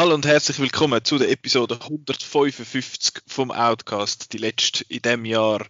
Hallo 0.00 0.14
und 0.14 0.24
herzlich 0.24 0.58
willkommen 0.58 1.04
zu 1.04 1.18
der 1.18 1.30
Episode 1.30 1.74
155 1.78 3.22
vom 3.26 3.50
Outcast, 3.50 4.32
die 4.32 4.38
letzte 4.38 4.82
in 4.88 5.02
dem 5.02 5.26
Jahr. 5.26 5.66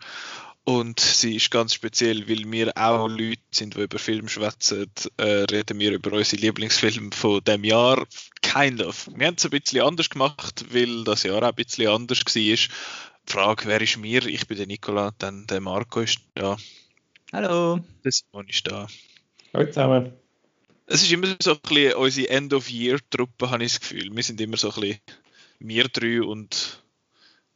Und 0.65 1.01
sie 1.01 1.37
ist 1.37 1.51
ganz 1.51 1.75
speziell, 1.75 2.29
weil 2.29 2.51
wir 2.51 2.73
auch 2.77 3.09
Leute 3.09 3.41
sind, 3.51 3.77
die 3.77 3.83
über 3.83 3.99
Film 3.99 4.29
schwätzen. 4.29 4.91
Äh, 5.17 5.45
reden 5.51 5.79
wir 5.79 5.93
über 5.93 6.13
unsere 6.13 6.43
Lieblingsfilme 6.43 7.11
von 7.13 7.43
dem 7.43 7.65
Jahr. 7.65 8.07
Kind 8.43 8.83
of. 8.83 9.09
Wir 9.15 9.29
haben 9.29 9.37
es 9.37 9.45
ein 9.45 9.51
bisschen 9.51 9.82
anders 9.82 10.11
gemacht, 10.11 10.67
weil 10.71 11.04
das 11.04 11.23
Jahr 11.23 11.43
auch 11.43 11.49
ein 11.49 11.54
bisschen 11.54 11.89
anders 11.89 12.21
war. 12.21 12.32
Die 12.35 12.59
Frage, 13.27 13.67
wer 13.67 13.81
ist 13.81 13.96
mir? 13.96 14.25
Ich 14.27 14.46
bin 14.46 14.59
der 14.59 14.67
Nicola, 14.67 15.13
dann 15.18 15.46
der 15.46 15.61
Marco 15.61 16.01
ist 16.01 16.18
da. 16.35 16.57
Hallo. 17.32 17.81
Der 18.04 18.13
Simon 18.13 18.49
ist 18.49 18.67
da. 18.67 18.87
Hallo 19.54 19.67
zusammen. 19.67 20.13
Es 20.87 21.03
ist 21.03 21.13
immer 21.13 21.37
so 21.40 21.53
ein 21.53 21.61
bisschen 21.61 21.95
unsere 21.95 22.29
End-of-Year-Truppe, 22.29 23.51
habe 23.51 23.65
ich 23.65 23.73
das 23.73 23.81
Gefühl. 23.81 24.15
Wir 24.15 24.23
sind 24.23 24.40
immer 24.40 24.57
so 24.57 24.71
ein 24.73 24.81
bisschen 24.81 25.01
wir 25.61 25.89
drei 25.89 26.23
und 26.23 26.79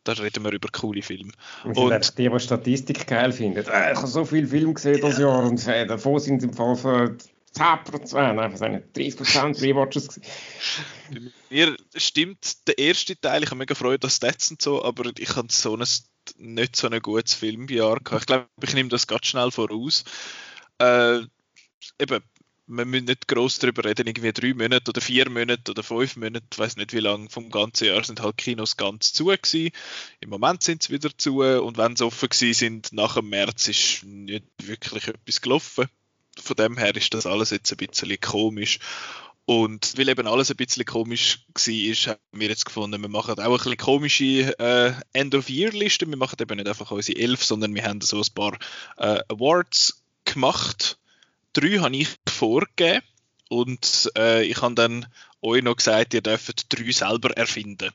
da 0.04 0.12
reden 0.12 0.44
wir 0.44 0.52
über 0.52 0.68
coole 0.70 1.02
Filme. 1.02 1.32
Sind 1.62 1.76
und 1.76 2.18
die, 2.18 2.28
die 2.28 2.40
Statistik 2.40 3.06
geil 3.06 3.32
finden. 3.32 3.66
Äh, 3.66 3.92
ich 3.92 3.98
habe 3.98 4.06
so 4.06 4.24
viele 4.24 4.46
Filme 4.46 4.74
gesehen 4.74 5.00
das 5.00 5.18
Jahr 5.18 5.44
und 5.44 5.66
äh, 5.66 5.86
davon 5.86 6.20
sind 6.20 6.42
im 6.42 6.52
Fall 6.52 6.76
von 6.76 7.18
10%, 7.56 8.32
nein, 8.34 8.52
was 8.52 8.60
30% 8.60 9.62
Rewatches 9.62 10.20
Bei 11.10 11.20
mir 11.50 11.76
stimmt 11.94 12.66
der 12.66 12.78
erste 12.78 13.18
Teil, 13.18 13.44
ich 13.44 13.50
habe 13.50 13.58
mega 13.58 13.74
Freude 13.74 14.06
an 14.06 14.10
Stats 14.10 14.50
und 14.50 14.60
so, 14.60 14.84
aber 14.84 15.10
ich 15.16 15.36
habe 15.36 15.48
so 15.50 15.76
ein, 15.76 15.86
nicht 16.38 16.76
so 16.76 16.88
ein 16.88 17.00
gutes 17.00 17.34
Filmjahr 17.34 18.00
gehabt. 18.00 18.22
Ich 18.22 18.26
glaube, 18.26 18.48
ich 18.62 18.74
nehme 18.74 18.88
das 18.88 19.06
ganz 19.06 19.26
schnell 19.26 19.52
voraus. 19.52 20.04
Äh, 20.78 21.20
eben, 22.00 22.22
wir 22.66 22.84
müssen 22.84 23.04
nicht 23.04 23.28
groß 23.28 23.58
darüber 23.58 23.84
reden, 23.84 24.06
irgendwie 24.06 24.32
drei 24.32 24.54
Monate 24.54 24.90
oder 24.90 25.00
vier 25.00 25.28
Monate 25.28 25.70
oder 25.70 25.82
fünf 25.82 26.16
Monate, 26.16 26.46
ich 26.50 26.58
weiß 26.58 26.76
nicht 26.76 26.92
wie 26.92 27.00
lange 27.00 27.28
vom 27.28 27.50
ganzen 27.50 27.88
Jahr 27.88 28.02
sind 28.04 28.20
halt 28.20 28.38
Kinos 28.38 28.76
ganz 28.76 29.12
zu 29.12 29.26
gewesen. 29.26 29.70
Im 30.20 30.30
Moment 30.30 30.62
sind 30.62 30.82
sie 30.82 30.92
wieder 30.92 31.10
zu 31.16 31.42
und 31.42 31.76
wenn 31.76 31.96
sie 31.96 32.04
offen 32.04 32.28
gewesen 32.28 32.54
sind, 32.54 32.92
nach 32.92 33.16
dem 33.16 33.28
März 33.28 33.68
ist 33.68 34.04
nicht 34.04 34.46
wirklich 34.62 35.08
etwas 35.08 35.40
gelaufen. 35.40 35.86
Von 36.42 36.56
dem 36.56 36.78
her 36.78 36.94
ist 36.96 37.14
das 37.14 37.26
alles 37.26 37.50
jetzt 37.50 37.70
ein 37.72 37.86
bisschen 37.86 38.20
komisch. 38.20 38.78
Und 39.46 39.98
weil 39.98 40.08
eben 40.08 40.26
alles 40.26 40.50
ein 40.50 40.56
bisschen 40.56 40.86
komisch 40.86 41.44
war, 41.48 42.14
haben 42.14 42.20
wir 42.32 42.48
jetzt 42.48 42.64
gefunden, 42.64 43.02
wir 43.02 43.10
machen 43.10 43.34
auch 43.34 43.38
ein 43.38 43.52
bisschen 43.52 43.76
komische 43.76 44.58
äh, 44.58 44.94
End-of-Year-Listen. 45.12 46.08
Wir 46.08 46.16
machen 46.16 46.38
eben 46.40 46.56
nicht 46.56 46.66
einfach 46.66 46.90
unsere 46.90 47.20
elf, 47.20 47.44
sondern 47.44 47.74
wir 47.74 47.84
haben 47.84 48.00
so 48.00 48.16
ein 48.16 48.34
paar 48.34 48.54
äh, 48.96 49.20
Awards 49.28 50.02
gemacht 50.24 50.98
drei 51.54 51.78
habe 51.78 51.96
ich 51.96 52.08
vorgegeben 52.28 53.02
und 53.48 54.10
äh, 54.16 54.44
ich 54.44 54.60
habe 54.60 54.74
dann 54.74 55.06
euch 55.40 55.62
noch 55.62 55.76
gesagt, 55.76 56.14
ihr 56.14 56.22
dürft 56.22 56.72
drei 56.72 56.90
selber 56.92 57.30
erfinden. 57.36 57.90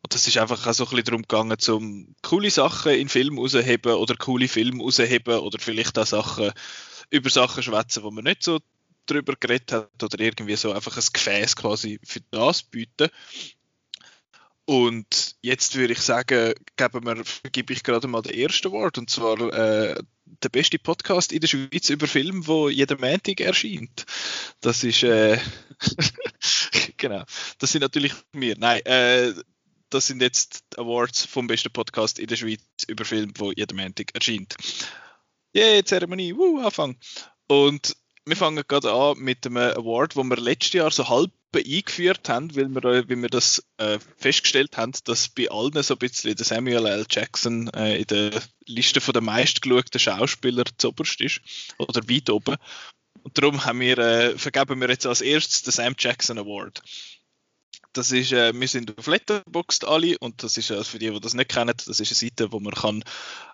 Und 0.00 0.14
das 0.14 0.26
ist 0.26 0.38
einfach 0.38 0.64
auch 0.66 0.72
so 0.72 0.84
ein 0.84 0.90
bisschen 0.90 1.04
darum 1.04 1.22
gegangen, 1.22 1.56
um 1.68 2.14
coole 2.22 2.50
Sachen 2.50 2.92
in 2.92 3.08
Film 3.08 3.38
rausheben 3.38 3.94
oder 3.94 4.14
coole 4.16 4.48
Filme 4.48 4.82
rausheben 4.82 5.38
oder 5.38 5.58
vielleicht 5.58 5.98
auch 5.98 6.06
Sachen 6.06 6.52
über 7.10 7.30
Sachen 7.30 7.62
schwätzen, 7.62 8.02
wo 8.04 8.10
man 8.10 8.24
nicht 8.24 8.44
so 8.44 8.60
drüber 9.06 9.34
geredet 9.38 9.72
hat 9.72 10.02
oder 10.02 10.20
irgendwie 10.20 10.56
so 10.56 10.72
einfach 10.72 10.96
ein 10.96 11.04
Gefäß 11.12 11.56
quasi 11.56 11.98
für 12.04 12.20
das 12.30 12.62
bieten. 12.62 13.08
Und 14.68 15.36
jetzt 15.40 15.76
würde 15.76 15.94
ich 15.94 16.00
sagen, 16.00 16.52
geben 16.76 17.06
wir, 17.06 17.24
gebe 17.52 17.72
ich 17.72 17.82
gerade 17.82 18.06
mal 18.06 18.20
den 18.20 18.34
ersten 18.34 18.70
Wort 18.70 18.98
und 18.98 19.08
zwar 19.08 19.40
äh, 19.40 19.94
der 20.26 20.48
beste 20.50 20.78
Podcast 20.78 21.32
in 21.32 21.40
der 21.40 21.48
Schweiz 21.48 21.88
über 21.88 22.06
Film, 22.06 22.46
wo 22.46 22.68
jeden 22.68 23.00
Montag 23.00 23.40
erscheint. 23.40 24.04
Das 24.60 24.84
ist 24.84 25.04
äh, 25.04 25.38
genau. 26.98 27.24
Das 27.58 27.72
sind 27.72 27.80
natürlich 27.80 28.12
wir. 28.32 28.56
Nein, 28.58 28.84
äh, 28.84 29.32
das 29.88 30.08
sind 30.08 30.20
jetzt 30.20 30.62
Awards 30.76 31.24
vom 31.24 31.46
besten 31.46 31.72
Podcast 31.72 32.18
in 32.18 32.26
der 32.26 32.36
Schweiz 32.36 32.60
über 32.88 33.06
Film, 33.06 33.32
wo 33.38 33.50
jeden 33.52 33.74
Montag 33.74 34.14
erscheint. 34.14 34.54
Yeah, 35.56 35.82
Zeremonie, 35.82 36.36
Woo, 36.36 36.60
Anfang. 36.60 36.98
Und 37.46 37.96
wir 38.28 38.36
fangen 38.36 38.62
gerade 38.66 38.92
an 38.92 39.18
mit 39.18 39.46
einem 39.46 39.56
Award, 39.56 40.16
wo 40.16 40.22
wir 40.22 40.36
letztes 40.36 40.74
Jahr 40.74 40.90
so 40.90 41.08
halb 41.08 41.32
eingeführt 41.54 42.28
haben, 42.28 42.54
weil 42.54 42.68
wir, 42.68 42.82
weil 42.82 43.22
wir 43.22 43.28
das 43.28 43.64
äh, 43.78 43.98
festgestellt 44.16 44.76
haben, 44.76 44.92
dass 45.04 45.28
bei 45.28 45.50
allen 45.50 45.82
so 45.82 45.94
ein 45.94 45.98
bisschen 45.98 46.36
der 46.36 46.44
Samuel 46.44 46.86
L. 46.86 47.06
Jackson 47.08 47.68
äh, 47.68 47.98
in 47.98 48.06
der 48.06 48.42
Liste 48.66 49.00
der 49.00 49.22
meistgeschauten 49.22 49.98
Schauspieler 49.98 50.64
zuoberst 50.76 51.20
ist. 51.20 51.40
Oder 51.78 52.08
weit 52.08 52.28
oben. 52.30 52.56
Und 53.22 53.36
darum 53.38 53.64
haben 53.64 53.80
wir, 53.80 53.98
äh, 53.98 54.38
vergeben 54.38 54.80
wir 54.80 54.88
jetzt 54.88 55.06
als 55.06 55.20
erstes 55.20 55.62
den 55.62 55.72
Sam 55.72 55.94
Jackson 55.98 56.38
Award. 56.38 56.82
Das 57.94 58.12
ist, 58.12 58.32
äh, 58.32 58.52
wir 58.54 58.68
sind 58.68 58.96
auf 58.98 59.06
Letterboxd 59.06 59.84
alle 59.84 60.18
und 60.18 60.42
das 60.42 60.56
ist 60.56 60.70
äh, 60.70 60.84
für 60.84 60.98
die, 60.98 61.10
die 61.10 61.20
das 61.20 61.34
nicht 61.34 61.50
kennen, 61.50 61.74
das 61.74 62.00
ist 62.00 62.10
eine 62.10 62.30
Seite, 62.30 62.52
wo 62.52 62.60
man 62.60 62.74
kann 62.74 63.02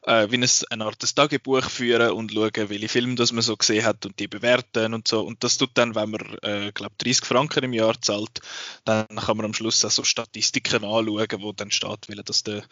äh, 0.02 0.30
wie 0.30 0.36
ein, 0.36 0.48
eine 0.70 0.84
Art 0.84 0.98
Tagebuch 1.14 1.70
führen 1.70 2.10
und 2.10 2.32
schauen, 2.32 2.68
welche 2.68 2.88
Filme 2.88 3.14
das 3.14 3.32
man 3.32 3.42
so 3.42 3.56
gesehen 3.56 3.84
hat 3.84 4.04
und 4.04 4.18
die 4.18 4.26
bewerten 4.26 4.92
und 4.92 5.06
so. 5.06 5.20
Und 5.22 5.44
das 5.44 5.56
tut 5.56 5.70
dann, 5.74 5.94
wenn 5.94 6.10
man, 6.10 6.38
äh, 6.42 6.72
glaube 6.72 6.94
30 6.98 7.24
Franken 7.24 7.64
im 7.64 7.72
Jahr 7.72 8.00
zahlt, 8.00 8.40
dann 8.84 9.06
kann 9.06 9.36
man 9.36 9.46
am 9.46 9.54
Schluss 9.54 9.84
auch 9.84 9.90
so 9.90 10.04
Statistiken 10.04 10.84
anschauen, 10.84 11.42
wo 11.42 11.52
dann 11.52 11.70
steht, 11.70 12.08
weil 12.08 12.22
das 12.24 12.42
der, 12.42 12.64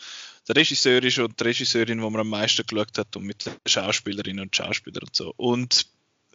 der 0.49 0.57
Regisseur 0.57 1.03
ist 1.03 1.19
und 1.19 1.39
die 1.39 1.45
Regisseurin, 1.45 2.03
wo 2.03 2.11
man 2.11 2.23
am 2.23 2.29
meisten 2.29 2.67
geschaut 2.67 2.99
hat 2.99 3.17
und 3.17 3.25
mit 3.25 3.47
den 3.47 3.55
Schauspielerinnen 3.67 4.45
und 4.45 4.57
Schauspielern 4.57 5.05
und 5.05 5.15
so. 5.17 5.33
Und 5.37 5.87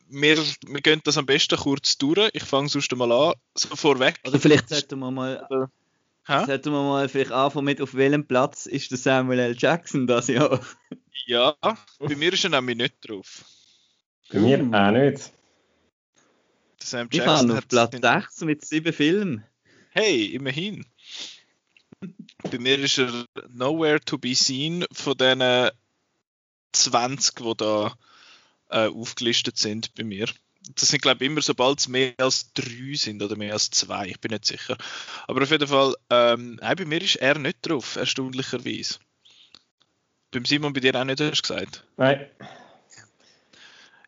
wir, 0.10 0.38
wir 0.38 0.82
gehen 0.82 1.02
das 1.04 1.18
am 1.18 1.26
besten 1.26 1.58
kurz 1.58 1.98
durch. 1.98 2.30
Ich 2.34 2.44
fange 2.44 2.70
sonst 2.70 2.94
mal 2.96 3.12
an, 3.12 3.34
so 3.56 3.76
vorweg. 3.76 4.20
Oder 4.26 4.40
vielleicht 4.40 4.70
sollten 4.70 5.00
wir 5.00 5.12
mal, 5.12 5.70
Hä? 6.26 6.46
sollten 6.46 6.72
wir 6.72 6.84
mal 6.84 7.10
vielleicht 7.10 7.32
anfangen 7.32 7.66
mit, 7.66 7.82
auf 7.82 7.94
welchem 7.94 8.26
Platz 8.26 8.66
ist 8.66 8.92
der 8.92 8.98
Samuel 8.98 9.40
L. 9.40 9.56
Jackson 9.58 10.08
das 10.08 10.28
Jahr? 10.28 10.60
Ja, 11.26 11.56
bei 12.00 12.16
mir 12.16 12.32
ist 12.32 12.44
er 12.46 12.52
nämlich 12.52 12.78
nicht 12.78 12.96
drauf. 13.02 13.44
Bei 14.32 14.40
mir 14.40 14.60
hm. 14.60 14.74
auch 14.74 14.92
nicht. 14.92 15.32
Der 16.80 16.86
Sam 16.86 17.10
Jackson 17.12 17.50
ich 17.52 17.58
auf 17.58 17.68
Platz 17.68 17.98
6 18.00 18.42
mit 18.42 18.64
sieben 18.64 18.94
Filmen. 18.94 19.44
Hey, 19.90 20.26
immerhin. 20.28 20.86
bei 22.44 22.60
mir 22.60 22.80
ist 22.80 22.98
er 22.98 23.26
nowhere 23.50 24.00
to 24.00 24.18
be 24.18 24.36
seen 24.36 24.86
von 24.92 25.18
diesen 25.18 25.70
20, 26.72 27.36
die 27.36 27.58
da 27.58 27.94
äh, 28.70 28.88
aufgelistet 28.88 29.58
sind 29.58 29.94
bei 29.96 30.04
mir. 30.04 30.28
Das 30.76 30.90
sind, 30.90 31.02
glaube 31.02 31.24
ich, 31.24 31.32
immer, 31.32 31.42
sobald 31.42 31.80
es 31.80 31.88
mehr 31.88 32.14
als 32.18 32.52
drei 32.54 32.94
sind 32.96 33.22
oder 33.24 33.38
mehr 33.38 33.54
als 33.54 33.70
zwei, 33.70 34.08
ich 34.08 34.20
bin 34.20 34.32
nicht 34.32 34.46
sicher. 34.46 34.78
Aber 35.28 35.44
auf 35.44 35.52
jeden 35.52 35.68
Fall, 35.68 35.96
ähm, 36.10 36.60
bei 36.60 36.86
mir 36.86 37.02
ist 37.02 37.16
er 37.16 37.38
nicht 37.38 37.60
drauf, 37.62 37.96
erstaunlicherweise. 37.96 39.00
Beim 40.32 40.46
Simon 40.46 40.74
bei 40.74 40.82
dir 40.82 40.96
auch 40.96 41.06
nicht, 41.06 41.22
hast 41.22 41.50
du 41.50 41.54
gesagt? 41.54 41.86
Nein. 41.96 42.30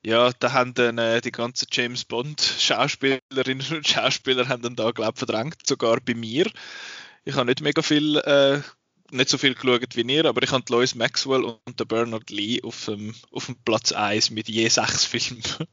Ja, 0.02 0.31
da 0.40 0.53
haben 0.53 0.74
dann 0.74 0.97
äh, 0.97 1.22
die 1.22 1.31
ganzen 1.31 1.68
James 1.72 2.06
Bond 2.06 2.41
Schauspielerinnen 2.41 3.66
und 3.72 3.88
Schauspieler 3.88 4.47
haben 4.47 4.62
dann 4.62 4.76
da, 4.76 4.91
glaube 4.91 5.14
ich, 5.16 5.20
verdrängt, 5.20 5.66
sogar 5.66 6.00
bei 6.00 6.14
mir. 6.14 6.50
Ich 7.26 7.36
habe 7.36 7.46
nicht 7.46 7.62
mega 7.62 7.81
viel 7.81 8.18
äh, 8.18 8.62
nicht 9.12 9.30
so 9.30 9.38
viel 9.38 9.56
geschaut 9.56 9.96
wie 9.96 10.02
ihr, 10.02 10.25
aber 10.25 10.44
ich 10.44 10.52
habe 10.52 10.64
Lois 10.70 10.96
Maxwell 10.96 11.44
und 11.44 11.80
den 11.80 11.88
Bernard 11.88 12.30
Lee 12.30 12.62
auf 12.64 12.86
dem, 12.86 13.14
auf 13.31 13.47
dem 13.47 13.56
Platz 13.66 13.92
1 13.92 14.31
mit 14.31 14.50
je 14.50 14.68
sechs 14.68 15.06
Filmen. 15.06 15.44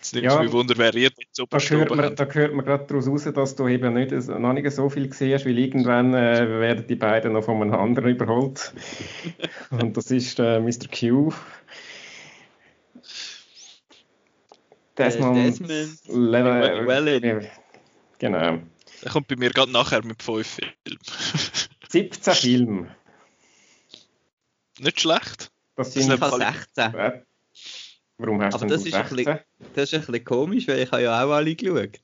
Es 0.00 0.12
nimmt 0.12 0.26
ja, 0.26 0.40
mich 0.40 0.52
Wunder, 0.52 0.74
wer 0.78 0.94
ihr 0.94 1.10
jetzt 1.18 1.34
so 1.34 1.44
da 1.50 1.58
hört, 1.58 1.90
man, 1.90 2.14
da 2.14 2.24
hört 2.24 2.54
man 2.54 2.64
gerade 2.64 2.86
daraus 2.86 3.08
raus, 3.08 3.28
dass 3.34 3.56
du 3.56 3.66
eben 3.66 3.94
nicht, 3.94 4.12
noch 4.12 4.52
nicht 4.52 4.70
so 4.70 4.88
viel 4.88 5.08
gesehen 5.08 5.34
hast, 5.34 5.44
weil 5.44 5.58
irgendwann 5.58 6.14
äh, 6.14 6.60
werden 6.60 6.86
die 6.86 6.94
beiden 6.94 7.32
noch 7.32 7.44
von 7.44 7.60
einem 7.60 7.74
anderen 7.74 8.10
überholt. 8.10 8.72
und 9.70 9.96
das 9.96 10.10
ist 10.10 10.38
äh, 10.38 10.60
Mr. 10.60 10.86
Q. 10.88 11.32
Desmond, 14.96 15.36
Desmond 15.36 15.98
Level, 16.08 17.48
Genau. 18.18 18.58
Er 19.02 19.10
kommt 19.10 19.28
bei 19.28 19.36
mir 19.36 19.50
gerade 19.50 19.70
nachher 19.70 20.04
mit 20.04 20.22
fünf 20.22 20.46
Filmen. 20.46 20.98
17 21.88 22.34
Filme. 22.34 22.96
Nicht 24.78 25.00
schlecht. 25.00 25.50
Das 25.76 25.92
sind 25.92 26.12
ich 26.12 26.20
16. 26.20 26.92
Warum 28.18 28.42
hast 28.42 28.54
Aber 28.54 28.66
du 28.66 28.72
das 28.72 28.84
ist 28.84 28.94
16? 28.94 29.16
Bisschen, 29.16 29.38
das 29.74 29.92
ist 29.92 29.94
ein 29.94 30.00
bisschen 30.00 30.24
komisch, 30.24 30.68
weil 30.68 30.80
ich 30.80 30.90
habe 30.90 31.02
ja 31.02 31.24
auch 31.24 31.30
alle 31.30 31.54
geschaut. 31.54 32.00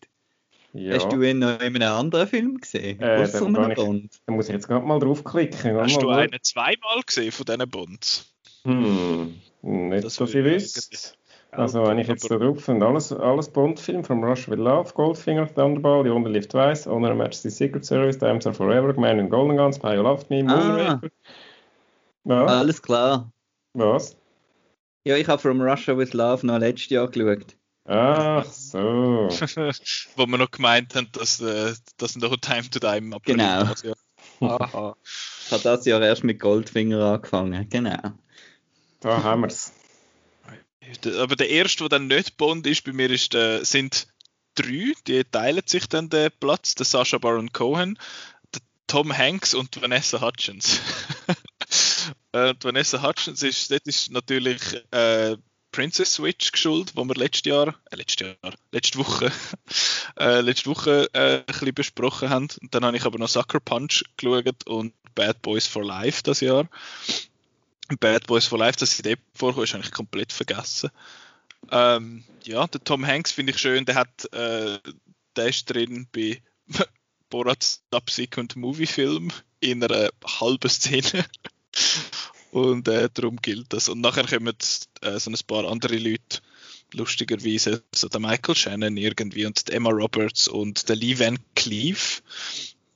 Ja. 0.73 0.95
Hast 0.95 1.13
du 1.13 1.23
ihn 1.23 1.39
noch 1.39 1.61
in 1.61 1.77
einem 1.77 1.93
anderen 1.93 2.27
Film 2.27 2.61
gesehen? 2.61 3.01
Äh, 3.01 3.29
da, 3.31 4.33
muss 4.33 4.49
ich 4.49 4.55
jetzt 4.55 4.67
gerade 4.67 4.85
mal 4.85 4.99
draufklicken. 4.99 5.77
Hast 5.77 6.03
du 6.03 6.09
einen 6.09 6.43
zweimal 6.43 7.03
gesehen 7.07 7.31
von 7.31 7.47
diesen 7.47 7.71
Bonds? 7.71 8.35
Hm, 8.65 9.41
nicht, 9.63 10.05
das 10.05 10.17
dass 10.17 10.31
ich 10.31 10.45
wüsste. 10.45 10.81
Also 11.57 11.87
wenn 11.87 11.99
ich 11.99 12.09
jetzt 12.09 12.31
da 12.31 12.37
drauf 12.37 12.65
finde, 12.65 12.87
alles, 12.87 13.13
alles 13.13 13.49
Bond-Film, 13.49 14.05
From 14.05 14.23
Russia 14.23 14.51
with 14.51 14.59
Love, 14.59 14.93
Goldfinger, 14.95 15.47
Thunderball, 15.55 16.03
The 16.05 16.11
Only 16.11 16.33
Live 16.33 16.49
Twice, 16.49 16.87
Honor 16.87 17.11
and 17.11 17.19
Majesty 17.19 17.51
Secret 17.51 17.85
Service, 17.85 18.19
Times 18.19 18.47
Are 18.47 18.55
Forever, 18.55 18.93
Man 18.95 19.19
in 19.19 19.29
Golden 19.29 19.57
Guns, 19.57 19.77
Spy 19.77 19.97
Who 19.97 20.03
Loved 20.03 20.31
Me, 20.31 20.43
Moonraker. 20.43 21.11
Ah, 22.29 22.59
Alles 22.59 22.81
klar. 22.81 23.31
Was? 23.75 24.17
Ja, 25.05 25.17
ich 25.17 25.29
habe 25.29 25.41
From 25.41 25.61
Russia 25.61 25.97
with 25.97 26.13
Love 26.15 26.47
noch 26.47 26.59
letztes 26.59 26.91
Jahr 26.91 27.09
geschaut. 27.09 27.57
Ach 27.87 28.45
so. 28.47 28.79
Wo 30.17 30.27
wir 30.27 30.39
noch 30.39 30.51
gemeint 30.51 30.95
haben, 30.95 31.09
dass 31.13 31.41
äh, 31.41 31.75
das 31.99 32.17
noch 32.17 32.35
Time 32.39 32.71
to 32.71 32.79
Die 32.79 32.97
im 32.99 33.13
April 33.13 33.37
Genau. 33.37 33.65
Das 33.65 33.83
Jahr. 33.83 33.97
Aha. 34.41 34.97
Ich 35.47 35.53
habe 35.53 35.63
das 35.63 35.85
Jahr 35.85 36.01
erst 36.01 36.25
mit 36.25 36.41
Goldfinger 36.41 37.05
angefangen, 37.05 37.69
genau. 37.69 37.99
Da 39.01 39.23
haben 39.23 39.43
wir 39.43 39.49
es. 39.49 39.73
Aber 41.19 41.37
der 41.37 41.51
erste, 41.51 41.85
der 41.85 41.89
dann 41.91 42.07
nicht 42.07 42.37
Bond 42.37 42.67
ist, 42.67 42.85
bei 42.85 42.93
mir 42.93 43.11
ist, 43.11 43.35
äh, 43.35 43.63
sind 43.65 44.07
drei, 44.55 44.93
die 45.07 45.25
teilen 45.25 45.63
sich 45.67 45.89
dann 45.89 46.09
den 46.09 46.31
Platz, 46.41 46.75
der 46.75 46.87
Sasha 46.87 47.19
Baron 47.19 47.53
Cohen, 47.53 47.99
der 48.55 48.63
Tom 48.87 49.17
Hanks 49.17 49.55
und 49.55 49.81
Vanessa 49.81 50.21
Hutchins. 50.21 50.81
äh, 52.33 52.55
Vanessa 52.61 53.03
Hutchins 53.03 53.43
ist, 53.43 53.71
das 53.71 53.81
ist 53.85 54.11
natürlich 54.11 54.61
äh, 54.91 55.37
Princess 55.75 56.15
Switch 56.15 56.53
geschult, 56.53 56.93
wo 56.95 57.05
wir 57.05 57.17
letztes 57.17 57.51
Jahr, 57.51 57.75
äh, 57.91 57.97
letztes 57.97 58.29
Jahr, 58.29 58.55
letzte 58.71 58.99
Woche, 58.99 59.33
äh, 60.19 60.41
letzte 60.41 60.71
Woche 60.71 61.09
äh, 61.13 61.39
ein 61.39 61.45
bisschen 61.47 61.75
besprochen 61.75 62.31
haben. 62.31 62.49
Und 62.61 62.73
dann 62.75 62.85
habe 62.85 62.97
ich 62.97 63.05
aber 63.05 63.19
noch 63.19 63.29
Sucker 63.29 63.59
Punch 63.59 64.05
geschaut 64.17 64.67
und 64.67 64.95
Bad 65.17 65.43
Boys 65.43 65.67
for 65.67 65.85
Life 65.85 66.23
das 66.23 66.41
Jahr. 66.41 66.69
Bad 68.01 68.27
Boys 68.27 68.47
for 68.47 68.59
Life, 68.59 68.79
dass 68.79 68.97
sie 68.97 69.03
dort 69.03 69.19
vorkommt, 69.35 69.65
ist 69.65 69.75
eigentlich 69.75 69.93
komplett 69.93 70.33
vergessen. 70.33 70.91
Ähm, 71.71 72.25
ja, 72.45 72.67
der 72.67 72.83
Tom 72.83 73.07
Hanks 73.07 73.33
finde 73.33 73.53
ich 73.53 73.59
schön, 73.59 73.85
der 73.85 73.95
hat, 73.95 74.33
äh, 74.33 74.79
der 75.37 75.47
ist 75.47 75.67
drin 75.67 76.07
bei 76.13 76.43
Borat 77.31 77.81
Subsequent 77.93 78.57
Movie 78.57 78.87
Film 78.87 79.31
in 79.61 79.83
einer 79.83 80.11
halben 80.41 80.71
Szene. 80.71 81.25
Und 82.53 82.87
äh, 82.87 83.09
darum 83.13 83.37
gilt 83.43 83.73
das. 83.73 83.89
Und 83.89 84.01
nachher 84.01 84.27
kommen 84.27 84.55
äh, 85.01 85.19
so 85.19 85.31
ein 85.31 85.37
paar 85.47 85.69
andere 85.69 85.97
Leute, 85.97 86.41
lustigerweise, 86.93 87.83
so 87.93 88.09
der 88.09 88.21
Michael 88.21 88.55
Shannon 88.55 88.97
irgendwie 88.97 89.45
und 89.45 89.69
Emma 89.71 89.91
Roberts 89.91 90.47
und 90.47 90.89
der 90.89 90.95
Lee 90.95 91.19
Van 91.19 91.39
Cleef, 91.57 92.23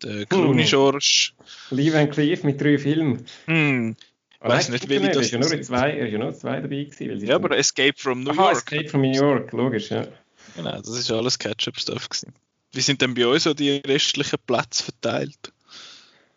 der 0.03 0.27
Clooney 0.27 0.63
hm. 0.63 0.69
George. 0.69 1.33
Lee 1.71 1.93
Van 1.93 2.09
Cleef 2.09 2.45
mit 2.45 2.61
drei 2.61 2.79
Filmen. 2.79 3.27
Hm. 3.47 3.97
Ich 4.41 4.49
weiß 4.49 4.69
nicht, 4.69 4.89
wie 4.89 4.95
ich 4.95 5.03
das. 5.09 5.17
Er 5.17 5.21
ist 5.23 5.31
ja 5.33 5.39
nur 5.39 5.63
zwei, 5.63 5.91
er 5.91 6.07
ist 6.07 6.13
ja 6.13 6.19
nur 6.19 6.33
zwei 6.33 6.61
dabei 6.61 6.85
gewesen. 6.85 7.27
Ja, 7.27 7.35
aber 7.35 7.57
Escape 7.59 7.95
from 7.97 8.23
New 8.23 8.31
Aha, 8.31 8.53
York. 8.53 8.57
Escape 8.57 8.89
from 8.89 9.01
New 9.01 9.13
York, 9.13 9.53
logisch, 9.53 9.91
ja. 9.91 10.07
Genau, 10.57 10.77
das 10.77 10.89
ist 10.91 11.11
alles 11.11 11.39
Ketchup-Stuff 11.39 12.09
gewesen. 12.09 12.33
Wie 12.73 12.81
sind 12.81 13.03
denn 13.03 13.15
bei 13.15 13.27
euch 13.27 13.43
so 13.43 13.55
die 13.55 13.83
restlichen 13.85 14.39
Plätze 14.47 14.85
verteilt? 14.85 15.53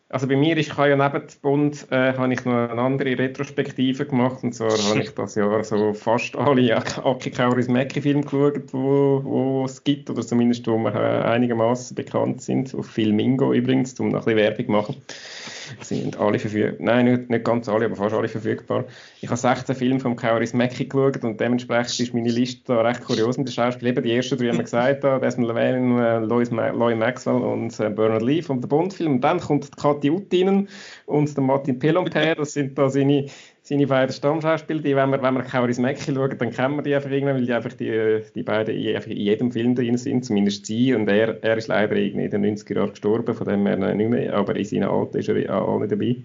Also 0.09 0.27
bei 0.27 0.35
mir 0.35 0.57
ist, 0.57 0.69
ich 0.69 0.77
ja 0.77 0.97
neben 0.97 1.25
Bund 1.41 1.87
äh, 1.89 2.13
habe 2.13 2.33
ich 2.33 2.43
noch 2.43 2.69
eine 2.69 2.81
andere 2.81 3.17
Retrospektive 3.17 4.05
gemacht 4.05 4.43
und 4.43 4.53
zwar 4.53 4.71
habe 4.71 5.01
ich 5.01 5.11
das 5.11 5.35
Jahr 5.35 5.63
so 5.63 5.93
fast 5.93 6.35
alle 6.35 6.75
Aki 6.75 7.31
Kauris 7.31 7.69
Mackie 7.69 8.01
Filme 8.01 8.21
geschaut, 8.21 8.73
wo, 8.73 9.21
wo 9.23 9.65
es 9.65 9.81
gibt 9.85 10.09
oder 10.09 10.21
zumindest 10.21 10.67
wo 10.67 10.77
wir 10.77 10.93
äh, 10.93 11.23
einigermaßen 11.23 11.95
bekannt 11.95 12.41
sind 12.41 12.75
auf 12.75 12.87
Filmingo 12.87 13.53
übrigens, 13.53 13.97
um 14.01 14.09
noch 14.09 14.27
ein 14.27 14.35
bisschen 14.35 14.37
Werbung 14.37 14.65
zu 14.65 14.71
machen 14.71 14.95
sind 15.81 16.19
alle 16.19 16.39
verfügbar. 16.39 16.75
Nein, 16.79 17.05
nicht, 17.05 17.29
nicht, 17.29 17.45
ganz 17.45 17.67
alle, 17.69 17.85
aber 17.85 17.95
fast 17.95 18.15
alle 18.15 18.27
verfügbar. 18.27 18.85
Ich 19.21 19.29
habe 19.29 19.37
16 19.37 19.75
Filme 19.75 19.99
von 19.99 20.15
Kauris 20.15 20.53
Mackie 20.53 20.87
geschaut 20.87 21.23
und 21.23 21.39
dementsprechend 21.39 21.99
ist 21.99 22.13
meine 22.13 22.29
Liste 22.29 22.61
da 22.67 22.81
recht 22.81 23.03
kurios 23.03 23.37
mit 23.37 23.47
den 23.47 23.53
Schauspielern. 23.53 24.03
Die 24.03 24.15
ersten 24.15 24.37
drei 24.37 24.49
haben 24.49 24.57
wir 24.57 24.63
gesagt, 24.63 25.03
Desmond 25.03 25.49
Llewellyn, 25.49 25.99
äh, 25.99 26.19
Lois 26.19 26.49
Lois 26.51 26.95
Maxwell 26.95 27.41
und 27.41 27.79
äh, 27.79 27.89
Bernard 27.89 28.21
Lee 28.21 28.41
vom 28.41 28.61
Bond-Film. 28.61 29.13
Und 29.13 29.21
dann 29.21 29.39
kommt 29.39 29.75
Kathi 29.77 30.09
Uttinen 30.09 30.67
und 31.05 31.35
der 31.35 31.43
Martin 31.43 31.79
Pelomper, 31.79 32.35
das 32.35 32.53
sind 32.53 32.77
da 32.77 32.89
seine 32.89 33.27
seine 33.71 33.87
beiden 33.87 34.13
Stammschauspieler, 34.13 34.81
die, 34.81 34.97
wenn 34.97 35.11
wir, 35.11 35.21
wenn 35.21 35.33
wir 35.33 35.43
Kauris 35.43 35.79
Mäcki 35.79 36.13
schauen, 36.13 36.37
dann 36.37 36.51
kennen 36.51 36.75
wir 36.75 36.81
die 36.81 36.93
einfach 36.93 37.09
irgendwann, 37.09 37.37
weil 37.37 37.45
die 37.45 37.53
einfach 37.53 37.71
die, 37.71 38.21
die 38.35 38.43
beiden 38.43 38.75
in, 38.75 39.17
jedem 39.17 39.49
Film 39.49 39.75
drin 39.75 39.97
sind, 39.97 40.25
zumindest 40.25 40.65
sie. 40.65 40.93
Und 40.93 41.07
er, 41.07 41.41
er 41.41 41.55
ist 41.55 41.69
leider 41.69 41.95
in 41.95 42.29
den 42.29 42.45
90er 42.45 42.75
Jahren 42.75 42.89
gestorben, 42.89 43.33
von 43.33 43.47
dem 43.47 43.65
her 43.65 43.77
nicht 43.95 44.09
mehr, 44.09 44.33
aber 44.33 44.57
in 44.57 44.65
seinen 44.65 44.89
Alten 44.89 45.19
ist 45.19 45.29
er 45.29 45.55
auch 45.55 45.79
nicht 45.79 45.93
dabei. 45.93 46.17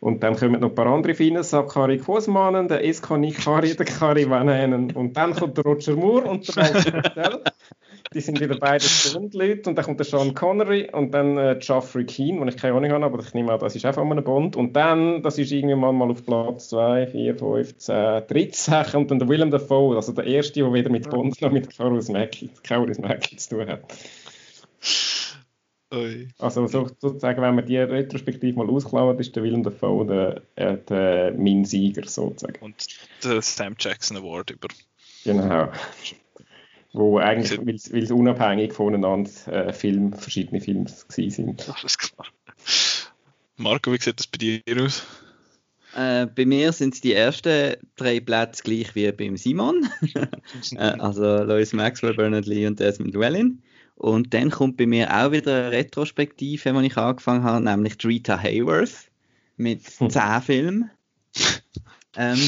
Und 0.00 0.22
dann 0.22 0.36
kommen 0.36 0.58
noch 0.58 0.70
ein 0.70 0.74
paar 0.74 0.86
andere 0.86 1.14
Filme, 1.14 1.42
Sakari 1.42 1.98
Kosmanen, 1.98 2.66
der 2.66 2.82
Esko 2.82 3.18
Nikari, 3.18 3.76
der 3.76 3.84
Kari 3.84 4.30
Vananen. 4.30 4.90
Und 4.92 5.18
dann 5.18 5.34
kommt 5.34 5.58
der 5.58 5.64
Roger 5.64 5.96
Moore 5.96 6.24
und 6.24 6.56
der 6.56 6.64
Michael 6.64 7.42
die 8.12 8.20
sind 8.20 8.40
wieder 8.40 8.56
beide 8.58 8.84
Bond-Leute 9.12 9.70
und 9.70 9.76
dann 9.76 9.84
kommt 9.84 10.00
der 10.00 10.06
Sean 10.06 10.34
Connery 10.34 10.88
und 10.92 11.12
dann 11.12 11.36
äh, 11.36 11.58
Geoffrey 11.60 12.04
Keane, 12.04 12.38
den 12.38 12.48
ich 12.48 12.56
keine 12.56 12.76
Ahnung 12.76 12.90
habe, 12.92 13.04
aber 13.04 13.20
ich 13.20 13.34
nehme 13.34 13.52
an, 13.52 13.60
das 13.60 13.76
ist 13.76 13.84
auch 13.86 13.94
von 13.94 14.10
einem 14.10 14.24
Bond 14.24 14.56
und 14.56 14.74
dann, 14.74 15.22
das 15.22 15.38
ist 15.38 15.52
irgendwann 15.52 15.96
mal 15.96 16.10
auf 16.10 16.24
Platz 16.24 16.70
2, 16.70 17.08
4, 17.08 17.36
5, 17.36 17.76
10, 17.76 17.94
13 18.28 18.84
kommt 18.92 19.10
dann 19.10 19.18
der 19.18 19.28
Willem 19.28 19.50
Dafoe, 19.50 19.96
also 19.96 20.12
der 20.12 20.24
erste, 20.24 20.60
der 20.60 20.72
wieder 20.72 20.90
mit 20.90 21.08
Bond 21.10 21.40
noch 21.40 21.52
mit 21.52 21.76
Carlos 21.76 22.08
Mackie, 22.08 22.50
Carlos 22.62 22.98
Mackie 22.98 23.36
zu 23.36 23.56
tun 23.56 23.68
hat. 23.68 23.82
Ui. 25.94 26.28
Also 26.38 26.66
so, 26.66 26.88
sozusagen, 26.98 27.40
wenn 27.40 27.54
man 27.54 27.64
die 27.64 27.78
retrospektiv 27.78 28.56
mal 28.56 28.68
ausklammert, 28.68 29.20
ist 29.20 29.36
der 29.36 29.44
Willem 29.44 29.62
Dafoe 29.62 30.04
der, 30.04 30.42
äh, 30.56 30.76
der 30.78 31.32
mein 31.36 31.64
Sieger 31.64 32.06
sozusagen. 32.06 32.58
Und 32.60 32.86
der 33.22 33.40
Sam 33.40 33.76
Jackson 33.78 34.16
Award 34.16 34.50
über. 34.50 34.68
Genau 35.24 35.70
wo 36.96 37.18
eigentlich, 37.18 37.58
weil 37.92 38.02
es 38.02 38.10
unabhängig 38.10 38.72
voneinander 38.72 39.30
äh, 39.48 39.72
Film, 39.72 40.12
verschiedene 40.12 40.60
Filme 40.60 40.86
sind. 40.88 41.68
Alles 41.68 41.98
klar. 41.98 42.26
Marco, 43.56 43.92
wie 43.92 43.98
sieht 43.98 44.18
das 44.18 44.26
bei 44.26 44.38
dir 44.38 44.62
aus? 44.80 45.06
Äh, 45.94 46.26
bei 46.26 46.44
mir 46.44 46.72
sind 46.72 46.94
es 46.94 47.00
die 47.00 47.12
ersten 47.12 47.76
drei 47.96 48.20
Plätze 48.20 48.62
gleich 48.62 48.94
wie 48.94 49.10
beim 49.12 49.36
Simon. 49.36 49.88
äh, 50.14 50.78
also 50.78 51.42
Lois 51.44 51.72
Maxwell, 51.72 52.14
Bernard 52.14 52.46
Lee 52.46 52.66
und 52.66 52.80
Desmond 52.80 53.14
Llewellyn. 53.14 53.62
Und 53.96 54.34
dann 54.34 54.50
kommt 54.50 54.76
bei 54.76 54.86
mir 54.86 55.10
auch 55.10 55.32
wieder 55.32 55.66
eine 55.66 55.72
Retrospektive, 55.72 56.74
wenn 56.74 56.84
ich 56.84 56.96
angefangen 56.98 57.44
habe, 57.44 57.64
nämlich 57.64 57.96
Rita 58.04 58.38
Hayworth 58.38 59.10
mit 59.56 59.82
hm. 59.98 60.10
zehn 60.10 60.42
Filmen. 60.42 60.90
ähm, 62.16 62.40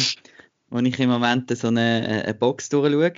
wo 0.71 0.79
ich 0.81 0.99
im 1.00 1.11
Moment 1.11 1.55
so 1.56 1.69
eine, 1.69 2.25
eine 2.25 2.35
Box 2.35 2.69
durchschaue. 2.69 3.12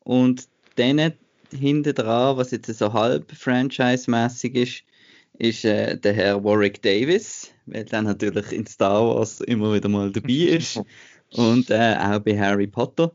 Und 0.00 0.48
dann 0.80 1.12
hinten 1.52 1.94
dran, 1.94 2.36
was 2.36 2.50
jetzt 2.50 2.72
so 2.72 2.92
halb 2.92 3.32
franchise-mäßig 3.32 4.54
ist, 4.54 4.82
ist 5.38 5.64
äh, 5.64 5.96
der 5.96 6.12
Herr 6.12 6.44
Warwick 6.44 6.82
Davis, 6.82 7.50
weil 7.66 7.84
der 7.84 8.02
natürlich 8.02 8.52
in 8.52 8.66
Star 8.66 9.06
Wars 9.06 9.40
immer 9.40 9.72
wieder 9.74 9.88
mal 9.88 10.10
dabei 10.10 10.32
ist 10.56 10.80
und 11.32 11.70
äh, 11.70 11.96
auch 11.98 12.20
bei 12.20 12.38
Harry 12.38 12.66
Potter. 12.66 13.12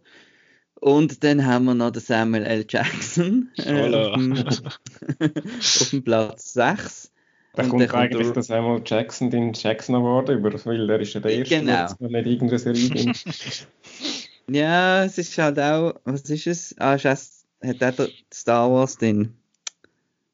Und 0.82 1.24
dann 1.24 1.46
haben 1.46 1.66
wir 1.66 1.74
noch 1.74 1.92
den 1.92 2.02
Samuel 2.02 2.44
L. 2.44 2.66
Jackson 2.68 3.50
äh, 3.58 3.96
auf, 3.96 4.14
dem, 4.14 4.34
auf, 4.48 5.90
dem, 5.90 6.04
Platz 6.04 6.54
6. 6.54 7.12
Da 7.56 7.64
und 7.64 7.70
kommt 7.70 7.94
eigentlich 7.94 8.32
der 8.32 8.44
Samuel 8.44 8.82
Jackson 8.86 9.30
den 9.32 9.54
Jackson 9.54 9.96
Award 9.96 10.30
über, 10.30 10.54
weil 10.66 10.90
er 10.90 11.00
ist 11.00 11.14
ja 11.14 11.22
der 11.22 11.32
Erste, 11.32 11.60
genau. 11.60 11.88
der 12.00 12.10
nicht 12.10 12.28
irgendeine 12.28 12.60
Serie 12.60 13.14
Ja, 14.48 15.06
es 15.06 15.18
ist 15.18 15.36
halt 15.38 15.60
auch, 15.60 15.96
was 16.04 16.22
ist 16.30 16.46
es? 16.46 16.76
Ah, 16.78 16.96
ist 16.96 17.06
erst 17.06 17.35
hat 17.68 18.00
auch 18.00 18.08
Star 18.34 18.72
Wars 18.72 18.98
drin. 18.98 19.34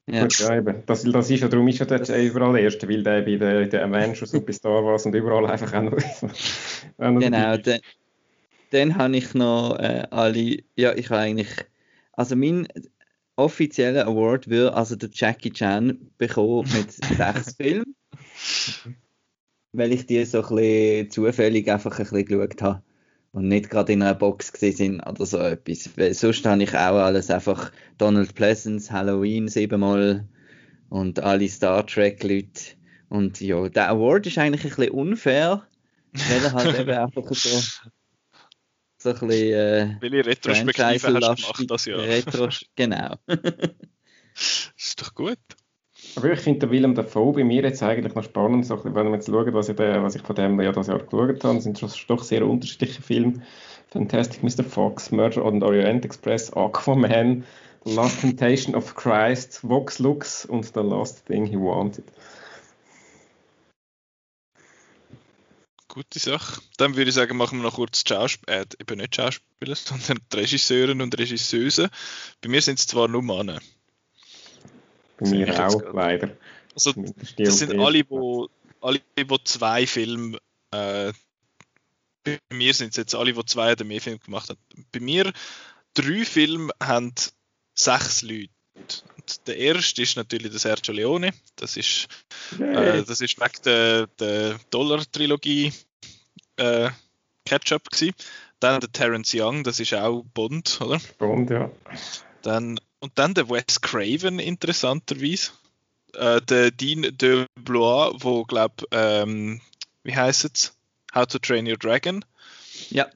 Ja. 0.06 0.26
ja, 0.28 0.56
eben. 0.56 0.82
Das, 0.86 1.04
das 1.04 1.30
ist 1.30 1.40
ja, 1.40 1.48
darum 1.48 1.68
ist 1.68 1.78
ja 1.78 1.86
dort 1.86 2.08
überall 2.08 2.58
erst, 2.58 2.86
weil 2.88 3.02
der 3.02 3.22
bei 3.22 3.36
den, 3.36 3.70
den 3.70 3.80
Avengers 3.80 4.34
und 4.34 4.44
bei 4.44 4.52
Star 4.52 4.84
Wars 4.84 5.06
und 5.06 5.14
überall 5.14 5.46
einfach 5.46 5.72
auch 5.72 5.82
noch. 5.82 5.92
auch 6.98 7.10
noch 7.10 7.20
genau, 7.20 7.56
dann, 7.56 7.80
dann 8.70 8.96
habe 8.96 9.16
ich 9.16 9.32
noch 9.34 9.78
äh, 9.78 10.06
alle, 10.10 10.58
ja, 10.76 10.94
ich 10.94 11.08
habe 11.10 11.20
eigentlich, 11.20 11.48
also 12.14 12.34
mein 12.34 12.66
offizieller 13.36 14.06
Award 14.06 14.48
würde 14.48 14.74
also 14.74 14.96
der 14.96 15.08
Jackie 15.12 15.52
Chan 15.52 15.98
bekommen 16.18 16.68
mit 16.74 16.92
sechs 17.16 17.54
Filmen, 17.54 17.94
weil 19.72 19.92
ich 19.92 20.06
die 20.06 20.24
so 20.24 20.42
ein 20.42 20.56
bisschen 20.56 21.10
zufällig 21.10 21.70
einfach 21.70 21.98
ein 21.98 22.04
bisschen 22.04 22.24
geschaut 22.24 22.60
habe 22.62 22.82
und 23.32 23.48
nicht 23.48 23.70
gerade 23.70 23.92
in 23.92 24.02
einer 24.02 24.14
Box 24.14 24.52
gesehen 24.52 25.00
oder 25.00 25.26
so 25.26 25.38
etwas. 25.38 25.90
Weil 25.96 26.14
sonst 26.14 26.44
habe 26.46 26.62
ich 26.62 26.74
auch 26.74 26.98
alles 26.98 27.30
einfach 27.30 27.72
Donald 27.98 28.34
Pleasance, 28.34 28.92
Halloween 28.92 29.48
siebenmal 29.48 30.26
und 30.90 31.20
alle 31.20 31.48
Star 31.48 31.86
Trek 31.86 32.22
Leute. 32.22 32.76
Und 33.08 33.40
ja, 33.40 33.68
der 33.68 33.88
Award 33.90 34.26
ist 34.26 34.38
eigentlich 34.38 34.64
ein 34.64 34.70
bisschen 34.70 34.90
unfair, 34.90 35.66
weil 36.12 36.44
er 36.44 36.52
halt 36.52 36.78
eben 36.78 36.90
einfach 36.98 37.34
so 37.34 37.60
so 38.98 39.08
ein 39.10 39.14
bisschen 39.26 39.52
äh, 39.52 39.96
Welche 40.00 40.26
Retrospektive 40.26 40.84
hast 40.84 41.04
du 41.04 41.10
gemacht 41.12 41.64
das 41.70 41.84
Jahr? 41.86 41.98
Retro 41.98 42.48
genau. 42.76 43.16
ist 44.76 45.00
doch 45.00 45.14
gut. 45.14 45.38
Aber 46.14 46.30
ich 46.30 46.40
finde 46.40 46.60
den 46.60 46.70
Willem 46.70 46.94
Dafoe 46.94 47.32
bei 47.32 47.44
mir 47.44 47.62
jetzt 47.62 47.82
eigentlich 47.82 48.14
noch 48.14 48.24
spannend, 48.24 48.66
so, 48.66 48.82
wenn 48.84 49.06
wir 49.06 49.14
jetzt 49.14 49.28
schauen, 49.28 49.54
was 49.54 49.68
ich, 49.68 49.78
was 49.78 50.14
ich 50.14 50.22
von 50.22 50.36
dem 50.36 50.60
ja 50.60 50.70
das 50.70 50.88
Jahr 50.88 50.98
geschaut 50.98 51.42
habe, 51.42 51.60
sind 51.60 51.80
doch 51.82 52.22
sehr 52.22 52.46
unterschiedliche 52.46 53.00
Filme. 53.00 53.42
Fantastic 53.88 54.42
Mr. 54.42 54.64
Fox, 54.64 55.10
Murder 55.10 55.44
on 55.44 55.60
the 55.60 55.66
Orient 55.66 56.04
Express, 56.04 56.52
Aquaman, 56.52 57.44
The 57.84 57.94
Last 57.94 58.20
Temptation 58.20 58.74
of 58.74 58.94
Christ, 58.94 59.60
Vox 59.62 59.98
Lux 59.98 60.44
und 60.44 60.64
The 60.64 60.80
Last 60.80 61.26
Thing 61.26 61.46
He 61.46 61.56
Wanted. 61.56 62.04
Gute 65.88 66.18
Sache. 66.18 66.62
Dann 66.78 66.96
würde 66.96 67.10
ich 67.10 67.14
sagen, 67.14 67.36
machen 67.36 67.58
wir 67.58 67.64
noch 67.64 67.74
kurz 67.74 68.02
Schauspieler, 68.06 68.60
äh, 68.60 68.64
eben 68.80 68.98
nicht 68.98 69.14
Schauspieler, 69.14 69.74
sondern 69.74 70.18
Regisseuren 70.32 71.02
und 71.02 71.18
Regisseuse. 71.18 71.90
Bei 72.40 72.48
mir 72.48 72.62
sind 72.62 72.78
es 72.78 72.86
zwar 72.86 73.08
nur 73.08 73.22
Männer. 73.22 73.60
Bei 75.22 75.30
mir 75.30 75.66
auch, 75.66 75.92
leider. 75.92 76.36
Also, 76.74 76.92
das 77.36 77.58
sind 77.58 77.78
alle, 77.78 78.02
wo, 78.08 78.48
alle, 78.80 79.00
wo 79.26 79.38
zwei 79.38 79.86
Filme, 79.86 80.38
äh, 80.70 81.12
bei 82.24 82.38
mir 82.50 82.72
sind 82.72 82.90
es 82.90 82.96
jetzt 82.96 83.14
alle, 83.14 83.32
die 83.32 83.44
zwei 83.46 83.72
oder 83.72 83.84
mehr 83.84 84.00
Filme 84.00 84.18
gemacht 84.18 84.48
haben. 84.48 84.60
Bei 84.92 85.00
mir 85.00 85.32
drei 85.94 86.24
Filme 86.24 86.72
haben 86.82 87.12
sechs 87.74 88.22
Leute. 88.22 88.50
Und 89.16 89.46
der 89.46 89.58
erste 89.58 90.02
ist 90.02 90.16
natürlich 90.16 90.50
der 90.50 90.60
Sergio 90.60 90.94
Leone. 90.94 91.32
Das 91.56 91.76
ist, 91.76 92.08
äh, 92.58 93.02
das 93.02 93.20
ist 93.20 93.38
wegen 93.38 93.62
der, 93.64 94.06
der 94.18 94.58
Dollar-Trilogie 94.70 95.72
äh, 96.56 96.90
Ketchup 97.44 97.90
gewesen. 97.90 98.14
Dann 98.60 98.80
der 98.80 98.92
Terence 98.92 99.32
Young, 99.34 99.64
das 99.64 99.80
ist 99.80 99.92
auch 99.94 100.24
Bond, 100.34 100.80
oder? 100.80 101.00
Bond, 101.18 101.50
ja. 101.50 101.70
Dann, 102.42 102.78
und 103.02 103.18
dann 103.18 103.34
der 103.34 103.50
Wes 103.50 103.80
Craven, 103.80 104.38
interessanterweise. 104.38 105.50
Äh, 106.14 106.40
der 106.42 106.70
Dean 106.70 107.02
de 107.02 107.46
Blois, 107.60 108.12
wo, 108.20 108.44
glaube 108.44 108.86
ähm, 108.92 109.60
wie 110.04 110.14
heißt 110.14 110.44
es? 110.44 110.72
How 111.12 111.26
to 111.26 111.38
Train 111.38 111.66
Your 111.66 111.76
Dragon. 111.76 112.24
Ja. 112.90 113.08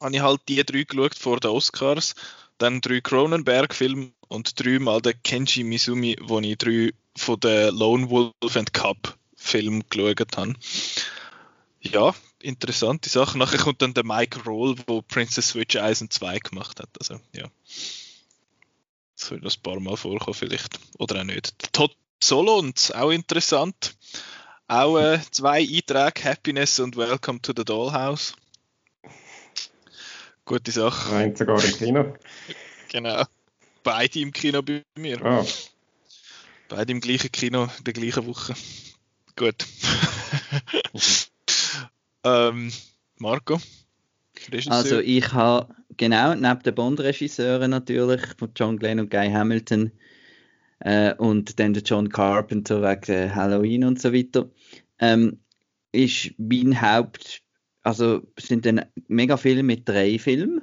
Habe 0.00 0.16
ich 0.16 0.20
halt 0.20 0.40
die 0.48 0.64
drei 0.64 0.82
geschaut 0.82 1.14
vor 1.14 1.38
den 1.38 1.52
Oscars. 1.52 2.14
Dann 2.58 2.80
drei 2.80 3.00
Cronenberg-Filme 3.00 4.10
und 4.28 4.58
dreimal 4.58 5.00
den 5.00 5.22
Kenji 5.22 5.62
Mizumi, 5.62 6.16
wo 6.20 6.40
ich 6.40 6.58
drei 6.58 6.92
von 7.16 7.38
den 7.38 7.74
Lone 7.74 8.10
Wolf 8.10 8.56
and 8.56 8.72
Cub 8.72 9.16
Film 9.36 9.84
geschaut 9.88 10.36
habe. 10.36 10.54
Ja, 11.82 12.14
interessante 12.40 13.08
Sache. 13.08 13.38
Nachher 13.38 13.58
kommt 13.58 13.80
dann 13.80 13.94
der 13.94 14.04
Mike 14.04 14.42
Roll, 14.42 14.74
wo 14.86 15.02
Princess 15.02 15.50
Switch 15.50 15.76
1 15.76 16.02
und 16.02 16.12
2 16.12 16.40
gemacht 16.40 16.80
hat. 16.80 16.90
Also, 16.98 17.20
ja. 17.32 17.48
Das 19.20 19.34
das 19.42 19.56
ein 19.58 19.62
paar 19.62 19.80
Mal 19.80 19.96
vorkommen, 19.96 20.34
vielleicht. 20.34 20.80
Oder 20.98 21.20
auch 21.20 21.24
nicht. 21.24 21.72
Todd 21.72 21.94
Solons, 22.22 22.90
auch 22.92 23.10
interessant. 23.10 23.94
Auch 24.66 24.98
äh, 24.98 25.20
zwei 25.30 25.60
Einträge, 25.60 26.24
Happiness 26.24 26.78
und 26.80 26.96
Welcome 26.96 27.40
to 27.42 27.52
the 27.56 27.64
Dollhouse. 27.64 28.34
Gute 30.44 30.70
Sache. 30.72 31.12
Nein, 31.12 31.36
sogar 31.36 31.62
im 31.62 31.76
Kino. 31.76 32.14
Genau. 32.88 33.24
Beide 33.82 34.20
im 34.20 34.32
Kino 34.32 34.62
bei 34.62 34.82
mir. 34.96 35.24
Ah, 35.24 35.44
Beide 36.68 36.92
im 36.92 37.00
gleichen 37.00 37.30
Kino, 37.30 37.68
in 37.78 37.84
der 37.84 37.92
gleichen 37.92 38.26
Woche. 38.26 38.54
Gut. 39.36 39.66
ähm, 42.24 42.72
Marco? 43.18 43.60
Also 44.68 45.00
ich 45.00 45.32
habe 45.32 45.74
genau 46.00 46.34
neben 46.34 46.62
den 46.62 46.74
Bond-Regisseuren 46.74 47.70
natürlich 47.70 48.22
von 48.38 48.50
John 48.56 48.78
Glenn 48.78 49.00
und 49.00 49.10
Guy 49.10 49.30
Hamilton 49.30 49.92
äh, 50.78 51.14
und 51.14 51.60
dann 51.60 51.74
der 51.74 51.82
John 51.82 52.08
Carpenter 52.08 52.80
wegen 52.80 53.34
Halloween 53.34 53.84
und 53.84 54.00
so 54.00 54.12
weiter, 54.12 54.48
ähm, 54.98 55.40
ist 55.92 56.32
mein 56.38 56.80
Haupt, 56.80 57.42
also 57.82 58.22
sind 58.38 58.64
dann 58.64 58.86
mega 59.08 59.36
viele 59.36 59.62
mit 59.62 59.86
drei 59.86 60.18
Filmen. 60.18 60.62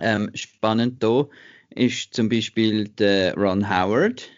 Ähm, 0.00 0.30
spannend 0.34 1.02
da 1.02 1.28
ist 1.68 2.14
zum 2.14 2.30
Beispiel 2.30 2.88
der 2.88 3.34
Ron 3.34 3.68
Howard, 3.68 4.30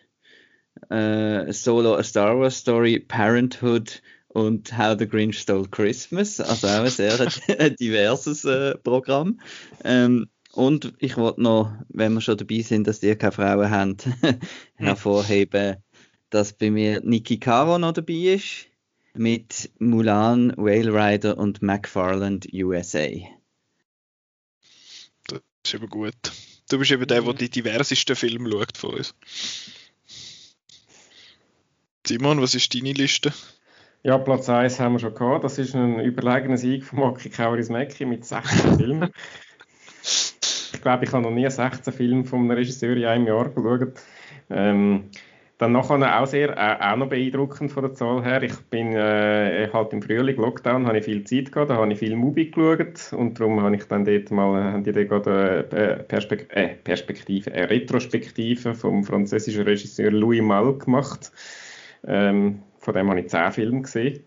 äh, 0.90 1.52
Solo 1.52 1.94
A 1.94 2.02
Star 2.02 2.38
Wars 2.38 2.58
Story, 2.58 2.98
Parenthood 2.98 4.02
und 4.28 4.76
How 4.76 4.96
the 4.98 5.08
Grinch 5.08 5.38
Stole 5.38 5.68
Christmas, 5.68 6.40
also 6.40 6.66
auch 6.66 6.84
ein 6.84 6.90
sehr 6.90 7.30
diverses 7.80 8.44
äh, 8.44 8.76
Programm. 8.78 9.40
Ähm, 9.84 10.28
und 10.52 10.94
ich 10.98 11.16
wollte 11.16 11.42
noch, 11.42 11.72
wenn 11.88 12.14
wir 12.14 12.20
schon 12.20 12.36
dabei 12.36 12.60
sind, 12.60 12.86
dass 12.86 13.00
die 13.00 13.14
keine 13.16 13.32
Frauen 13.32 13.70
haben, 13.70 13.96
hervorheben, 14.74 15.76
dass 16.30 16.52
bei 16.52 16.70
mir 16.70 17.00
Niki 17.02 17.38
Caro 17.38 17.78
noch 17.78 17.92
dabei 17.92 18.34
ist 18.34 18.66
mit 19.14 19.70
Mulan, 19.78 20.52
Whale 20.56 20.92
Rider 20.92 21.38
und 21.38 21.62
McFarland 21.62 22.48
USA. 22.52 23.08
Das 25.26 25.40
ist 25.64 25.74
eben 25.74 25.88
gut. 25.88 26.14
Du 26.70 26.78
bist 26.78 26.90
eben 26.90 27.06
der, 27.06 27.22
der 27.22 27.34
die 27.34 27.50
diversesten 27.50 28.14
Filme 28.14 28.50
schaut 28.50 28.76
von 28.76 28.94
uns. 28.94 29.14
Simon, 32.06 32.40
was 32.40 32.54
ist 32.54 32.74
deine 32.74 32.92
Liste? 32.92 33.32
Ja, 34.04 34.16
Platz 34.16 34.48
1 34.48 34.78
haben 34.78 34.92
wir 34.92 35.00
schon 35.00 35.14
gehabt. 35.14 35.42
Das 35.42 35.58
ist 35.58 35.74
ein 35.74 35.98
überlegener 36.00 36.56
Sieg 36.56 36.84
von 36.84 37.00
Maki 37.00 37.30
Kauris 37.30 37.68
Mäcki 37.68 38.06
mit 38.06 38.24
16 38.24 38.76
Filmen. 38.78 39.10
ich 40.02 40.80
glaube, 40.80 41.04
ich 41.04 41.12
habe 41.12 41.24
noch 41.24 41.32
nie 41.32 41.50
16 41.50 41.92
Filme 41.92 42.24
von 42.24 42.40
einem 42.40 42.52
Regisseur 42.52 42.96
in 42.96 43.04
einem 43.04 43.26
Jahr 43.26 43.48
geschaut. 43.48 43.94
Ähm, 44.50 45.10
dann 45.58 45.72
nachher 45.72 46.20
auch 46.20 46.26
sehr, 46.26 46.56
äh, 46.56 46.92
auch 46.92 46.96
noch 46.96 47.08
beeindruckend 47.08 47.72
von 47.72 47.82
der 47.82 47.94
Zahl 47.94 48.22
her. 48.22 48.40
Ich 48.44 48.56
bin 48.70 48.92
äh, 48.92 49.68
halt 49.72 49.92
im 49.92 50.00
Frühling, 50.00 50.36
Lockdown, 50.36 50.86
habe 50.86 50.98
ich 50.98 51.04
viel 51.04 51.24
Zeit 51.24 51.50
gehabt, 51.50 51.70
da 51.70 51.74
habe 51.74 51.92
ich 51.92 51.98
viel 51.98 52.14
Movie 52.14 52.52
geschaut 52.52 53.12
und 53.12 53.40
darum 53.40 53.60
habe 53.60 53.74
ich 53.74 53.84
dann 53.86 54.04
dort 54.04 54.30
mal, 54.30 54.80
die 54.80 54.92
dort 54.92 55.08
gerade 55.08 55.68
eine 55.72 56.04
Perspek 56.04 56.46
äh, 56.54 56.68
Perspektive, 56.76 57.50
eine 57.50 57.68
Retrospektive 57.68 58.76
vom 58.76 59.02
französischen 59.02 59.64
Regisseur 59.64 60.12
Louis 60.12 60.40
Malle 60.40 60.74
gemacht. 60.74 61.32
Ähm, 62.06 62.62
von 62.78 62.94
dem 62.94 63.10
habe 63.10 63.20
ich 63.20 63.28
zehn 63.28 63.52
Filme 63.52 63.82
gesehen. 63.82 64.24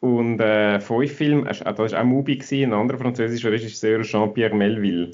Und 0.00 0.38
äh, 0.40 0.80
fünf 0.80 1.12
Filme, 1.12 1.48
äh, 1.48 1.74
das 1.74 1.92
war 1.92 2.00
auch 2.00 2.04
Mubi, 2.04 2.36
gewesen, 2.36 2.72
ein 2.72 2.78
anderer 2.78 2.98
französischer 2.98 3.50
Regisseur, 3.50 4.02
Jean-Pierre 4.02 4.54
Melville. 4.54 5.12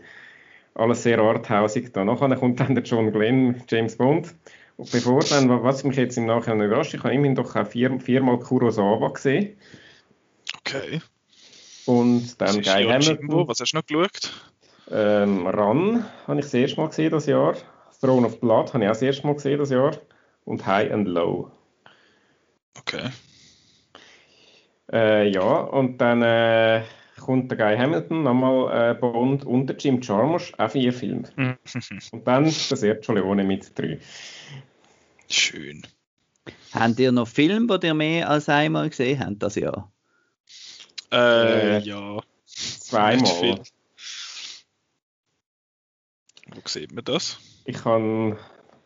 Alles 0.74 1.02
sehr 1.02 1.18
arthausig. 1.18 1.92
Danach 1.92 2.18
kommt 2.18 2.58
dann 2.60 2.74
der 2.74 2.84
John 2.84 3.12
Glenn, 3.12 3.62
James 3.68 3.96
Bond. 3.96 4.34
Und 4.76 4.90
bevor 4.90 5.20
dann, 5.20 5.62
was 5.62 5.84
mich 5.84 5.96
jetzt 5.96 6.16
im 6.16 6.26
Nachhinein 6.26 6.62
überrascht, 6.62 6.94
ich 6.94 7.04
habe 7.04 7.14
immerhin 7.14 7.34
doch 7.34 7.54
auch 7.54 7.66
vier, 7.66 8.00
viermal 8.00 8.38
Kurosawa 8.38 9.10
gesehen. 9.10 9.56
Okay. 10.58 11.00
Und 11.86 12.40
dann 12.40 12.62
Guy? 12.62 12.84
Hamilton. 12.84 13.48
Was 13.48 13.60
hast 13.60 13.72
du 13.72 13.76
noch 13.76 13.86
geschaut? 13.86 14.32
Ähm, 14.90 15.46
Run 15.46 16.04
habe 16.26 16.40
ich 16.40 16.46
das 16.46 16.54
erste 16.54 16.80
Mal 16.80 16.88
gesehen 16.88 17.10
das 17.10 17.26
Jahr. 17.26 17.54
Throne 18.00 18.26
of 18.26 18.40
Blood 18.40 18.72
habe 18.72 18.84
ich 18.84 18.88
auch 18.88 18.94
das 18.94 19.02
erste 19.02 19.26
Mal 19.26 19.34
gesehen 19.34 19.58
das 19.58 19.70
Jahr. 19.70 19.92
Und 20.44 20.66
High 20.66 20.90
and 20.90 21.06
Low. 21.06 21.50
Okay. 22.78 23.10
Äh, 24.92 25.28
ja, 25.30 25.42
und 25.42 25.98
dann 25.98 26.22
äh, 26.22 26.82
kommt 27.20 27.50
der 27.50 27.58
Guy 27.58 27.76
Hamilton, 27.76 28.22
nochmal 28.24 28.90
äh, 28.90 28.94
Bond 28.94 29.44
und 29.44 29.66
der 29.66 29.76
Jim 29.76 30.00
Jarmusch, 30.00 30.52
auch 30.58 30.70
vier 30.70 30.92
Filme. 30.92 31.28
Und 32.12 32.26
dann 32.26 32.44
der 32.44 32.76
Sergio 32.76 33.14
Leone 33.14 33.44
mit 33.44 33.78
drei. 33.78 34.00
Schön. 35.28 35.82
Habt 36.72 36.98
ihr 36.98 37.12
noch 37.12 37.28
Filme, 37.28 37.78
die 37.78 37.86
ihr 37.88 37.94
mehr 37.94 38.28
als 38.28 38.48
einmal 38.48 38.88
gesehen 38.90 39.20
habt 39.20 39.42
das 39.42 39.54
Jahr? 39.54 39.92
Äh, 41.12 41.76
Äh, 41.76 41.78
ja. 41.80 42.20
Zweimal. 42.46 43.26
viel. 43.26 43.60
Wo 46.52 46.60
sieht 46.66 46.92
man 46.92 47.04
das? 47.04 47.38
Ich 47.64 47.84
habe 47.84 48.36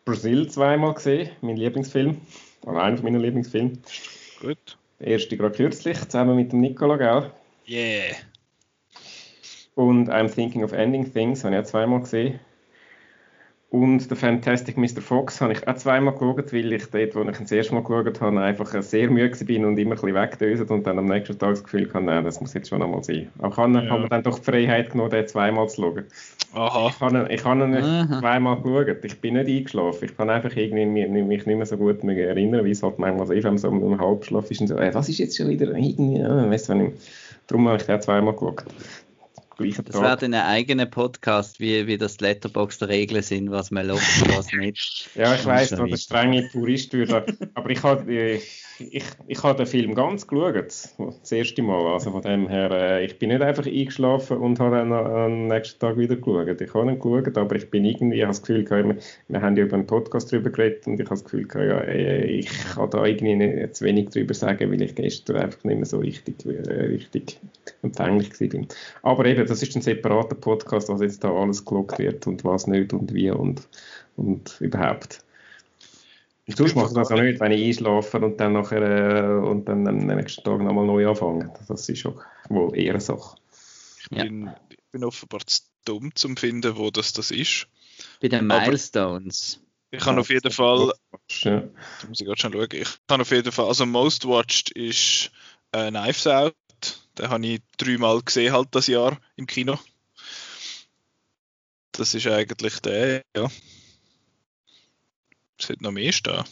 Brasil 0.03 0.47
zweimal 0.49 0.93
gesehen, 0.93 1.31
mein 1.41 1.57
Lieblingsfilm. 1.57 2.21
Oder 2.65 2.83
einer 2.83 3.01
meiner 3.01 3.19
Lieblingsfilme. 3.19 3.73
Gut. 4.41 4.77
Der 4.99 5.07
erste 5.07 5.37
gerade 5.37 5.55
kürzlich, 5.55 5.97
zusammen 5.99 6.35
mit 6.35 6.51
dem 6.51 6.61
Nicola, 6.61 6.97
gell? 6.97 7.31
Yeah. 7.67 8.15
Und 9.75 10.09
I'm 10.09 10.33
Thinking 10.33 10.63
of 10.63 10.71
Ending 10.71 11.11
Things 11.11 11.43
habe 11.43 11.55
ich 11.55 11.61
auch 11.61 11.65
zweimal 11.65 11.99
gesehen. 11.99 12.39
Und 13.75 13.99
The 14.07 14.15
Fantastic 14.15 14.77
Mr. 14.77 15.01
Fox 15.01 15.41
habe 15.41 15.51
ich 15.51 15.67
auch 15.67 15.75
zweimal 15.75 16.13
geschaut, 16.13 16.53
weil 16.53 16.71
ich 16.71 16.85
dort, 16.91 17.13
wo 17.13 17.21
ich 17.23 17.27
ihn 17.27 17.33
das 17.41 17.51
erste 17.51 17.73
Mal 17.73 17.83
geschaut 17.83 18.21
habe, 18.21 18.39
einfach 18.39 18.81
sehr 18.81 19.09
müde 19.09 19.43
bin 19.43 19.65
und 19.65 19.77
immer 19.77 19.95
ein 19.95 19.99
bisschen 19.99 20.15
wegdöset 20.15 20.71
und 20.71 20.87
dann 20.87 20.97
am 20.97 21.03
nächsten 21.07 21.37
Tag 21.37 21.49
das 21.55 21.63
Gefühl 21.65 21.89
hatte, 21.93 22.05
nein, 22.05 22.23
das 22.23 22.39
muss 22.39 22.53
jetzt 22.53 22.69
schon 22.69 22.81
einmal 22.81 23.03
sein. 23.03 23.27
Aber 23.39 23.49
ich 23.49 23.57
habe, 23.57 23.73
Ja. 23.85 23.89
habe 23.91 24.03
mir 24.03 24.07
dann 24.07 24.23
doch 24.23 24.39
die 24.39 24.45
Freiheit 24.45 24.91
genommen, 24.91 25.09
den 25.09 25.27
zweimal 25.27 25.67
zu 25.67 25.81
schauen. 25.81 26.05
Aha. 26.53 26.87
Ich 26.87 26.99
habe, 27.01 27.17
ihn- 27.17 27.27
ich 27.29 27.43
habe 27.43 27.63
ihn 27.65 27.71
nicht 27.71 28.19
zweimal 28.21 28.61
geschaut. 28.61 29.03
Ich 29.03 29.19
bin 29.19 29.33
nicht 29.33 29.49
eingeschlafen. 29.49 30.05
Ich 30.05 30.15
kann 30.15 30.29
einfach 30.29 30.55
irgendwie 30.55 30.85
mich, 30.85 31.09
mich 31.09 31.45
nicht 31.45 31.57
mehr 31.57 31.65
so 31.65 31.75
gut 31.75 32.01
mehr 32.01 32.29
erinnern, 32.29 32.63
wie 32.63 32.71
es 32.71 32.81
halt 32.81 32.97
manchmal 32.97 33.27
so 33.27 33.33
ist, 33.33 33.43
wenn 33.43 33.55
man 33.55 33.57
so 33.57 33.67
im 33.67 33.99
Halbschlaf 33.99 34.49
ist 34.51 34.61
und 34.61 34.67
so, 34.67 34.77
äh, 34.77 34.93
was 34.93 35.09
ist 35.09 35.17
jetzt 35.17 35.35
schon 35.35 35.49
wieder 35.49 35.67
irgendwie, 35.75 36.19
ja, 36.19 36.49
weißt 36.49 36.69
du, 36.69 36.73
wenn 36.73 36.85
ich, 36.85 36.93
darum 37.47 37.67
habe 37.67 37.75
ich 37.75 37.83
den 37.83 37.99
zweimal 37.99 38.31
geschaut. 38.35 38.63
Gleichen 39.55 39.85
Das 39.85 40.01
wäre 40.01 40.17
dann 40.17 40.33
ein 40.33 40.41
eigener 40.41 40.85
Podcast, 40.85 41.59
wie, 41.59 41.87
wie 41.87 41.97
das 41.97 42.19
Letterbox 42.19 42.79
der 42.79 42.89
Regeln 42.89 43.21
sind, 43.21 43.51
was 43.51 43.71
man 43.71 43.87
lobt 43.87 44.03
und 44.21 44.37
was 44.37 44.51
nicht. 44.53 45.09
Ja, 45.15 45.35
ich 45.35 45.45
weiss, 45.45 45.69
dass 45.69 45.89
der 45.89 45.97
strenge 45.97 46.49
Purist 46.51 46.93
würde, 46.93 47.25
aber 47.53 47.69
ich 47.69 47.83
habe 47.83 48.13
ich, 48.13 48.65
ich, 48.79 49.03
ich 49.27 49.43
habe 49.43 49.57
den 49.57 49.67
Film 49.67 49.95
ganz 49.95 50.27
geschaut, 50.27 50.55
das 50.55 51.31
erste 51.31 51.61
Mal, 51.61 51.93
also 51.93 52.11
von 52.11 52.21
dem 52.21 52.47
her, 52.47 52.71
äh, 52.71 53.05
ich 53.05 53.17
bin 53.17 53.29
nicht 53.29 53.41
einfach 53.41 53.65
eingeschlafen 53.65 54.37
und 54.37 54.59
habe 54.59 54.77
dann 54.77 54.91
am 54.91 55.47
nächsten 55.47 55.79
Tag 55.79 55.97
wieder 55.97 56.15
geschaut. 56.15 56.59
Ich 56.59 56.73
habe 56.73 56.91
ihn 56.91 56.99
geschaut, 56.99 57.37
aber 57.37 57.55
ich 57.55 57.69
bin 57.69 57.85
irgendwie, 57.85 58.17
ich 58.17 58.23
habe 58.23 58.31
das 58.31 58.41
Gefühl, 58.41 58.69
wir, 58.69 58.97
wir 59.27 59.41
haben 59.41 59.55
ja 59.55 59.63
über 59.63 59.75
einen 59.75 59.87
Podcast 59.87 60.31
darüber 60.31 60.49
geredet 60.49 60.87
und 60.87 60.99
ich 60.99 61.05
habe 61.05 61.15
das 61.15 61.23
Gefühl, 61.23 61.47
ja, 61.53 61.79
äh, 61.79 62.25
ich 62.25 62.49
kann 62.73 62.89
da 62.89 63.05
irgendwie 63.05 63.35
nicht 63.35 63.75
zu 63.75 63.85
wenig 63.85 64.09
darüber 64.09 64.33
sagen, 64.33 64.71
weil 64.71 64.81
ich 64.81 64.95
gestern 64.95 65.37
einfach 65.37 65.63
nicht 65.63 65.77
mehr 65.77 65.85
so 65.85 65.99
richtig, 65.99 66.45
äh, 66.45 66.71
richtig 66.71 67.39
empfänglich 67.85 68.39
war. 68.39 68.67
Aber 69.01 69.25
eben, 69.25 69.45
das 69.45 69.61
ist 69.61 69.75
ein 69.75 69.81
separater 69.81 70.35
Podcast, 70.35 70.89
was 70.89 71.01
jetzt 71.01 71.23
da 71.23 71.31
alles 71.31 71.63
gelockt 71.63 71.99
wird 71.99 72.27
und 72.27 72.43
was 72.43 72.67
nicht 72.67 72.93
und 72.93 73.13
wie 73.13 73.31
und, 73.31 73.67
und 74.15 74.59
überhaupt. 74.59 75.25
Ich 76.47 76.55
Sonst 76.55 76.75
mache 76.75 76.87
ich 76.87 76.93
das 76.93 77.11
auch 77.11 77.19
nicht, 77.19 77.39
wenn 77.39 77.51
ich 77.51 77.65
einschlafe 77.65 78.19
und 78.19 78.39
dann 78.39 78.53
nachher 78.53 78.81
äh, 78.81 79.47
und 79.47 79.65
dann 79.65 79.87
am 79.87 80.05
nächsten 80.05 80.43
Tag 80.43 80.61
nochmal 80.61 80.85
neu 80.85 81.07
anfange. 81.07 81.51
Das 81.67 81.89
ist 81.89 82.05
auch 82.05 82.21
wohl 82.49 82.77
eher 82.77 82.93
eine 82.93 83.01
Sache. 83.01 83.37
Ich 84.01 84.09
bin, 84.09 84.45
ja. 84.45 84.55
ich 84.69 84.77
bin 84.91 85.03
offenbar 85.03 85.41
zu 85.47 85.61
dumm 85.85 86.13
zum 86.13 86.37
finden, 86.37 86.77
wo 86.77 86.91
das, 86.91 87.13
das 87.13 87.31
ist. 87.31 87.67
Bei 88.21 88.27
den 88.27 88.45
Milestones. 88.45 89.59
Aber 89.59 89.65
ich 89.97 90.03
kann 90.03 90.19
auf 90.19 90.29
jeden 90.29 90.51
Fall. 90.51 90.93
Ja. 91.29 91.61
Da 91.61 92.07
muss 92.07 92.19
ich 92.19 92.27
gerade 92.27 92.39
schon 92.39 92.53
schauen. 92.53 92.67
Ich 92.73 92.97
kann 93.07 93.21
auf 93.21 93.31
jeden 93.31 93.51
Fall. 93.51 93.67
Also 93.67 93.85
Most 93.85 94.27
Watched 94.27 94.69
ist 94.71 95.31
äh, 95.71 95.89
Knives 95.89 96.27
Out. 96.27 96.55
Den 97.17 97.29
habe 97.29 97.45
ich 97.45 97.61
dreimal 97.77 98.21
gesehen 98.21 98.53
halt 98.53 98.69
das 98.71 98.87
Jahr 98.87 99.19
im 99.35 99.47
Kino. 99.47 99.79
Das 101.91 102.13
ist 102.13 102.27
eigentlich 102.27 102.79
der, 102.81 103.21
ja. 103.35 103.49
Es 105.57 105.69
hat 105.69 105.81
noch 105.81 105.91
mehr 105.91 106.11
stehen. 106.11 106.43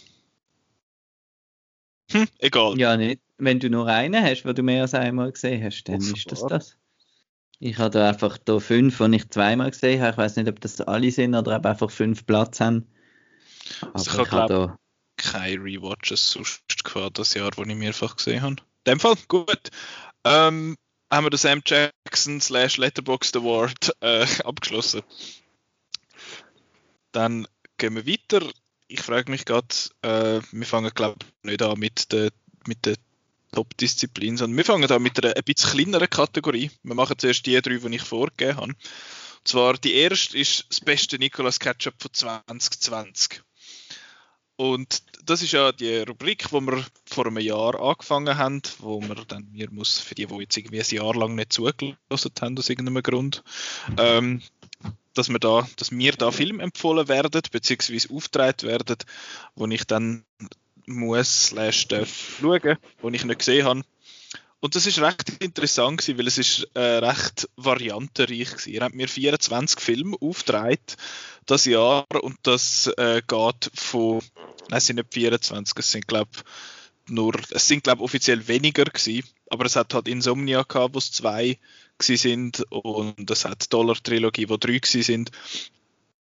Hm, 2.12 2.27
egal. 2.39 2.77
Ja, 2.79 2.96
nicht. 2.96 3.22
Wenn 3.38 3.60
du 3.60 3.70
nur 3.70 3.88
einen 3.88 4.24
hast, 4.24 4.46
wo 4.46 4.53
du 4.53 4.63
mehr 4.63 4.84
als 4.84 4.93
einmal 4.93 5.32
gesehen 5.32 5.63
hast, 5.63 5.84
dann 5.86 5.96
Offenbar. 5.96 6.17
ist 6.17 6.32
das 6.32 6.46
das. 6.48 6.77
Ich 7.60 7.77
habe 7.77 7.91
da 7.91 8.10
einfach 8.10 8.38
da 8.38 8.60
fünf, 8.60 8.98
die 8.98 9.15
ich 9.15 9.29
zweimal 9.29 9.72
gesehen 9.72 10.01
habe. 10.01 10.12
Ich 10.12 10.17
weiß 10.17 10.36
nicht, 10.38 10.48
ob 10.48 10.60
das 10.62 10.79
alle 10.82 11.12
sind 11.12 11.36
oder 11.36 11.58
ob 11.58 11.65
einfach 11.65 11.91
fünf 11.91 12.25
Platz 12.25 12.60
haben. 12.60 12.88
Also 13.93 14.12
ich, 14.12 14.27
ich 14.27 14.32
habe 14.32 14.53
da 14.53 14.77
keine 15.17 15.63
Rewatches 15.63 16.32
sonst 16.32 16.84
gehabt, 16.84 17.20
das 17.20 17.34
Jahr, 17.34 17.51
wo 17.55 17.63
ich 17.63 17.75
mehrfach 17.75 18.15
gesehen 18.15 18.41
habe. 18.41 18.55
In 18.86 18.93
dem 18.93 19.00
Fall, 19.00 19.15
gut. 19.27 19.70
Ähm, 20.25 20.75
haben 21.12 21.25
wir 21.25 21.30
den 21.30 21.38
Sam 21.38 21.62
Jackson 21.65 22.42
slash 22.42 22.77
Letterboxd 22.77 23.38
Award 23.38 23.96
äh, 24.01 24.25
abgeschlossen. 24.44 25.01
Dann 27.12 27.48
gehen 27.77 27.96
wir 27.96 28.08
weiter 28.08 28.50
ich 28.94 29.01
frage 29.01 29.32
mich 29.32 29.46
gerade, 29.46 29.68
äh, 30.03 30.42
wir 30.51 30.65
fangen 30.65 30.92
glaube 30.94 31.18
ich 31.22 31.50
nicht 31.50 31.62
an 31.62 31.80
mit 31.80 32.12
der, 32.12 32.30
mit 32.68 32.86
der 32.86 32.96
Top-Disziplin, 33.51 34.38
sondern 34.38 34.58
wir 34.58 34.65
fangen 34.65 34.89
an 34.89 35.01
mit 35.01 35.24
einer 35.24 35.36
ein 35.36 35.44
bisschen 35.44 35.72
kleineren 35.72 36.10
Kategorie. 36.10 36.70
Wir 36.84 36.96
machen 36.96 37.18
zuerst 37.18 37.46
die 37.46 37.60
drei, 37.60 37.77
die 37.77 37.96
ich 37.96 38.01
vorgegeben 38.03 38.58
habe. 38.58 38.68
Und 38.68 38.77
zwar 39.44 39.74
die 39.74 39.96
erste 39.96 40.38
ist 40.38 40.65
das 40.70 40.80
beste 40.82 41.18
Nicolas 41.18 41.60
Ketchup 41.60 41.96
von 42.00 42.13
2020. 42.13 43.44
Und 44.55 45.03
das 45.25 45.41
ist 45.41 45.53
ja 45.53 45.72
die 45.72 45.98
Rubrik, 46.00 46.51
wo 46.51 46.62
wir 46.62 46.86
vor 47.05 47.25
einem 47.25 47.39
Jahr 47.39 47.79
angefangen 47.81 48.38
haben, 48.38 48.62
wo 48.79 49.01
wir 49.01 49.15
dann, 49.27 49.48
mir 49.51 49.69
muss, 49.72 50.00
für 50.00 50.15
die, 50.15 50.27
die 50.27 50.36
jetzt 50.36 50.57
irgendwie 50.57 50.79
ein 50.79 50.95
Jahr 50.95 51.15
lang 51.15 51.36
nicht 51.36 51.53
zugelassen 51.53 52.31
haben, 52.39 52.57
aus 52.57 52.69
irgendeinem 52.69 53.01
Grund, 53.01 53.43
ähm, 53.98 54.41
dass 55.15 55.29
wir 55.29 55.39
da, 55.39 55.67
dass 55.77 55.91
mir 55.91 56.12
da 56.13 56.31
Film 56.31 56.60
empfohlen 56.60 57.07
werden, 57.07 57.41
beziehungsweise 57.51 58.13
aufgetragen 58.13 58.67
werden, 58.67 58.98
wo 59.55 59.65
ich 59.67 59.86
dann 59.86 60.24
muss 60.86 61.48
slash 61.48 61.88
schauen, 61.89 62.77
wo 63.01 63.10
ich 63.10 63.25
nicht 63.25 63.39
gesehen 63.39 63.65
habe. 63.65 63.83
Und 64.63 64.75
das 64.75 64.86
ist 64.86 65.00
recht 65.00 65.29
interessant 65.41 65.98
gewesen, 65.98 66.17
weil 66.17 66.27
es 66.27 66.38
ist 66.38 66.70
äh, 66.74 66.79
recht 66.79 67.50
variantenreich 67.58 68.50
gewesen. 68.50 68.72
Ihr 68.72 68.79
habt 68.79 68.96
mir 68.96 69.10
24 69.10 69.77
Filme 69.82 70.15
aufgetragen 70.22 70.79
das 71.46 71.65
Jahr 71.65 72.05
und 72.22 72.38
das 72.43 72.88
äh, 72.96 73.22
geht 73.27 73.72
von, 73.75 74.22
nein, 74.70 74.77
es 74.77 74.86
sind 74.86 74.96
nicht 74.96 75.13
24, 75.13 75.77
es 75.77 75.91
sind 75.91 76.08
glaube 76.08 76.32
nur, 77.10 77.34
es 77.51 77.67
sind 77.67 77.84
glaube 77.84 78.03
offiziell 78.03 78.47
weniger 78.47 78.86
gewesen, 78.86 79.28
aber 79.49 79.65
es 79.65 79.76
hat 79.76 79.93
halt 79.93 80.08
Insomnia 80.08 80.63
gehabt, 80.63 80.93
wo 80.93 80.99
es 80.99 81.12
zwei 81.12 81.60
sind 81.99 82.63
und 82.69 83.30
es 83.30 83.43
hat 83.43 83.73
Dollar-Trilogie, 83.73 84.47
wo 84.47 84.56
drei 84.56 84.80
sind. 84.82 85.32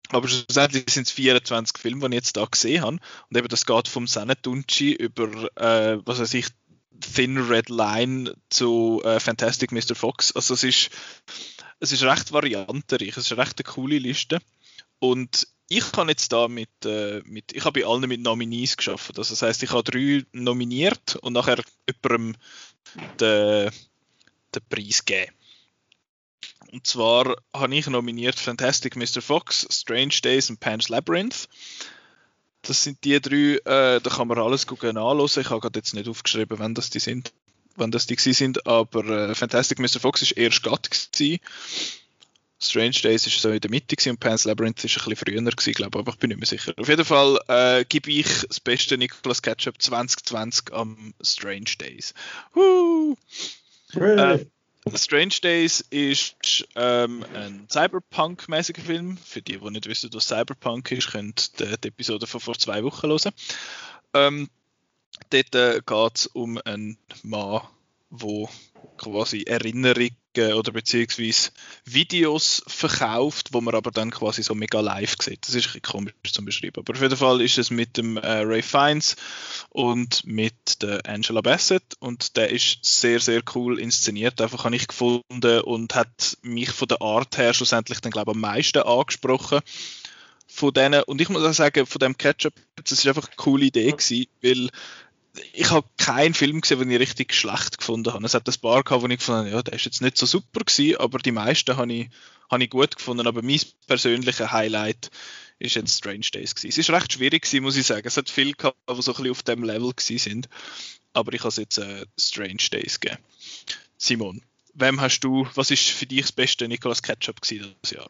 Aber 0.09 0.26
schlussendlich 0.26 0.85
sind 0.88 1.07
es 1.07 1.12
24 1.12 1.78
Filme, 1.78 2.09
die 2.09 2.16
ich 2.16 2.22
jetzt 2.24 2.37
da 2.37 2.44
gesehen 2.44 2.83
habe. 2.83 2.98
Und 3.31 3.37
eben 3.37 3.48
das 3.48 3.64
geht 3.64 3.88
vom 3.88 4.07
Senetunci 4.07 4.92
über, 4.92 5.28
äh, 5.57 5.98
was 6.05 6.18
weiß 6.18 6.35
ich, 6.35 6.48
Thin 7.00 7.38
Red 7.38 7.68
Line 7.68 8.35
zu 8.50 9.00
äh, 9.05 9.20
Fantastic 9.20 9.72
Mr. 9.72 9.94
Fox. 9.94 10.33
Also 10.33 10.55
es 10.55 10.64
ist, 10.64 10.90
es 11.81 11.92
ist 11.92 12.02
recht 12.02 12.33
variantenreich, 12.33 13.16
es 13.16 13.26
ist 13.26 13.33
eine 13.33 13.42
recht 13.42 13.59
eine 13.59 13.72
coole 13.72 13.98
Liste. 13.98 14.40
Und 14.98 15.48
ich 15.68 15.90
kann 15.90 16.09
jetzt 16.09 16.33
da 16.33 16.48
mit, 16.48 16.70
äh, 16.85 17.22
mit 17.24 17.52
ich 17.52 17.64
habe 17.64 17.81
bei 17.81 17.87
allen 17.87 18.09
mit 18.09 18.20
Nominees 18.20 18.76
geschafft. 18.76 19.18
Also 19.18 19.33
das 19.33 19.42
heißt, 19.42 19.62
ich 19.62 19.70
habe 19.70 19.83
drei 19.83 20.24
nominiert 20.33 21.16
und 21.16 21.33
nachher 21.33 21.62
jemandem 21.88 22.37
den, 23.18 23.70
den 24.55 24.62
Preis 24.68 25.05
gegeben. 25.05 25.33
Und 26.72 26.87
zwar 26.87 27.37
habe 27.55 27.74
ich 27.74 27.87
nominiert 27.87 28.38
Fantastic 28.38 28.96
Mr. 28.96 29.20
Fox, 29.20 29.66
Strange 29.70 30.20
Days 30.22 30.50
und 30.50 30.61
Pan's 30.61 30.88
Labyrinth. 30.88 31.48
Das 32.62 32.83
sind 32.83 33.05
die 33.05 33.20
drei, 33.20 33.57
äh, 33.64 34.01
da 34.01 34.11
kann 34.11 34.29
man 34.29 34.38
alles 34.38 34.66
gucken 34.66 34.96
anhören. 34.96 35.27
Ich 35.27 35.51
habe 35.51 35.61
gerade 35.61 35.79
jetzt 35.79 35.94
nicht 35.94 36.09
aufgeschrieben, 36.09 36.59
wann 36.59 36.75
das 36.75 36.90
die 36.90 37.01
sind, 37.01 37.33
wann 37.77 37.90
das 37.90 38.07
die 38.07 38.16
sind, 38.16 38.66
aber 38.66 39.05
äh, 39.05 39.35
Fantastic 39.35 39.79
Mr. 39.79 40.01
Fox 40.01 40.22
ist 40.22 40.33
erst 40.33 40.62
gerade 40.62 40.88
gewesen. 40.88 41.40
Strange 42.61 43.01
Days 43.03 43.27
ist 43.27 43.40
so 43.40 43.51
in 43.51 43.61
der 43.61 43.70
Mitte 43.70 43.96
gewesen 43.96 44.11
und 44.11 44.20
Pan's 44.20 44.44
Labyrinth 44.44 44.85
ist 44.85 44.96
ein 44.96 45.09
bisschen 45.09 45.16
früher 45.16 45.42
gewesen, 45.42 45.72
glaube 45.72 45.98
ich, 45.98 46.01
aber 46.01 46.12
ich 46.12 46.18
bin 46.18 46.29
nicht 46.29 46.38
mehr 46.38 46.46
sicher. 46.46 46.72
Auf 46.77 46.88
jeden 46.88 47.05
Fall 47.05 47.40
äh, 47.48 47.85
gebe 47.85 48.11
ich 48.12 48.29
das 48.46 48.61
beste 48.61 48.96
Nicolas 48.96 49.42
Ketchup 49.42 49.83
2020 49.83 50.72
am 50.72 51.12
Strange 51.20 51.72
Days. 51.81 52.14
Uh. 52.55 53.16
Hey. 53.92 54.46
Strange 54.95 55.37
Days 55.42 55.81
ist 55.90 56.66
ähm, 56.75 57.25
ein 57.35 57.66
Cyberpunk-mäßiger 57.68 58.83
Film. 58.83 59.16
Für 59.16 59.40
die, 59.40 59.59
die 59.59 59.71
nicht 59.71 59.87
wissen, 59.87 60.11
was 60.12 60.27
Cyberpunk 60.27 60.90
ist, 60.90 61.12
könnt 61.12 61.53
ihr 61.61 61.77
die 61.77 61.88
Episode 61.88 62.27
von 62.27 62.40
vor 62.40 62.59
zwei 62.59 62.83
Wochen 62.83 63.09
hören. 63.09 63.33
Ähm, 64.12 64.51
dort 65.31 65.55
äh, 65.55 65.81
geht 65.87 66.16
es 66.16 66.27
um 66.27 66.59
einen 66.64 66.99
Mann, 67.23 67.62
der 68.11 68.49
quasi 68.97 69.42
Erinnerungen 69.42 70.16
oder 70.35 70.73
beziehungsweise 70.73 71.51
Videos 71.85 72.62
verkauft, 72.66 73.49
wo 73.53 73.61
man 73.61 73.75
aber 73.75 73.90
dann 73.90 74.11
quasi 74.11 74.42
so 74.42 74.55
mega 74.55 74.81
live 74.81 75.16
sieht. 75.21 75.47
Das 75.47 75.55
ist 75.55 75.75
ein 75.75 75.83
komisch 75.83 76.14
zu 76.33 76.45
beschreiben. 76.45 76.81
Aber 76.81 76.95
auf 76.95 77.03
jeden 77.03 77.16
Fall 77.16 77.40
ist 77.40 77.59
es 77.59 77.71
mit 77.71 77.97
dem 77.97 78.16
äh, 78.16 78.40
Ray 78.40 78.62
Fiennes 78.62 79.16
und 79.68 80.25
mit 80.25 80.83
der 80.83 81.01
Angela 81.07 81.40
Bassett 81.40 81.83
und 81.99 82.37
der 82.37 82.51
ist 82.51 82.85
sehr, 82.85 83.21
sehr 83.21 83.42
cool 83.55 83.79
inszeniert. 83.79 84.40
Einfach 84.40 84.64
habe 84.64 84.77
ich 84.77 84.88
gefunden 84.88 85.61
und 85.61 85.95
hat 85.95 86.38
mich 86.42 86.71
von 86.71 86.88
der 86.88 87.03
Art 87.03 87.37
her 87.37 87.53
schlussendlich 87.53 88.01
dann 88.01 88.12
glaube 88.12 88.31
ich 88.31 88.37
am 88.37 88.40
meisten 88.40 88.83
angesprochen 88.83 89.61
von 90.47 90.73
denen. 90.73 91.03
Und 91.05 91.21
ich 91.21 91.29
muss 91.29 91.45
auch 91.45 91.55
sagen, 91.55 91.87
von 91.87 91.99
dem 91.99 92.16
Ketchup, 92.16 92.55
das 92.77 92.92
ist 92.92 93.07
einfach 93.07 93.27
eine 93.27 93.37
coole 93.37 93.66
Idee 93.66 93.90
gewesen, 93.90 94.27
weil 94.42 94.68
ich 95.53 95.71
habe 95.71 95.88
keinen 95.97 96.35
Film 96.35 96.61
gesehen, 96.61 96.81
den 96.81 96.90
ich 96.90 96.99
richtig 96.99 97.35
schlecht 97.35 97.79
gefunden 97.79 98.12
habe. 98.12 98.25
Es 98.25 98.35
hat 98.35 98.49
ein 98.49 98.61
paar 98.61 98.83
gehabt, 98.83 99.03
wo 99.03 99.09
ich 99.09 99.18
gefunden 99.18 99.40
habe, 99.40 99.51
ja, 99.51 99.62
der 99.62 99.75
ist 99.75 99.85
jetzt 99.85 100.03
nicht 100.03 100.16
so 100.16 100.27
super 100.27 100.61
gewesen, 100.61 100.97
aber 100.99 101.18
die 101.18 101.33
meisten 101.33 101.77
habe 101.77 101.92
ich, 101.92 102.11
habe 102.51 102.64
ich 102.64 102.71
gut 102.71 102.97
gefunden. 102.97 103.27
Aber 103.27 103.42
mein 103.42 103.61
persönlicher 103.87 104.53
Highlight 104.53 105.11
ist 105.59 105.77
jetzt 105.77 105.97
Strange 105.97 106.27
Days 106.33 106.55
gewesen. 106.55 106.68
Es 106.68 106.79
ist 106.79 106.90
recht 106.90 107.12
schwierig 107.12 107.42
gewesen, 107.42 107.62
muss 107.62 107.77
ich 107.77 107.87
sagen. 107.87 108.07
Es 108.07 108.16
hat 108.16 108.29
viele 108.29 108.53
gehabt, 108.53 108.77
die 108.88 109.03
so 109.03 109.12
ein 109.12 109.16
bisschen 109.16 109.31
auf 109.31 109.42
dem 109.42 109.64
Level 109.64 109.92
gewesen 109.92 110.18
sind. 110.18 110.49
Aber 111.14 111.33
ich 111.33 111.40
habe 111.40 111.49
es 111.49 111.57
jetzt 111.57 111.79
äh, 111.79 112.05
Strange 112.18 112.68
Days 112.71 113.01
gegeben. 113.01 113.23
Simon, 113.97 114.42
wem 114.75 115.01
hast 115.01 115.21
du, 115.21 115.47
was 115.55 115.71
ist 115.71 115.88
für 115.88 116.07
dich 116.07 116.23
das 116.23 116.33
beste 116.33 116.68
Nicolas 116.68 117.03
Ketchup 117.03 117.40
gewesen 117.40 117.75
dieses 117.83 117.97
Jahr? 117.97 118.09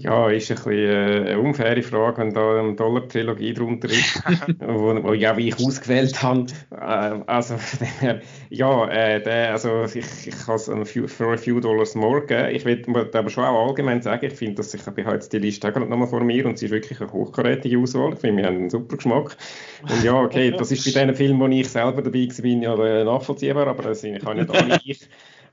Ja, 0.00 0.30
ist 0.30 0.48
ein 0.48 0.54
bisschen 0.54 0.72
äh, 0.74 1.30
eine 1.30 1.40
unfaire 1.40 1.82
Frage, 1.82 2.18
wenn 2.18 2.32
da 2.32 2.60
eine 2.60 2.76
Dollar-Trilogie 2.76 3.52
drunter 3.52 3.88
ist, 3.88 4.22
wo, 4.60 5.02
wo 5.02 5.12
ja, 5.12 5.36
wie 5.36 5.48
ich 5.48 5.56
ausgewählt 5.56 6.22
habe. 6.22 6.46
Äh, 6.70 7.20
also, 7.26 7.56
ja, 8.50 8.88
äh, 8.90 9.20
der, 9.20 9.50
also 9.50 9.82
ich, 9.92 10.28
ich 10.28 10.46
kann 10.46 10.54
es 10.54 10.66
für 10.66 11.32
ein 11.32 11.38
few 11.38 11.58
Dollars 11.58 11.96
more 11.96 12.24
geben. 12.24 12.54
Ich 12.54 12.64
will 12.64 12.84
aber 13.12 13.28
schon 13.28 13.42
auch 13.42 13.66
allgemein 13.66 14.00
sagen, 14.00 14.24
ich 14.24 14.34
finde, 14.34 14.54
dass 14.54 14.72
ich 14.72 14.86
habe 14.86 15.00
jetzt 15.00 15.32
die 15.32 15.38
Liste 15.38 15.72
gerade 15.72 15.84
nochmal 15.86 16.06
vor 16.06 16.22
mir 16.22 16.46
und 16.46 16.58
sie 16.58 16.66
ist 16.66 16.72
wirklich 16.72 17.00
eine 17.00 17.12
hochkarätige 17.12 17.76
Auswahl. 17.80 18.12
Ich 18.12 18.20
finde, 18.20 18.42
wir 18.42 18.48
haben 18.48 18.56
einen 18.56 18.70
super 18.70 18.96
Geschmack. 18.96 19.36
Und 19.82 20.04
ja, 20.04 20.14
okay, 20.14 20.52
das 20.56 20.70
ist 20.70 20.84
bei 20.84 20.92
diesen 20.92 21.16
Filmen, 21.16 21.40
wo 21.40 21.48
ich 21.48 21.68
selber 21.68 22.02
dabei 22.02 22.28
war, 22.28 22.86
ja 22.86 23.04
nachvollziehbar, 23.04 23.66
aber 23.66 23.82
das 23.82 24.02
sind, 24.02 24.14
ich 24.14 24.24
habe 24.24 24.36
nicht 24.36 24.50
alle 24.50 24.78
ich 24.84 25.08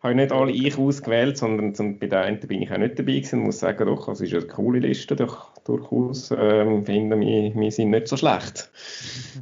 habe 0.05 0.15
nicht 0.15 0.31
alle 0.31 0.51
ich 0.51 0.77
ausgewählt, 0.77 1.37
sondern 1.37 1.73
zum, 1.73 1.97
bei 1.97 2.07
den 2.07 2.19
einen 2.19 2.39
bin 2.39 2.61
ich 2.61 2.71
auch 2.71 2.77
nicht 2.77 2.97
dabei 2.97 3.13
gewesen. 3.13 3.39
Ich 3.39 3.45
muss 3.45 3.59
sagen, 3.59 3.85
doch, 3.87 4.07
es 4.07 4.21
ist 4.21 4.33
eine 4.33 4.45
coole 4.45 4.79
Liste, 4.79 5.15
doch, 5.15 5.51
durchaus. 5.65 6.31
Ähm, 6.37 6.85
finde, 6.85 7.19
wir, 7.19 7.53
wir 7.55 7.71
sind 7.71 7.89
nicht 7.89 8.07
so 8.07 8.15
schlecht. 8.15 8.69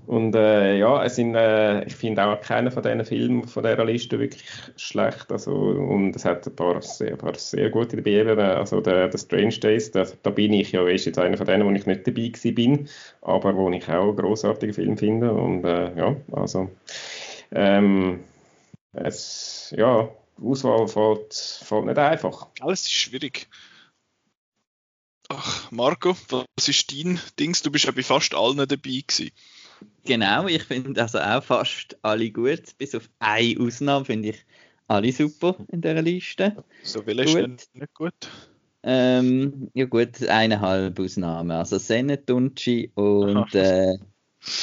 Und 0.08 0.36
äh, 0.36 0.78
ja, 0.78 1.04
es 1.04 1.15
sind, 1.15 1.36
äh, 1.36 1.84
ich 1.84 1.95
finde 1.95 2.23
auch 2.23 2.39
keiner 2.39 2.71
von 2.71 2.82
diesen 2.82 3.04
Filmen 3.06 3.43
von 3.47 3.63
dieser 3.63 3.86
Liste 3.86 4.19
wirklich 4.19 4.45
schlecht. 4.78 5.32
Also, 5.32 5.52
und 5.52 6.15
es 6.15 6.23
hat 6.23 6.47
ein 6.47 6.56
paar 6.56 6.82
sehr, 6.82 7.17
paar 7.17 7.36
sehr 7.36 7.69
gute 7.69 7.97
dabei. 7.97 8.56
Also 8.56 8.80
der, 8.80 9.10
der 9.10 9.17
Strange 9.17 9.58
Days, 9.60 9.91
da, 9.91 10.06
da 10.23 10.30
bin 10.30 10.54
ich 10.54 10.71
ja, 10.71 10.88
ist 10.88 11.06
jetzt 11.06 11.19
einer 11.19 11.38
von 11.38 11.45
denen, 11.45 11.67
wo 11.67 11.71
ich 11.71 11.86
nicht 11.86 12.08
dabei 12.08 12.30
gewesen 12.30 12.56
bin, 12.56 12.88
aber 13.21 13.56
wo 13.56 13.69
ich 13.69 13.88
auch 13.89 14.08
einen 14.08 14.15
grossartigen 14.15 14.73
Film 14.73 14.97
finde. 14.97 15.34
Und 15.34 15.65
äh, 15.65 15.93
ja, 15.97 16.15
also 16.32 16.69
ähm, 17.52 18.21
es, 18.93 19.73
ja, 19.78 20.08
Auswahl 20.41 20.87
fällt, 20.87 21.33
fällt 21.33 21.85
nicht 21.85 21.97
einfach. 21.97 22.47
Alles 22.59 22.81
ist 22.81 22.91
schwierig. 22.91 23.47
Ach, 25.29 25.71
Marco, 25.71 26.15
was 26.29 26.67
ist 26.67 26.91
dein 26.91 27.19
Dings? 27.39 27.61
Du 27.61 27.71
bist 27.71 27.85
ja 27.85 27.91
bei 27.91 28.03
fast 28.03 28.35
allen 28.35 28.57
dabei 28.57 28.75
gewesen. 28.75 29.31
Genau, 30.05 30.47
ich 30.47 30.63
finde 30.63 31.01
also 31.01 31.19
auch 31.19 31.43
fast 31.43 31.97
alle 32.01 32.29
gut, 32.29 32.77
bis 32.77 32.93
auf 32.95 33.09
eine 33.19 33.59
Ausnahme 33.59 34.05
finde 34.05 34.29
ich 34.29 34.45
alle 34.87 35.11
super 35.11 35.57
in 35.69 35.81
dieser 35.81 36.01
Liste. 36.01 36.63
So 36.83 37.05
will 37.05 37.19
ist 37.19 37.33
denn 37.33 37.57
nicht 37.73 37.93
gut? 37.93 38.13
Ähm, 38.83 39.71
ja 39.73 39.85
gut, 39.85 40.21
eineinhalb 40.27 40.99
Ausnahmen. 40.99 41.51
Also 41.51 41.77
Senetunci 41.77 42.91
und 42.95 43.55
äh, 43.55 43.97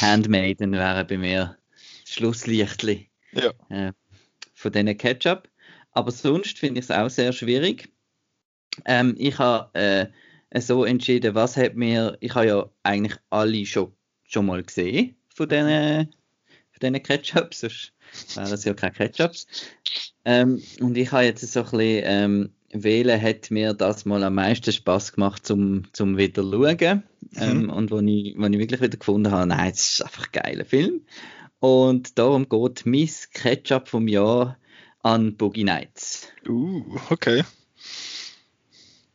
Handmaiden 0.01 0.73
wären 0.73 1.07
bei 1.07 1.17
mir 1.17 1.57
Schlusslichtli 2.05 3.09
ja. 3.33 3.53
äh, 3.71 3.93
von 4.55 4.73
diesen 4.73 4.97
Ketchup. 4.99 5.49
Aber 6.01 6.13
sonst 6.13 6.59
finde 6.59 6.81
ich 6.81 6.87
es 6.87 6.91
auch 6.91 7.11
sehr 7.11 7.31
schwierig. 7.35 7.93
Ähm, 8.87 9.17
ich 9.19 9.39
habe 9.39 9.69
äh, 9.75 10.07
so 10.59 10.87
entschieden, 10.87 11.35
was 11.35 11.59
hat 11.59 11.77
mir, 11.77 12.17
ich 12.21 12.35
habe 12.35 12.47
ja 12.47 12.71
eigentlich 12.85 13.19
alle 13.29 13.67
schon, 13.67 13.93
schon 14.25 14.47
mal 14.47 14.63
gesehen 14.63 15.15
von 15.29 15.47
diesen, 15.47 16.15
von 16.71 16.81
diesen 16.81 17.03
Ketchups, 17.03 17.61
sonst 17.61 17.93
wären 18.35 18.51
es 18.51 18.65
ja 18.65 18.73
keine 18.73 18.95
Ketchups. 18.95 19.47
Ähm, 20.25 20.63
und 20.81 20.97
ich 20.97 21.13
habe 21.13 21.25
jetzt 21.25 21.47
so 21.47 21.61
ein 21.61 21.65
bisschen 21.67 22.03
ähm, 22.07 22.51
wählen, 22.73 23.21
hat 23.21 23.51
mir 23.51 23.75
das 23.75 24.07
mal 24.07 24.25
am 24.25 24.37
meisten 24.37 24.73
Spaß 24.73 25.13
gemacht 25.13 25.47
zum, 25.47 25.83
zum 25.93 26.17
wieder 26.17 26.43
schauen. 26.43 27.03
Mhm. 27.33 27.43
Ähm, 27.43 27.69
und 27.69 27.91
wo 27.91 27.99
ich, 27.99 28.39
wo 28.39 28.47
ich 28.47 28.59
wirklich 28.59 28.81
wieder 28.81 28.97
gefunden 28.97 29.31
habe, 29.31 29.49
nein, 29.49 29.71
es 29.71 29.99
ist 29.99 30.03
einfach 30.03 30.29
ein 30.29 30.33
geiler 30.33 30.65
Film. 30.65 31.03
Und 31.59 32.19
darum 32.19 32.49
geht 32.49 32.87
Miss 32.87 33.29
Ketchup 33.29 33.87
vom 33.87 34.09
Jahr 34.09 34.57
an 35.03 35.37
Boogie 35.37 35.65
Nights. 35.65 36.29
Uh, 36.49 36.83
okay. 37.11 37.43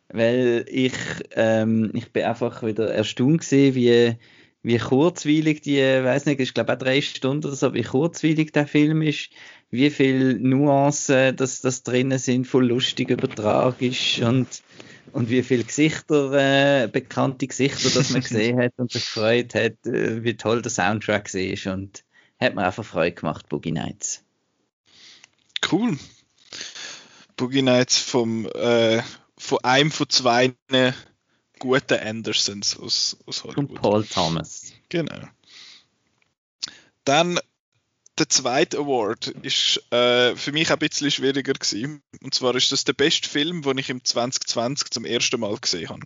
Weil 0.10 0.66
ich, 0.70 0.94
ähm, 1.32 1.92
ich 1.94 2.12
bin 2.12 2.24
einfach 2.24 2.64
wieder 2.64 2.94
erstaunt 2.94 3.42
gesehen, 3.42 3.76
wie, 3.76 4.16
wie 4.64 4.78
kurzweilig 4.78 5.62
die, 5.62 5.80
weiß 5.80 6.26
nicht, 6.26 6.40
ich 6.40 6.54
glaube 6.54 6.74
auch 6.74 6.78
drei 6.78 7.02
Stunden 7.02 7.46
oder 7.46 7.56
so, 7.56 7.74
wie 7.74 7.84
kurzweilig 7.84 8.52
der 8.52 8.68
Film 8.68 9.02
ist, 9.02 9.30
wie 9.72 9.90
viele 9.90 10.40
Nuancen 10.40 11.36
das, 11.36 11.62
das 11.62 11.84
drinnen 11.84 12.18
sind, 12.18 12.48
voll 12.48 12.68
lustig 12.68 13.10
übertragisch 13.10 14.22
und, 14.22 14.48
und 15.12 15.30
wie 15.30 15.44
viele 15.44 15.66
Gesichter, 15.66 16.32
äh, 16.84 16.88
bekannte 16.88 17.48
Gesichter, 17.48 17.90
das 17.90 18.12
man 18.12 18.22
gesehen 18.22 18.60
hat 18.62 18.74
und 18.78 18.92
sich 18.92 19.06
gefreut 19.06 19.54
hat, 19.54 19.86
äh, 19.86 20.24
wie 20.24 20.38
toll 20.38 20.62
der 20.62 20.72
Soundtrack 20.72 21.34
ist 21.34 21.68
und 21.68 22.04
hat 22.40 22.56
mir 22.56 22.66
einfach 22.66 22.86
Freude 22.86 23.16
gemacht, 23.16 23.50
Boogie 23.50 23.72
Nights. 23.72 24.25
Cool. 25.72 25.98
Boogie 27.38 27.62
Nights 27.62 27.98
vom, 27.98 28.46
äh, 28.48 29.02
von 29.38 29.60
einem 29.64 29.92
von 29.92 30.10
zwei 30.10 30.54
guten 31.60 32.00
Andersons 32.00 32.78
aus, 32.78 33.18
aus 33.26 33.44
Hollywood. 33.44 33.70
Und 33.70 33.82
Paul 33.82 34.06
Thomas. 34.06 34.74
Genau. 34.90 35.28
Dann 37.04 37.40
der 38.18 38.30
zweite 38.30 38.78
Award 38.78 39.28
ist 39.28 39.82
äh, 39.92 40.36
für 40.36 40.52
mich 40.52 40.72
ein 40.72 40.80
bisschen 40.80 41.12
schwieriger 41.12 41.54
gewesen. 41.54 42.02
Und 42.22 42.34
zwar 42.34 42.56
ist 42.56 42.72
das 42.72 42.86
der 42.86 42.94
beste 42.94 43.28
Film, 43.28 43.62
den 43.62 43.78
ich 43.78 43.90
im 43.90 44.04
2020 44.04 44.90
zum 44.90 45.06
ersten 45.06 45.40
Mal 45.40 45.58
gesehen 45.58 45.90
habe. 45.90 46.02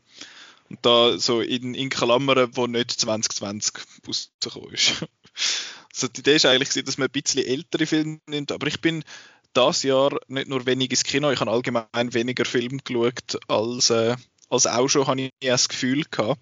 Und 0.70 0.80
da 0.84 1.18
so 1.18 1.42
in, 1.42 1.74
in 1.74 1.90
Klammern, 1.90 2.56
wo 2.56 2.68
nicht 2.68 2.92
2020 2.92 3.74
rausgekommen 4.08 4.74
ist. 4.74 5.06
also 5.94 6.08
die 6.08 6.22
Idee 6.22 6.36
ist 6.36 6.46
eigentlich, 6.46 6.84
dass 6.84 6.98
man 6.98 7.08
ein 7.08 7.12
bisschen 7.12 7.46
ältere 7.46 7.86
Filme 7.86 8.20
nimmt, 8.28 8.52
aber 8.52 8.68
ich 8.68 8.82
bin 8.82 9.04
das 9.54 9.84
Jahr 9.84 10.20
nicht 10.28 10.48
nur 10.48 10.66
wenig 10.66 10.92
ins 10.92 11.04
Kino, 11.04 11.32
ich 11.32 11.40
habe 11.40 11.52
allgemein 11.52 12.14
weniger 12.14 12.46
Filme 12.46 12.78
geschaut 12.84 13.40
als, 13.48 13.90
äh, 13.90 14.16
als 14.50 14.68
auch 14.68 14.88
schon, 14.88 15.08
habe 15.08 15.22
ich 15.22 15.32
das 15.42 15.70
Gefühl 15.70 16.04
gehabt. 16.10 16.40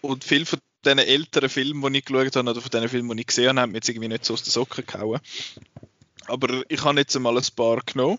Und 0.00 0.24
viele 0.24 0.46
von 0.46 0.58
diesen 0.84 0.98
älteren 0.98 1.48
Filmen, 1.48 1.92
die 1.92 2.00
ich 2.00 2.04
geschaut 2.04 2.36
habe, 2.36 2.50
oder 2.50 2.60
von 2.60 2.70
diesen 2.70 2.88
Filmen, 2.88 3.16
die 3.16 3.22
ich 3.22 3.26
gesehen 3.28 3.50
habe, 3.50 3.60
haben 3.60 3.72
mir 3.72 3.78
jetzt 3.78 3.88
irgendwie 3.88 4.08
nicht 4.08 4.24
so 4.24 4.34
aus 4.34 4.42
den 4.42 4.50
Socken 4.50 4.84
gehauen. 4.86 5.20
Aber 6.26 6.62
ich 6.68 6.84
habe 6.84 6.98
jetzt 6.98 7.18
mal 7.18 7.36
ein 7.36 7.46
paar 7.56 7.80
genommen. 7.84 8.18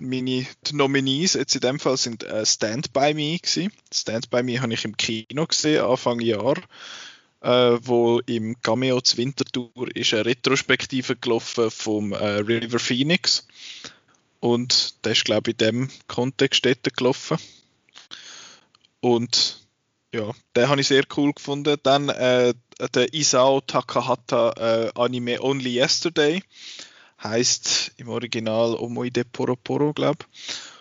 Meine 0.00 0.46
Nominees 0.72 1.34
jetzt 1.34 1.54
in 1.54 1.60
dem 1.60 1.78
Fall 1.78 1.96
sind 1.96 2.24
äh, 2.24 2.46
Stand 2.46 2.92
By 2.92 3.14
Me 3.14 3.38
gewesen. 3.38 3.72
Stand 3.92 4.30
By 4.30 4.42
Me 4.42 4.60
habe 4.60 4.72
ich 4.72 4.84
im 4.84 4.96
Kino 4.96 5.46
gesehen, 5.46 5.84
Anfang 5.84 6.20
Jahr 6.20 6.56
äh, 7.42 7.78
wo 7.82 8.20
im 8.20 8.60
Cameo 8.62 9.00
zur 9.00 9.18
Wintertour 9.18 9.94
ist 9.94 10.14
eine 10.14 10.26
Retrospektive 10.26 11.16
gelaufen 11.16 11.70
vom 11.70 12.12
äh, 12.12 12.16
River 12.16 12.78
Phoenix. 12.78 13.46
Und 14.40 15.04
der 15.04 15.12
ist 15.12 15.24
glaube 15.24 15.50
ich 15.50 15.60
in 15.60 15.66
dem 15.66 15.88
Kontext 16.08 16.64
dort 16.64 16.96
gelaufen. 16.96 17.38
Und 19.00 19.66
ja, 20.14 20.30
den 20.56 20.68
habe 20.68 20.80
ich 20.80 20.88
sehr 20.88 21.04
cool 21.16 21.32
gefunden. 21.32 21.76
Dann 21.82 22.08
äh, 22.08 22.54
der 22.94 23.12
Isao 23.12 23.60
Takahata 23.60 24.52
äh, 24.56 24.92
Anime 24.94 25.42
Only 25.42 25.78
Yesterday. 25.78 26.42
Heißt 27.22 27.92
im 27.98 28.08
Original 28.08 28.74
Omoide 28.74 29.24
Poro 29.24 29.54
Poro, 29.54 29.92
glaube 29.92 30.18
ich 30.28 30.71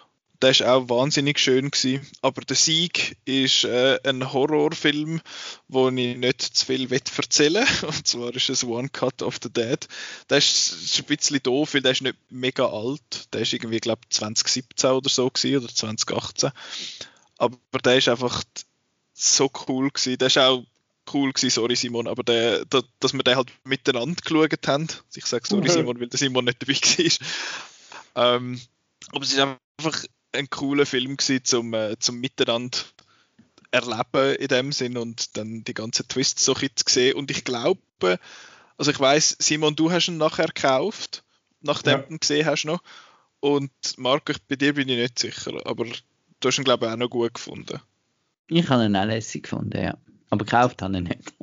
der 0.42 0.52
ist 0.52 0.64
auch 0.64 0.90
wahnsinnig 0.90 1.40
schön 1.40 1.70
gewesen. 1.70 2.06
Aber 2.22 2.42
der 2.42 2.56
Sieg 2.56 3.18
ist 3.26 3.64
äh, 3.64 4.00
ein 4.04 4.34
Horrorfilm, 4.34 5.22
wo 5.68 5.90
ich 5.90 6.18
nicht 6.18 6.42
zu 6.42 6.66
viel 6.66 6.92
erzählen 6.92 7.66
will. 7.66 7.90
Und 7.90 8.08
zwar 8.08 8.36
ist 8.36 8.50
es 8.50 8.64
One 8.64 8.90
Cut 8.90 9.22
of 9.22 9.40
the 9.42 9.50
Dead. 9.52 9.88
Der 10.30 10.40
ist, 10.40 10.72
ist 10.72 11.00
ein 11.00 11.06
bisschen 11.06 11.44
doof, 11.44 11.74
weil 11.74 11.82
der 11.82 11.92
ist 11.92 12.02
nicht 12.02 12.18
mega 12.30 12.66
alt. 12.66 13.34
Der 13.34 13.42
ist 13.42 13.54
irgendwie, 13.54 13.80
glaube 13.80 14.02
ich, 14.04 14.16
2017 14.18 14.90
oder 14.90 15.10
so 15.10 15.30
gewesen, 15.30 15.64
oder 15.64 15.74
2018. 15.74 16.52
Aber 17.38 17.58
der 17.84 17.98
ist 17.98 18.10
einfach 18.10 18.44
so 19.14 19.52
cool 19.68 19.90
gewesen. 19.90 20.18
Der 20.18 20.28
ist 20.28 20.38
auch 20.38 20.64
cool 21.14 21.34
gewesen, 21.34 21.50
sorry 21.50 21.76
Simon, 21.76 22.08
aber 22.08 22.24
der, 22.24 22.66
der, 22.66 22.84
dass 23.00 23.14
wir 23.14 23.24
den 23.24 23.36
halt 23.36 23.52
miteinander 23.64 24.22
geschaut 24.22 24.68
haben. 24.68 24.88
Ich 25.16 25.26
sage 25.26 25.48
sorry 25.48 25.68
mhm. 25.68 25.74
Simon, 25.74 26.00
weil 26.00 26.08
der 26.08 26.20
Simon 26.20 26.46
nicht 26.46 26.62
dabei 26.62 26.74
war. 28.16 28.36
Ähm, 28.36 28.62
aber 29.12 29.24
es 29.24 29.34
ist 29.34 29.40
einfach 29.40 30.06
ein 30.34 30.50
cooler 30.50 30.86
Film 30.86 31.18
gewesen, 31.18 31.44
zum, 31.44 31.74
äh, 31.74 31.98
zum 32.00 32.20
Miteinander 32.20 32.78
erleben 33.72 34.36
in 34.36 34.48
dem 34.48 34.72
Sinn 34.72 34.98
und 34.98 35.38
dann 35.38 35.64
die 35.64 35.74
ganzen 35.74 36.08
Twists 36.08 36.44
so 36.44 36.54
ein 36.56 36.70
zu 36.76 36.86
sehen. 36.88 37.16
Und 37.16 37.32
ich 37.32 37.44
glaube, 37.44 37.80
also 38.78 38.92
ich 38.92 39.00
weiß, 39.00 39.38
Simon, 39.40 39.76
du 39.76 39.92
hast 39.92 40.08
ihn 40.08 40.18
nachher 40.18 40.48
gekauft, 40.48 41.24
nachdem 41.62 41.94
ja. 41.94 41.98
du 42.00 42.14
ihn 42.14 42.20
gesehen 42.20 42.46
hast 42.46 42.66
noch. 42.66 42.82
Und 43.40 43.72
Marco, 43.98 44.34
bei 44.48 44.56
dir 44.56 44.74
bin 44.74 44.90
ich 44.90 44.98
nicht 44.98 45.20
sicher, 45.20 45.54
aber 45.66 45.86
du 45.86 46.48
hast 46.48 46.58
ihn 46.58 46.64
glaube 46.64 46.86
ich 46.86 46.92
auch 46.92 46.98
noch 46.98 47.10
gut 47.10 47.34
gefunden. 47.34 47.80
Ich 48.48 48.70
habe 48.70 48.86
ihn 48.86 48.96
auch 48.96 49.06
lässig 49.06 49.44
gefunden, 49.44 49.82
ja. 49.82 49.98
Aber 50.30 50.46
gekauft 50.46 50.82
habe 50.82 50.94
ich 50.94 51.00
ihn 51.00 51.04
nicht. 51.06 51.34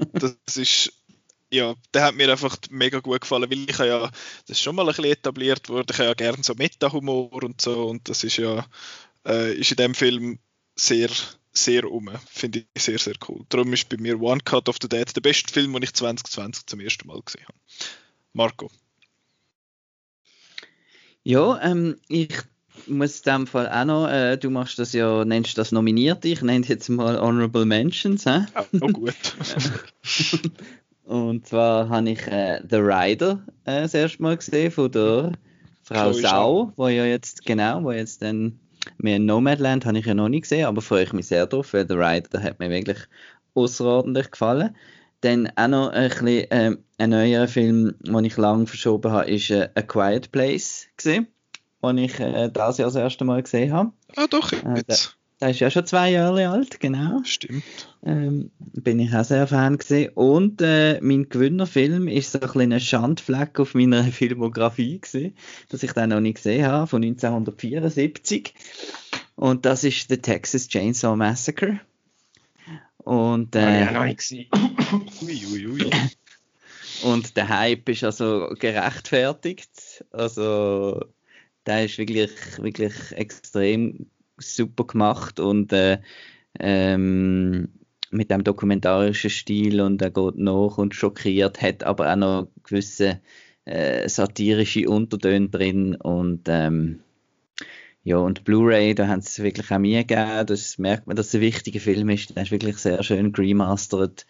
das 0.46 0.57
ist 0.57 0.92
ja, 1.51 1.75
der 1.95 2.03
hat 2.03 2.15
mir 2.15 2.31
einfach 2.31 2.57
mega 2.71 3.01
gut 3.01 3.21
gefallen, 3.21 3.51
weil 3.51 3.69
ich 3.69 3.79
ja, 3.79 4.11
das 4.47 4.59
ist 4.59 4.63
schon 4.63 4.77
mal 4.77 4.83
ein 4.83 4.89
bisschen 4.89 5.07
etabliert 5.07 5.69
worden, 5.69 5.87
ich 5.91 5.99
habe 5.99 6.09
ja 6.09 6.15
gerne 6.15 6.43
so 6.43 6.55
Meta-Humor 6.55 7.43
und 7.43 7.61
so 7.61 7.87
und 7.87 8.09
das 8.09 8.25
ist 8.25 8.37
ja, 8.37 8.67
äh, 9.27 9.55
ist 9.55 9.71
in 9.71 9.77
dem 9.77 9.95
Film 9.95 10.39
sehr, 10.77 11.11
sehr 11.53 11.91
um. 11.91 12.11
Finde 12.31 12.65
ich 12.73 12.83
sehr, 12.83 12.99
sehr 12.99 13.15
cool. 13.29 13.45
Darum 13.49 13.73
ist 13.73 13.89
bei 13.89 13.97
mir 13.97 14.21
One 14.21 14.41
Cut 14.45 14.69
of 14.69 14.77
the 14.81 14.89
Dead 14.89 15.15
der 15.15 15.21
beste 15.21 15.53
Film, 15.53 15.73
den 15.73 15.83
ich 15.83 15.95
2020 15.95 16.67
zum 16.67 16.81
ersten 16.81 17.09
Mal 17.09 17.21
gesehen 17.23 17.45
habe. 17.45 17.59
Marco. 18.33 18.71
Ja, 21.25 21.61
ähm, 21.63 21.97
ich 22.09 22.39
muss 22.87 23.21
in 23.21 23.33
dem 23.33 23.47
Fall 23.47 23.69
auch 23.69 23.85
noch, 23.85 24.09
äh, 24.09 24.37
du 24.37 24.51
machst 24.51 24.79
das 24.79 24.93
ja, 24.93 25.25
nennst 25.25 25.59
das 25.59 25.73
nominiert, 25.73 26.25
ich 26.25 26.43
nenne 26.43 26.63
es 26.63 26.69
jetzt 26.69 26.89
mal 26.89 27.21
Honorable 27.21 27.67
Mentions. 27.67 28.25
Äh? 28.27 28.43
Oh, 28.55 28.79
oh 28.81 28.89
gut. 28.89 29.15
Und 31.09 31.47
zwar 31.47 31.88
habe 31.88 32.11
ich 32.11 32.27
äh, 32.27 32.61
The 32.68 32.77
Rider 32.77 33.42
äh, 33.64 33.81
das 33.81 33.94
erste 33.94 34.23
Mal 34.23 34.37
gesehen 34.37 34.71
von 34.71 34.90
der 34.92 35.33
Frau 35.83 36.11
Chloe 36.11 36.21
Sau, 36.21 36.73
wo 36.77 36.88
ja 36.88 37.07
jetzt, 37.07 37.47
genau, 37.47 37.83
wo 37.83 37.92
jetzt 37.92 38.21
dann, 38.21 38.61
mir 38.99 39.18
Nomadland 39.18 39.87
habe 39.87 39.99
ich 39.99 40.05
ja 40.05 40.12
noch 40.12 40.29
nicht 40.29 40.42
gesehen, 40.42 40.66
aber 40.66 40.83
freue 40.83 41.05
ich 41.05 41.14
mich 41.14 41.27
sehr 41.27 41.47
drauf, 41.47 41.73
weil 41.73 41.88
The 41.88 41.94
Rider, 41.94 42.29
der 42.29 42.42
hat 42.42 42.59
mir 42.59 42.68
wirklich 42.68 42.99
außerordentlich 43.55 44.31
gefallen. 44.33 44.77
Dann 45.23 45.51
auch 45.57 45.68
noch 45.68 45.88
ein, 45.88 46.11
bisschen, 46.11 46.51
äh, 46.51 46.77
ein 46.99 47.11
neuer 47.11 47.49
Film, 47.49 47.94
den 48.01 48.25
ich 48.25 48.37
lange 48.37 48.66
verschoben 48.66 49.11
habe, 49.11 49.31
ist 49.31 49.49
äh, 49.49 49.71
A 49.75 49.81
Quiet 49.81 50.31
Place 50.31 50.88
gesehen. 50.94 51.27
den 51.83 51.97
ich 51.97 52.21
äh, 52.21 52.51
das 52.53 52.77
Jahr 52.77 52.88
das 52.88 52.97
erste 52.97 53.25
Mal 53.25 53.42
gesehen 53.42 53.73
habe. 53.73 53.92
Ah, 54.14 54.27
doch, 54.29 54.53
Äh, 54.53 54.77
jetzt. 54.77 55.17
Der 55.40 55.51
ist 55.51 55.61
ja 55.61 55.70
schon 55.70 55.87
zwei 55.87 56.11
Jahre 56.11 56.48
alt, 56.48 56.81
genau. 56.81 57.20
Stimmt. 57.22 57.62
Ähm, 58.05 58.51
bin 58.59 58.98
ich 58.98 59.14
auch 59.14 59.24
sehr 59.24 59.46
Fan 59.46 59.79
gewesen. 59.79 60.11
Und 60.14 60.61
äh, 60.61 61.01
mein 61.01 61.29
Gewinnerfilm 61.29 62.09
ist 62.09 62.33
so 62.33 62.40
ein 62.40 62.48
kleiner 62.48 62.81
Schandfleck 62.81 63.61
auf 63.61 63.74
meiner 63.74 64.03
Filmografie 64.12 65.01
gewesen, 65.01 65.37
dass 65.68 65.85
ich 65.85 65.92
den 65.92 66.11
noch 66.11 66.20
nicht 66.20 66.37
gesehen 66.37 66.66
habe, 66.66 66.88
von 66.88 67.05
1974. 67.05 68.53
Und 69.37 69.64
das 69.64 69.85
ist 69.85 70.09
The 70.09 70.16
Texas 70.16 70.66
Chainsaw 70.66 71.14
Massacre. 71.14 71.79
Und, 72.98 73.55
äh, 73.55 73.92
noch 73.92 74.05
nicht 74.05 74.18
gesehen. 74.18 74.48
Ui, 75.22 75.46
ui, 75.53 75.66
ui. 75.68 75.90
und 77.05 77.37
der 77.37 77.48
Hype 77.48 77.88
ist 77.90 78.03
also 78.03 78.53
gerechtfertigt. 78.59 80.05
Also 80.11 81.05
der 81.64 81.85
ist 81.85 81.96
wirklich, 81.98 82.33
wirklich 82.59 83.12
extrem 83.12 84.07
super 84.38 84.85
gemacht 84.85 85.40
und 85.40 85.72
äh, 85.72 85.98
ähm, 86.59 87.68
mit 88.11 88.31
dem 88.31 88.44
dokumentarischen 88.44 89.31
Stil 89.31 89.81
und 89.81 90.01
er 90.01 90.11
geht 90.11 90.37
nach 90.37 90.79
und 90.79 90.94
schockiert, 90.94 91.61
hat 91.61 91.85
aber 91.85 92.12
auch 92.12 92.16
noch 92.16 92.48
gewisse 92.62 93.20
äh, 93.64 94.09
satirische 94.09 94.88
Untertöne 94.88 95.48
drin 95.48 95.94
und 95.94 96.42
ähm, 96.48 97.01
ja, 98.05 98.16
und 98.16 98.44
Blu-ray, 98.44 98.94
da 98.94 99.09
haben 99.09 99.20
sie 99.20 99.29
es 99.29 99.42
wirklich 99.42 99.70
auch 99.70 99.79
mir 99.79 100.05
gegeben. 100.05 100.46
Das 100.46 100.79
merkt 100.79 101.07
man, 101.07 101.16
dass 101.16 101.27
es 101.27 101.35
ein 101.35 101.42
wichtiger 101.42 101.81
Film 101.81 102.09
ist. 102.09 102.35
Der 102.35 102.44
ist 102.44 102.51
wirklich 102.51 102.79
sehr 102.79 103.03
schön 103.03 103.35
remastert 103.35 104.27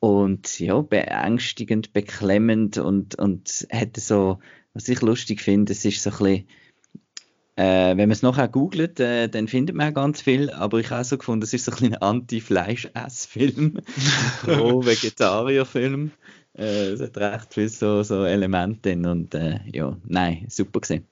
und 0.00 0.58
ja, 0.58 0.80
beängstigend, 0.80 1.92
beklemmend 1.92 2.78
und, 2.78 3.14
und 3.16 3.66
hätte 3.70 4.00
so, 4.00 4.40
was 4.74 4.88
ich 4.88 5.00
lustig 5.02 5.40
finde, 5.40 5.72
es 5.72 5.84
ist 5.84 6.02
so 6.02 6.10
ein 6.10 6.16
bisschen, 6.16 6.48
äh, 7.56 7.96
wenn 7.96 7.96
man 7.96 8.10
es 8.10 8.22
nachher 8.22 8.48
googelt, 8.48 9.00
äh, 9.00 9.28
dann 9.28 9.48
findet 9.48 9.74
man 9.74 9.88
auch 9.90 9.94
ganz 9.94 10.20
viel, 10.20 10.50
aber 10.50 10.78
ich 10.78 10.90
habe 10.90 11.00
auch 11.00 11.04
so 11.04 11.16
gefunden, 11.16 11.42
es 11.42 11.54
ist 11.54 11.64
so 11.64 11.72
ein 11.84 11.94
Anti-Fleisch-Ess-Film, 11.94 13.80
Pro-Vegetarier-Film. 14.42 16.12
Äh, 16.56 16.88
es 16.90 17.00
hat 17.00 17.16
recht 17.16 17.54
viel 17.54 17.68
so, 17.70 18.02
so 18.02 18.24
Elemente 18.24 18.90
drin 18.90 19.06
und 19.06 19.34
äh, 19.34 19.60
ja, 19.72 19.96
nein, 20.04 20.46
super 20.50 20.80
gesehen. 20.80 21.06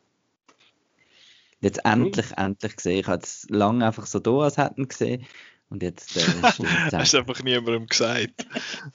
Jetzt 1.61 1.81
endlich, 1.85 2.27
endlich 2.37 2.77
gesehen. 2.77 3.01
Ich 3.01 3.07
habe 3.07 3.23
es 3.23 3.47
lange 3.49 3.87
einfach 3.87 4.05
so 4.05 4.19
da, 4.19 4.41
als 4.41 4.59
hätten 4.59 4.87
gesehen. 4.87 5.25
Und 5.71 5.83
jetzt 5.83 6.15
äh, 6.17 6.21
Hast 6.93 7.15
du 7.15 7.19
einfach 7.19 7.43
niemandem 7.43 7.87
gesagt. 7.87 8.47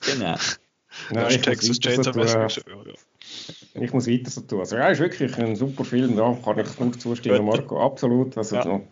Genau. 0.01 0.35
Nein, 1.09 1.31
ich, 1.31 1.41
Texas 1.41 1.79
Chainsaw 1.79 2.15
Massacre 2.15 2.93
ich 3.73 3.93
muss 3.93 4.07
weiter 4.07 4.29
so 4.29 4.41
tun. 4.41 4.59
Also, 4.59 4.75
ja, 4.77 4.87
ist 4.89 4.99
wirklich 4.99 5.37
ein 5.37 5.55
super 5.55 5.85
Film, 5.85 6.15
da 6.15 6.37
kann 6.43 6.59
ich 6.59 6.79
nur 6.79 6.93
zustimmen, 6.97 7.45
Gut. 7.45 7.55
Marco, 7.57 7.81
absolut. 7.83 8.37
Also, 8.37 8.55
Ja. 8.57 8.63
so, 8.63 8.87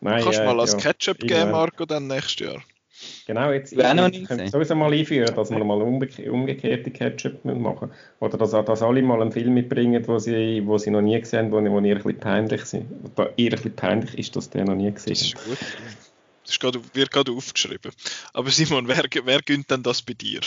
nein, 0.00 0.22
Kannst 0.22 0.38
du 0.38 0.42
äh, 0.42 0.46
mal 0.46 0.60
als 0.60 0.72
ja, 0.72 0.78
Ketchup 0.78 1.18
geben, 1.18 1.32
irgendwann- 1.32 1.50
Marco, 1.52 1.84
dann 1.86 2.06
nächstes 2.06 2.46
Jahr. 2.46 2.62
Genau, 3.26 3.50
jetzt 3.50 3.72
Ich 3.72 3.78
noch 3.78 4.08
ich 4.08 4.24
könnte 4.24 4.48
sowieso 4.48 4.74
mal 4.76 4.92
einführen, 4.92 5.34
dass 5.34 5.50
wir 5.50 5.62
mal 5.64 5.82
umgeke 5.82 6.30
umgekehrte 6.30 6.90
Ketchup 6.90 7.44
machen. 7.44 7.90
Oder 8.20 8.38
dass, 8.38 8.52
dass 8.52 8.82
alle 8.82 9.02
mal 9.02 9.20
einen 9.20 9.32
Film 9.32 9.52
mitbringen, 9.54 10.06
wo 10.06 10.18
sie, 10.18 10.62
wo 10.64 10.78
sie 10.78 10.90
noch 10.90 11.00
nie 11.02 11.18
gesehen 11.18 11.46
haben, 11.46 11.52
wo, 11.52 11.56
wo 11.56 11.80
ihr 11.80 11.96
ein 11.96 12.02
bisschen 12.02 12.20
peinlich 12.20 12.64
sind. 12.64 12.86
Oder 13.16 13.32
ihr 13.36 13.50
ein 13.50 13.56
bisschen 13.56 13.74
peinlich 13.74 14.16
ist, 14.16 14.36
dass 14.36 14.48
der 14.50 14.64
noch 14.64 14.76
nie 14.76 14.92
gesehen 14.92 15.12
Das 15.14 15.22
ist 15.22 15.34
gut. 15.44 15.58
Das 16.44 16.50
ist 16.52 16.60
gerade, 16.60 16.80
wird 16.92 17.10
gerade 17.10 17.32
aufgeschrieben. 17.32 17.90
Aber 18.32 18.50
Simon, 18.50 18.86
wer, 18.86 19.04
wer 19.24 19.42
gönnt 19.42 19.70
denn 19.70 19.82
das 19.82 20.00
bei 20.02 20.14
dir? 20.14 20.40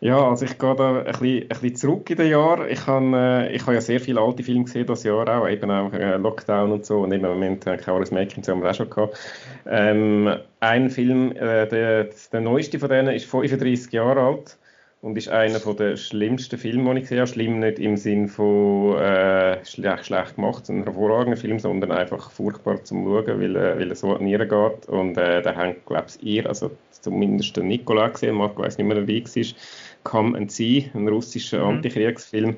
Ja, 0.00 0.28
also 0.28 0.44
ich 0.44 0.58
gehe 0.58 0.76
da 0.76 0.98
ein 1.00 1.04
bisschen, 1.06 1.42
ein 1.42 1.48
bisschen 1.48 1.74
zurück 1.76 2.08
in 2.10 2.16
den 2.18 2.30
Jahr. 2.30 2.68
Ich 2.68 2.86
habe 2.86 3.16
äh, 3.16 3.52
ich 3.56 3.62
habe 3.62 3.74
ja 3.74 3.80
sehr 3.80 3.98
viele 4.00 4.20
alte 4.20 4.44
Filme 4.44 4.64
gesehen 4.64 4.86
das 4.86 5.02
Jahr 5.02 5.28
auch, 5.28 5.48
eben 5.48 5.70
auch 5.72 5.92
äh, 5.92 6.16
Lockdown 6.16 6.70
und 6.70 6.86
so 6.86 7.00
und 7.00 7.10
im 7.10 7.22
Moment 7.22 7.66
äh, 7.66 7.76
Chaos 7.78 8.12
Making, 8.12 8.44
so 8.44 8.52
haben 8.52 8.62
wir 8.62 8.70
auch 8.70 8.74
schon 8.74 8.90
gehabt. 8.90 9.18
Ähm, 9.66 10.36
ein 10.60 10.90
Film, 10.90 11.32
äh, 11.32 11.66
der, 11.66 12.10
der 12.32 12.40
neueste 12.40 12.78
von 12.78 12.88
denen 12.90 13.12
ist 13.12 13.26
35 13.26 13.92
Jahre 13.92 14.20
alt 14.20 14.56
und 15.00 15.16
ist 15.16 15.28
einer 15.28 15.58
der 15.58 15.96
schlimmsten 15.96 16.58
Filme, 16.58 16.92
die 16.94 16.98
ich 16.98 17.02
gesehen 17.04 17.18
habe. 17.18 17.28
Schlimm 17.28 17.58
nicht 17.60 17.78
im 17.78 17.96
Sinn 17.96 18.28
von 18.28 18.98
äh, 18.98 19.64
schlecht, 19.64 20.06
schlecht 20.06 20.36
gemacht, 20.36 20.68
ein 20.68 20.84
hervorragender 20.84 21.36
Film, 21.36 21.58
sondern 21.58 21.92
einfach 21.92 22.30
furchtbar 22.30 22.84
zum 22.84 23.04
Schauen, 23.04 23.40
weil, 23.40 23.56
äh, 23.56 23.78
weil 23.78 23.90
er 23.90 23.96
so 23.96 24.14
an 24.14 24.26
die 24.26 24.36
geht. 24.36 24.88
Und 24.88 25.16
äh, 25.16 25.42
da 25.42 25.54
haben, 25.54 25.76
glaube 25.86 26.06
ich, 26.08 26.22
ihr, 26.22 26.46
also 26.46 26.70
zumindest 26.90 27.56
der 27.56 27.64
Nikola 27.64 28.08
gesehen, 28.08 28.34
Marco 28.36 28.62
weiß 28.62 28.78
nicht 28.78 28.86
mehr, 28.86 29.24
es 29.24 29.36
ist, 29.36 29.56
Come 30.04 30.36
and 30.36 30.50
See, 30.50 30.90
ein 30.94 31.08
russischer 31.08 31.58
Mhm. 31.64 31.76
Antikriegsfilm 31.76 32.56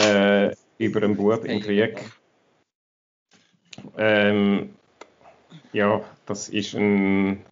äh, 0.00 0.54
über 0.78 1.02
einen 1.02 1.16
Bub 1.16 1.44
im 1.44 1.60
Krieg. 1.60 1.98
Ähm, 3.98 4.70
ja, 5.72 6.00
das 6.26 6.48
ist 6.48 6.74
ein, 6.74 7.44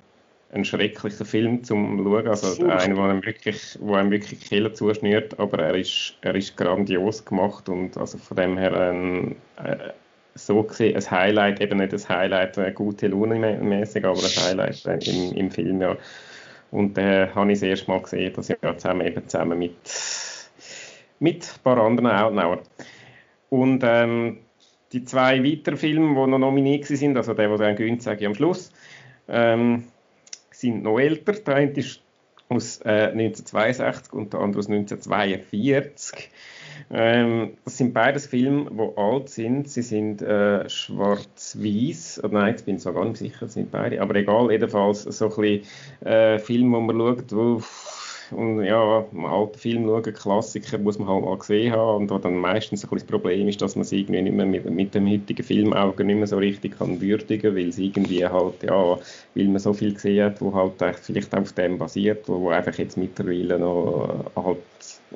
ein 0.52 0.64
schrecklicher 0.64 1.24
Film 1.24 1.62
zum 1.64 1.98
Schauen. 2.02 2.28
Also 2.28 2.64
einer, 2.64 2.94
der 2.94 3.04
einem 3.04 3.24
wirklich, 3.24 3.76
wo 3.80 3.94
einem 3.94 4.10
wirklich 4.10 4.40
Kehle 4.40 4.72
zuschnürt, 4.72 5.38
aber 5.38 5.58
er 5.58 5.74
ist, 5.74 6.14
er 6.22 6.34
ist 6.34 6.56
grandios 6.56 7.24
gemacht 7.24 7.68
und 7.68 7.96
also 7.96 8.18
von 8.18 8.36
dem 8.36 8.56
her 8.56 8.72
ein, 8.74 9.36
äh, 9.62 9.90
so 10.34 10.62
gesehen 10.62 10.96
ein 10.96 11.10
Highlight, 11.10 11.60
eben 11.60 11.78
nicht 11.78 11.92
ein 11.92 12.08
Highlight, 12.08 12.56
äh, 12.58 12.72
gute 12.72 13.08
Laune 13.08 13.36
mä- 13.36 13.58
mäßig, 13.58 14.04
aber 14.04 14.18
ein 14.18 14.44
Highlight 14.44 15.06
im, 15.08 15.32
im 15.34 15.50
Film, 15.50 15.82
ja. 15.82 15.96
Und 16.72 16.96
äh, 16.96 17.28
habe 17.28 17.52
ich 17.52 17.60
das 17.60 17.68
erste 17.68 17.90
Mal 17.90 18.00
gesehen, 18.00 18.32
das 18.34 18.48
Jahr 18.48 18.76
zusammen, 18.78 19.06
eben 19.06 19.28
zusammen 19.28 19.58
mit, 19.58 19.76
mit 21.20 21.44
ein 21.44 21.62
paar 21.62 21.78
anderen 21.78 22.10
Outnauer. 22.10 22.62
Und 23.50 23.82
ähm, 23.84 24.38
die 24.92 25.04
zwei 25.04 25.44
weiteren 25.44 25.76
Filme, 25.76 26.08
die 26.08 26.30
noch 26.30 26.38
nominiert 26.38 26.86
sind, 26.86 27.16
also 27.16 27.34
der, 27.34 27.54
dann 27.58 27.76
gönnt, 27.76 28.02
sage 28.02 28.20
ich 28.20 28.26
am 28.26 28.34
Schluss, 28.34 28.72
ähm, 29.28 29.84
sind 30.50 30.82
noch 30.82 30.98
älter. 30.98 31.34
Der 31.34 31.56
eine 31.56 31.72
ist 31.72 32.00
aus 32.48 32.80
äh, 32.86 33.10
1962 33.10 34.12
und 34.14 34.32
der 34.32 34.40
andere 34.40 34.60
aus 34.60 34.68
1942. 34.68 36.30
Ähm, 36.90 37.56
das 37.64 37.78
sind 37.78 37.94
beides 37.94 38.26
Filme, 38.26 38.70
die 38.70 38.98
alt 38.98 39.28
sind. 39.28 39.68
Sie 39.68 39.82
sind 39.82 40.22
äh, 40.22 40.68
schwarz-weiß. 40.68 42.20
Oder 42.24 42.32
nein, 42.32 42.50
jetzt 42.50 42.66
bin 42.66 42.76
ich 42.76 42.82
so 42.82 42.92
gar 42.92 43.04
nicht 43.04 43.18
sicher, 43.18 43.46
das 43.46 43.54
sind 43.54 43.70
beide. 43.70 44.00
Aber 44.00 44.14
egal, 44.14 44.50
jedenfalls 44.50 45.02
so 45.02 45.26
ein 45.26 45.36
bisschen 45.36 46.06
äh, 46.06 46.38
Filme, 46.38 46.76
wo 46.76 46.80
man 46.80 46.98
schaut, 46.98 47.32
wo 47.32 47.62
und 48.32 48.64
ja, 48.64 49.04
einen 49.12 49.26
alten 49.26 49.58
Film 49.58 49.84
schauen, 49.84 50.12
Klassiker 50.14 50.78
muss 50.78 50.98
man 50.98 51.08
halt 51.08 51.24
mal 51.24 51.38
gesehen 51.38 51.72
haben 51.72 52.02
und 52.02 52.10
wo 52.10 52.18
dann 52.18 52.36
meistens 52.36 52.84
ein 52.84 52.90
das 52.90 53.04
Problem 53.04 53.48
ist, 53.48 53.60
dass 53.60 53.76
man 53.76 53.82
es 53.82 53.92
irgendwie 53.92 54.22
nicht 54.22 54.34
mehr 54.34 54.46
mit, 54.46 54.68
mit 54.70 54.94
dem 54.94 55.08
heutigen 55.10 55.42
Filmauge 55.42 56.04
nicht 56.04 56.16
mehr 56.16 56.26
so 56.26 56.38
richtig 56.38 56.78
kann 56.78 57.00
würdigen, 57.00 57.54
weil 57.54 57.68
es 57.68 57.78
irgendwie 57.78 58.26
halt, 58.26 58.62
ja, 58.62 58.98
weil 59.34 59.48
man 59.48 59.58
so 59.58 59.72
viel 59.72 59.94
gesehen 59.94 60.24
hat, 60.24 60.40
wo 60.40 60.54
halt 60.54 60.72
vielleicht 61.02 61.34
auf 61.34 61.52
dem 61.52 61.78
basiert, 61.78 62.28
wo, 62.28 62.40
wo 62.40 62.50
einfach 62.50 62.76
jetzt 62.78 62.96
mittlerweile 62.96 63.58
noch 63.58 64.24
äh, 64.36 64.40
halt 64.40 64.58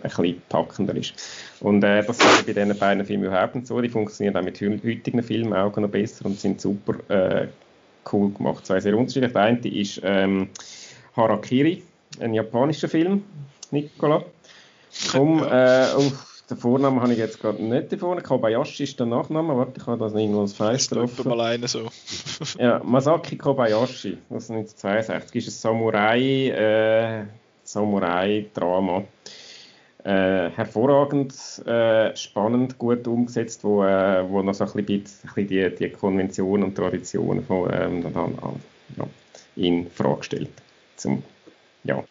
ein 0.03 0.11
bisschen 0.11 0.43
packender 0.49 0.97
ist. 0.97 1.15
Und 1.61 1.83
äh, 1.85 2.05
das 2.05 2.19
ist 2.19 2.47
bei 2.47 2.53
diesen 2.53 2.79
beiden 2.79 3.05
Filmen 3.05 3.25
überhaupt 3.25 3.55
nicht 3.55 3.67
so. 3.67 3.81
Die 3.81 3.89
funktionieren 3.89 4.37
auch 4.37 4.43
mit 4.43 4.61
heu- 4.61 4.79
heutigen 4.85 5.23
Filmaugen 5.23 5.83
noch 5.83 5.91
besser 5.91 6.27
und 6.27 6.39
sind 6.39 6.61
super 6.61 6.95
äh, 7.09 7.49
cool 8.13 8.31
gemacht. 8.33 8.67
Zwei 8.67 8.81
sehr 8.81 8.97
unterschiedlich. 8.97 9.33
Der 9.33 9.43
eine 9.43 9.59
ist 9.69 10.01
ähm, 10.05 10.49
Harakiri, 11.17 11.83
ein 12.21 12.35
japanischer 12.35 12.89
Film, 12.89 13.25
Nicola. 13.71 14.23
Um, 15.19 15.43
äh, 15.51 15.87
oh, 15.97 16.13
den 16.49 16.57
Vornamen 16.59 17.01
habe 17.01 17.13
ich 17.13 17.19
jetzt 17.19 17.41
gerade 17.41 17.63
nicht 17.63 17.93
davon. 17.93 18.23
Kobayashi 18.23 18.85
ist 18.85 19.01
der 19.01 19.07
Nachname. 19.07 19.57
Warte, 19.57 19.81
ich 19.81 19.87
habe 19.87 19.99
das 19.99 20.15
irgendwo 20.15 20.43
als 20.43 20.53
Ist 20.53 20.93
etwa 20.93 21.07
drauf. 21.07 21.25
mal 21.25 21.41
einer 21.41 21.67
so. 21.69 21.89
Ja, 22.59 22.81
Masaki 22.85 23.37
Kobayashi, 23.37 24.17
aus 24.31 24.49
1962, 24.51 25.47
ist 25.47 25.49
ein 25.49 25.51
Samurai, 25.61 26.49
äh, 26.51 27.25
Samurai-Drama. 27.65 29.03
Äh, 30.07 30.51
hervorragend, 30.55 31.35
äh, 31.67 32.15
spannend, 32.15 32.79
gut 32.79 33.09
umgesetzt, 33.09 33.65
wo, 33.65 33.83
äh, 33.83 34.23
wo 34.31 34.41
noch 34.41 34.55
so 34.55 34.65
ein 34.65 34.85
bisschen, 34.85 35.49
die, 35.49 35.75
die 35.75 35.89
Konventionen 35.89 36.69
und 36.69 36.77
Traditionen 36.77 37.43
von 37.43 37.69
ähm, 37.73 38.05
dann, 38.15 38.39
ja, 38.97 39.09
in 39.57 39.91
Frage 39.91 40.23
stellt. 40.23 40.51
Zum, 40.95 41.25
ja. 41.83 42.05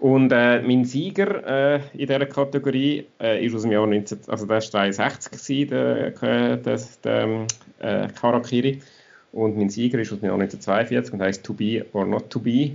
Und 0.00 0.32
äh, 0.32 0.62
mein 0.62 0.84
Sieger 0.84 1.46
äh, 1.46 1.80
in 1.92 2.08
dieser 2.08 2.26
Kategorie 2.26 3.06
äh, 3.20 3.46
ist 3.46 3.54
aus 3.54 3.62
dem 3.62 3.70
Jahr 3.70 3.86
19, 3.86 4.18
also 4.26 4.44
der 4.44 4.58
ist 4.58 4.74
63 4.74 5.30
gewesen, 5.30 5.70
der, 5.70 6.22
äh, 6.24 6.58
das, 6.60 7.00
der 7.02 7.22
ähm, 7.22 7.46
äh, 7.78 8.08
Karakiri. 8.08 8.82
Und 9.30 9.56
mein 9.56 9.70
Sieger 9.70 10.00
ist 10.00 10.12
aus 10.12 10.18
dem 10.18 10.26
Jahr 10.26 10.40
1942 10.40 11.14
und 11.14 11.22
heißt 11.22 11.44
To 11.44 11.52
Be 11.52 11.86
or 11.92 12.04
Not 12.04 12.30
To 12.30 12.40
Be 12.40 12.72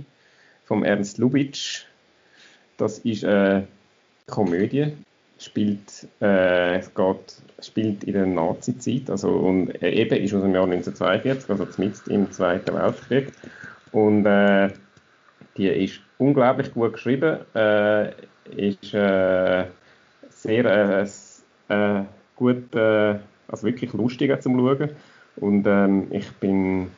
vom 0.64 0.84
Ernst 0.84 1.18
Lubitsch. 1.18 1.84
Das 2.78 3.00
ist 3.00 3.26
eine 3.26 3.68
Komödie, 4.28 4.92
spielt, 5.38 6.06
äh, 6.20 6.78
es 6.78 6.94
geht, 6.94 7.42
spielt 7.60 8.04
in 8.04 8.12
der 8.12 8.26
Nazi-Zeit, 8.26 9.10
also 9.10 9.30
und 9.30 9.70
äh, 9.82 9.90
eben 9.90 10.22
ist 10.22 10.34
aus 10.34 10.42
dem 10.42 10.54
Jahr 10.54 10.64
1942, 10.64 11.50
also 11.50 11.66
zumindest 11.66 12.08
im 12.08 12.30
Zweiten 12.30 12.74
Weltkrieg. 12.74 13.32
Und 13.92 14.26
äh, 14.26 14.70
die 15.56 15.68
ist 15.68 16.00
unglaublich 16.18 16.72
gut 16.72 16.92
geschrieben, 16.94 17.38
äh, 17.54 18.10
ist 18.56 18.94
äh, 18.94 19.64
sehr 20.30 21.06
äh, 21.68 22.02
gut 22.36 22.74
also 23.48 23.66
wirklich 23.66 23.92
lustiger 23.92 24.40
zum 24.40 24.56
Schauen. 24.58 24.90
Und 25.36 25.66
ähm, 25.66 26.08
ich 26.10 26.30
bin, 26.32 26.90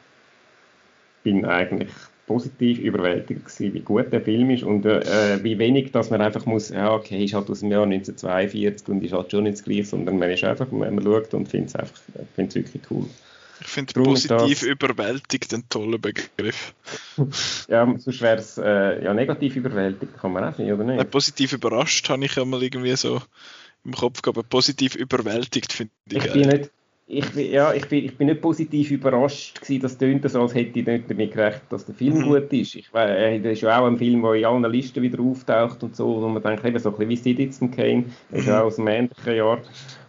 bin 1.23 1.45
eigentlich 1.45 1.91
positiv 2.31 2.79
überwältigt 2.79 3.45
gewesen, 3.45 3.75
wie 3.75 3.81
gut 3.81 4.13
der 4.13 4.21
Film 4.21 4.51
ist 4.51 4.63
und 4.63 4.87
äh, 4.87 5.43
wie 5.43 5.59
wenig, 5.59 5.91
dass 5.91 6.11
man 6.11 6.21
einfach 6.21 6.47
muss, 6.47 6.69
ja 6.69 6.95
okay, 6.95 7.25
ist 7.25 7.35
halt 7.35 7.51
aus 7.51 7.59
dem 7.59 7.73
Jahr 7.73 7.83
1942 7.83 8.87
und 8.87 9.03
ist 9.03 9.13
halt 9.13 9.33
schon 9.33 9.43
nicht 9.43 9.57
das 9.57 9.65
Gleiche, 9.65 9.87
sondern 9.87 10.17
man 10.17 10.31
ist 10.31 10.45
einfach, 10.45 10.71
man 10.71 11.03
schaut 11.03 11.35
und 11.35 11.49
findet 11.49 11.71
es 11.71 11.75
einfach, 11.75 12.01
findet 12.37 12.55
wirklich 12.55 12.83
cool. 12.89 13.07
Ich 13.61 13.67
finde 13.67 13.95
positiv 13.95 14.61
das, 14.61 14.63
überwältigt 14.63 15.53
ein 15.53 15.69
toller 15.69 15.99
Begriff. 15.99 16.73
ja, 17.69 17.93
sonst 17.99 18.21
wäre 18.21 18.37
es 18.37 18.59
äh, 18.59 19.03
ja 19.05 19.13
negativ 19.13 19.57
überwältigt, 19.57 20.17
kann 20.17 20.33
man 20.33 20.45
auch 20.45 20.57
nicht, 20.57 20.73
oder 20.73 20.85
nicht? 20.85 21.11
positiv 21.11 21.53
überrascht 21.53 22.09
habe 22.11 22.25
ich 22.25 22.39
einmal 22.39 22.63
irgendwie 22.63 22.95
so 22.95 23.21
im 23.85 23.93
Kopf 23.93 24.23
gehabt, 24.23 24.49
positiv 24.51 24.95
überwältigt 24.95 25.73
finde 25.73 25.93
ich. 26.11 26.25
Ich 26.25 26.33
bin 26.33 26.49
nicht, 26.49 26.71
ich, 27.11 27.35
ja, 27.35 27.73
ich, 27.73 27.89
bin, 27.89 28.05
ich 28.05 28.17
bin 28.17 28.29
nicht 28.29 28.41
positiv 28.41 28.91
überrascht 28.93 29.61
gewesen, 29.61 29.83
das 29.83 29.99
tönt 29.99 30.31
so, 30.31 30.41
als 30.41 30.55
hätte 30.55 30.79
ich 30.79 30.87
nicht 30.87 31.11
damit 31.11 31.33
gerechnet, 31.33 31.63
dass 31.69 31.85
der 31.85 31.95
Film 31.95 32.19
mhm. 32.19 32.23
gut 32.23 32.53
ist. 32.53 32.77
Ich 32.77 32.93
weiß, 32.93 33.11
äh, 33.11 33.41
das 33.41 33.55
ist 33.55 33.63
ja 33.63 33.81
auch 33.81 33.87
ein 33.87 33.99
Film, 33.99 34.23
der 34.23 34.35
in 34.35 34.45
allen 34.45 34.71
Listen 34.71 35.03
wieder 35.03 35.21
auftaucht 35.21 35.83
und 35.83 35.97
so, 35.97 36.15
und 36.15 36.35
man 36.35 36.43
denkt 36.43 36.65
eben 36.65 36.79
so 36.79 36.91
ein 36.91 36.97
bisschen 36.97 37.09
wie 37.09 37.17
Citizen 37.17 37.71
Kane, 37.73 38.05
das 38.31 38.41
ist 38.41 38.47
ja 38.47 38.55
mhm. 38.55 38.61
auch 38.61 38.67
aus 38.67 38.77
dem 38.77 38.87
ähnlichen 38.87 39.35
Jahr. 39.35 39.59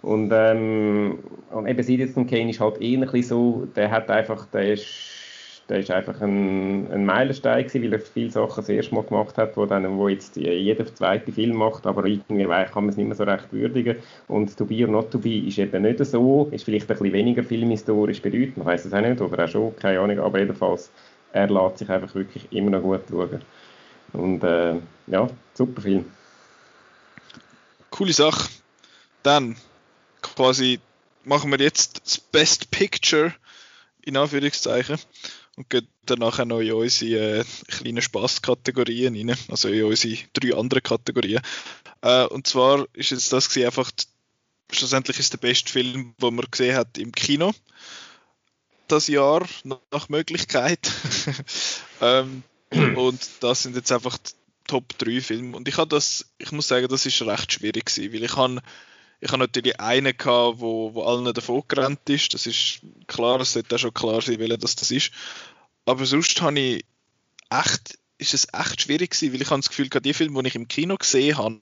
Und, 0.03 0.31
ähm, 0.31 1.19
und 1.49 1.67
eben 1.67 1.83
Citizen 1.83 2.27
Kane 2.27 2.51
ist 2.51 2.59
halt 2.59 2.79
bisschen 2.79 3.23
so, 3.23 3.67
der 3.75 3.89
hat 3.89 4.09
einfach, 4.11 4.45
der 4.47 4.73
ist 4.73 5.20
der 5.71 5.79
ist 5.79 5.89
einfach 5.89 6.19
ein, 6.19 6.91
ein 6.91 7.05
Meilenstein 7.05 7.65
gewesen, 7.65 7.83
weil 7.83 7.93
er 7.93 7.99
viele 8.01 8.29
Sachen 8.29 8.57
das 8.57 8.67
erste 8.67 8.93
Mal 8.93 9.05
gemacht 9.05 9.37
hat, 9.37 9.55
wo, 9.55 9.65
dann, 9.65 9.97
wo 9.97 10.09
jetzt 10.09 10.35
jeder 10.35 10.85
zweite 10.93 11.31
Film 11.31 11.55
macht, 11.55 11.87
aber 11.87 12.05
irgendwie 12.05 12.43
kann 12.43 12.83
man 12.83 12.89
es 12.89 12.97
nicht 12.97 13.07
mehr 13.07 13.15
so 13.15 13.23
recht 13.23 13.53
würdigen. 13.53 13.95
Und 14.27 14.57
To 14.57 14.65
Be 14.65 14.83
or 14.85 14.91
Not 14.91 15.11
To 15.11 15.19
Be 15.19 15.47
ist 15.47 15.57
eben 15.57 15.83
nicht 15.83 16.05
so, 16.05 16.49
ist 16.51 16.65
vielleicht 16.65 16.89
ein 16.91 16.97
bisschen 16.97 17.13
weniger 17.13 17.43
filmhistorisch 17.43 18.21
bedeutend, 18.21 18.57
ich 18.57 18.65
weiß 18.65 18.83
es 18.83 18.93
auch 18.93 18.99
nicht, 18.99 19.21
oder 19.21 19.45
auch 19.45 19.47
schon, 19.47 19.73
keine 19.77 20.01
Ahnung, 20.01 20.19
aber 20.19 20.39
jedenfalls, 20.39 20.91
er 21.31 21.49
lässt 21.49 21.77
sich 21.77 21.89
einfach 21.89 22.13
wirklich 22.15 22.51
immer 22.51 22.71
noch 22.71 22.81
gut 22.81 23.03
schauen. 23.09 23.41
Und 24.11 24.43
äh, 24.43 24.75
ja, 25.07 25.29
super 25.53 25.81
Film. 25.81 26.03
Coole 27.91 28.11
Sache. 28.11 28.49
Dann 29.23 29.55
quasi 30.21 30.81
machen 31.23 31.49
wir 31.49 31.59
jetzt 31.59 32.05
das 32.05 32.17
Best 32.17 32.71
Picture 32.71 33.33
in 34.03 34.17
Anführungszeichen 34.17 34.97
und 35.57 35.69
gehen 35.69 35.87
dann 36.05 36.19
nachher 36.19 36.45
noch 36.45 36.59
in 36.59 36.71
unsere 36.73 37.39
äh, 37.39 37.45
kleinen 37.67 38.01
Spaßkategorien 38.01 39.15
rein, 39.15 39.37
also 39.49 39.67
in 39.67 39.83
unsere 39.83 40.17
drei 40.33 40.55
andere 40.55 40.81
Kategorien. 40.81 41.41
Äh, 42.01 42.25
und 42.25 42.47
zwar 42.47 42.87
ist 42.93 43.11
jetzt 43.11 43.33
das 43.33 43.55
einfach, 43.57 43.91
schlussendlich 44.71 45.19
ist 45.19 45.33
der 45.33 45.37
beste 45.37 45.71
Film, 45.71 46.15
den 46.21 46.35
man 46.35 46.45
gesehen 46.49 46.75
hat 46.75 46.97
im 46.97 47.11
Kino 47.11 47.53
das 48.87 49.07
Jahr 49.07 49.47
nach 49.91 50.09
Möglichkeit. 50.09 50.91
ähm, 52.01 52.43
und 52.95 53.21
das 53.39 53.63
sind 53.63 53.75
jetzt 53.75 53.91
einfach 53.91 54.17
die 54.17 54.31
Top 54.67 54.97
3 54.97 55.21
Filme. 55.21 55.55
Und 55.55 55.67
ich 55.67 55.75
das, 55.75 56.25
ich 56.37 56.51
muss 56.51 56.67
sagen, 56.67 56.87
das 56.87 57.05
ist 57.05 57.21
recht 57.21 57.53
schwierig 57.53 57.85
gewesen, 57.85 58.13
weil 58.13 58.23
ich 58.23 58.35
habe 58.35 58.61
ich 59.21 59.29
habe 59.29 59.37
natürlich 59.37 59.79
einen 59.79 60.17
gehabt, 60.17 60.59
wo, 60.59 60.93
wo 60.95 61.03
allen 61.03 61.31
davon 61.31 61.63
gerannt 61.67 62.09
ist. 62.09 62.33
Das 62.33 62.47
ist 62.47 62.81
klar, 63.05 63.39
es 63.39 63.53
sollte 63.53 63.75
auch 63.75 63.79
schon 63.79 63.93
klar 63.93 64.21
sein, 64.21 64.39
welcher 64.39 64.57
das, 64.57 64.75
das 64.75 64.89
ist. 64.89 65.11
Aber 65.85 66.05
sonst 66.05 66.41
habe 66.41 66.59
ich 66.59 66.85
echt, 67.51 67.99
ist 68.17 68.33
es 68.33 68.47
echt 68.51 68.81
schwierig 68.81 69.11
gewesen, 69.11 69.33
weil 69.33 69.41
ich 69.41 69.49
habe 69.51 69.61
das 69.61 69.69
Gefühl, 69.69 69.89
die 69.89 70.13
Filme, 70.13 70.41
die 70.41 70.49
ich 70.49 70.55
im 70.55 70.67
Kino 70.67 70.97
gesehen 70.97 71.37
habe, 71.37 71.61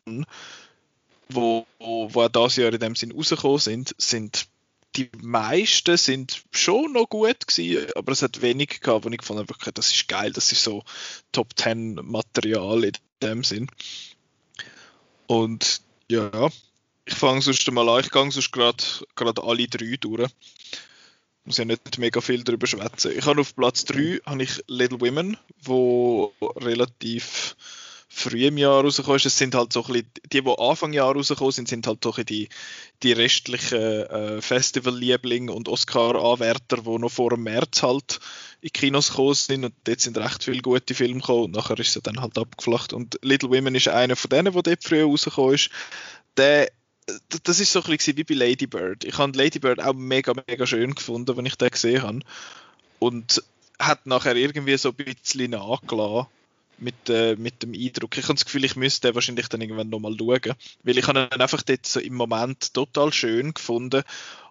wo, 1.28 1.68
wo, 1.80 2.14
wo 2.14 2.22
auch 2.24 2.30
dieses 2.30 2.56
Jahr 2.56 2.74
in 2.74 2.80
dem 2.80 2.96
Sinn 2.96 3.12
rausgekommen 3.12 3.60
sind, 3.60 3.94
sind 3.98 4.48
die 4.96 5.10
meisten 5.22 5.98
sind 5.98 6.44
schon 6.52 6.94
noch 6.94 7.10
gut 7.10 7.46
gewesen, 7.46 7.92
aber 7.96 8.12
es 8.12 8.24
hat 8.24 8.42
wenig 8.42 8.82
gehabt, 8.82 9.06
wo 9.06 9.10
ich 9.10 9.20
gefunden 9.20 9.46
habe, 9.48 9.72
das 9.72 9.92
ist 9.92 10.08
geil, 10.08 10.32
das 10.34 10.52
ist 10.52 10.64
so 10.64 10.84
Top 11.32 11.56
10 11.56 12.00
Material 12.04 12.84
in 12.84 12.94
dem 13.22 13.44
Sinn. 13.44 13.68
Und 15.28 15.82
ja, 16.10 16.50
ich 17.10 17.16
fange 17.16 17.42
sonst 17.42 17.70
mal 17.72 17.90
an, 17.90 18.02
ich 18.02 18.12
gehe 18.12 18.32
sonst 18.32 18.52
gerade 18.52 19.44
alle 19.44 19.68
drei 19.68 19.98
durch. 20.00 20.30
Ich 20.72 21.46
muss 21.46 21.58
ja 21.58 21.66
nicht 21.66 21.98
mega 21.98 22.22
viel 22.22 22.44
darüber 22.44 22.68
schwätzen. 22.68 23.12
Ich 23.18 23.26
habe 23.26 23.42
auf 23.42 23.56
Platz 23.56 23.86
3 23.86 24.22
habe 24.26 24.44
ich 24.44 24.64
Little 24.68 25.02
Women, 25.02 25.38
wo 25.64 26.32
relativ 26.58 27.56
früh 28.08 28.48
im 28.48 28.58
Jahr 28.58 28.84
rausgekommen 28.84 29.18
ist. 29.18 29.26
Es 29.26 29.38
sind 29.38 29.56
halt 29.56 29.74
so 29.74 29.84
ein 29.86 29.94
bisschen, 29.94 30.12
die, 30.32 30.42
die 30.42 30.56
Anfang 30.58 30.94
Jahr 30.94 31.14
rausgekommen 31.16 31.52
sind, 31.52 31.68
sind 31.68 31.88
halt 31.88 32.04
so 32.04 32.12
die, 32.12 32.50
die 33.02 33.12
restlichen 33.14 33.80
äh, 33.80 34.42
Festival-Lieblinge 34.42 35.52
und 35.52 35.68
Oscar-Anwärter, 35.68 36.78
die 36.78 36.98
noch 37.00 37.12
vor 37.12 37.32
dem 37.32 37.44
März 37.44 37.82
halt 37.82 38.20
in 38.62 38.72
Kinos 38.72 39.10
gekommen 39.10 39.34
sind 39.34 39.64
und 39.64 39.74
dort 39.86 40.02
sind 40.02 40.18
recht 40.18 40.44
viele 40.44 40.62
gute 40.62 40.94
Filme 40.94 41.22
gekommen 41.22 41.46
und 41.46 41.56
nachher 41.56 41.80
ist 41.80 41.94
sie 41.94 42.02
dann 42.02 42.22
halt 42.22 42.38
abgeflacht 42.38 42.94
und 42.94 43.18
Little 43.24 43.50
Women 43.50 43.76
ist 43.76 43.88
einer 43.88 44.16
von 44.16 44.30
denen, 44.30 44.54
der 44.54 44.62
dort 44.62 44.84
früher 44.84 45.06
rausgekommen 45.06 45.56
ist. 45.56 45.70
Der 46.38 46.70
das 47.44 47.60
ist 47.60 47.72
so 47.72 47.82
ein 47.82 47.90
bisschen 47.90 48.18
wie 48.18 48.24
bei 48.24 48.36
Lady 48.36 48.68
Bird. 48.68 49.04
Ich 49.04 49.18
habe 49.18 49.38
Lady 49.38 49.60
Bird 49.60 49.82
auch 49.82 49.94
mega, 49.94 50.34
mega 50.48 50.66
schön 50.66 50.96
gefunden, 50.96 51.36
wenn 51.36 51.46
ich 51.46 51.56
den 51.56 51.70
gesehen 51.70 52.02
habe. 52.02 52.20
Und 53.00 53.44
hat 53.80 54.06
nachher 54.06 54.36
irgendwie 54.36 54.78
so 54.78 54.90
ein 54.90 54.96
bisschen 54.96 55.52
nachgelassen 55.52 56.28
mit, 56.78 57.10
äh, 57.10 57.36
mit 57.36 57.64
dem 57.64 57.74
Eindruck. 57.74 58.18
Ich 58.18 58.24
habe 58.24 58.36
das 58.36 58.46
Gefühl, 58.46 58.64
ich 58.66 58.76
müsste 58.76 59.16
wahrscheinlich 59.16 59.48
dann 59.48 59.62
irgendwann 59.62 59.90
nochmal 59.90 60.16
schauen. 60.18 60.54
Weil 60.84 60.98
ich 60.98 61.08
habe 61.08 61.30
ihn 61.32 61.42
einfach 61.42 61.62
dort 61.62 61.86
so 61.86 62.00
im 62.00 62.16
Moment 62.16 62.74
total 62.74 63.14
schön 63.14 63.54
gefunden. 63.54 64.04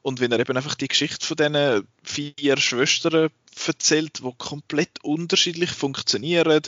Und 0.02 0.20
wenn 0.20 0.32
er 0.32 0.40
eben 0.40 0.56
einfach 0.56 0.74
die 0.74 0.88
Geschichte 0.88 1.26
von 1.26 1.36
diesen 1.36 1.86
vier 2.02 2.56
Schwestern 2.56 3.30
erzählt, 3.66 4.20
die 4.20 4.32
komplett 4.38 5.02
unterschiedlich 5.02 5.70
funktionieren 5.70 6.62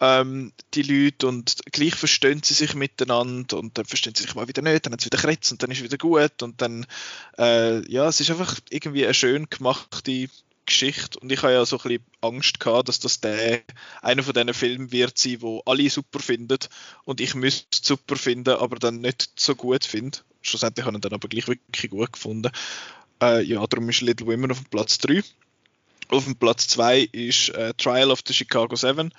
ähm, 0.00 0.52
die 0.74 0.82
Leute 0.82 1.26
und 1.26 1.56
gleich 1.72 1.94
verstehen 1.94 2.42
sie 2.42 2.54
sich 2.54 2.74
miteinander 2.74 3.58
und 3.58 3.78
dann 3.78 3.86
verstehen 3.86 4.14
sie 4.14 4.24
sich 4.24 4.34
mal 4.34 4.48
wieder 4.48 4.62
nicht, 4.62 4.84
dann 4.84 4.92
haben 4.92 5.00
sie 5.00 5.06
wieder 5.06 5.18
Kretz 5.18 5.50
und 5.50 5.62
dann 5.62 5.70
ist 5.70 5.78
es 5.78 5.84
wieder 5.84 5.98
gut 5.98 6.42
und 6.42 6.60
dann, 6.60 6.86
äh, 7.38 7.86
ja, 7.90 8.06
es 8.08 8.20
ist 8.20 8.30
einfach 8.30 8.58
irgendwie 8.70 9.04
eine 9.04 9.14
schön 9.14 9.48
gemachte 9.48 10.28
Geschichte 10.66 11.18
und 11.20 11.30
ich 11.32 11.42
habe 11.42 11.52
ja 11.52 11.64
so 11.64 11.78
ein 11.78 11.82
bisschen 11.82 12.04
Angst 12.20 12.60
gehabt, 12.60 12.88
dass 12.88 12.98
das 12.98 13.20
der, 13.20 13.62
einer 14.02 14.22
von 14.22 14.34
diesen 14.34 14.52
Filmen 14.52 14.92
wird 14.92 15.16
sein, 15.16 15.40
wo 15.40 15.62
alle 15.64 15.88
super 15.88 16.18
finden 16.18 16.58
und 17.04 17.20
ich 17.20 17.34
müsste 17.34 17.68
es 17.72 17.86
super 17.86 18.16
finden, 18.16 18.56
aber 18.56 18.76
dann 18.76 19.00
nicht 19.00 19.30
so 19.36 19.54
gut 19.54 19.84
finde. 19.84 20.18
Schlussendlich 20.42 20.84
habe 20.84 20.96
ich 20.96 21.00
dann 21.00 21.14
aber 21.14 21.28
gleich 21.28 21.48
wirklich 21.48 21.90
gut 21.90 22.12
gefunden. 22.12 22.52
Äh, 23.22 23.42
ja, 23.44 23.66
darum 23.66 23.88
ist 23.88 24.02
Little 24.02 24.26
Women 24.26 24.50
auf 24.50 24.58
dem 24.58 24.68
Platz 24.68 24.98
3. 24.98 25.22
Auf 26.08 26.24
dem 26.24 26.36
Platz 26.36 26.68
2 26.68 27.00
ist 27.00 27.48
äh, 27.50 27.72
Trial 27.74 28.10
of 28.10 28.20
the 28.26 28.34
Chicago 28.34 28.76
7 28.76 29.12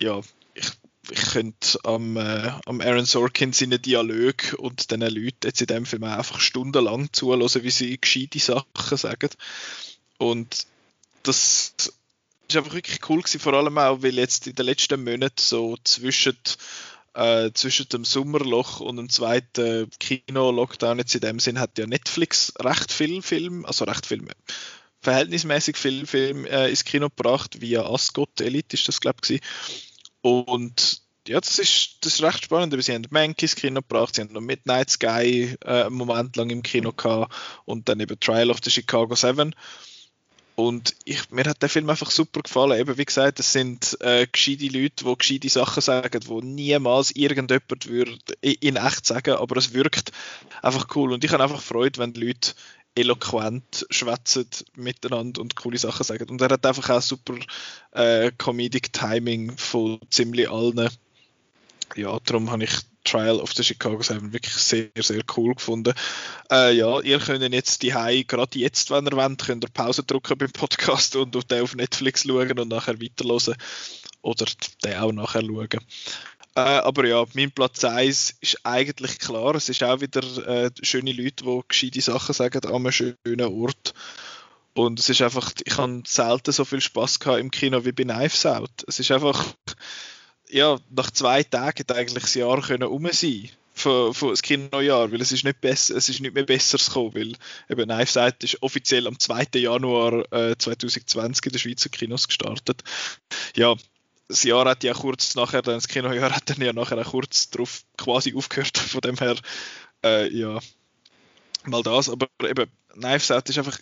ja, 0.00 0.20
ich, 0.54 0.70
ich 1.10 1.22
könnte 1.32 1.78
am, 1.84 2.16
äh, 2.16 2.52
am 2.66 2.80
Aaron 2.80 3.04
Sorkin 3.04 3.52
seine 3.52 3.78
Dialog 3.78 4.54
und 4.58 4.90
diesen 4.90 5.02
Leuten 5.02 5.46
jetzt 5.46 5.60
in 5.60 5.66
dem 5.66 5.86
Film 5.86 6.04
einfach 6.04 6.40
stundenlang 6.40 7.12
zuhören, 7.12 7.62
wie 7.62 7.70
sie 7.70 8.00
gescheite 8.00 8.38
Sachen 8.38 8.96
sagen. 8.96 9.30
Und 10.18 10.66
das 11.22 11.74
ist 12.48 12.56
einfach 12.56 12.74
wirklich 12.74 13.08
cool 13.08 13.22
gewesen, 13.22 13.40
vor 13.40 13.54
allem 13.54 13.78
auch, 13.78 14.02
weil 14.02 14.18
jetzt 14.18 14.46
in 14.46 14.54
den 14.54 14.66
letzten 14.66 15.04
Monaten 15.04 15.36
so 15.38 15.76
zwischen 15.84 16.36
äh, 17.14 17.50
zwischen 17.52 17.88
dem 17.88 18.04
Sommerloch 18.04 18.80
und 18.80 18.96
dem 18.96 19.08
zweiten 19.08 19.90
Kino-Lockdown 19.98 20.98
jetzt 20.98 21.14
in 21.14 21.20
dem 21.20 21.40
Sinn 21.40 21.58
hat 21.58 21.78
ja 21.78 21.86
Netflix 21.86 22.52
recht 22.58 22.92
viel 22.92 23.20
Film, 23.22 23.64
also 23.64 23.84
recht 23.84 24.06
viel 24.06 24.24
verhältnismäßig 25.00 25.76
viel 25.76 26.06
Film 26.06 26.44
äh, 26.44 26.68
ins 26.68 26.84
Kino 26.84 27.08
gebracht, 27.08 27.60
via 27.60 27.82
Ascot 27.82 28.40
Elite 28.40 28.76
ist 28.76 28.86
das 28.86 29.00
glaube 29.00 29.18
ich 29.28 29.40
und 30.22 31.02
ja, 31.28 31.40
das 31.40 31.58
ist, 31.58 31.98
das 32.00 32.14
ist 32.14 32.22
recht 32.22 32.44
spannend. 32.44 32.82
Sie 32.82 32.92
haben 32.92 33.06
Mankey 33.10 33.44
ins 33.44 33.54
Kino 33.54 33.80
gebracht, 33.82 34.14
sie 34.14 34.22
haben 34.22 34.32
noch 34.32 34.40
Midnight 34.40 34.90
Sky 34.90 35.56
äh, 35.64 35.84
einen 35.84 35.94
Moment 35.94 36.36
lang 36.36 36.50
im 36.50 36.62
Kino 36.62 36.92
gehabt 36.92 37.32
und 37.64 37.88
dann 37.88 38.00
eben 38.00 38.18
Trial 38.18 38.50
of 38.50 38.58
the 38.64 38.70
Chicago 38.70 39.14
7. 39.14 39.54
Und 40.56 40.94
ich, 41.04 41.30
mir 41.30 41.44
hat 41.44 41.62
der 41.62 41.70
Film 41.70 41.88
einfach 41.88 42.10
super 42.10 42.42
gefallen. 42.42 42.78
Eben, 42.78 42.98
wie 42.98 43.04
gesagt, 43.04 43.40
es 43.40 43.52
sind 43.52 43.96
äh, 44.00 44.26
gescheite 44.30 44.66
Leute, 44.66 45.04
die 45.04 45.16
gescheite 45.16 45.48
Sachen 45.48 45.80
sagen, 45.80 46.20
die 46.20 46.46
niemals 46.46 47.12
irgendjemand 47.12 47.86
würde 47.86 48.18
in 48.42 48.76
echt 48.76 49.06
sagen, 49.06 49.36
aber 49.36 49.56
es 49.56 49.72
wirkt 49.72 50.12
einfach 50.60 50.94
cool. 50.96 51.12
Und 51.12 51.24
ich 51.24 51.32
habe 51.32 51.42
einfach 51.42 51.62
Freude, 51.62 51.98
wenn 51.98 52.12
die 52.12 52.26
Leute 52.26 52.52
eloquent 52.94 53.86
schwätzen 53.90 54.46
miteinander 54.74 55.40
und 55.40 55.56
coole 55.56 55.78
Sachen 55.78 56.04
sagen. 56.04 56.28
Und 56.28 56.40
er 56.40 56.50
hat 56.50 56.66
einfach 56.66 56.90
auch 56.90 57.02
super 57.02 57.34
äh, 57.92 58.30
Comedic 58.36 58.92
Timing 58.92 59.56
von 59.56 60.00
ziemlich 60.10 60.50
allen. 60.50 60.88
Ja, 61.96 62.18
darum 62.24 62.50
habe 62.50 62.64
ich 62.64 62.72
Trial 63.04 63.40
of 63.40 63.52
the 63.54 63.64
Chicago 63.64 64.02
7 64.02 64.32
wirklich 64.32 64.54
sehr, 64.54 64.90
sehr 64.98 65.22
cool 65.36 65.54
gefunden. 65.54 65.94
Äh, 66.50 66.74
ja, 66.74 67.00
ihr 67.00 67.18
könnt 67.18 67.42
jetzt 67.52 67.82
die 67.82 67.94
Hai 67.94 68.24
gerade 68.26 68.58
jetzt, 68.58 68.90
wenn 68.90 69.06
ihr 69.06 69.12
wollt, 69.12 69.44
könnt 69.44 69.64
ihr 69.64 69.70
Pause 69.70 70.02
drücken 70.02 70.38
beim 70.38 70.52
Podcast 70.52 71.16
und 71.16 71.34
auf 71.36 71.44
den 71.44 71.62
auf 71.62 71.74
Netflix 71.74 72.24
schauen 72.24 72.58
und 72.58 72.68
nachher 72.68 73.00
weiterhören 73.00 73.56
oder 74.22 74.46
den 74.84 74.96
auch 74.96 75.12
nachher 75.12 75.42
schauen. 75.42 75.80
Aber 76.54 77.06
ja, 77.06 77.24
mein 77.34 77.52
Platz 77.52 77.84
1 77.84 78.36
ist 78.40 78.58
eigentlich 78.64 79.18
klar. 79.18 79.54
Es 79.54 79.68
ist 79.68 79.82
auch 79.82 80.00
wieder 80.00 80.22
äh, 80.46 80.70
schöne 80.82 81.12
Leute, 81.12 81.44
die 81.44 81.60
gescheite 81.68 82.00
Sachen 82.00 82.34
sagen 82.34 82.64
an 82.64 82.74
einem 82.74 82.92
schönen 82.92 83.40
Ort. 83.40 83.94
Und 84.74 84.98
es 84.98 85.08
ist 85.08 85.22
einfach, 85.22 85.52
ich 85.64 85.76
habe 85.76 86.02
selten 86.06 86.52
so 86.52 86.64
viel 86.64 86.80
Spaß 86.80 87.20
gehabt 87.20 87.40
im 87.40 87.50
Kino 87.50 87.84
wie 87.84 87.92
bei 87.92 88.04
Knives 88.04 88.46
Out. 88.46 88.84
Es 88.86 89.00
ist 89.00 89.10
einfach, 89.10 89.54
ja, 90.48 90.78
nach 90.90 91.10
zwei 91.10 91.42
Tagen 91.42 91.78
hätte 91.78 91.94
eigentlich 91.94 92.24
das 92.24 92.34
Jahr 92.34 92.60
können 92.62 92.88
um 92.88 93.08
sein 93.12 93.50
für, 93.74 94.14
für 94.14 94.30
das 94.30 94.42
Kinojahr, 94.42 95.10
weil 95.10 95.20
es 95.20 95.32
ist 95.32 95.44
nicht 95.44 95.60
besser, 95.60 95.96
es 95.96 96.08
ist 96.08 96.20
nicht 96.20 96.34
mehr 96.34 96.44
besseres 96.44 96.86
gekommen, 96.86 97.14
weil 97.14 97.32
eben 97.68 97.88
Knives 97.88 98.16
Out 98.16 98.42
ist 98.44 98.62
offiziell 98.62 99.06
am 99.06 99.18
2. 99.18 99.46
Januar 99.54 100.32
äh, 100.32 100.56
2020 100.56 101.46
in 101.46 101.52
den 101.52 101.58
Schweizer 101.58 101.88
Kinos 101.88 102.28
gestartet. 102.28 102.82
Ja, 103.56 103.74
das 104.30 104.44
Jahr 104.44 104.64
hat 104.64 104.84
ja 104.84 104.94
kurz 104.94 105.34
nachher, 105.34 105.60
das 105.60 105.88
Kinojahr 105.88 106.34
hat 106.34 106.48
dann 106.48 106.62
ja 106.62 106.72
nachher 106.72 107.02
kurz 107.04 107.50
drauf 107.50 107.82
quasi 107.98 108.34
aufgehört, 108.34 108.78
von 108.78 109.00
dem 109.00 109.16
her, 109.16 109.36
äh, 110.04 110.28
ja, 110.32 110.58
mal 111.64 111.82
das, 111.82 112.08
aber 112.08 112.28
eben, 112.42 112.70
Knives 112.92 113.30
Out 113.30 113.48
ist 113.48 113.58
einfach, 113.58 113.78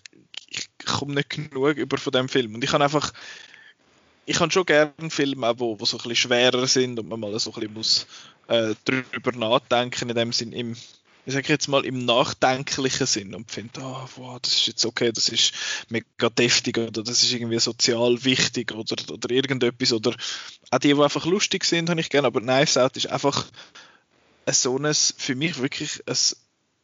ich 0.49 0.68
komme 0.86 1.14
nicht 1.14 1.30
genug 1.30 1.76
über 1.76 1.99
von 1.99 2.12
dem 2.12 2.28
Film. 2.28 2.55
Und 2.55 2.64
ich 2.64 2.70
kann 2.70 2.82
einfach, 2.82 3.12
ich 4.26 4.40
habe 4.40 4.51
schon 4.51 4.66
gerne 4.66 4.92
Filme, 5.11 5.55
wo, 5.59 5.78
wo 5.78 5.84
so 5.84 5.96
ein 5.96 6.03
bisschen 6.03 6.16
schwerer 6.16 6.66
sind 6.66 6.99
und 6.99 7.09
man 7.09 7.20
mal 7.20 7.38
so 7.38 7.51
ein 7.51 7.55
bisschen 7.55 7.74
muss 7.74 8.07
äh, 8.49 8.74
drüber 8.84 9.32
nachdenken, 9.32 10.09
in 10.09 10.16
dem 10.16 10.32
Sinn, 10.32 10.53
im, 10.53 10.76
ich 11.29 11.35
sage 11.35 11.53
jetzt 11.53 11.68
mal 11.68 11.85
im 11.85 12.07
nachdenklichen 12.07 13.07
Sinn 13.07 13.35
und 13.35 13.51
finde, 13.51 13.83
oh, 13.83 14.09
wow, 14.16 14.39
das 14.41 14.55
ist 14.55 14.66
jetzt 14.66 14.87
okay, 14.87 15.12
das 15.12 15.29
ist 15.29 15.53
mega 15.91 16.31
deftig 16.31 16.79
oder 16.79 17.03
das 17.03 17.22
ist 17.22 17.31
irgendwie 17.31 17.59
sozial 17.59 18.24
wichtig 18.24 18.72
oder, 18.72 18.97
oder 19.12 19.31
irgendetwas 19.31 19.93
oder 19.93 20.16
auch 20.70 20.79
die, 20.79 20.95
die 20.95 21.03
einfach 21.03 21.26
lustig 21.26 21.64
sind, 21.64 21.91
habe 21.91 22.01
ich 22.01 22.09
gerne, 22.09 22.29
aber 22.29 22.41
Knives 22.41 22.79
Out 22.79 22.97
ist 22.97 23.09
einfach 23.09 23.45
so 24.51 24.79
ein, 24.79 24.95
für 24.95 25.35
mich 25.35 25.59
wirklich 25.59 26.03
ein, 26.07 26.16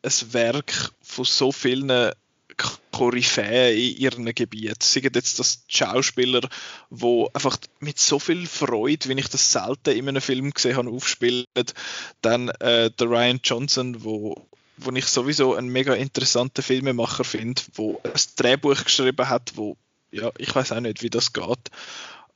ein 0.03 0.33
Werk 0.35 0.93
von 1.01 1.25
so 1.25 1.51
vielen 1.51 2.13
Koryphäen 2.93 3.77
in 3.77 3.97
ihrem 3.97 4.25
Gebiet. 4.35 4.83
Seien 4.83 5.11
jetzt 5.15 5.39
das 5.39 5.65
Schauspieler, 5.69 6.41
wo 6.91 7.29
einfach 7.33 7.57
mit 7.81 7.99
so 7.99 8.19
viel 8.19 8.47
Freude, 8.47 9.09
wie 9.09 9.19
ich 9.19 9.29
das 9.29 9.53
selten 9.53 9.97
in 9.97 10.09
einem 10.09 10.23
Film 10.23 10.51
gesehen 10.53 10.77
habe, 10.77 10.91
aufspielen. 10.91 11.45
Dann 12.23 12.49
äh, 12.49 12.91
der 12.91 13.09
Ryan 13.09 13.41
Johnson, 13.43 14.05
wo, 14.05 14.47
wo 14.77 14.91
ich 14.93 15.07
sowieso 15.07 15.55
einen 15.55 15.69
mega 15.69 15.95
interessanten 15.95 16.63
Filmemacher 16.63 17.25
finde, 17.25 17.63
wo 17.75 18.01
ein 18.05 18.13
Drehbuch 18.37 18.85
geschrieben 18.85 19.29
hat, 19.29 19.53
wo 19.57 19.77
ja, 20.11 20.31
ich 20.39 20.55
weiß 20.55 20.73
auch 20.73 20.81
nicht, 20.81 21.03
wie 21.03 21.11
das 21.11 21.33
geht 21.33 21.71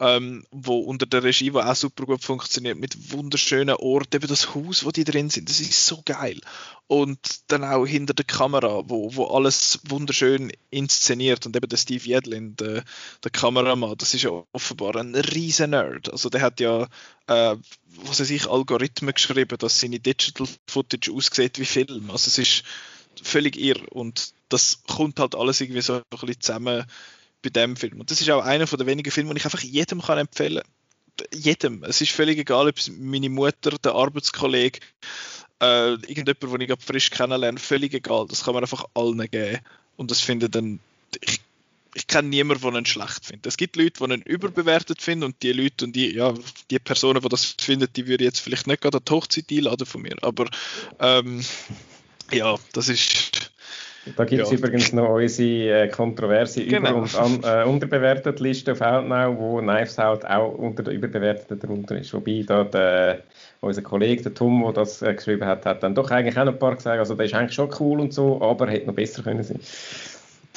ähm, 0.01 0.45
wo 0.51 0.79
unter 0.79 1.07
der 1.07 1.25
Regie, 1.25 1.53
wo 1.53 1.61
auch 1.61 1.75
super 1.75 2.07
gut 2.07 2.23
funktioniert, 2.23 2.79
mit 2.79 3.13
wunderschönen 3.13 3.75
Orten, 3.77 4.17
eben 4.17 4.29
das 4.29 4.55
Haus, 4.55 4.85
wo 4.85 4.91
die 4.91 5.05
drin 5.05 5.29
sind, 5.31 5.49
das 5.49 5.61
ist 5.61 5.87
so 5.87 6.03
geil. 6.05 6.41
Und 6.87 7.19
dann 7.49 7.65
auch 7.65 7.85
hinter 7.85 8.15
der 8.15 8.25
Kamera, 8.25 8.83
wo, 8.87 9.15
wo 9.15 9.27
alles 9.27 9.81
wunderschön 9.89 10.53
inszeniert 10.71 11.47
und 11.47 11.57
eben 11.57 11.69
der 11.69 11.77
Steve 11.77 12.09
Yedlin, 12.09 12.55
der, 12.57 12.85
der 13.25 13.31
Kameramann, 13.31 13.99
das 13.99 14.15
ist 14.15 14.23
ja 14.23 14.31
offenbar 14.53 14.97
ein 14.97 15.15
riesen 15.15 15.71
Nerd. 15.71 16.11
Also 16.11 16.31
der 16.31 16.43
hat 16.43 16.61
ja, 16.61 16.85
äh, 17.27 17.57
was 18.05 18.21
weiß 18.21 18.31
ich, 18.31 18.47
Algorithmen 18.49 19.15
geschrieben, 19.15 19.59
dass 19.59 19.81
seine 19.81 19.99
Digital 19.99 20.47
Footage 20.67 21.13
aussieht 21.13 21.59
wie 21.59 21.65
Film. 21.65 22.11
Also 22.11 22.29
es 22.29 22.39
ist 22.39 22.63
völlig 23.23 23.59
irr 23.59 23.81
und 23.91 24.33
das 24.49 24.83
kommt 24.87 25.19
halt 25.19 25.35
alles 25.35 25.61
irgendwie 25.61 25.83
so 25.83 25.95
ein 25.95 26.03
bisschen 26.11 26.41
zusammen 26.41 26.85
bei 27.51 27.61
dem 27.61 27.77
Film. 27.77 28.01
Und 28.01 28.11
das 28.11 28.21
ist 28.21 28.31
auch 28.31 28.45
einer 28.45 28.67
von 28.67 28.79
den 28.79 28.87
wenigen 28.87 29.11
Filmen, 29.11 29.31
den 29.31 29.37
ich 29.37 29.45
einfach 29.45 29.63
jedem 29.63 30.03
kann 30.03 30.19
empfehlen 30.19 30.63
kann. 30.63 31.31
Jedem. 31.35 31.83
Es 31.85 32.01
ist 32.01 32.13
völlig 32.13 32.39
egal, 32.39 32.69
ob 32.69 32.79
es 32.79 32.91
meine 32.97 33.29
Mutter, 33.29 33.77
der 33.83 33.93
Arbeitskollege, 33.93 34.79
äh, 35.61 35.93
irgendjemand, 35.93 36.43
den 36.43 36.61
ich 36.61 36.69
gerade 36.69 36.83
frisch 36.83 37.11
kennenlerne, 37.11 37.59
völlig 37.59 37.93
egal. 37.95 38.27
Das 38.29 38.45
kann 38.45 38.55
man 38.55 38.63
einfach 38.63 38.85
allen 38.95 39.29
geben. 39.31 39.59
Und 39.97 40.11
das 40.11 40.21
finde 40.21 40.49
dann. 40.49 40.79
Ich, 41.21 41.41
ich 41.95 42.07
kenne 42.07 42.29
niemanden, 42.29 42.63
der 42.63 42.81
ihn 42.81 42.87
schlecht 42.87 43.27
findet. 43.27 43.47
Es 43.47 43.57
gibt 43.57 43.75
Leute, 43.75 44.07
die 44.07 44.15
ihn 44.15 44.23
überbewertet 44.23 45.03
finden 45.03 45.25
und 45.25 45.43
die 45.43 45.53
Leute 45.53 45.87
und 45.87 45.97
die, 45.97 46.15
ja, 46.15 46.35
die 46.71 46.79
Personen, 46.79 47.21
die 47.21 47.29
das 47.29 47.57
finden, 47.59 47.89
die 47.97 48.07
würde 48.07 48.23
jetzt 48.23 48.41
vielleicht 48.41 48.69
nicht 48.69 48.83
gerade 48.83 48.99
an 48.99 49.05
die 49.05 49.13
Hochzeit 49.13 49.47
einladen 49.51 49.87
von 49.87 50.03
mir. 50.03 50.17
Aber 50.23 50.49
ähm, 51.01 51.45
ja, 52.31 52.57
das 52.75 52.89
ist 52.89 53.51
da 54.17 54.25
gibt 54.25 54.43
es 54.43 54.51
ja. 54.51 54.57
übrigens 54.59 54.93
noch 54.93 55.09
unsere 55.09 55.85
äh, 55.85 55.89
kontroverse 55.89 56.65
genau. 56.65 56.91
Über- 56.91 56.97
und 56.97 57.15
an, 57.15 57.41
äh, 57.43 57.69
unterbewertete 57.69 58.43
Liste 58.43 58.73
auf 58.73 58.81
Outnow, 58.81 59.37
wo 59.39 59.59
Knives 59.59 59.99
Out 59.99 60.25
auch 60.25 60.53
unter 60.55 60.83
der 60.83 60.95
überbewerteten 60.95 61.59
darunter 61.59 61.99
ist. 61.99 62.13
Wobei 62.15 62.45
da 62.47 62.65
der, 62.65 63.23
unser 63.61 63.83
Kollege, 63.83 64.23
der 64.23 64.35
Tom, 64.35 64.63
der 64.63 64.73
das 64.73 65.03
äh, 65.03 65.15
geschrieben 65.15 65.45
hat, 65.47 65.67
hat 65.67 65.83
dann 65.83 65.95
doch 65.95 66.11
eigentlich 66.11 66.39
auch 66.39 66.45
noch 66.45 66.53
ein 66.53 66.59
paar 66.59 66.77
gesagt, 66.77 66.99
also 66.99 67.15
der 67.15 67.27
ist 67.27 67.35
eigentlich 67.35 67.55
schon 67.55 67.71
cool 67.81 68.01
und 68.01 68.13
so, 68.13 68.41
aber 68.43 68.69
hätte 68.69 68.87
noch 68.87 68.95
besser 68.95 69.23
können 69.23 69.43
sein 69.43 69.61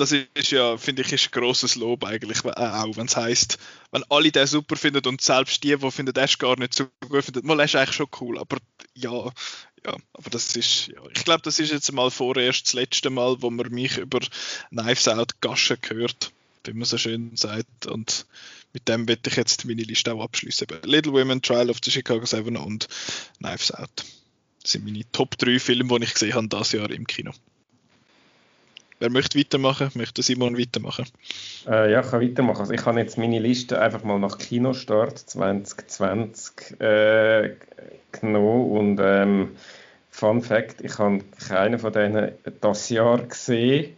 das 0.01 0.11
ist 0.11 0.51
ja, 0.51 0.77
finde 0.77 1.03
ich, 1.03 1.13
ist 1.13 1.27
ein 1.27 1.39
grosses 1.39 1.75
Lob 1.75 2.03
eigentlich, 2.03 2.43
äh, 2.43 2.49
auch 2.49 2.97
wenn 2.97 3.05
es 3.05 3.15
heisst, 3.15 3.59
wenn 3.91 4.03
alle 4.09 4.31
den 4.31 4.47
super 4.47 4.75
finden 4.75 5.05
und 5.05 5.21
selbst 5.21 5.63
die, 5.63 5.75
die 5.75 5.91
finden, 5.91 6.15
Ash 6.15 6.37
gar 6.37 6.57
nicht 6.57 6.73
so 6.73 6.85
gut 7.07 7.23
finden, 7.23 7.45
mal 7.45 7.59
ist 7.59 7.75
eigentlich 7.75 7.95
schon 7.95 8.07
cool, 8.19 8.39
aber 8.39 8.57
ja, 8.95 9.31
ja, 9.85 9.95
aber 10.13 10.29
das 10.29 10.55
ist, 10.55 10.87
ja, 10.87 11.01
ich 11.13 11.23
glaube, 11.23 11.41
das 11.41 11.59
ist 11.59 11.71
jetzt 11.71 11.91
mal 11.91 12.11
vorerst 12.11 12.67
das 12.67 12.73
letzte 12.73 13.09
Mal, 13.09 13.41
wo 13.41 13.49
man 13.49 13.69
mich 13.71 13.97
über 13.97 14.19
Knives 14.69 15.07
Out 15.07 15.41
Gaschen 15.41 15.77
hört, 15.87 16.31
wie 16.65 16.73
man 16.73 16.85
so 16.85 16.97
schön 16.97 17.35
sagt. 17.35 17.87
Und 17.87 18.25
mit 18.73 18.87
dem 18.87 19.07
werde 19.07 19.29
ich 19.29 19.35
jetzt 19.35 19.65
meine 19.65 19.83
Liste 19.83 20.13
auch 20.13 20.23
abschließen. 20.23 20.67
Little 20.83 21.13
Women, 21.13 21.41
Trial 21.41 21.69
of 21.69 21.77
the 21.83 21.91
Chicago 21.91 22.25
Seven 22.25 22.57
und 22.57 22.87
Knives 23.39 23.71
Out. 23.71 24.05
Das 24.61 24.73
sind 24.73 24.85
meine 24.85 25.03
Top 25.11 25.37
3 25.37 25.59
Filme, 25.59 25.99
die 25.99 26.05
ich 26.05 26.13
gesehen 26.13 26.35
habe 26.35 26.47
dieses 26.47 26.73
Jahr 26.73 26.91
im 26.91 27.07
Kino. 27.07 27.31
Wer 29.01 29.09
möchte 29.09 29.39
weitermachen? 29.39 29.89
Möchte 29.95 30.21
Simon 30.21 30.59
weitermachen? 30.59 31.05
Äh, 31.67 31.91
ja, 31.91 32.01
ich 32.01 32.11
kann 32.11 32.21
weitermachen. 32.21 32.59
Also 32.59 32.73
ich 32.73 32.85
habe 32.85 32.99
jetzt 32.99 33.17
meine 33.17 33.39
Liste 33.39 33.81
einfach 33.81 34.03
mal 34.03 34.19
nach 34.19 34.37
Kinostart 34.37 35.17
2020 35.17 36.79
äh, 36.79 37.55
genommen 38.11 38.71
und 38.71 38.99
ähm, 39.01 39.51
Fun 40.11 40.43
Fact, 40.43 40.81
ich 40.81 40.99
habe 40.99 41.21
keinen 41.47 41.79
von 41.79 41.91
denen 41.91 42.33
das 42.59 42.89
Jahr 42.89 43.23
gesehen. 43.23 43.95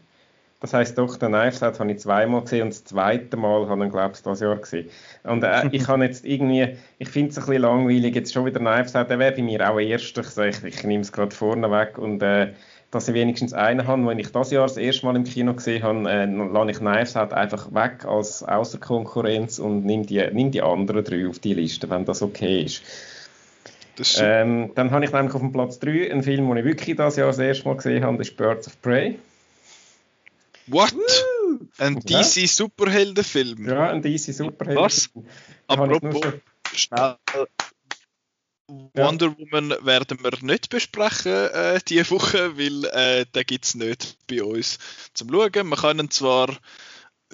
Das 0.61 0.73
heisst 0.73 0.97
doch, 0.97 1.17
den 1.17 1.33
Knives 1.33 1.61
Out 1.61 1.81
habe 1.81 1.91
ich 1.91 1.99
zweimal 1.99 2.43
gesehen 2.43 2.61
und 2.61 2.69
das 2.69 2.85
zweite 2.85 3.35
Mal 3.35 3.67
habe 3.67 3.85
ich, 3.85 3.91
glaube 3.91 4.13
ich, 4.15 4.21
das 4.21 4.39
Jahr 4.39 4.55
gesehen. 4.55 4.89
Und 5.23 5.43
äh, 5.43 5.67
ich 5.73 5.85
habe 5.89 6.05
jetzt 6.05 6.23
irgendwie, 6.23 6.77
ich 6.97 7.09
finde 7.09 7.31
es 7.31 7.37
ein 7.37 7.45
bisschen 7.45 7.61
langweilig, 7.63 8.15
jetzt 8.15 8.31
schon 8.31 8.45
wieder 8.45 8.61
Knives 8.61 8.95
Out, 8.95 9.09
der 9.09 9.19
wäre 9.19 9.33
bei 9.33 9.41
mir 9.41 9.69
auch 9.69 9.77
erster, 9.77 10.47
ich, 10.47 10.63
ich 10.63 10.83
nehme 10.85 11.01
es 11.01 11.11
gerade 11.11 11.35
vorne 11.35 11.69
weg 11.69 11.97
und 11.97 12.23
äh, 12.23 12.53
dass 12.93 13.07
ich 13.07 13.13
wenigstens 13.13 13.53
einen 13.53 13.87
habe, 13.87 14.05
wenn 14.05 14.19
ich 14.19 14.31
das 14.31 14.51
Jahr 14.51 14.67
das 14.67 14.77
erste 14.77 15.05
Mal 15.05 15.15
im 15.15 15.23
Kino 15.23 15.53
gesehen 15.53 15.83
habe, 15.83 16.09
äh, 16.09 16.25
lasse 16.25 16.71
ich 16.71 16.77
Knives 16.77 17.15
Out 17.15 17.33
einfach 17.33 17.73
weg 17.73 18.05
als 18.05 18.43
Außerkonkurrenz 18.43 19.59
und 19.59 19.85
nehme 19.85 20.05
die, 20.05 20.23
nimm 20.31 20.51
die 20.51 20.61
anderen 20.61 21.03
drei 21.03 21.27
auf 21.27 21.39
die 21.39 21.53
Liste, 21.53 21.89
wenn 21.89 22.05
das 22.05 22.21
okay 22.21 22.63
ist. 22.63 22.83
Ähm, 24.17 24.71
dann 24.75 24.91
habe 24.91 25.05
ich 25.05 25.11
nämlich 25.11 25.33
auf 25.33 25.41
dem 25.41 25.51
Platz 25.51 25.79
3 25.79 26.11
einen 26.11 26.23
Film, 26.23 26.47
den 26.47 26.57
ich 26.57 26.65
wirklich 26.65 26.95
das 26.95 27.15
Jahr 27.15 27.27
das 27.27 27.39
erste 27.39 27.67
Mal 27.67 27.75
gesehen 27.75 28.03
habe, 28.03 28.17
das 28.17 28.29
ist 28.29 28.37
Birds 28.37 28.67
of 28.67 28.81
Prey. 28.81 29.19
What? 30.67 30.93
Woo! 30.93 31.59
Ein 31.77 31.99
DC 31.99 32.47
Superheldenfilm? 32.47 33.67
Ja, 33.67 33.89
ein 33.89 34.01
DC 34.01 34.33
Superheldenfilm. 34.33 34.77
Was? 34.77 35.09
Apropos, 35.67 36.21
schnell. 36.73 37.15
Wonder 38.67 39.37
Woman 39.37 39.71
werden 39.85 40.23
wir 40.23 40.31
nicht 40.41 40.69
besprechen 40.69 41.31
äh, 41.33 41.79
diese 41.87 42.09
Woche, 42.11 42.57
weil 42.57 42.85
äh, 42.85 43.25
den 43.25 43.45
gibt 43.45 43.65
es 43.65 43.75
nicht 43.75 44.17
bei 44.27 44.41
uns 44.43 44.79
zum 45.13 45.29
Schauen. 45.29 45.67
Wir 45.67 45.75
können 45.75 46.09
zwar 46.09 46.47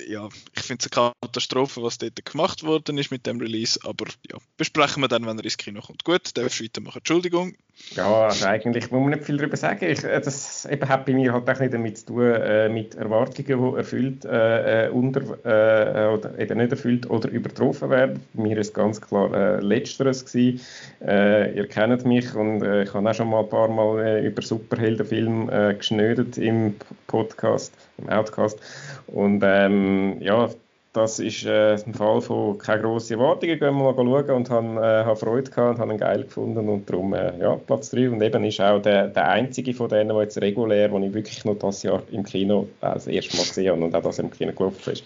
ja, 0.07 0.29
ich 0.55 0.63
finde 0.63 0.85
es 0.85 0.97
eine 0.97 1.13
Katastrophe, 1.21 1.81
was 1.83 1.97
dort 1.97 2.25
gemacht 2.25 2.63
worden 2.63 2.97
ist 2.97 3.11
mit 3.11 3.25
dem 3.25 3.39
Release, 3.39 3.79
aber 3.83 4.05
ja, 4.29 4.37
besprechen 4.57 5.01
wir 5.01 5.07
dann, 5.07 5.25
wenn 5.25 5.37
er 5.37 5.43
ins 5.43 5.57
Kino 5.57 5.81
kommt. 5.81 6.03
Gut, 6.03 6.37
darfst 6.37 6.59
du 6.59 6.63
weitermachen. 6.63 6.99
Entschuldigung. 6.99 7.55
Ja, 7.95 8.25
also 8.25 8.45
eigentlich 8.45 8.91
muss 8.91 9.01
man 9.01 9.11
nicht 9.11 9.23
viel 9.23 9.37
darüber 9.37 9.57
sagen. 9.57 9.85
Ich, 9.85 10.03
äh, 10.03 10.19
das 10.19 10.65
eben 10.65 10.87
hat 10.87 11.05
bei 11.05 11.13
mir 11.13 11.33
halt 11.33 11.49
auch 11.49 11.59
nicht 11.59 11.73
damit 11.73 11.97
zu 11.97 12.05
tun, 12.07 12.25
äh, 12.25 12.69
mit 12.69 12.95
Erwartungen, 12.95 13.45
die 13.47 13.77
erfüllt 13.77 14.25
äh, 14.25 14.87
äh, 14.87 14.89
unter, 14.89 15.21
äh, 15.45 16.13
oder 16.13 16.37
eben 16.37 16.57
nicht 16.57 16.71
erfüllt 16.71 17.09
oder 17.09 17.29
übertroffen 17.29 17.89
werden. 17.89 18.21
Bei 18.33 18.43
mir 18.43 18.57
ist 18.57 18.73
ganz 18.73 18.99
klar 18.99 19.33
äh, 19.33 19.59
Letzteres 19.61 20.25
gewesen. 20.25 20.61
Äh, 21.01 21.55
ihr 21.55 21.67
kennt 21.67 22.05
mich 22.05 22.35
und 22.35 22.61
äh, 22.61 22.83
ich 22.83 22.93
habe 22.93 23.09
auch 23.09 23.13
schon 23.13 23.29
mal 23.29 23.43
ein 23.43 23.49
paar 23.49 23.69
Mal 23.69 24.05
äh, 24.05 24.27
über 24.27 24.41
Superheldenfilme 24.41 25.69
äh, 25.69 25.73
geschnödet 25.73 26.37
im 26.37 26.75
Podcast, 27.09 27.73
im 27.97 28.07
Outcast. 28.07 28.59
Und 29.07 29.43
ähm, 29.43 30.17
ja, 30.21 30.49
das 30.93 31.19
ist 31.19 31.45
äh, 31.45 31.73
ein 31.73 31.93
Fall 31.93 32.19
von 32.21 32.57
keine 32.57 32.81
grossen 32.81 33.19
Erwartungen. 33.19 33.59
Gehen 33.59 33.75
wir 33.77 33.93
mal 33.93 33.95
schauen 33.95 34.29
und 34.35 34.49
haben, 34.49 34.77
äh, 34.77 34.81
haben 34.81 35.17
Freude 35.17 35.51
gehabt 35.51 35.75
und 35.75 35.79
haben 35.79 35.91
ihn 35.91 35.97
geil 35.97 36.23
gefunden 36.23 36.67
und 36.67 36.89
darum 36.89 37.13
äh, 37.13 37.37
ja, 37.39 37.55
Platz 37.55 37.91
3. 37.91 38.09
Und 38.09 38.21
eben 38.21 38.43
ist 38.43 38.59
auch 38.59 38.81
der, 38.81 39.07
der 39.07 39.29
einzige 39.29 39.73
von 39.73 39.89
denen, 39.89 40.09
der 40.09 40.21
jetzt 40.21 40.41
regulär, 40.41 40.89
den 40.89 41.03
ich 41.03 41.13
wirklich 41.13 41.45
noch 41.45 41.59
das 41.59 41.83
Jahr 41.83 42.01
im 42.11 42.23
Kino 42.23 42.67
äh, 42.81 42.93
das 42.93 43.05
erste 43.05 43.37
Mal 43.37 43.43
gesehen 43.43 43.71
habe 43.71 43.83
und 43.83 43.95
auch 43.95 44.01
das 44.01 44.17
im 44.17 44.31
Kino 44.31 44.51
gelaufen 44.51 44.93
ist. 44.93 45.03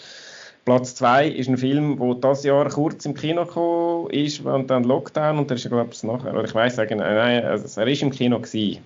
Platz 0.65 0.95
2 0.95 1.27
ist 1.27 1.49
ein 1.49 1.57
Film, 1.57 1.99
der 1.99 2.15
dieses 2.31 2.45
Jahr 2.45 2.69
kurz 2.69 3.05
im 3.05 3.13
Kino 3.13 3.45
gekommen 3.45 4.09
ist 4.11 4.45
und 4.45 4.69
dann 4.69 4.85
Lockdown 4.85 5.37
und 5.37 5.49
der 5.49 5.57
ist, 5.57 5.67
glaube 5.67 5.89
ich, 5.91 6.03
nachher, 6.03 6.33
oder 6.33 6.45
ich 6.45 6.55
weiß 6.55 6.77
sagen, 6.77 6.99
nein, 6.99 7.43
also 7.43 7.81
er 7.81 7.87
ist 7.87 8.01
im 8.01 8.11
Kino 8.11 8.39
gewesen. 8.39 8.81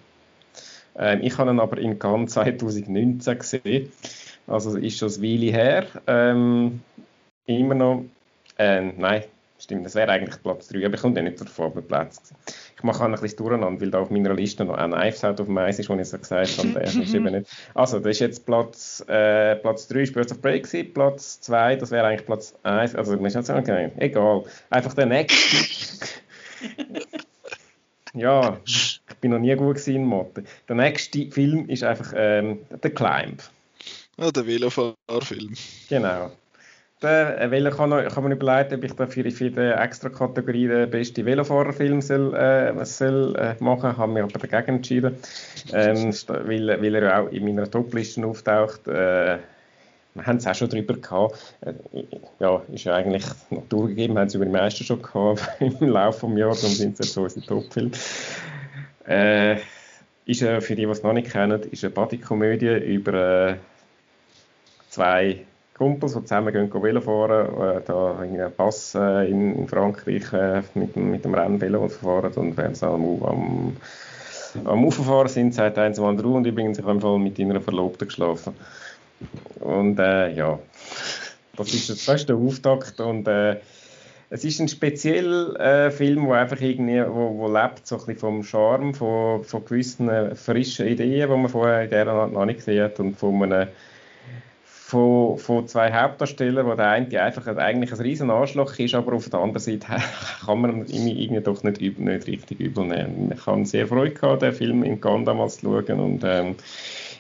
Ähm, 0.98 1.20
ich 1.22 1.38
habe 1.38 1.52
ihn 1.52 1.60
aber 1.60 1.78
in 1.78 2.00
Cannes 2.00 2.32
2019 2.34 3.40
gesehen, 3.40 3.92
also 4.48 4.78
ist 4.78 4.98
schon 4.98 5.10
ein 5.10 5.22
Weile 5.22 5.52
her. 5.52 5.86
Ähm, 6.08 6.82
immer 7.46 7.76
noch, 7.76 8.06
äh, 8.58 8.82
nein, 8.82 9.24
stimmt, 9.60 9.86
das 9.86 9.96
wäre 9.96 10.12
eigentlich 10.12 10.42
Platz 10.42 10.68
3, 10.70 10.86
aber 10.86 10.96
ich 10.96 11.02
komme 11.02 11.16
dann 11.16 11.26
nicht 11.26 11.40
davon, 11.40 11.68
aber 11.68 11.82
Platz 11.82 12.34
ich 12.78 12.84
mache 12.84 13.04
ein 13.04 13.12
bisschen 13.12 13.38
durcheinander, 13.38 13.82
weil 13.82 13.90
da 13.90 14.00
auf 14.00 14.12
meiner 14.12 14.36
Liste 14.36 14.64
noch 14.64 14.76
ein 14.76 14.92
Knives 14.92 15.24
Out 15.24 15.42
auf 15.42 15.48
dem 15.48 15.58
Eis 15.58 15.80
ist, 15.80 15.90
wo 15.90 15.96
ich 15.96 16.08
so 16.08 16.20
gesagt 16.20 16.58
habe, 16.60 16.70
der 16.70 16.84
ist 16.84 17.14
eben 17.14 17.26
nicht. 17.26 17.50
Also, 17.74 17.98
das 18.00 18.12
ist 18.12 18.20
jetzt 18.20 18.46
Platz, 18.46 19.04
äh, 19.08 19.56
Platz 19.56 19.88
3 19.88 20.02
ist 20.02 20.14
Birds 20.14 20.32
of 20.32 20.42
Prey 20.42 20.62
gewesen, 20.62 20.94
Platz 20.94 21.42
2, 21.42 21.78
das 21.78 21.90
wäre 21.90 22.06
eigentlich 22.06 22.26
Platz 22.28 22.54
1, 22.62 22.94
also 22.94 23.16
man 23.16 23.26
ist 23.26 23.34
jetzt 23.34 23.50
okay, 23.50 23.90
egal. 23.98 24.44
Einfach 24.70 24.94
der 24.94 25.08
nächste. 25.08 26.06
ja, 28.14 28.60
bin 29.22 29.32
noch 29.32 29.40
nie 29.40 29.56
gut 29.56 29.76
gewesen 29.76 29.96
in 29.96 30.06
Mathe. 30.06 30.44
Der 30.68 30.76
nächste 30.76 31.30
Film 31.32 31.70
ist 31.70 31.84
einfach 31.84 32.14
ähm, 32.16 32.60
The 32.84 32.90
Climb. 32.90 33.42
Ah, 34.18 34.32
der 34.32 34.48
Velofahrfilm. 34.48 35.54
Genau. 35.90 36.32
Der, 37.04 37.40
äh, 37.40 37.70
kann, 37.70 37.92
kann 37.92 38.24
man 38.24 38.32
überlegen, 38.32 38.76
ob 38.76 38.84
ich 38.84 38.94
dafür 38.94 39.30
für 39.30 39.52
die 39.52 39.58
extra 39.60 40.10
Kategorie 40.10 40.68
den 40.68 40.90
besten 40.90 41.26
Velofahrerfilm 41.26 42.02
soll, 42.02 42.34
äh, 42.34 42.86
soll 42.86 43.36
äh, 43.36 43.56
machen 43.64 43.96
habe 43.96 44.12
mir 44.12 44.24
aber 44.24 44.40
dagegen 44.40 44.78
entschieden, 44.78 45.16
ähm, 45.74 46.12
weil, 46.28 46.82
weil 46.82 46.96
er 46.96 47.04
ja 47.04 47.22
auch 47.22 47.32
in 47.32 47.46
meiner 47.46 47.70
Topliste 47.70 48.26
auftaucht. 48.26 48.88
Äh, 48.88 49.38
wir 50.16 50.26
haben 50.26 50.38
es 50.38 50.48
auch 50.48 50.56
schon 50.56 50.70
drüber 50.70 50.96
gehabt. 50.96 51.54
Äh, 51.62 51.74
ja, 52.40 52.64
ist 52.74 52.86
ja 52.86 52.96
eigentlich 52.96 53.26
Natur 53.52 53.90
gegeben, 53.90 54.16
wir 54.16 54.22
haben 54.22 54.28
es 54.28 54.34
über 54.34 54.46
die 54.46 54.52
meisten 54.52 54.84
schon 54.84 55.00
gehabt 55.00 55.48
im 55.60 55.90
Laufe 55.90 56.26
des 56.26 56.40
Jahres, 56.40 56.62
darum 56.62 56.76
sind 56.76 57.00
es 57.00 57.14
so 57.14 57.22
unsere 57.22 57.46
Topfilme. 57.46 57.92
Äh, 59.08 59.58
ist 60.26 60.42
für 60.42 60.76
die, 60.76 60.76
die 60.76 60.84
es 60.84 61.04
noch 61.04 61.14
nicht 61.14 61.32
kennen, 61.32 61.62
ist 61.72 61.84
eine 61.84 61.94
Bodykomödie 61.94 62.78
über 62.94 63.14
äh, 63.14 63.56
zwei 64.90 65.46
Kumpels, 65.78 66.14
die 66.14 66.22
zusammen 66.24 66.54
gehen 66.54 66.74
Velo 66.74 67.02
fahren, 67.02 67.78
äh, 67.78 67.82
da 67.86 68.18
einen 68.20 68.52
Pass 68.52 68.96
äh, 68.96 69.30
in, 69.30 69.56
in, 69.56 69.68
Frankreich 69.68 70.34
äh, 70.34 70.64
mit, 70.74 70.96
mit 70.98 71.24
dem 71.24 71.34
Rennvelo 71.34 71.88
fahren 71.88 72.34
und 72.36 72.58
während 72.58 72.78
sie 72.78 72.88
am, 72.88 73.24
am, 73.24 73.78
am 74.66 74.86
Auffahren 74.86 75.30
sind, 75.30 75.54
sagt 75.54 75.78
eins 75.78 75.98
zum 75.98 76.06
anderen 76.06 76.34
und 76.34 76.48
übrigens, 76.48 76.78
ich 76.78 76.84
habe 76.84 76.96
im 76.96 77.02
Fall 77.02 77.20
mit 77.20 77.38
ihrer 77.40 77.62
Verlobten 77.62 78.08
geschlafen. 78.08 78.54
Und 79.60 80.00
äh, 80.00 80.34
ja, 80.34 80.60
das 81.56 81.74
ist, 81.74 81.90
das 81.90 82.08
ist 82.08 82.30
der 82.30 82.36
Auftakt 82.36 83.00
und 83.00 83.28
äh, 83.28 83.58
es 84.30 84.44
ist 84.44 84.60
ein 84.60 84.68
spezieller 84.68 85.60
äh, 85.60 85.92
Film, 85.92 86.28
der 86.28 86.36
einfach 86.36 86.60
irgendwie, 86.60 87.02
wo, 87.08 87.38
wo 87.38 87.48
lebt 87.48 87.88
so 87.88 87.96
ein 87.96 88.00
bisschen 88.00 88.18
vom 88.18 88.44
Charme, 88.44 88.94
von, 88.94 89.44
von 89.44 89.66
gewissen 89.66 90.10
äh, 90.10 90.36
frischen 90.36 90.88
Ideen, 90.88 91.30
die 91.30 91.38
man 91.38 91.50
vorher 91.50 91.84
in 91.84 91.90
dieser 91.90 92.08
Art 92.12 92.34
noch 92.34 92.46
nicht 92.46 92.58
gesehen 92.58 92.84
hat 92.84 93.00
und 93.00 93.18
von 93.18 93.42
einem 93.44 93.70
von, 94.64 95.38
von 95.38 95.68
zwei 95.68 95.92
Hauptdarstellern, 95.92 96.66
wo 96.66 96.74
der 96.74 96.90
eine 96.90 97.22
einfach 97.22 97.46
eigentlich 97.58 97.92
ein 97.92 98.00
riesen 98.00 98.30
Arschloch 98.30 98.80
ist, 98.80 98.96
aber 98.96 99.14
auf 99.14 99.30
der 99.30 99.40
anderen 99.40 99.60
Seite 99.60 99.88
kann 100.46 100.62
man 100.62 100.86
ihn 100.86 101.08
irgendwie 101.08 101.42
doch 101.42 101.62
nicht, 101.64 101.82
übel, 101.82 102.06
nicht 102.06 102.28
richtig 102.28 102.62
übel 102.62 102.86
nehmen. 102.86 103.34
Ich 103.34 103.46
habe 103.46 103.66
sehr 103.66 103.88
Freude 103.88 104.12
gehabt, 104.12 104.44
den 104.44 104.54
Film 104.54 104.84
in 104.84 105.02
Cannes 105.02 105.26
damals 105.26 105.58
zu 105.58 105.66
schauen 105.66 106.00
und 106.00 106.24
ähm, 106.26 106.56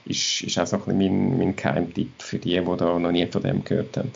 ist, 0.05 0.43
ist 0.43 0.57
auch 0.59 0.67
so 0.67 0.77
ein 0.77 0.83
bisschen 0.83 0.97
mein, 0.97 1.37
mein 1.37 1.55
Geheimtipp 1.57 2.21
für 2.21 2.37
die, 2.37 2.59
die 2.59 2.77
da 2.77 2.99
noch 2.99 3.11
nie 3.11 3.27
von 3.27 3.43
dem 3.43 3.63
gehört 3.63 3.97
haben. 3.97 4.11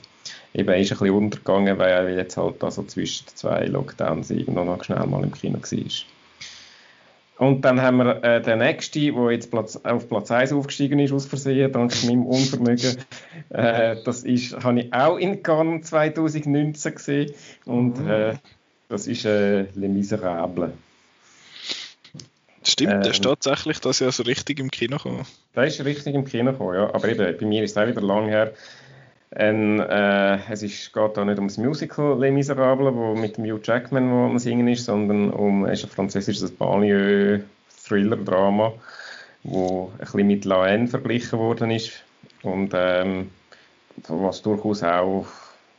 Eben, 0.54 0.70
er 0.70 0.80
ist 0.80 0.92
ein 0.92 0.98
bisschen 0.98 1.16
untergegangen, 1.16 1.78
weil 1.78 1.92
er 1.92 2.10
jetzt 2.10 2.36
halt 2.38 2.64
also 2.64 2.84
zwischen 2.84 3.28
zwei 3.28 3.66
Lockdowns 3.66 4.32
irgendwo 4.32 4.64
noch 4.64 4.84
schnell 4.84 5.06
mal 5.08 5.24
im 5.24 5.32
Kino 5.32 5.60
war. 5.60 7.48
Und 7.48 7.62
dann 7.62 7.82
haben 7.82 7.98
wir 7.98 8.24
äh, 8.24 8.42
den 8.42 8.60
nächsten, 8.60 9.16
der 9.16 9.32
jetzt 9.32 9.50
Platz, 9.50 9.76
auf 9.78 10.08
Platz 10.08 10.30
1 10.30 10.54
aufgestiegen 10.54 11.00
ist, 11.00 11.12
aus 11.12 11.26
Versehen, 11.26 11.72
dank 11.72 11.92
meinem 12.04 12.26
Unvermögen. 12.26 12.98
Äh, 13.50 13.98
das 14.06 14.24
ist, 14.24 14.64
habe 14.64 14.80
ich 14.80 14.94
auch 14.94 15.18
in 15.18 15.44
Cannes 15.44 15.88
2019 15.88 16.96
gesehen. 16.96 17.34
Und 17.66 18.00
mhm. 18.00 18.10
äh, 18.10 18.34
das 18.88 19.08
ist 19.08 19.26
äh, 19.26 19.64
Les 19.64 19.90
Miserables. 19.90 20.72
Stimmt, 22.64 22.94
ähm, 22.94 23.02
der 23.02 23.12
ist 23.12 23.24
tatsächlich 23.24 23.80
das 23.80 24.00
ja 24.00 24.12
so 24.12 24.24
richtig 24.24 24.60
im 24.60 24.72
Kino 24.72 24.98
gekommen. 24.98 25.26
Der 25.56 25.66
ist 25.66 25.84
richtig 25.84 26.14
im 26.16 26.24
Kino 26.24 26.52
gekommen, 26.52 26.76
ja. 26.76 26.94
Aber 26.94 27.10
eben, 27.10 27.38
bei 27.38 27.46
mir 27.46 27.64
ist 27.64 27.72
es 27.72 27.78
auch 27.78 27.88
wieder 27.88 28.02
lang 28.02 28.28
her. 28.28 28.54
Ein, 29.34 29.80
äh, 29.80 30.40
es 30.52 30.62
ist, 30.62 30.92
geht 30.94 31.16
da 31.16 31.24
nicht 31.24 31.40
um 31.40 31.48
das 31.48 31.58
Musical 31.58 32.20
Les 32.20 32.34
Miserables, 32.34 32.94
wo 32.94 33.16
mit 33.16 33.38
dem 33.38 33.46
Hugh 33.46 33.62
Jackman 33.64 34.12
wo 34.12 34.26
am 34.26 34.38
Singen 34.40 34.68
ist, 34.68 34.84
sondern 34.86 35.32
um 35.32 35.64
es 35.66 35.80
ist 35.80 35.86
ein 35.86 35.92
französisches 35.92 36.52
Banlieue-Thriller-Drama, 36.52 38.74
wo 39.44 39.90
ein 39.94 40.00
bisschen 40.00 40.28
mit 40.28 40.44
La 40.44 40.64
Haine 40.64 40.90
verglichen 40.90 41.40
worden 41.40 41.72
ist 41.72 42.04
und 42.44 42.72
ähm, 42.74 43.32
was 44.08 44.42
durchaus 44.42 44.84
auch 44.84 45.28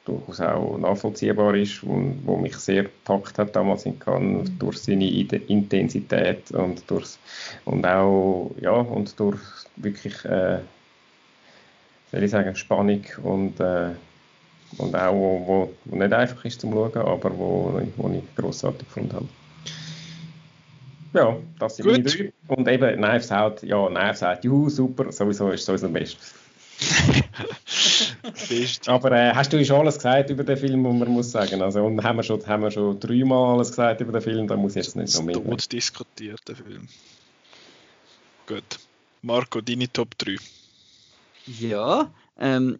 durchaus 0.06 0.40
auch 0.40 0.78
nachvollziehbar 0.78 1.54
ist 1.54 1.82
und 1.84 2.22
wo 2.24 2.36
mich 2.36 2.56
sehr 2.56 2.82
gepackt 2.84 3.38
hat 3.38 3.54
damals 3.54 3.84
in 3.86 3.98
Cannes 3.98 4.50
durch 4.58 4.78
seine 4.78 5.08
Intensität 5.08 6.50
und 6.52 6.90
durch 6.90 7.18
und 7.66 7.86
auch 7.86 8.50
ja 8.60 8.72
und 8.72 9.18
durch 9.20 9.40
wirklich 9.76 10.24
äh, 10.24 10.58
soll 12.12 12.22
ich 12.22 12.30
sagen, 12.30 12.54
Spannung 12.54 13.04
und, 13.22 13.58
äh, 13.58 13.90
und 14.78 14.94
auch, 14.94 15.14
wo, 15.14 15.46
wo, 15.46 15.74
wo, 15.86 15.96
nicht 15.96 16.12
einfach 16.12 16.44
ist 16.44 16.60
zum 16.60 16.72
Schauen, 16.72 16.94
aber 16.96 17.36
wo, 17.36 17.82
wo 17.96 18.10
ich 18.10 18.36
grossartig 18.36 18.86
gefunden 18.86 19.12
habe. 19.14 19.28
Ja, 21.14 21.36
das 21.58 21.76
sind 21.76 21.86
meine 21.86 22.02
drei. 22.04 22.32
Und 22.48 22.68
eben 22.68 22.96
Knives 22.96 23.32
Out, 23.32 23.62
ja, 23.62 23.86
Knives 23.88 24.22
Out, 24.22 24.44
juhu, 24.44 24.68
super, 24.68 25.10
sowieso 25.12 25.50
ist 25.50 25.64
sowieso 25.64 25.86
am 25.86 25.92
besten. 25.92 26.20
Aber 28.86 29.12
äh, 29.12 29.32
hast 29.34 29.52
du 29.52 29.64
schon 29.64 29.80
alles 29.80 29.96
gesagt 29.96 30.30
über 30.30 30.42
den 30.42 30.56
Film, 30.56 30.84
was 30.84 30.94
man 30.94 31.08
muss 31.08 31.30
sagen? 31.30 31.62
Also, 31.62 31.84
und 31.84 32.02
haben 32.02 32.16
wir 32.16 32.22
schon, 32.22 32.44
haben 32.46 32.62
wir 32.62 32.70
schon 32.70 32.98
dreimal 32.98 33.54
alles 33.54 33.70
gesagt 33.70 34.00
über 34.00 34.12
den 34.12 34.22
Film, 34.22 34.48
da 34.48 34.56
muss 34.56 34.72
ich 34.72 34.84
jetzt 34.84 34.96
nicht 34.96 35.14
noch 35.14 35.22
mehr. 35.22 35.34
Tot 35.34 35.70
diskutiert, 35.70 36.40
der 36.48 36.56
Film. 36.56 36.88
Gut. 38.46 38.80
Marco, 39.22 39.60
deine 39.60 39.92
Top 39.92 40.16
3. 40.18 40.36
Ja, 41.46 42.12
ähm, 42.38 42.78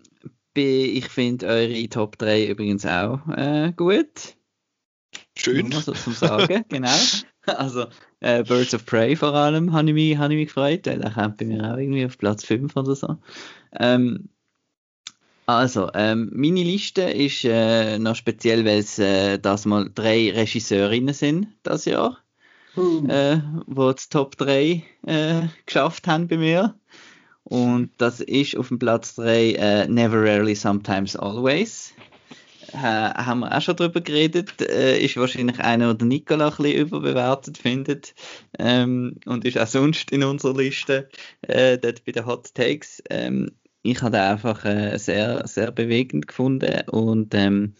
ich 0.54 1.08
finde 1.08 1.46
eure 1.46 1.88
Top 1.88 2.18
3 2.18 2.46
übrigens 2.46 2.84
auch 2.86 3.26
äh, 3.28 3.72
gut. 3.76 4.36
Schön. 5.36 5.68
Nur 5.68 5.80
so 5.80 5.92
zum 5.92 6.12
Sagen, 6.12 6.64
genau. 6.68 6.96
Also 7.46 7.86
äh, 8.20 8.44
Birds 8.44 8.74
of 8.74 8.86
Prey 8.86 9.16
vor 9.16 9.34
allem 9.34 9.72
habe 9.72 9.88
ich 9.88 9.94
mich, 9.94 10.18
hab 10.18 10.30
ich 10.30 10.36
mich 10.36 10.46
gefreut, 10.48 10.86
weil 10.86 11.00
der 11.00 11.10
kommt 11.10 11.38
bei 11.38 11.44
mir 11.44 11.72
auch 11.72 11.76
irgendwie 11.76 12.04
auf 12.04 12.18
Platz 12.18 12.44
5 12.44 12.76
oder 12.76 12.94
so. 12.94 13.16
Ähm, 13.78 14.28
also, 15.46 15.90
ähm, 15.94 16.30
meine 16.32 16.62
Liste 16.62 17.02
ist 17.02 17.44
äh, 17.44 17.98
noch 17.98 18.14
speziell, 18.14 18.64
weil 18.64 18.78
es 18.78 18.98
äh, 18.98 19.38
das 19.38 19.64
mal 19.64 19.90
drei 19.92 20.30
Regisseurinnen 20.30 21.14
sind 21.14 21.48
das 21.64 21.84
Jahr, 21.84 22.18
uh. 22.76 23.06
äh, 23.08 23.40
wo 23.66 23.92
die 23.92 24.08
Top 24.08 24.36
3 24.36 24.84
äh, 25.06 25.42
geschafft 25.66 26.06
haben 26.06 26.28
bei 26.28 26.36
mir. 26.36 26.78
Und 27.44 27.90
das 27.98 28.20
ist 28.20 28.56
auf 28.56 28.68
dem 28.68 28.78
Platz 28.78 29.16
3 29.16 29.52
äh, 29.52 29.88
Never 29.88 30.22
Rarely, 30.22 30.54
Sometimes 30.54 31.16
Always. 31.16 31.92
Äh, 32.72 32.76
haben 32.78 33.40
wir 33.40 33.56
auch 33.56 33.60
schon 33.60 33.76
drüber 33.76 34.00
geredet. 34.00 34.60
Äh, 34.60 35.04
ist 35.04 35.16
wahrscheinlich 35.16 35.58
einer, 35.60 35.94
der 35.94 36.06
Nicola 36.06 36.48
ein 36.48 36.56
bisschen 36.56 36.86
überbewertet 36.86 37.58
findet. 37.58 38.14
Ähm, 38.58 39.16
und 39.26 39.44
ist 39.44 39.58
auch 39.58 39.66
sonst 39.66 40.10
in 40.10 40.24
unserer 40.24 40.56
Liste 40.56 41.08
äh, 41.42 41.78
dort 41.78 42.04
bei 42.04 42.12
den 42.12 42.26
Hot 42.26 42.54
Takes. 42.54 43.02
Ähm, 43.10 43.50
ich 43.82 44.00
habe 44.00 44.20
einfach 44.20 44.64
äh, 44.64 44.96
sehr, 44.96 45.46
sehr 45.46 45.72
bewegend 45.72 46.28
gefunden 46.28 46.88
und 46.88 47.34
ähm, 47.34 47.74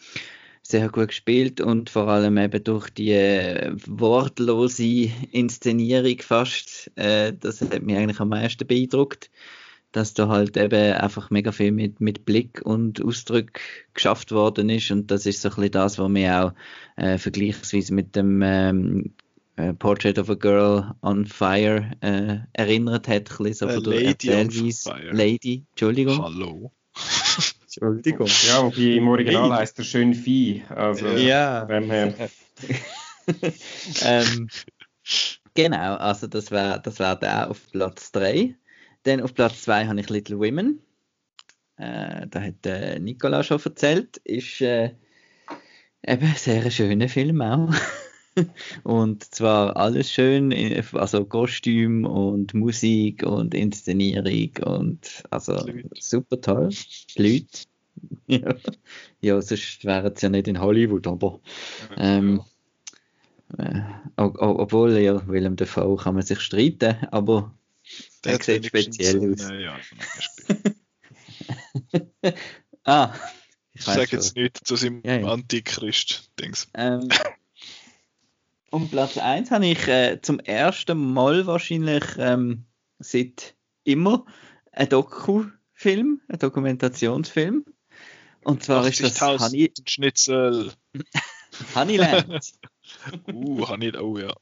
sehr 0.63 0.89
gut 0.89 1.09
gespielt 1.09 1.61
und 1.61 1.91
vor 1.91 2.09
allem 2.09 2.39
eben 2.39 2.63
durch 2.63 2.89
die 2.91 3.13
äh, 3.13 3.73
wortlose 3.87 5.11
Inszenierung 5.33 6.19
fast, 6.21 6.91
äh, 6.97 7.33
das 7.39 7.61
hat 7.61 7.83
mich 7.83 7.97
eigentlich 7.97 8.21
am 8.21 8.29
meisten 8.29 8.67
beeindruckt, 8.67 9.31
dass 9.91 10.15
da 10.15 10.29
halt 10.29 10.57
eben 10.57 10.95
einfach 10.95 11.31
mega 11.31 11.53
viel 11.53 11.73
mit, 11.73 12.01
mit 12.01 12.25
Blick 12.25 12.63
und 12.65 13.05
Ausdruck 13.05 13.61
geschafft 13.93 14.33
worden 14.33 14.71
ist 14.71 14.91
und 14.91 15.11
das 15.11 15.27
ist 15.27 15.43
so 15.43 15.49
ein 15.49 15.55
bisschen 15.57 15.73
das, 15.73 15.99
was 15.99 16.09
mir 16.09 16.45
auch 16.45 16.53
äh, 16.97 17.19
vergleichsweise 17.19 17.93
mit 17.93 18.15
dem 18.15 18.41
ähm, 18.43 19.13
äh, 19.57 19.75
Portrait 19.75 20.19
of 20.19 20.31
a 20.31 20.35
Girl 20.35 20.95
on 21.03 21.27
Fire 21.27 21.91
äh, 22.01 22.39
erinnert 22.53 23.09
hat, 23.09 23.31
ein 23.31 23.45
bisschen 23.45 23.69
so 23.69 23.69
von 23.69 23.85
der 23.85 24.05
Erzählweise. 24.07 24.95
Lady, 25.11 25.65
Entschuldigung. 25.73 26.23
Hallo. 26.23 26.73
Entschuldigung. 27.77 28.29
Ja, 28.47 28.63
wobei 28.63 28.97
im 28.97 29.09
Original 29.09 29.53
heißt 29.53 29.79
er 29.79 29.85
schön 29.85 30.15
Vieh. 30.15 30.63
Also 30.69 31.09
ja. 31.09 31.67
ähm, 34.03 34.49
genau, 35.55 35.97
also 35.97 36.27
das 36.27 36.51
wäre 36.51 36.81
das 36.83 36.99
wär 36.99 37.17
der 37.17 37.51
auf 37.51 37.71
Platz 37.71 38.13
3. 38.13 38.55
Dann 39.05 39.21
auf 39.21 39.35
Platz 39.35 39.63
2 39.63 39.87
habe 39.87 40.01
ich 40.01 40.11
Little 40.11 40.39
Women. 40.39 40.81
äh, 41.79 42.27
da 42.29 42.43
hat 42.43 42.67
äh, 42.67 42.99
Nicola 42.99 43.43
schon 43.43 43.61
erzählt, 43.65 44.19
ist 44.19 44.61
äh, 44.61 44.91
eben 46.07 46.27
ein 46.27 46.35
sehr 46.37 46.71
schöner 46.71 47.09
Film 47.09 47.41
auch. 47.41 47.75
und 48.85 49.25
zwar 49.35 49.77
alles 49.77 50.11
schön, 50.11 50.53
also 50.93 51.25
Kostüm 51.25 52.05
und 52.05 52.55
Musik 52.55 53.23
und 53.25 53.55
Inszenierung 53.55 54.51
und 54.65 55.25
also 55.31 55.65
super 55.99 56.41
toll. 56.41 56.71
Die 57.17 57.23
Leute. 57.23 57.67
ja. 58.27 58.55
ja, 59.21 59.43
sonst 59.43 59.85
wären 59.85 60.17
sie 60.17 60.27
ja 60.27 60.31
nicht 60.31 60.49
in 60.49 60.61
Hollywood, 60.61 61.07
aber 61.07 61.41
ähm, 61.97 62.43
äh, 63.59 63.83
obwohl 64.17 64.97
ja, 64.99 65.27
Willem 65.29 65.57
Dafoe 65.57 65.97
kann 65.97 66.15
man 66.15 66.25
sich 66.25 66.41
streiten, 66.41 66.97
aber 67.11 67.55
der 68.25 68.43
sieht 68.43 68.67
speziell 68.67 69.33
aus. 69.33 69.49
Ja, 69.51 69.59
ja, 69.59 69.79
ah, 72.85 73.15
ich 73.75 73.83
sage 73.83 74.09
jetzt 74.13 74.37
nicht 74.37 74.67
zu 74.67 74.77
seinem 74.77 75.03
ja, 75.05 75.17
ja. 75.19 75.27
Antichrist-Dings. 75.27 76.69
Ähm, 76.75 77.09
um 78.73 78.89
Platz 78.89 79.19
1 79.19 79.51
habe 79.51 79.67
ich 79.67 79.87
äh, 79.87 80.19
zum 80.23 80.41
ersten 80.41 81.13
Mal 81.13 81.47
wahrscheinlich 81.47 82.05
ähm, 82.19 82.65
seit 82.99 83.55
immer 83.85 84.25
einen 84.73 84.89
Doku-Film, 84.89 86.23
einen 86.27 86.39
Dokumentationsfilm. 86.39 87.65
Und 88.45 88.65
zwar 88.65 88.87
ist 88.89 89.03
das 89.03 89.21
Honey... 89.21 89.73
Schnitzel. 89.87 90.73
Honeyland. 91.75 92.53
uh, 93.31 93.69
Honey, 93.69 93.95
oh 93.97 94.19
ja. 94.19 94.35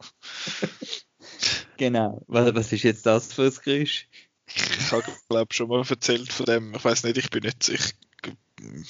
genau. 1.77 2.23
Was, 2.29 2.55
was 2.55 2.73
ist 2.73 2.85
jetzt 2.85 3.05
das 3.05 3.33
für 3.33 3.47
ein 3.47 3.57
Geräusch? 3.65 4.09
Ich 4.47 4.93
habe, 4.93 5.05
glaube 5.29 5.53
schon 5.53 5.69
mal 5.69 5.85
erzählt 5.89 6.33
von 6.33 6.47
dem. 6.47 6.75
Ich 6.75 6.85
weiß 6.85 7.03
nicht, 7.05 7.19
ich 7.19 7.31
bin 7.31 7.43
nicht 7.43 7.63
sicher. 7.63 7.91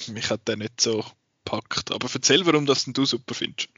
Mich 0.07 0.29
hat 0.29 0.47
der 0.47 0.57
nicht 0.57 0.79
so 0.79 1.03
packt. 1.45 1.91
Aber 1.91 2.09
erzähl, 2.13 2.45
warum 2.45 2.65
das 2.65 2.85
du 2.85 3.05
super 3.05 3.33
findest. 3.33 3.69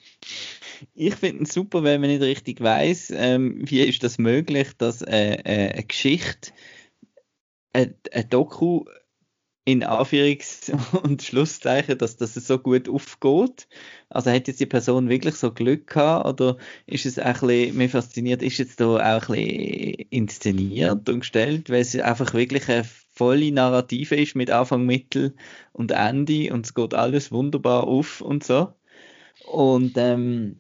Ich 0.94 1.16
finde 1.16 1.44
es 1.44 1.54
super, 1.54 1.84
wenn 1.84 2.02
man 2.02 2.10
nicht 2.10 2.22
richtig 2.22 2.62
weiß, 2.62 3.12
ähm, 3.16 3.62
wie 3.64 3.82
ist 3.82 4.04
das 4.04 4.18
möglich, 4.18 4.70
dass 4.78 5.02
äh, 5.02 5.36
äh, 5.44 5.72
eine 5.72 5.84
Geschichte, 5.84 6.52
ein, 7.72 7.96
ein 8.12 8.30
Doku 8.30 8.86
in 9.66 9.84
Anführungs- 9.84 10.72
und 11.04 11.22
Schlusszeichen, 11.22 11.98
dass 11.98 12.18
das 12.18 12.34
so 12.34 12.60
gut 12.60 12.90
aufgeht. 12.90 13.68
Also 14.10 14.32
hat 14.32 14.48
jetzt 14.48 14.60
die 14.60 14.66
Person 14.66 15.10
wirklich 15.10 15.36
so 15.36 15.52
Glück 15.52 15.88
gehabt 15.88 16.28
oder 16.28 16.58
ist 16.86 17.06
es 17.06 17.18
auch 17.20 17.26
ein 17.26 17.48
bisschen, 17.48 17.78
mir 17.78 17.90
fasziniert, 17.90 18.44
ist 18.44 18.58
jetzt 18.58 18.80
da 18.80 18.86
auch 18.86 19.30
ein 19.30 19.36
bisschen 19.36 20.08
inszeniert 20.10 21.10
und 21.10 21.22
gestellt, 21.22 21.70
weil 21.70 21.82
es 21.82 21.96
einfach 21.96 22.34
wirklich 22.34 22.68
eine 22.70 22.86
volle 23.14 23.52
Narrative 23.52 24.16
ist 24.16 24.36
mit 24.36 24.50
Anfang, 24.50 24.86
Mittel 24.86 25.36
und 25.72 25.92
Ende 25.92 26.52
und 26.54 26.66
es 26.66 26.74
geht 26.74 26.94
alles 26.94 27.32
wunderbar 27.32 27.86
auf 27.86 28.22
und 28.22 28.44
so. 28.44 28.74
Und 29.46 29.94
ähm, 29.98 30.60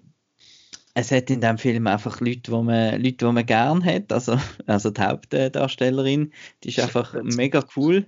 es 0.94 1.12
hat 1.12 1.30
in 1.30 1.42
dem 1.42 1.58
Film 1.58 1.88
einfach 1.88 2.22
Leute, 2.22 2.52
wo 2.52 2.62
man, 2.62 3.02
Leute, 3.02 3.18
die 3.18 3.26
man 3.26 3.46
gern 3.46 3.84
hat. 3.84 4.12
Also, 4.12 4.38
also 4.68 4.92
die 4.92 5.02
Hauptdarstellerin, 5.02 6.32
die 6.64 6.70
ist 6.70 6.80
einfach 6.80 7.16
mega 7.24 7.64
cool. 7.76 8.06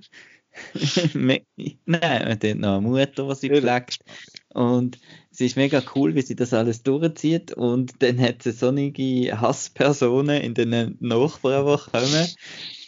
Nein, 1.14 1.45
man 1.86 2.01
hat 2.01 2.43
noch 2.43 2.78
eine 2.78 2.82
Mutter, 2.82 3.28
die 3.28 3.36
sie 3.36 3.49
pflegt. 3.49 3.99
Und 4.53 4.99
sie 5.32 5.47
ist 5.47 5.58
mega 5.58 5.82
cool, 5.95 6.16
wie 6.16 6.22
sie 6.22 6.36
das 6.36 6.53
alles 6.53 6.84
durchzieht. 6.84 7.53
Und 7.53 8.01
dann 8.01 8.20
hat 8.20 8.43
sie 8.43 8.51
sonnige 8.51 9.39
Hasspersonen 9.39 10.41
in 10.41 10.53
den 10.53 10.97
Nachbarn, 10.99 11.66
die 11.66 11.91
kommen. 11.91 12.28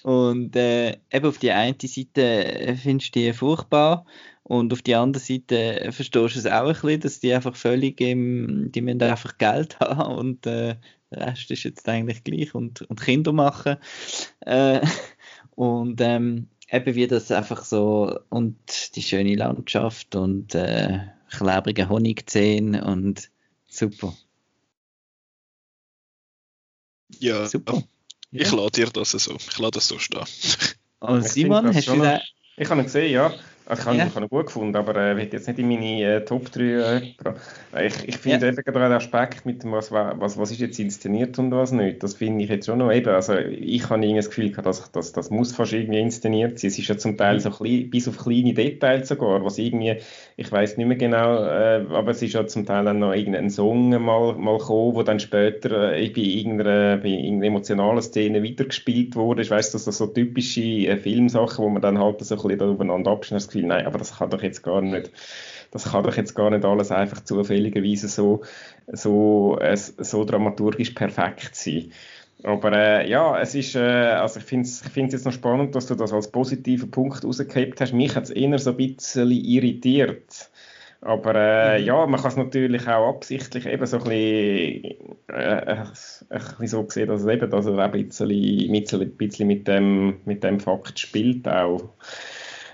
Und 0.04 0.56
äh, 0.56 0.98
eben 1.12 1.26
auf 1.26 1.38
die 1.38 1.52
eine 1.52 1.76
Seite 1.82 2.78
findest 2.82 3.16
du 3.16 3.20
die 3.20 3.34
furchtbar. 3.34 4.06
Und 4.44 4.72
auf 4.72 4.82
die 4.82 4.96
andere 4.96 5.22
Seite 5.22 5.92
verstehst 5.92 6.36
du 6.36 6.40
es 6.40 6.46
auch 6.46 6.68
ein 6.68 6.74
bisschen, 6.74 7.02
dass 7.02 7.20
die 7.20 7.34
einfach 7.34 7.58
völlig 7.58 8.00
im, 8.00 8.72
die 8.72 8.82
müssen 8.82 9.02
einfach 9.02 9.38
Geld 9.38 9.78
haben 9.82 10.16
und 10.16 10.46
äh, 10.46 10.76
der 11.12 11.28
Rest 11.28 11.52
ist 11.52 11.64
jetzt 11.64 11.88
eigentlich 11.90 12.24
gleich 12.24 12.56
und, 12.56 12.82
und 12.84 13.02
Kinder 13.02 13.34
machen. 13.34 13.76
Äh, 14.42 14.80
und 15.56 16.00
ähm, 16.00 16.48
eben 16.70 16.96
wie 16.96 17.08
das 17.08 17.32
einfach 17.32 17.64
so 17.64 18.20
und 18.30 18.96
die 18.96 19.02
schöne 19.02 19.36
Landschaft 19.36 20.16
und 20.16 20.56
äh, 20.56 21.00
klebrige 21.30 21.90
Honigzähne 21.90 22.84
und 22.84 23.30
super. 23.68 24.16
Ja, 27.20 27.46
super. 27.48 27.84
Ich 28.32 28.52
ja. 28.52 28.56
lade 28.58 28.72
dir 28.72 28.88
das 28.88 29.12
so. 29.12 29.36
Ich 29.36 29.58
lade 29.58 29.72
das 29.72 29.88
so 29.88 29.98
stehen. 29.98 30.26
Und 31.00 31.24
Simon, 31.24 31.74
hast 31.74 31.88
du 31.88 31.96
da... 31.98 32.22
Ich 32.58 32.70
habe 32.70 32.82
ihn 32.82 32.86
gesehen, 32.86 33.12
ja. 33.12 33.34
Ich 33.70 33.86
habe, 33.86 33.98
ja. 33.98 34.06
ihn 34.06 34.30
gut 34.30 34.46
gefunden, 34.46 34.76
aber 34.78 34.96
er 34.96 35.12
äh, 35.12 35.18
wird 35.18 35.34
jetzt 35.34 35.48
nicht 35.48 35.60
in 35.60 35.68
meine 35.68 36.02
äh, 36.02 36.24
Top 36.24 36.50
3. 36.52 36.64
Äh, 36.64 37.88
ich 37.88 38.08
ich 38.08 38.18
finde 38.18 38.46
ja. 38.46 38.54
eben 38.54 38.64
gerade 38.64 38.80
den 38.80 38.94
Aspekt 38.94 39.46
mit 39.46 39.64
dem, 39.64 39.74
was, 39.74 39.92
was, 39.92 40.38
was 40.38 40.52
ist 40.52 40.62
jetzt 40.62 40.80
inszeniert 40.80 41.38
und 41.38 41.52
was 41.52 41.74
nicht, 41.74 42.02
das 42.02 42.14
finde 42.14 42.46
ich 42.46 42.50
jetzt 42.50 42.66
schon 42.66 42.78
noch 42.78 42.92
eben. 42.92 43.10
Also 43.10 43.36
ich 43.36 43.84
habe 43.90 44.02
irgendwie 44.02 44.16
das 44.16 44.30
Gefühl 44.30 44.52
gehabt, 44.52 44.68
dass, 44.68 44.90
dass 44.92 45.12
das 45.12 45.30
muss 45.30 45.54
fast 45.54 45.74
irgendwie 45.74 46.00
inszeniert 46.00 46.60
sein. 46.60 46.70
Es 46.70 46.80
ist 46.80 46.88
ja 46.88 46.98
zum 46.98 47.18
Teil 47.18 47.42
so 47.42 47.50
klein, 47.50 47.90
bis 47.90 48.08
auf 48.08 48.18
kleine 48.18 48.54
Details 48.54 49.10
sogar, 49.10 49.44
was 49.44 49.58
irgendwie, 49.58 49.98
ich 50.40 50.52
weiß 50.52 50.78
nicht 50.78 50.86
mehr 50.86 50.98
genau, 50.98 51.44
äh, 51.46 51.84
aber 51.90 52.12
es 52.12 52.22
ist 52.22 52.34
ja 52.34 52.46
zum 52.46 52.64
Teil 52.64 52.86
dann 52.86 53.00
noch 53.00 53.12
irgendein 53.12 53.50
Song 53.50 53.90
mal, 53.90 54.36
mal 54.36 54.60
gekommen, 54.60 54.94
wo 54.94 55.02
dann 55.02 55.20
später 55.20 55.94
äh, 55.94 56.10
bei, 56.10 56.22
irgendeiner, 56.22 56.98
bei 56.98 57.08
irgendeiner 57.08 57.48
emotionalen 57.48 58.04
Szene 58.04 58.44
weitergespielt 58.44 59.16
wurde. 59.16 59.42
Ich 59.42 59.50
weiß, 59.50 59.72
dass 59.72 59.86
das 59.86 59.98
so 59.98 60.06
typische 60.06 60.62
äh, 60.62 60.96
Filmsachen, 60.98 61.66
wo 61.66 61.70
man 61.70 61.82
dann 61.82 61.98
halt 61.98 62.24
so 62.24 62.36
ein 62.36 62.48
bisschen 62.48 62.70
aufeinander 62.70 63.10
abschneidet, 63.10 63.48
Gefühl, 63.48 63.66
nein, 63.66 63.88
aber 63.88 63.98
das 63.98 64.20
kann 64.20 64.30
doch 64.30 64.44
jetzt 64.44 64.62
gar 64.62 64.80
nicht, 64.80 65.12
das 65.72 65.92
kann 65.92 66.04
doch 66.04 66.16
jetzt 66.16 66.36
gar 66.36 66.52
nicht 66.52 66.64
alles 66.64 66.92
einfach 66.92 67.24
zufälligerweise 67.24 68.08
so, 68.08 68.44
so, 68.86 69.58
äh, 69.60 69.76
so 69.76 70.24
dramaturgisch 70.24 70.92
perfekt 70.92 71.56
sein. 71.56 71.92
Aber 72.44 72.72
äh, 72.72 73.10
ja, 73.10 73.40
es 73.40 73.56
ist, 73.56 73.76
äh, 73.76 73.80
also 73.80 74.40
ich 74.40 74.46
finde 74.46 74.68
es 74.68 74.84
ich 74.86 74.96
jetzt 74.96 75.26
noch 75.26 75.32
spannend, 75.32 75.74
dass 75.76 75.88
du 75.88 75.96
das 75.96 76.14
als 76.14 76.32
positiven 76.32 76.92
Punkt 76.92 77.24
rausgehabt 77.24 77.82
hast. 77.82 77.94
Mich 77.94 78.16
hat 78.16 78.26
es 78.26 78.30
eher 78.30 78.58
so 78.60 78.72
ein 78.72 78.78
bisschen 78.78 79.32
irritiert. 79.32 80.50
Aber 81.02 81.36
äh, 81.36 81.80
mhm. 81.80 81.86
ja, 81.86 82.06
man 82.08 82.20
kann 82.20 82.32
es 82.32 82.38
natürlich 82.38 82.88
auch 82.88 83.10
absichtlich 83.10 83.66
eben 83.66 83.86
so 83.86 83.98
ein 83.98 84.04
bisschen, 84.04 85.18
äh, 85.28 85.78
ein 85.78 85.88
bisschen 86.30 86.68
so 86.68 86.86
sehen, 86.90 87.08
dass 87.08 87.22
es 87.22 87.28
eben 87.28 87.50
dass 87.50 87.66
er 87.66 87.78
ein 87.78 87.92
bisschen, 87.92 88.32
ein 88.32 89.12
bisschen 89.18 89.48
mit, 89.48 89.68
dem, 89.68 90.18
mit 90.26 90.44
dem 90.44 90.60
Fakt 90.60 91.00
spielt 91.00 91.48
auch 91.48 91.90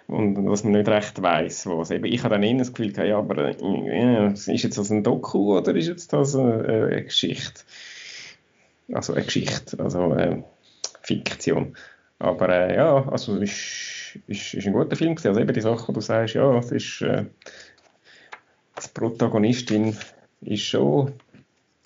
und 0.08 0.46
dass 0.46 0.64
man 0.64 0.74
nicht 0.74 0.88
recht 0.90 1.22
weiß, 1.22 1.68
was. 1.68 1.92
Eben, 1.92 2.06
ich 2.06 2.24
habe 2.24 2.36
dann 2.36 2.44
eher 2.44 2.58
das 2.58 2.74
Gefühl, 2.74 2.94
ja, 3.06 3.18
aber 3.18 3.52
ja, 3.52 4.28
ist 4.28 4.48
jetzt 4.48 4.78
das 4.78 4.90
ein 4.90 5.04
Doku 5.04 5.58
oder 5.58 5.76
ist 5.76 5.88
jetzt 5.88 6.14
das 6.14 6.36
eine, 6.36 6.64
eine 6.64 7.04
Geschichte? 7.04 7.62
Also 8.92 9.14
eine 9.14 9.26
Geschichte, 9.26 9.80
also 9.80 10.14
äh, 10.14 10.44
Fiktion. 11.02 11.76
Aber 12.20 12.50
äh, 12.50 12.76
ja, 12.76 13.08
also 13.10 13.38
ist, 13.38 14.20
ist, 14.28 14.54
ist 14.54 14.68
ein 14.68 14.74
guter 14.74 14.96
Film 14.96 15.16
gewesen. 15.16 15.30
Also 15.30 15.40
eben 15.40 15.54
die 15.54 15.62
Sache, 15.62 15.86
die 15.88 15.94
du 15.94 16.02
sagst, 16.02 16.36
ja, 16.36 16.58
es 16.58 16.72
ist 16.72 17.02
äh, 17.02 17.26
die 18.82 18.90
Protagonistin 18.94 19.98
ist 20.42 20.64
schon, 20.64 21.14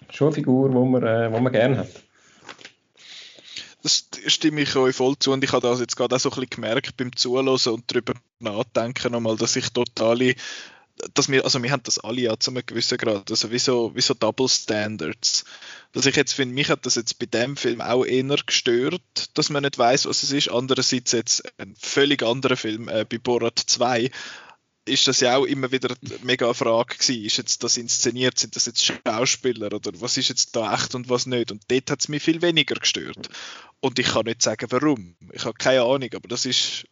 schon 0.10 0.28
eine 0.28 0.36
Figur, 0.36 0.70
die 0.70 0.76
man, 0.76 1.04
äh, 1.04 1.32
wo 1.32 1.40
man 1.40 1.54
gerne 1.54 1.80
hat 1.80 2.08
das 3.84 4.08
stimme 4.28 4.62
ich 4.62 4.76
euch 4.76 4.96
voll 4.96 5.18
zu 5.18 5.32
und 5.32 5.44
ich 5.44 5.54
habe 5.54 5.66
das 5.66 5.80
jetzt 5.80 5.96
gerade 5.96 6.16
auch 6.16 6.20
so 6.20 6.30
ein 6.30 6.36
bisschen 6.36 6.50
gemerkt 6.50 6.98
beim 6.98 7.16
Zuhören 7.16 7.48
und 7.48 7.84
darüber 7.88 8.14
nachdenken 8.40 9.14
nochmal, 9.14 9.38
dass 9.38 9.56
ich 9.56 9.70
totale 9.70 10.36
dass 11.14 11.30
wir, 11.30 11.44
also 11.44 11.62
wir 11.62 11.72
haben 11.72 11.84
das 11.84 12.00
alle 12.00 12.22
ja 12.22 12.40
zu 12.40 12.52
einem 12.52 12.66
gewissen 12.66 12.98
Grad, 12.98 13.30
also 13.30 13.52
wie 13.52 13.60
so, 13.60 13.96
wie 13.96 14.02
so 14.02 14.14
Double 14.14 14.48
Standards. 14.48 15.46
Dass 15.94 16.06
ich 16.06 16.16
jetzt 16.16 16.34
finde, 16.34 16.56
mich 16.56 16.70
hat 16.70 16.86
das 16.86 16.96
jetzt 16.96 17.20
bei 17.20 17.26
dem 17.26 17.56
Film 17.58 17.82
auch 17.82 18.06
eher 18.06 18.38
gestört, 18.46 19.02
dass 19.34 19.50
man 19.50 19.64
nicht 19.64 19.78
weiß, 19.78 20.06
was 20.06 20.24
es 20.24 20.32
ist. 20.32 20.50
Andererseits 20.50 21.12
jetzt 21.12 21.44
ein 21.60 21.76
völlig 21.80 22.24
anderer 22.24 22.58
Film 22.58 22.90
äh, 22.90 23.06
bei 23.06 23.18
Borat 23.18 23.60
2 23.60 24.10
ist 24.88 25.08
das 25.08 25.20
ja 25.20 25.36
auch 25.36 25.46
immer 25.46 25.72
wieder 25.72 25.90
eine 25.90 26.20
mega 26.24 26.54
Frage 26.54 26.96
gewesen. 26.96 27.26
Ist 27.26 27.38
jetzt 27.38 27.64
das 27.64 27.78
inszeniert? 27.78 28.40
Sind 28.40 28.56
das 28.56 28.66
jetzt 28.66 28.86
Schauspieler? 28.86 29.74
Oder 29.74 29.92
was 30.00 30.18
ist 30.18 30.30
jetzt 30.30 30.56
da 30.56 30.74
echt 30.74 30.96
und 30.96 31.10
was 31.10 31.26
nicht? 31.26 31.52
Und 31.52 31.64
dort 31.68 31.92
hat 31.92 32.00
es 32.00 32.08
mich 32.08 32.24
viel 32.24 32.42
weniger 32.42 32.76
gestört. 32.76 33.30
Und 33.80 34.00
ich 34.00 34.08
kann 34.08 34.26
nicht 34.26 34.42
sagen, 34.42 34.68
warum. 34.70 35.16
Ich 35.34 35.46
habe 35.46 35.58
keine 35.58 35.84
Ahnung, 35.84 36.10
aber 36.16 36.28
das 36.28 36.46
ist, 36.46 36.86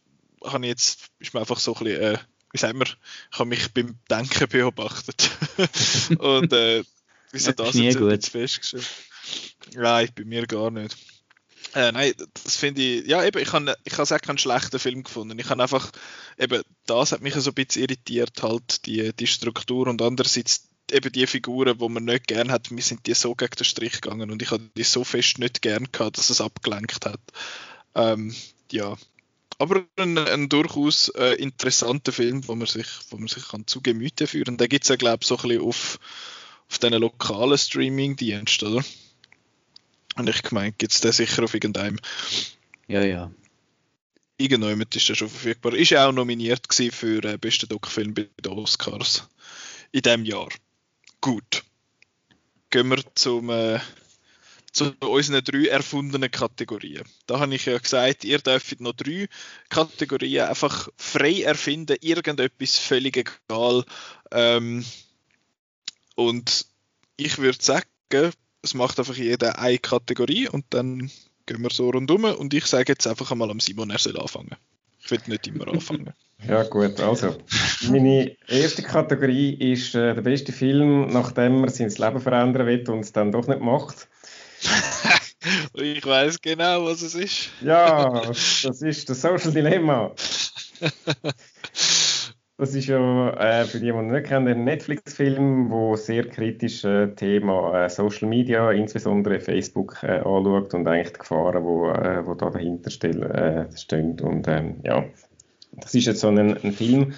habe 0.44 0.66
jetzt, 0.66 1.06
ist 1.18 1.34
mir 1.34 1.40
einfach 1.40 1.58
so 1.58 1.74
ein 1.74 1.84
bisschen, 1.84 2.02
äh, 2.02 2.18
wie 2.52 2.58
sagen 2.58 2.78
wir, 2.78 2.86
ich 2.86 3.38
habe 3.38 3.48
mich 3.48 3.72
beim 3.72 3.98
Denken 4.10 4.48
beobachtet. 4.48 5.30
und 6.18 6.52
äh, 6.52 6.84
wieso 7.32 7.52
das, 7.52 7.68
das 7.68 7.76
jetzt, 7.76 8.00
jetzt 8.00 8.28
festgestellt? 8.30 8.86
Nein, 9.74 10.08
bei 10.14 10.24
mir 10.24 10.46
gar 10.46 10.70
nicht. 10.70 10.96
Äh, 11.74 11.92
nein, 11.92 12.14
das 12.44 12.56
finde 12.56 12.80
ich, 12.80 13.06
ja 13.06 13.24
eben, 13.24 13.38
ich 13.38 13.52
habe 13.52 13.76
ich 13.84 13.98
auch 13.98 14.20
keinen 14.20 14.38
schlechten 14.38 14.78
Film 14.78 15.02
gefunden. 15.02 15.38
Ich 15.38 15.50
habe 15.50 15.62
einfach, 15.62 15.90
eben, 16.38 16.62
das 16.86 17.12
hat 17.12 17.20
mich 17.20 17.34
so 17.34 17.50
ein 17.50 17.54
bisschen 17.54 17.82
irritiert, 17.82 18.42
halt, 18.42 18.86
die, 18.86 19.12
die 19.12 19.26
Struktur 19.26 19.86
und 19.88 20.00
andererseits 20.00 20.68
eben 20.90 21.12
die 21.12 21.26
Figuren, 21.26 21.78
die 21.78 21.88
man 21.88 22.04
nicht 22.04 22.28
gern 22.28 22.50
hat, 22.50 22.70
mir 22.70 22.82
sind 22.82 23.06
die 23.06 23.14
so 23.14 23.34
gegen 23.34 23.56
den 23.56 23.64
Strich 23.64 24.00
gegangen 24.00 24.30
und 24.30 24.40
ich 24.40 24.50
habe 24.50 24.70
die 24.76 24.84
so 24.84 25.04
fest 25.04 25.38
nicht 25.38 25.62
gern 25.62 25.88
gehabt, 25.90 26.18
dass 26.18 26.30
es 26.30 26.40
abgelenkt 26.40 27.04
hat. 27.04 27.20
Ähm, 27.94 28.34
ja, 28.70 28.96
aber 29.58 29.84
ein, 29.96 30.18
ein 30.18 30.48
durchaus 30.48 31.08
äh, 31.10 31.34
interessanter 31.34 32.12
Film, 32.12 32.46
wo 32.46 32.54
man 32.54 32.66
sich, 32.66 32.86
wo 33.10 33.16
man 33.16 33.28
sich 33.28 33.48
kann 33.48 33.66
zu 33.66 33.80
Gemüte 33.80 34.26
führen. 34.26 34.56
Da 34.56 34.66
gibt 34.66 34.84
es 34.84 34.88
ja, 34.88 34.96
glaube 34.96 35.20
ich, 35.22 35.28
so 35.28 35.36
ein 35.36 35.48
bisschen 35.48 35.62
auf, 35.62 35.98
auf 36.70 36.78
diesen 36.78 37.00
lokalen 37.00 37.58
Streaming-Diensten, 37.58 38.74
oder? 38.74 38.84
Und 40.16 40.28
ich 40.28 40.42
gemeint, 40.42 40.78
gibt 40.78 40.92
es 40.92 41.00
den 41.00 41.12
sicher 41.12 41.44
auf 41.44 41.54
irgendeinem. 41.54 41.98
Ja, 42.88 43.02
ja. 43.02 43.30
Irgendjemand 44.38 44.94
ist 44.94 45.08
der 45.08 45.14
schon 45.14 45.28
verfügbar. 45.28 45.74
Ist 45.74 45.90
ja 45.90 46.08
auch 46.08 46.12
nominiert 46.12 46.66
für 46.72 47.20
den 47.20 47.34
äh, 47.34 47.38
besten 47.38 47.68
Doc-Film 47.68 48.14
bei 48.14 48.28
den 48.44 48.52
Oscars 48.52 49.28
in 49.92 50.02
diesem 50.02 50.24
Jahr. 50.24 50.48
Gut. 51.20 51.64
Gehen 52.70 52.88
wir 52.88 53.02
zum, 53.14 53.50
äh, 53.50 53.78
zu 54.76 54.94
unseren 55.00 55.42
drei 55.42 55.68
erfundenen 55.68 56.30
Kategorien. 56.30 57.02
Da 57.26 57.40
habe 57.40 57.54
ich 57.54 57.64
ja 57.64 57.78
gesagt, 57.78 58.24
ihr 58.24 58.38
dürft 58.38 58.80
noch 58.80 58.92
drei 58.92 59.26
Kategorien 59.70 60.44
einfach 60.44 60.88
frei 60.96 61.42
erfinden, 61.42 61.96
irgendetwas 62.00 62.76
völlig 62.76 63.16
egal. 63.16 63.84
Ähm, 64.30 64.84
und 66.14 66.66
ich 67.16 67.38
würde 67.38 67.58
sagen, 67.60 67.86
es 68.62 68.74
macht 68.74 68.98
einfach 68.98 69.16
jeder 69.16 69.58
eine 69.58 69.78
Kategorie 69.78 70.48
und 70.48 70.66
dann 70.70 71.10
gehen 71.46 71.62
wir 71.62 71.70
so 71.70 71.88
rundum 71.88 72.24
und 72.24 72.52
ich 72.52 72.66
sage 72.66 72.92
jetzt 72.92 73.06
einfach 73.06 73.30
einmal 73.30 73.50
am 73.50 73.60
Simon, 73.60 73.90
er 73.90 73.98
soll 73.98 74.18
anfangen. 74.18 74.56
Ich 75.02 75.10
will 75.10 75.20
nicht 75.26 75.46
immer 75.46 75.68
anfangen. 75.68 76.12
Ja 76.46 76.64
gut, 76.64 77.00
also 77.00 77.34
meine 77.88 78.36
erste 78.46 78.82
Kategorie 78.82 79.54
ist 79.54 79.94
äh, 79.94 80.14
der 80.14 80.20
beste 80.20 80.52
Film, 80.52 81.06
nachdem 81.06 81.62
man 81.62 81.70
sein 81.70 81.88
Leben 81.88 82.20
verändern 82.20 82.66
will 82.66 82.86
und 82.90 83.00
es 83.00 83.12
dann 83.12 83.32
doch 83.32 83.46
nicht 83.46 83.62
macht. 83.62 84.06
ich 85.74 86.04
weiß 86.04 86.40
genau, 86.40 86.84
was 86.84 87.02
es 87.02 87.14
ist. 87.14 87.50
ja, 87.62 88.22
das 88.22 88.82
ist 88.82 89.08
das 89.08 89.22
Social 89.22 89.52
Dilemma. 89.52 90.12
Das 92.58 92.74
ist 92.74 92.86
ja 92.86 93.30
äh, 93.34 93.66
für 93.66 93.78
die, 93.78 93.86
die 93.86 93.90
ihn 93.90 94.10
nicht 94.10 94.28
kennen, 94.28 94.48
ein 94.48 94.64
Netflix-Film, 94.64 95.70
wo 95.70 95.94
sehr 95.94 96.26
kritisch 96.26 96.84
äh, 96.84 97.08
Thema 97.08 97.84
äh, 97.84 97.90
Social 97.90 98.28
Media, 98.28 98.70
insbesondere 98.70 99.40
Facebook, 99.40 100.02
äh, 100.02 100.20
anschaut 100.20 100.72
und 100.72 100.88
eigentlich 100.88 101.12
die 101.12 101.18
Gefahren, 101.18 101.62
wo, 101.64 101.90
äh, 101.90 102.26
wo 102.26 102.32
da 102.32 102.48
dahinter. 102.48 102.90
Äh, 103.04 103.76
stehen. 103.76 104.18
Und 104.20 104.48
ähm, 104.48 104.76
ja, 104.84 105.04
das 105.72 105.94
ist 105.94 106.06
jetzt 106.06 106.20
so 106.20 106.28
ein, 106.28 106.56
ein 106.56 106.72
Film, 106.72 107.12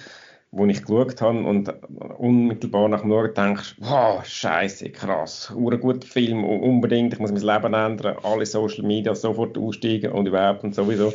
wo 0.51 0.65
ich 0.65 0.81
geschaut 0.81 1.21
habe 1.21 1.43
und 1.43 1.71
unmittelbar 2.17 2.89
nach 2.89 3.01
dem 3.01 3.11
Schauen 3.11 3.33
denkst, 3.33 3.75
wow, 3.79 4.25
scheiße, 4.25 4.89
krass, 4.89 5.53
ein 5.55 5.79
guter 5.79 6.07
Film, 6.07 6.43
unbedingt, 6.43 7.13
ich 7.13 7.19
muss 7.19 7.31
mein 7.31 7.41
Leben 7.41 7.73
ändern, 7.73 8.17
alle 8.23 8.45
Social 8.45 8.83
Media 8.83 9.13
sofort 9.13 9.57
aussteigen 9.57 10.11
und 10.11 10.27
überhaupt 10.27 10.63
und 10.63 10.73
sowieso. 10.73 11.13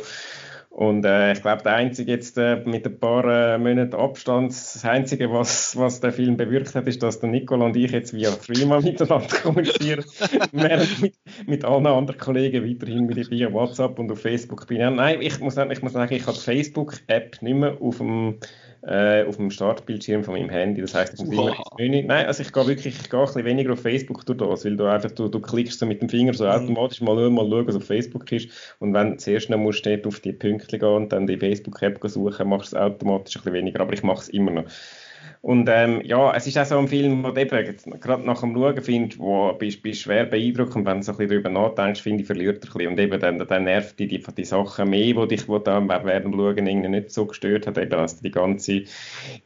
Und 0.75 1.05
äh, 1.05 1.31
ich 1.31 1.41
glaube, 1.41 1.63
der 1.63 1.75
einzige 1.75 2.11
jetzt 2.11 2.37
äh, 2.37 2.57
mit 2.65 2.85
ein 2.85 2.99
paar 2.99 3.23
äh, 3.23 3.57
Monaten 3.57 3.95
Abstand, 3.95 4.51
das 4.51 4.83
einzige, 4.83 5.31
was, 5.31 5.77
was 5.77 6.01
der 6.01 6.11
Film 6.11 6.35
bewirkt 6.35 6.75
hat, 6.75 6.85
ist, 6.85 7.01
dass 7.01 7.21
der 7.21 7.29
Nicola 7.29 7.67
und 7.67 7.77
ich 7.77 7.91
jetzt 7.91 8.13
via 8.13 8.29
Freema 8.31 8.81
miteinander 8.81 9.37
kommunizieren, 9.41 10.03
während 10.51 11.01
mit, 11.01 11.15
mit 11.47 11.63
allen 11.63 11.87
anderen 11.87 12.19
Kollegen 12.19 12.69
weiterhin 12.69 13.05
mit 13.05 13.31
via 13.31 13.53
WhatsApp 13.53 13.97
und 13.99 14.11
auf 14.11 14.19
Facebook 14.19 14.67
bin. 14.67 14.81
Ja, 14.81 14.91
nein, 14.91 15.21
ich 15.21 15.39
muss, 15.39 15.55
ich 15.55 15.81
muss 15.81 15.93
sagen, 15.93 16.13
ich 16.13 16.27
habe 16.27 16.37
die 16.37 16.43
Facebook-App 16.43 17.41
nicht 17.41 17.55
mehr 17.55 17.77
auf 17.79 17.99
dem 17.99 18.39
äh, 18.87 19.23
auf 19.23 19.37
dem 19.37 19.49
Startbildschirm 19.49 20.23
von 20.23 20.35
meinem 20.35 20.49
Handy. 20.49 20.81
Das 20.81 20.93
heißt, 20.93 21.13
ich 21.13 21.25
muss 21.25 21.33
immer 21.33 21.49
ins 21.49 21.77
Menü. 21.77 22.03
Nein, 22.03 22.25
also 22.27 22.43
ich 22.43 22.53
gehe 22.53 22.67
wirklich 22.67 22.99
ich 22.99 23.09
gehe 23.09 23.19
ein 23.19 23.25
bisschen 23.25 23.45
weniger 23.45 23.73
auf 23.73 23.81
Facebook 23.81 24.25
durch 24.25 24.37
das, 24.37 24.65
weil 24.65 24.77
du 24.77 24.85
einfach 24.85 25.11
du, 25.11 25.27
du 25.27 25.39
klickst 25.39 25.79
so 25.79 25.85
mit 25.85 26.01
dem 26.01 26.09
Finger 26.09 26.33
so 26.33 26.45
mhm. 26.45 26.51
automatisch 26.51 27.01
mal, 27.01 27.29
mal 27.29 27.49
schauen, 27.49 27.67
was 27.67 27.75
auf 27.75 27.85
Facebook 27.85 28.31
ist. 28.31 28.49
Und 28.79 28.93
wenn 28.93 29.11
du 29.11 29.17
zuerst 29.17 29.49
noch 29.49 29.57
musst, 29.57 29.87
auf 29.87 30.19
die 30.19 30.33
Pünktchen 30.33 30.79
gehen 30.79 30.89
und 30.89 31.11
dann 31.11 31.27
die 31.27 31.37
Facebook-App 31.37 31.99
suchen, 32.03 32.49
machst 32.49 32.73
du 32.73 32.77
es 32.77 32.81
automatisch 32.81 33.35
ein 33.37 33.43
bisschen 33.43 33.53
weniger. 33.53 33.79
Aber 33.81 33.93
ich 33.93 34.03
mache 34.03 34.21
es 34.21 34.29
immer 34.29 34.51
noch. 34.51 34.65
Und 35.45 35.69
ähm, 35.71 36.01
ja, 36.03 36.33
es 36.33 36.47
ist 36.47 36.57
auch 36.57 36.65
so 36.65 36.79
ein 36.79 36.87
Film, 36.87 37.23
wo 37.23 37.29
du 37.29 37.45
gerade 37.45 38.25
nach 38.25 38.41
dem 38.41 38.55
Schauen 38.55 38.81
findest, 38.81 39.19
wo 39.19 39.53
bist, 39.53 39.83
bist 39.83 40.01
schwer 40.01 40.25
beeindruckt 40.25 40.75
und 40.75 40.87
wenn 40.87 40.97
du 40.97 41.03
so 41.03 41.11
ein 41.11 41.19
bisschen 41.19 41.43
darüber 41.43 41.49
nachdenkst, 41.49 42.01
finde 42.01 42.21
ich, 42.21 42.25
verliert 42.25 42.63
er 42.63 42.69
ein 42.71 42.73
bisschen. 42.73 42.91
Und 42.93 42.99
eben 42.99 43.19
dann, 43.19 43.47
dann 43.47 43.63
nervt 43.65 43.99
dich 43.99 44.09
die, 44.09 44.23
die 44.35 44.43
Sachen 44.43 44.89
mehr, 44.89 45.13
die 45.13 45.27
dich 45.27 45.47
wo 45.47 45.59
dann 45.59 45.87
während 45.87 46.25
dem 46.25 46.33
Schauen 46.33 46.65
irgendwie 46.65 46.89
nicht 46.89 47.11
so 47.11 47.27
gestört 47.27 47.67
hat, 47.67 47.77
eben 47.77 47.93
also 47.93 48.17
die 48.23 48.31
ganze, 48.31 48.85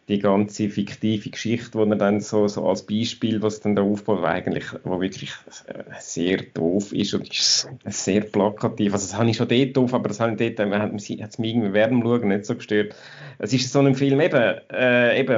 die 0.07 0.19
ganze 0.19 0.69
fiktive 0.69 1.31
Geschichte, 1.31 1.71
die 1.77 1.89
er 1.89 1.97
dann 1.97 2.21
so, 2.21 2.47
so 2.47 2.65
als 2.65 2.85
Beispiel, 2.85 3.41
was 3.41 3.59
dann 3.59 3.75
da 3.75 3.81
aufbaut, 3.81 4.23
eigentlich, 4.23 4.67
wo 4.85 5.01
wirklich 5.01 5.33
äh, 5.67 5.83
sehr 5.99 6.37
doof 6.53 6.93
ist 6.93 7.13
und 7.13 7.27
sehr 7.33 8.21
plakativ. 8.21 8.93
Also 8.93 9.05
das 9.05 9.17
habe 9.17 9.29
ich 9.29 9.35
schon 9.35 9.49
dort 9.49 9.75
doof, 9.75 9.93
aber 9.93 10.07
das 10.07 10.21
habe 10.21 10.31
ich 10.31 10.55
dort, 10.55 10.71
hat 10.71 10.93
es 10.93 11.39
mich 11.39 11.49
irgendwie 11.49 11.73
während 11.73 12.01
dem 12.01 12.03
Schauen 12.03 12.29
nicht 12.29 12.45
so 12.45 12.55
gestört. 12.55 12.95
Es 13.37 13.53
ist 13.53 13.71
so 13.71 13.79
ein 13.79 13.95
Film 13.95 14.21
eben, 14.21 14.55
äh, 14.71 15.19
eben 15.19 15.31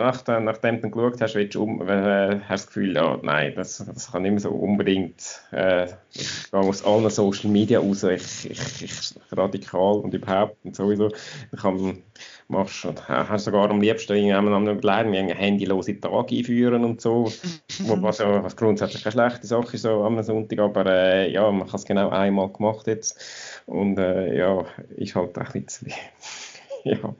nach, 0.00 0.40
nachdem 0.40 0.80
du 0.80 0.90
geschaut 0.90 1.20
hast, 1.20 1.34
willst 1.34 1.54
du 1.54 1.62
um, 1.62 1.88
äh, 1.88 2.40
hast 2.40 2.64
das 2.64 2.66
Gefühl, 2.68 2.94
ja, 2.94 3.18
nein, 3.22 3.52
das, 3.56 3.78
das 3.78 4.12
kann 4.12 4.22
nicht 4.22 4.32
mehr 4.32 4.40
so 4.40 4.50
unbedingt. 4.50 5.40
Äh, 5.52 5.86
ich 6.12 6.50
gehe 6.50 6.60
aus 6.60 6.84
allen 6.84 7.08
Social 7.10 7.50
Media 7.50 7.80
raus, 7.80 8.02
ich, 8.04 8.50
ich, 8.50 8.82
ich 8.84 9.14
radikal 9.32 9.96
und 9.96 10.14
überhaupt 10.14 10.56
und 10.64 10.76
sowieso. 10.76 11.08
Ich 11.52 11.60
kann, 11.60 12.02
machst, 12.48 12.86
hast 13.08 13.44
sogar 13.44 13.70
am 13.70 13.80
liebsten 13.80 14.14
irgendjemandem 14.14 14.78
überlegen, 14.78 15.12
wie 15.12 15.18
einen 15.18 15.36
handylosen 15.36 16.00
Tag 16.00 16.30
einführen 16.30 16.84
und 16.84 17.00
so. 17.00 17.32
was 17.80 18.18
ja 18.18 18.42
was 18.42 18.56
grundsätzlich 18.56 19.02
keine 19.02 19.12
schlechte 19.12 19.46
Sache 19.46 19.74
ist 19.74 19.82
so 19.82 20.04
am 20.04 20.22
Sonntag, 20.22 20.58
aber 20.60 20.86
äh, 20.86 21.32
ja, 21.32 21.50
man 21.50 21.66
hat 21.66 21.80
es 21.80 21.84
genau 21.84 22.10
einmal 22.10 22.50
gemacht 22.52 22.86
jetzt. 22.86 23.62
Und 23.66 23.98
äh, 23.98 24.36
ja, 24.36 24.64
ist 24.96 25.14
halt 25.14 25.36
ein 25.38 25.64
bisschen 25.64 25.92
ja, 26.84 27.14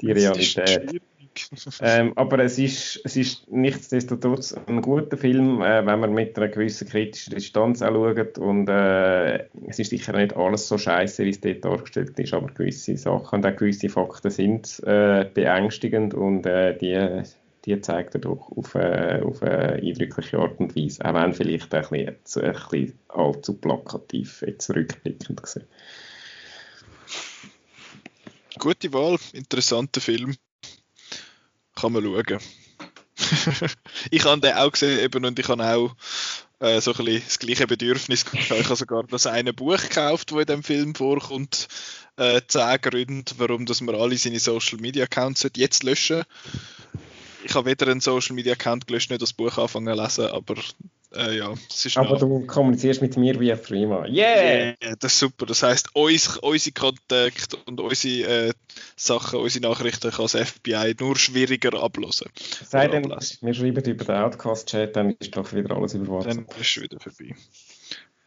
die 0.00 0.12
Realität. 0.12 1.02
Ähm, 1.80 2.12
aber 2.16 2.38
es 2.40 2.58
ist, 2.58 3.00
es 3.04 3.16
ist 3.16 3.50
nichtsdestotrotz 3.50 4.54
ein 4.66 4.82
guter 4.82 5.16
Film, 5.16 5.62
äh, 5.62 5.84
wenn 5.84 6.00
man 6.00 6.12
mit 6.12 6.36
einer 6.36 6.48
gewissen 6.48 6.88
kritischen 6.88 7.34
Distanz 7.34 7.82
anschaut. 7.82 8.38
Und 8.38 8.68
äh, 8.68 9.44
es 9.66 9.78
ist 9.78 9.90
sicher 9.90 10.16
nicht 10.16 10.36
alles 10.36 10.68
so 10.68 10.78
scheiße, 10.78 11.24
wie 11.24 11.30
es 11.30 11.40
dort 11.40 11.64
dargestellt 11.64 12.18
ist, 12.18 12.34
aber 12.34 12.48
gewisse 12.48 12.96
Sachen 12.96 13.36
und 13.36 13.46
auch 13.46 13.56
gewisse 13.56 13.88
Fakten 13.88 14.30
sind 14.30 14.80
äh, 14.84 15.26
beängstigend 15.32 16.14
und 16.14 16.46
äh, 16.46 16.76
die, 16.76 17.22
die 17.64 17.80
zeigt 17.80 18.14
er 18.14 18.20
doch 18.20 18.50
auf, 18.56 18.74
äh, 18.74 19.20
auf 19.24 19.42
eine 19.42 19.74
eindrückliche 19.74 20.38
Art 20.38 20.58
und 20.60 20.76
Weise, 20.76 21.04
auch 21.04 21.14
wenn 21.14 21.34
vielleicht 21.34 21.74
ein 21.74 21.82
bisschen, 21.82 22.08
ein 22.08 22.16
bisschen 22.24 22.98
allzu 23.08 23.54
plakativ 23.54 24.42
jetzt 24.46 24.70
rückblickend 24.70 25.42
gesehen. 25.42 25.66
Gute 28.58 28.92
Wahl, 28.92 29.18
interessanter 29.34 30.00
Film 30.00 30.34
kann 31.80 31.92
man 31.92 32.04
schauen. 32.04 32.40
ich 34.10 34.24
habe 34.24 34.40
den 34.40 34.54
auch 34.54 34.70
gesehen 34.70 35.00
eben, 35.00 35.24
und 35.24 35.38
ich 35.38 35.48
habe 35.48 35.64
auch 35.64 35.94
äh, 36.60 36.80
so 36.80 36.92
ein 36.92 37.22
das 37.24 37.38
gleiche 37.38 37.66
Bedürfnis 37.66 38.24
Ich 38.32 38.50
habe 38.50 38.76
sogar 38.76 39.04
das 39.04 39.26
eine 39.26 39.52
Buch 39.52 39.80
gekauft, 39.80 40.32
das 40.32 40.38
in 40.38 40.46
dem 40.46 40.62
Film 40.62 40.94
vorkommt. 40.94 41.68
Äh, 42.16 42.40
10 42.46 42.80
Gründe, 42.80 43.32
warum 43.38 43.64
dass 43.66 43.80
man 43.80 43.94
alle 43.94 44.16
seine 44.16 44.40
Social 44.40 44.78
Media 44.78 45.04
Accounts 45.04 45.46
jetzt 45.54 45.84
löschen 45.84 46.24
Ich 47.44 47.54
habe 47.54 47.70
weder 47.70 47.86
einen 47.86 48.00
Social 48.00 48.34
Media 48.34 48.54
Account 48.54 48.86
gelöscht, 48.88 49.10
nicht 49.10 49.22
das 49.22 49.32
Buch 49.32 49.56
anfangen 49.56 49.94
zu 49.96 50.02
lesen, 50.02 50.26
aber 50.26 50.56
äh, 51.14 51.38
ja, 51.38 51.54
Aber 51.94 52.10
noch... 52.10 52.18
du 52.18 52.46
kommunizierst 52.46 53.00
mit 53.00 53.16
mir 53.16 53.38
via 53.40 53.56
Prima. 53.56 54.06
Yeah! 54.06 54.74
yeah! 54.82 54.96
Das 54.98 55.12
ist 55.12 55.18
super. 55.20 55.46
Das 55.46 55.62
heisst, 55.62 55.94
uns, 55.94 56.36
unsere 56.38 56.72
Kontakte 56.72 57.56
und 57.66 57.80
unsere 57.80 58.48
äh, 58.48 58.52
Sachen, 58.96 59.40
unsere 59.40 59.68
Nachrichten 59.68 60.10
kann 60.10 60.26
das 60.30 60.36
FBI 60.36 60.94
nur 61.00 61.16
schwieriger 61.16 61.82
ablösen. 61.82 62.28
Sei 62.64 62.88
denn, 62.88 63.04
wir 63.08 63.54
schreiben 63.54 63.84
über 63.84 64.04
den 64.04 64.16
Outcast-Chat, 64.16 64.96
dann 64.96 65.16
ist 65.18 65.36
doch 65.36 65.52
wieder 65.52 65.76
alles 65.76 65.94
über 65.94 66.08
WhatsApp. 66.08 66.34
Dann 66.34 66.60
ist 66.60 66.76
es 66.76 66.82
wieder 66.82 67.00
vorbei. 67.00 67.34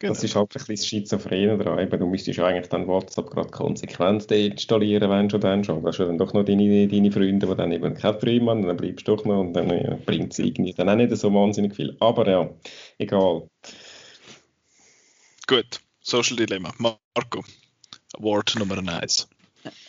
Genau. 0.02 0.14
Das 0.14 0.24
ist 0.24 0.34
halt 0.34 0.56
ein 0.56 0.66
bisschen 0.66 0.84
schizophren 0.84 1.60
daran. 1.60 1.88
du 1.88 2.06
müsstest 2.08 2.40
eigentlich 2.40 2.68
dann 2.68 2.88
WhatsApp 2.88 3.30
gerade 3.30 3.50
konsequent 3.50 4.28
deinstallieren, 4.28 5.08
wenn 5.08 5.30
schon 5.30 5.40
dann 5.40 5.62
schon. 5.62 5.80
Das 5.84 5.96
sind 5.96 6.08
dann 6.08 6.18
doch 6.18 6.34
noch 6.34 6.44
deine, 6.44 6.88
deine 6.88 7.12
Freunde, 7.12 7.46
die 7.46 7.54
dann 7.54 7.70
eben 7.70 7.94
kein 7.94 8.18
Freund 8.18 8.48
haben, 8.48 8.66
dann 8.66 8.76
bleibst 8.76 9.06
du 9.06 9.14
doch 9.14 9.24
noch 9.24 9.38
und 9.38 9.52
dann 9.52 9.70
ja, 9.70 9.96
bringt 10.04 10.32
es 10.32 10.40
irgendwie 10.40 10.72
dann 10.72 10.88
auch 10.88 10.96
nicht 10.96 11.16
so 11.16 11.32
wahnsinnig 11.32 11.76
viel. 11.76 11.96
Aber 12.00 12.28
ja, 12.28 12.50
egal. 12.98 13.48
Gut, 15.46 15.80
Social 16.00 16.36
Dilemma. 16.36 16.74
Marco, 16.78 17.44
Award 18.18 18.56
Nummer 18.58 18.78
1. 19.00 19.28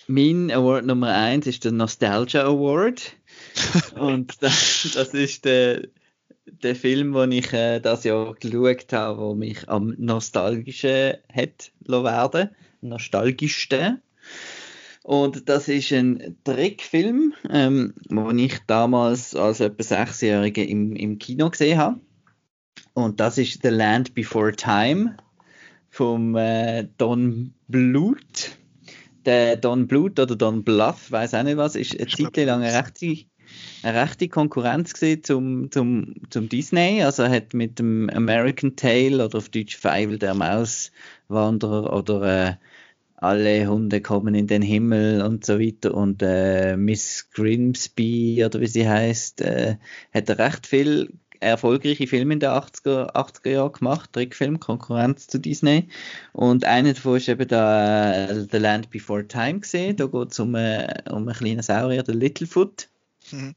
Mein 0.05 0.51
Award 0.51 0.85
Nummer 0.85 1.07
1 1.07 1.47
ist 1.47 1.65
der 1.65 1.71
Nostalgia 1.71 2.43
Award. 2.43 3.13
und 3.95 4.43
das, 4.43 4.91
das 4.93 5.15
ist 5.15 5.43
der 5.45 5.87
der 6.45 6.75
Film, 6.75 7.13
den 7.13 7.31
ich 7.31 7.53
äh, 7.53 7.79
das 7.79 8.03
Jahr 8.03 8.33
geschaut 8.33 8.91
habe, 8.93 9.21
der 9.27 9.35
mich 9.35 9.69
am 9.69 9.95
nostalgischen 9.97 11.13
hat 11.33 11.71
werden 11.85 12.49
nostalgischsten. 12.81 14.01
Und 15.03 15.49
das 15.49 15.67
ist 15.67 15.91
ein 15.91 16.37
Trickfilm, 16.43 17.33
ähm, 17.49 17.93
den 18.09 18.39
ich 18.39 18.59
damals 18.67 19.35
als 19.35 19.59
etwa 19.59 19.83
Sechsjähriger 19.83 20.65
im, 20.65 20.95
im 20.95 21.19
Kino 21.19 21.49
gesehen 21.49 21.77
habe. 21.77 21.99
Und 22.93 23.19
das 23.19 23.37
ist 23.37 23.61
The 23.63 23.69
Land 23.69 24.13
Before 24.13 24.55
Time 24.55 25.17
vom 25.89 26.35
äh, 26.35 26.87
Don 26.97 27.53
Bluth. 27.67 28.57
der 29.25 29.57
Don 29.57 29.87
Bluth 29.87 30.19
oder 30.19 30.35
Don 30.35 30.63
Bluff, 30.63 31.11
weiß 31.11 31.33
auch 31.33 31.43
nicht 31.43 31.57
was, 31.57 31.75
ist 31.75 31.97
eine 31.99 32.07
Zeit 32.07 32.35
lang 32.45 32.61
eine 32.61 32.73
rechte, 32.77 33.25
eine 33.83 34.01
rechte 34.01 34.29
Konkurrenz 34.29 34.93
zum, 35.23 35.71
zum, 35.71 36.15
zum 36.29 36.49
Disney. 36.49 37.03
Also 37.03 37.23
er 37.23 37.31
hat 37.31 37.53
mit 37.53 37.79
dem 37.79 38.09
American 38.09 38.75
Tale 38.75 39.25
oder 39.25 39.37
auf 39.37 39.49
Deutsch 39.49 39.77
Feivel 39.77 40.17
der 40.17 40.33
Mauswanderer 40.33 41.93
oder 41.93 42.49
äh, 42.49 42.55
alle 43.15 43.67
Hunde 43.67 44.01
kommen 44.01 44.35
in 44.35 44.47
den 44.47 44.61
Himmel 44.61 45.21
und 45.21 45.45
so 45.45 45.59
weiter 45.59 45.93
und 45.93 46.21
äh, 46.21 46.75
Miss 46.75 47.29
Grimsby 47.31 48.43
oder 48.45 48.59
wie 48.59 48.67
sie 48.67 48.87
heißt, 48.87 49.41
äh, 49.41 49.77
hat 50.13 50.29
er 50.29 50.39
recht 50.39 50.67
viel 50.67 51.09
erfolgreiche 51.43 52.07
Filme 52.07 52.33
in 52.33 52.39
den 52.39 52.49
80er, 52.49 53.13
80er 53.13 53.49
Jahren 53.49 53.73
gemacht, 53.73 54.13
Trickfilm, 54.13 54.59
Konkurrenz 54.59 55.27
zu 55.27 55.39
Disney. 55.39 55.89
Und 56.31 56.65
einer 56.65 56.93
davon 56.93 57.17
ist 57.17 57.29
eben 57.29 57.47
da 57.47 58.27
äh, 58.27 58.47
The 58.49 58.57
Land 58.57 58.89
Before 58.89 59.27
Time 59.27 59.59
gesehen. 59.59 59.97
Da 59.97 60.07
geht 60.07 60.31
es 60.31 60.39
um, 60.39 60.55
äh, 60.55 60.87
um 61.09 61.27
einen 61.27 61.37
kleinen 61.37 61.61
Saurier, 61.61 62.03
den 62.03 62.19
Littlefoot, 62.19 62.89
mhm. 63.33 63.55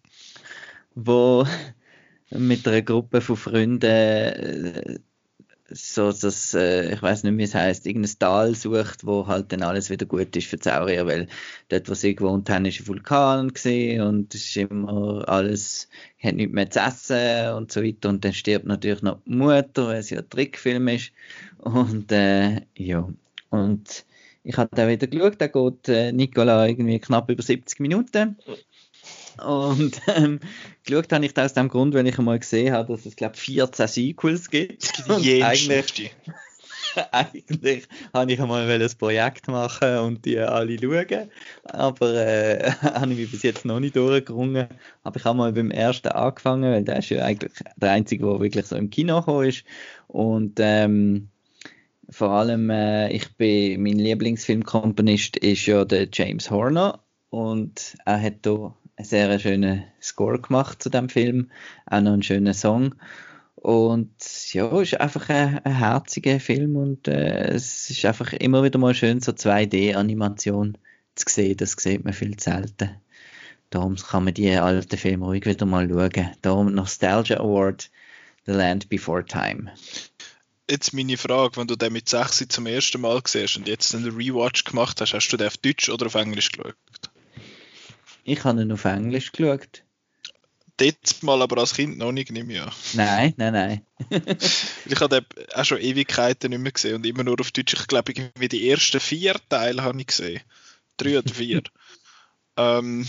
wo 0.95 1.47
mit 2.31 2.67
einer 2.67 2.83
Gruppe 2.83 3.21
von 3.21 3.37
Freunden 3.37 3.83
äh, 3.83 4.99
so 5.69 6.13
das, 6.13 6.55
äh, 6.55 6.95
ich 6.95 7.03
weiß 7.03 7.25
nicht, 7.25 7.37
wie 7.39 7.43
es 7.43 7.55
heißt, 7.55 7.87
irgendein 7.87 8.19
Tal 8.19 8.55
sucht, 8.55 9.05
wo 9.05 9.27
halt 9.27 9.53
dann 9.53 9.63
alles 9.63 9.91
wieder 9.91 10.07
gut 10.07 10.35
ist 10.37 10.47
für 10.47 10.59
Saurier, 10.59 11.07
weil 11.07 11.29
dort, 11.69 11.89
wo 11.89 11.95
sie 11.95 12.15
gewohnt 12.15 12.49
haben, 12.51 12.67
ist 12.67 12.81
ein 12.81 12.87
Vulkan 12.87 13.53
gesehen 13.53 14.03
und 14.03 14.35
ist 14.35 14.57
immer 14.57 15.29
alles, 15.29 15.89
hat 16.23 16.35
nichts 16.35 16.55
mehr 16.55 16.71
zu 16.71 16.81
essen 16.81 17.55
und 17.55 17.73
so 17.73 17.83
weiter. 17.83 18.09
Und 18.09 18.25
dann 18.25 18.33
stirbt 18.33 18.67
natürlich 18.67 19.03
noch 19.03 19.21
die 19.27 19.35
Mutter, 19.35 19.89
weil 19.89 19.99
es 19.99 20.11
ja 20.11 20.19
ein 20.19 20.31
Trickfilm 20.31 20.89
ist. 20.89 21.13
Und 21.59 22.13
äh, 22.13 22.63
ja, 22.77 23.09
und 23.51 24.05
ich 24.45 24.57
habe 24.57 24.71
da 24.73 24.89
wieder 24.89 25.09
geschaut, 25.09 25.41
da 25.41 25.49
geht 25.49 25.89
äh, 25.89 26.13
Nicola 26.13 26.67
irgendwie 26.67 27.01
knapp 27.01 27.29
über 27.29 27.43
70 27.43 27.81
Minuten 27.81 28.37
und 29.45 30.01
ähm, 30.09 30.41
geschaut 30.85 31.13
habe 31.13 31.25
ich 31.25 31.35
das 31.35 31.47
aus 31.47 31.55
dem 31.55 31.69
Grund, 31.69 31.95
weil 31.95 32.07
ich 32.07 32.19
einmal 32.19 32.39
gesehen 32.39 32.73
habe, 32.73 32.93
dass 32.93 33.07
es, 33.07 33.17
glaube 33.17 33.37
14 33.37 33.87
Sequels 33.87 34.51
gibt. 34.51 34.93
Gibt 34.95 35.43
eigentlich, 35.43 36.15
eigentlich 37.13 37.89
habe 38.13 38.33
ich 38.33 38.41
einmal 38.41 38.71
ein 38.71 38.91
Projekt 38.99 39.49
machen 39.49 39.99
und 39.99 40.25
die 40.25 40.39
alle 40.39 40.79
schauen. 40.79 41.31
Aber 41.65 42.15
äh, 42.15 42.71
habe 42.83 43.13
ich 43.13 43.19
mich 43.19 43.31
bis 43.31 43.43
jetzt 43.43 43.65
noch 43.65 43.81
nicht 43.81 43.97
durchgerungen. 43.97 44.69
Aber 45.03 45.17
ich 45.17 45.25
habe 45.25 45.39
mal 45.39 45.53
beim 45.53 45.71
ersten 45.71 46.09
angefangen, 46.09 46.73
weil 46.73 46.85
der 46.85 46.99
ist 46.99 47.11
ja 47.11 47.25
eigentlich 47.25 47.53
der 47.77 47.93
einzige, 47.93 48.27
der 48.27 48.41
wirklich 48.41 48.67
so 48.67 48.77
im 48.77 48.91
Kino 48.91 49.21
gekommen 49.21 49.49
ist. 49.49 49.65
Und 50.09 50.55
ähm, 50.59 51.29
vor 52.09 52.31
allem, 52.31 52.71
äh, 52.71 53.11
ich 53.13 53.37
bin, 53.37 53.83
mein 53.83 53.99
Lieblingsfilmkomponist 53.99 55.37
ist 55.39 55.67
ja 55.67 55.85
der 55.85 56.09
James 56.13 56.51
Horner 56.51 57.01
und 57.31 57.97
er 58.05 58.21
hat 58.21 58.41
hier 58.45 58.75
sehr 59.05 59.39
schönen 59.39 59.85
Score 60.01 60.41
gemacht 60.41 60.83
zu 60.83 60.91
dem 60.91 61.09
Film, 61.09 61.51
auch 61.87 62.01
noch 62.01 62.13
einen 62.13 62.23
schönen 62.23 62.55
Song. 62.55 62.95
Und 63.57 64.13
ja, 64.53 64.81
ist 64.81 65.01
einfach 65.01 65.29
ein, 65.29 65.59
ein 65.65 65.79
herziger 65.79 66.39
Film 66.39 66.77
und 66.77 67.09
äh, 67.09 67.49
es 67.49 67.91
ist 67.91 68.05
einfach 68.05 68.33
immer 68.33 68.63
wieder 68.63 68.79
mal 68.79 68.95
schön, 68.95 69.21
so 69.21 69.33
2D-Animation 69.33 70.79
zu 71.15 71.25
sehen. 71.29 71.57
Das 71.57 71.73
sieht 71.73 72.05
man 72.05 72.13
viel 72.13 72.39
selten. 72.39 72.91
Darum 73.71 73.97
kann 73.97 74.25
man 74.25 74.35
die 74.35 74.51
alten 74.51 74.97
Filme 74.97 75.27
ruhig 75.27 75.47
wieder 75.47 75.67
mal 75.67 75.89
schauen. 75.89 76.33
Darum 76.43 76.75
Nostalgia 76.75 77.39
Award, 77.39 77.91
The 78.45 78.53
Land 78.53 78.89
Before 78.89 79.25
Time. 79.25 79.73
Jetzt 80.71 80.93
meine 80.93 81.17
Frage, 81.17 81.57
wenn 81.57 81.67
du 81.67 81.77
den 81.77 81.93
mit 81.93 82.09
6 82.09 82.47
zum 82.49 82.67
ersten 82.67 83.01
Mal 83.01 83.21
siehst 83.27 83.57
und 83.57 83.69
jetzt 83.69 83.95
einen 83.95 84.17
Rewatch 84.17 84.65
gemacht 84.65 85.01
hast, 85.01 85.15
hast 85.15 85.29
du 85.29 85.37
den 85.37 85.49
auf 85.49 85.57
Deutsch 85.57 85.89
oder 85.89 86.07
auf 86.07 86.15
Englisch 86.15 86.53
geschaut? 86.53 86.77
Ich 88.29 88.43
habe 88.43 88.61
ihn 88.61 88.73
auf 88.73 88.85
Englisch 88.85 89.31
geschaut. 89.31 89.85
Dort 90.79 91.23
mal 91.23 91.41
aber 91.41 91.59
als 91.59 91.75
Kind 91.75 91.97
noch 91.97 92.11
nicht, 92.11 92.33
nehme 92.33 92.53
ich 92.53 92.61
an. 92.61 92.73
Nein, 92.95 93.35
nein, 93.37 93.53
nein. 93.53 93.87
ich 94.85 95.01
habe 95.01 95.23
den 95.23 95.47
auch 95.55 95.65
schon 95.65 95.79
Ewigkeiten 95.79 96.51
nicht 96.51 96.59
mehr 96.59 96.73
gesehen 96.73 96.97
und 96.97 97.07
immer 97.07 97.23
nur 97.23 97.41
auf 97.41 97.53
Deutsch. 97.53 97.75
Ich 97.75 97.87
glaube, 97.87 98.13
irgendwie 98.13 98.49
die 98.49 98.69
ersten 98.69 98.99
vier 98.99 99.37
Teile 99.49 99.85
habe 99.85 100.01
ich 100.01 100.09
gesehen. 100.09 100.41
Drei 100.97 101.19
oder 101.19 101.33
vier. 101.33 101.63
ähm, 102.57 103.07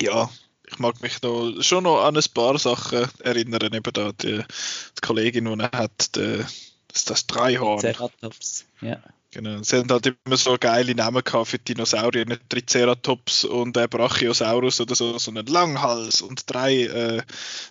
ja, 0.00 0.28
ich 0.68 0.78
mag 0.80 1.00
mich 1.00 1.22
noch, 1.22 1.62
schon 1.62 1.84
noch 1.84 2.02
an 2.02 2.16
ein 2.16 2.24
paar 2.34 2.58
Sachen 2.58 3.06
erinnern. 3.20 3.72
Eben 3.72 3.92
da 3.92 4.10
die, 4.10 4.38
die 4.38 5.00
Kollegin, 5.00 5.44
die 5.44 5.62
er 5.62 5.70
hat, 5.70 6.16
die, 6.16 6.44
das, 6.88 7.04
das 7.04 7.26
Dreihorn. 7.28 7.80
Ceratops, 7.80 8.66
ja. 8.80 9.00
Genau. 9.32 9.62
Sie 9.62 9.76
haben 9.76 9.90
halt 9.90 10.14
immer 10.26 10.36
so 10.36 10.58
geile 10.58 10.94
Namen 10.94 11.24
gehabt 11.24 11.48
für 11.48 11.58
Dinosaurier, 11.58 12.26
nicht 12.26 12.50
Triceratops 12.50 13.44
und 13.44 13.76
äh, 13.78 13.88
Brachiosaurus 13.88 14.80
oder 14.82 14.94
so, 14.94 15.16
sondern 15.18 15.46
Langhals 15.46 16.20
und 16.20 16.50
drei, 16.50 16.82
äh, 16.82 17.22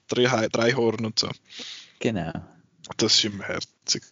drei, 0.08 0.48
drei 0.48 0.74
Horn 0.74 1.06
und 1.06 1.20
so. 1.20 1.30
Genau. 2.00 2.34
Das 2.98 3.24
war 3.24 3.32
immer 3.32 3.44
herzig. 3.44 4.04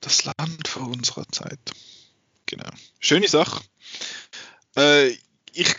Das 0.00 0.24
Land 0.24 0.66
vor 0.66 0.88
unserer 0.88 1.26
Zeit. 1.28 1.60
Genau. 2.46 2.70
Schöne 2.98 3.28
Sache. 3.28 3.62
Äh, 4.76 5.16
ich 5.52 5.76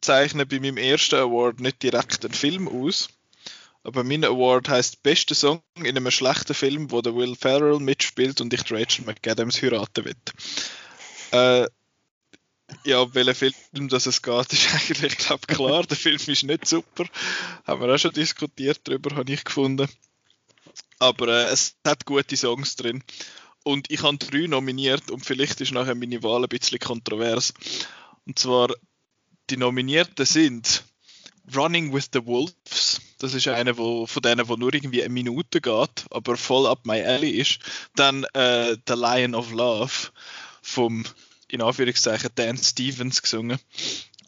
zeichne 0.00 0.46
bei 0.46 0.60
meinem 0.60 0.76
ersten 0.76 1.16
Award 1.16 1.58
nicht 1.58 1.82
direkt 1.82 2.24
einen 2.24 2.34
Film 2.34 2.68
aus, 2.68 3.08
aber 3.86 4.02
mein 4.02 4.24
Award 4.24 4.68
heißt 4.68 5.04
bester 5.04 5.36
Song 5.36 5.62
in 5.76 5.96
einem 5.96 6.10
schlechten 6.10 6.54
Film, 6.54 6.90
wo 6.90 7.02
der 7.02 7.14
Will 7.14 7.36
Ferrell 7.36 7.78
mitspielt 7.78 8.40
und 8.40 8.52
ich 8.52 8.68
Rachel 8.70 9.04
McAdams 9.04 9.62
heiraten 9.62 10.04
will. 10.04 10.16
Äh, 11.30 11.68
ja, 12.84 13.14
welcher 13.14 13.34
Film 13.36 13.88
das 13.88 14.06
es 14.06 14.22
geht, 14.22 14.52
ist 14.52 14.74
eigentlich, 14.74 15.18
glaube 15.18 15.46
klar. 15.46 15.84
Der 15.84 15.96
Film 15.96 16.16
ist 16.16 16.42
nicht 16.42 16.66
super. 16.66 17.04
Haben 17.64 17.80
wir 17.80 17.94
auch 17.94 17.98
schon 17.98 18.12
diskutiert 18.12 18.80
darüber, 18.84 19.14
habe 19.14 19.32
ich 19.32 19.44
gefunden. 19.44 19.88
Aber 20.98 21.28
äh, 21.28 21.52
es 21.52 21.76
hat 21.86 22.06
gute 22.06 22.36
Songs 22.36 22.74
drin. 22.74 23.04
Und 23.62 23.90
ich 23.92 24.02
habe 24.02 24.18
drei 24.18 24.48
nominiert 24.48 25.12
und 25.12 25.24
vielleicht 25.24 25.60
ist 25.60 25.72
nachher 25.72 25.94
meine 25.94 26.24
Wahl 26.24 26.42
ein 26.42 26.48
bisschen 26.48 26.80
kontrovers. 26.80 27.54
Und 28.26 28.36
zwar, 28.36 28.74
die 29.48 29.56
Nominierten 29.56 30.26
sind 30.26 30.84
Running 31.54 31.92
with 31.92 32.08
the 32.12 32.24
Wolves 32.24 33.00
das 33.18 33.34
ist 33.34 33.48
einer 33.48 33.78
wo, 33.78 34.06
von 34.06 34.22
denen, 34.22 34.48
wo 34.48 34.56
nur 34.56 34.74
irgendwie 34.74 35.02
eine 35.02 35.12
Minute 35.12 35.60
geht, 35.60 36.04
aber 36.10 36.36
voll 36.36 36.66
up 36.66 36.84
my 36.84 37.02
alley 37.02 37.30
ist. 37.30 37.58
Dann 37.94 38.24
äh, 38.34 38.76
The 38.86 38.94
Lion 38.94 39.34
of 39.34 39.52
Love 39.52 39.92
vom, 40.62 41.04
in 41.48 41.62
Anführungszeichen, 41.62 42.30
Dan 42.34 42.58
Stevens 42.58 43.22
gesungen. 43.22 43.58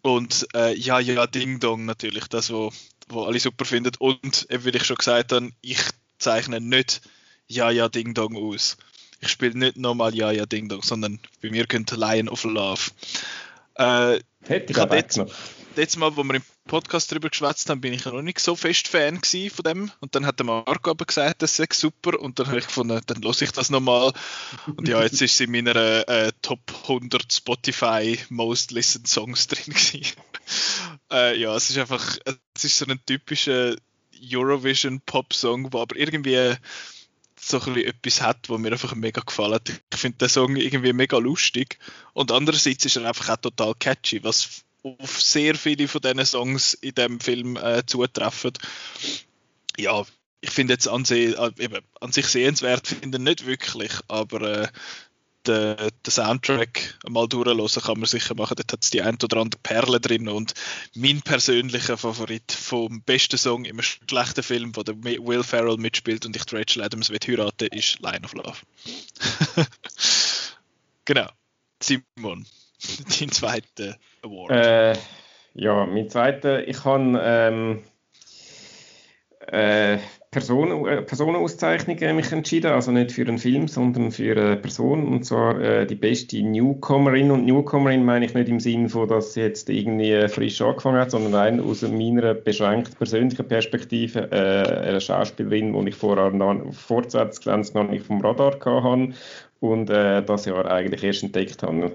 Und 0.03 0.47
äh, 0.55 0.75
ja, 0.75 1.01
ja, 1.01 1.27
Ding 1.27 1.61
Dong 1.61 1.85
natürlich, 1.85 2.29
das, 2.29 2.51
wo, 2.51 2.73
wo 3.09 3.25
alle 3.25 3.41
super 3.41 3.65
finden. 3.65 3.93
Und 3.99 4.47
eben, 4.49 4.65
wie 4.65 4.71
ich 4.71 4.85
schon 4.85 4.97
gesagt 4.97 5.33
habe, 5.33 5.51
ich 5.61 5.81
zeichne 6.19 6.61
nicht 6.61 7.03
Ja, 7.47 7.71
ja, 7.71 7.89
Ding 7.89 8.15
Dong 8.15 8.37
aus. 8.37 8.79
Ich 9.21 9.29
spiele 9.29 9.59
nicht 9.59 9.77
nochmal 9.77 10.15
Ja, 10.15 10.31
ja, 10.31 10.47
Ding 10.47 10.69
Dong, 10.69 10.83
sondern 10.83 11.21
bei 11.43 11.51
mir 11.51 11.67
könnte 11.67 11.97
Lion 11.97 12.29
of 12.29 12.45
Love. 12.45 12.91
Äh, 13.75 14.21
Hätte 14.45 14.73
ich, 14.73 14.79
ich 14.79 14.93
jetzt, 14.93 15.21
letztes 15.77 15.99
Mal, 15.99 16.17
wo 16.17 16.23
wir 16.23 16.37
im 16.37 16.43
Podcast 16.69 17.11
darüber 17.11 17.31
geschwätzt 17.31 17.69
haben, 17.69 17.81
bin 17.81 17.93
ich 17.93 18.05
noch 18.05 18.23
nicht 18.23 18.39
so 18.39 18.55
fest 18.55 18.87
Fan 18.87 19.21
von 19.21 19.63
dem. 19.65 19.91
Und 19.99 20.15
dann 20.15 20.25
hat 20.25 20.39
der 20.39 20.47
Marco 20.47 20.91
aber 20.91 21.05
gesagt, 21.05 21.43
das 21.43 21.57
sei 21.57 21.67
super. 21.73 22.21
Und 22.21 22.39
dann 22.39 22.47
habe 22.47 22.61
ich 22.61 22.67
gefunden, 22.67 23.01
dann 23.07 23.23
lasse 23.23 23.45
ich 23.45 23.51
das 23.51 23.71
nochmal. 23.71 24.13
Und 24.77 24.87
ja, 24.87 25.03
jetzt 25.03 25.21
ist 25.21 25.37
sie 25.37 25.45
in 25.45 25.51
meiner 25.51 26.09
äh, 26.09 26.31
Top 26.43 26.61
100 26.83 27.33
Spotify 27.33 28.17
Most 28.29 28.71
Listened 28.71 29.09
Songs 29.09 29.49
drin 29.49 29.75
äh, 31.11 31.37
ja, 31.37 31.57
es 31.57 31.71
ist 31.71 31.79
einfach, 31.79 32.17
es 32.55 32.65
ist 32.65 32.79
so 32.79 32.87
ein 32.87 33.01
typischer 33.05 33.75
Eurovision 34.23 35.01
Pop 35.01 35.33
Song, 35.33 35.73
wo 35.73 35.81
aber 35.81 35.97
irgendwie 35.97 36.55
so 37.41 37.61
ein 37.61 37.77
etwas 37.77 38.21
hat, 38.21 38.49
wo 38.49 38.59
mir 38.59 38.73
einfach 38.73 38.95
mega 38.95 39.21
gefallen 39.21 39.55
hat. 39.55 39.69
Ich 39.93 39.99
finde 39.99 40.19
den 40.19 40.29
Song 40.29 40.57
irgendwie 40.57 40.93
mega 40.93 41.19
lustig 41.19 41.79
und 42.13 42.33
andererseits 42.33 42.85
ist 42.85 42.97
er 42.97 43.07
einfach 43.07 43.29
auch 43.31 43.41
total 43.41 43.75
catchy, 43.75 44.23
was 44.23 44.65
auf 44.83 45.21
sehr 45.21 45.55
viele 45.55 45.89
von 45.89 46.01
diesen 46.01 46.25
Songs 46.25 46.75
in 46.75 46.95
dem 46.95 47.21
Film 47.21 47.57
äh, 47.57 47.85
zutreffen. 47.87 48.53
Ja, 49.77 50.05
ich 50.41 50.51
finde 50.51 50.75
jetzt 50.75 50.89
an, 50.89 51.05
sich, 51.05 51.37
äh, 51.37 51.51
eben, 51.59 51.85
an 52.01 52.13
sich 52.13 52.27
sehenswert, 52.27 52.87
finde 52.87 53.19
ich 53.19 53.25
nicht 53.25 53.47
wirklich, 53.47 53.93
aber 54.09 54.43
äh, 54.43 54.69
den, 55.47 55.77
den 55.77 56.11
Soundtrack 56.11 56.99
mal 57.09 57.27
durchlösen 57.27 57.83
kann 57.83 57.99
man 57.99 58.07
sicher 58.07 58.35
machen. 58.35 58.55
Dort 58.57 58.73
hat 58.73 58.83
es 58.83 58.91
die 58.91 59.03
ein 59.03 59.17
oder 59.23 59.39
andere 59.39 59.61
Perle 59.63 60.01
drin 60.01 60.29
und 60.29 60.55
mein 60.95 61.23
persönlicher 61.23 61.97
Favorit 61.97 62.53
vom 62.53 63.03
besten 63.03 63.39
Song 63.39 63.65
im 63.65 63.81
schlechten 63.83 64.43
Film, 64.43 64.77
wo 64.77 64.83
der 64.83 65.03
Will 65.03 65.43
Ferrell 65.43 65.77
mitspielt 65.77 66.27
und 66.27 66.37
ich 66.37 66.53
Rachel 66.53 66.83
Adams 66.83 67.11
wird 67.11 67.27
heiraten, 67.27 67.69
ist 67.69 68.01
Line 68.01 68.25
of 68.25 68.35
Love. 68.35 68.59
genau. 71.05 71.29
Simon. 71.83 72.47
Dein 73.21 73.31
zweiter 73.31 73.97
Award? 74.23 74.51
Äh, 74.51 74.95
ja, 75.55 75.87
mein 75.87 76.09
zweiter, 76.09 76.67
ich 76.67 76.85
habe 76.85 77.21
ähm, 77.23 77.83
äh, 79.51 79.99
Person, 80.31 80.87
äh, 80.87 81.01
Personenauszeichnung 81.03 81.97
äh, 81.99 82.13
mich 82.13 82.31
entschieden, 82.33 82.71
also 82.71 82.93
nicht 82.93 83.13
für 83.13 83.23
einen 83.23 83.39
Film, 83.39 83.67
sondern 83.67 84.13
für 84.13 84.37
eine 84.37 84.57
Person, 84.57 85.09
und 85.09 85.25
zwar 85.25 85.59
äh, 85.59 85.87
die 85.87 85.95
beste 85.95 86.43
Newcomerin. 86.43 87.31
Und 87.31 87.47
Newcomerin 87.47 88.05
meine 88.05 88.27
ich 88.27 88.35
nicht 88.35 88.49
im 88.49 88.61
Sinn 88.61 88.91
von, 88.91 89.09
dass 89.09 89.33
sie 89.33 89.41
jetzt 89.41 89.71
irgendwie 89.71 90.29
frisch 90.29 90.61
angefangen 90.61 91.01
hat, 91.01 91.13
sondern 91.13 91.35
rein 91.35 91.61
aus 91.61 91.81
meiner 91.83 92.35
beschränkten 92.35 92.95
persönlichen 92.97 93.49
Perspektive 93.49 94.31
äh, 94.31 94.89
eine 94.89 95.01
Schauspielerin, 95.01 95.73
die 95.73 95.89
ich 95.89 95.97
vorher 95.97 96.31
noch, 96.31 96.75
vor 96.75 97.09
2020 97.09 97.75
noch 97.75 97.89
nicht 97.89 98.05
vom 98.05 98.21
Radar 98.21 98.53
hatte 98.53 99.15
und 99.61 99.89
äh, 99.89 100.23
das 100.23 100.45
Jahr 100.45 100.71
eigentlich 100.71 101.03
erst 101.03 101.23
entdeckt 101.23 101.63
habe. 101.63 101.93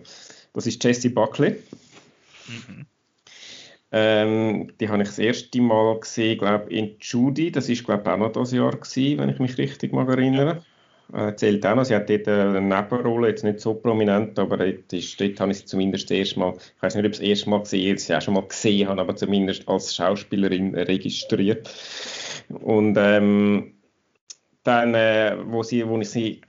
Das 0.53 0.67
ist 0.67 0.83
Jessie 0.83 1.09
Buckley. 1.09 1.55
Mhm. 2.47 2.85
Ähm, 3.95 4.71
die 4.79 4.89
habe 4.89 5.03
ich 5.03 5.09
das 5.09 5.19
erste 5.19 5.61
Mal 5.61 5.99
gesehen, 5.99 6.39
glaube 6.39 6.71
in 6.73 6.95
Judy. 6.99 7.51
Das 7.51 7.69
ist 7.69 7.83
glaube 7.83 8.11
auch 8.11 8.17
noch 8.17 8.31
das 8.31 8.51
Jahr 8.51 8.71
gewesen, 8.71 9.19
wenn 9.19 9.29
ich 9.29 9.39
mich 9.39 9.57
richtig 9.57 9.93
mag 9.93 10.09
erinnere. 10.09 10.63
Äh, 11.13 11.35
zählt 11.35 11.63
auch 11.65 11.75
noch. 11.75 11.85
Sie 11.85 11.95
hat 11.95 12.09
dort 12.09 12.27
eine 12.27 12.59
Nebenrolle, 12.59 13.27
jetzt 13.27 13.43
nicht 13.43 13.59
so 13.59 13.75
prominent, 13.75 14.39
aber 14.39 14.57
dort, 14.57 14.91
ist, 14.93 15.21
dort 15.21 15.39
habe 15.39 15.51
ich 15.51 15.59
sie 15.59 15.65
zumindest 15.65 16.09
das 16.09 16.17
erste 16.17 16.39
Mal, 16.39 16.53
ich 16.55 16.81
weiß 16.81 16.95
nicht, 16.95 17.05
ob 17.05 17.11
ich 17.11 17.19
das 17.19 17.27
erste 17.27 17.49
Mal 17.51 17.59
gesehen 17.59 17.97
sie 17.99 18.15
auch 18.15 18.21
schon 18.21 18.33
mal 18.33 18.47
gesehen 18.47 18.87
habe, 18.87 19.01
aber 19.01 19.15
zumindest 19.15 19.67
als 19.67 19.95
Schauspielerin 19.95 20.73
registriert. 20.73 21.69
Und 22.49 22.97
ähm, 22.97 23.73
dann, 24.63 24.95
äh, 24.95 25.35
wo, 25.45 25.61
sie, 25.61 25.87
wo 25.87 25.99
ich 25.99 26.09
sie 26.09 26.41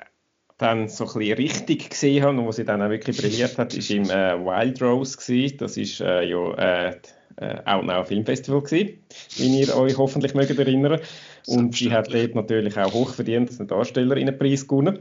dann 0.58 0.88
so 0.88 1.04
ein 1.04 1.18
bisschen 1.18 1.36
richtig 1.36 1.90
gesehen 1.90 2.22
habe 2.22 2.38
und 2.38 2.46
wo 2.46 2.52
sie 2.52 2.64
dann 2.64 2.82
auch 2.82 2.90
wirklich 2.90 3.16
brilliert 3.16 3.58
hat, 3.58 3.74
ist 3.74 3.90
im 3.90 4.04
äh, 4.04 4.38
Wild 4.38 4.80
Rose 4.80 5.16
gewesen. 5.16 5.56
Das 5.58 5.76
ist 5.76 6.00
äh, 6.00 6.22
ja 6.24 6.54
äh, 6.54 6.96
äh, 7.36 7.58
Outnow 7.64 8.06
Filmfestival 8.06 8.62
gewesen, 8.62 8.98
wie 9.36 9.60
ihr 9.60 9.76
euch 9.76 9.98
hoffentlich 9.98 10.34
mögt 10.34 10.56
erinnern. 10.56 11.00
Und 11.46 11.74
sie 11.74 11.92
hat 11.92 12.12
dort 12.12 12.34
natürlich 12.34 12.76
auch 12.78 12.92
hochverdient 12.92 13.50
eine 13.58 13.66
Darstellerinnenpreis 13.66 14.66
gewonnen 14.66 15.00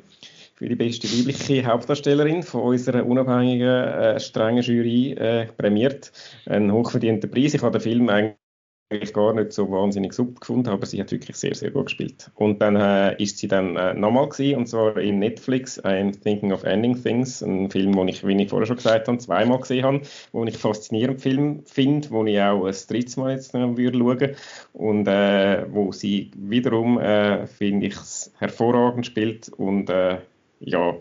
für 0.56 0.70
die 0.70 0.76
beste 0.76 1.08
weibliche 1.08 1.66
Hauptdarstellerin 1.66 2.44
von 2.44 2.62
unserer 2.62 3.06
unabhängigen, 3.06 3.68
äh, 3.68 4.20
strengen 4.20 4.64
Jury 4.64 5.14
äh, 5.14 5.48
prämiert. 5.48 6.12
Ein 6.46 6.72
hochverdienter 6.72 7.28
Preis. 7.28 7.54
Ich 7.54 7.62
habe 7.62 7.78
den 7.78 7.82
Film 7.82 8.10
eigentlich 8.10 8.43
eigentlich 8.94 9.14
gar 9.14 9.34
nicht 9.34 9.54
so 9.54 9.70
wahnsinnig 9.70 10.14
super 10.14 10.40
gefunden, 10.40 10.70
aber 10.70 10.86
sie 10.86 11.00
hat 11.00 11.12
wirklich 11.12 11.36
sehr, 11.36 11.56
sehr 11.56 11.72
gut 11.72 11.86
gespielt. 11.86 12.32
Und 12.36 12.62
dann 12.62 12.76
äh, 12.76 13.22
ist 13.22 13.38
sie 13.38 13.48
dann 13.48 13.76
äh, 13.76 13.94
nochmal 13.94 14.30
gewesen, 14.30 14.58
und 14.58 14.68
zwar 14.68 14.98
in 14.98 15.20
Netflix, 15.20 15.84
I'm 15.84 16.12
Thinking 16.22 16.52
of 16.52 16.64
Ending 16.64 17.02
Things, 17.02 17.42
ein 17.42 17.70
Film, 17.70 17.94
den 17.94 18.08
ich, 18.08 18.26
wie 18.26 18.42
ich 18.42 18.50
vorher 18.50 18.68
schon 18.68 18.78
gesagt 18.78 19.08
habe, 19.08 19.18
zweimal 19.18 19.60
gesehen 19.60 19.86
habe, 19.86 20.02
wo 20.32 20.44
ich 20.46 20.58
faszinierend 20.58 21.22
Film 21.22 21.64
finde, 21.66 22.10
wo 22.12 22.26
ich 22.26 22.40
auch 22.40 22.66
ein 22.66 22.76
drittes 22.88 23.18
Mal 23.18 23.34
jetzt 23.34 23.54
noch 23.54 23.78
würde 23.78 23.98
schauen 23.98 24.36
und 24.74 25.08
äh, 25.08 25.66
wo 25.72 25.92
sie 25.92 26.32
wiederum, 26.36 27.00
äh, 27.00 27.48
finde 27.48 27.88
ich, 27.88 27.96
hervorragend 28.38 29.06
spielt 29.06 29.50
und 29.50 29.90
äh, 29.90 30.18
ja, 30.60 30.96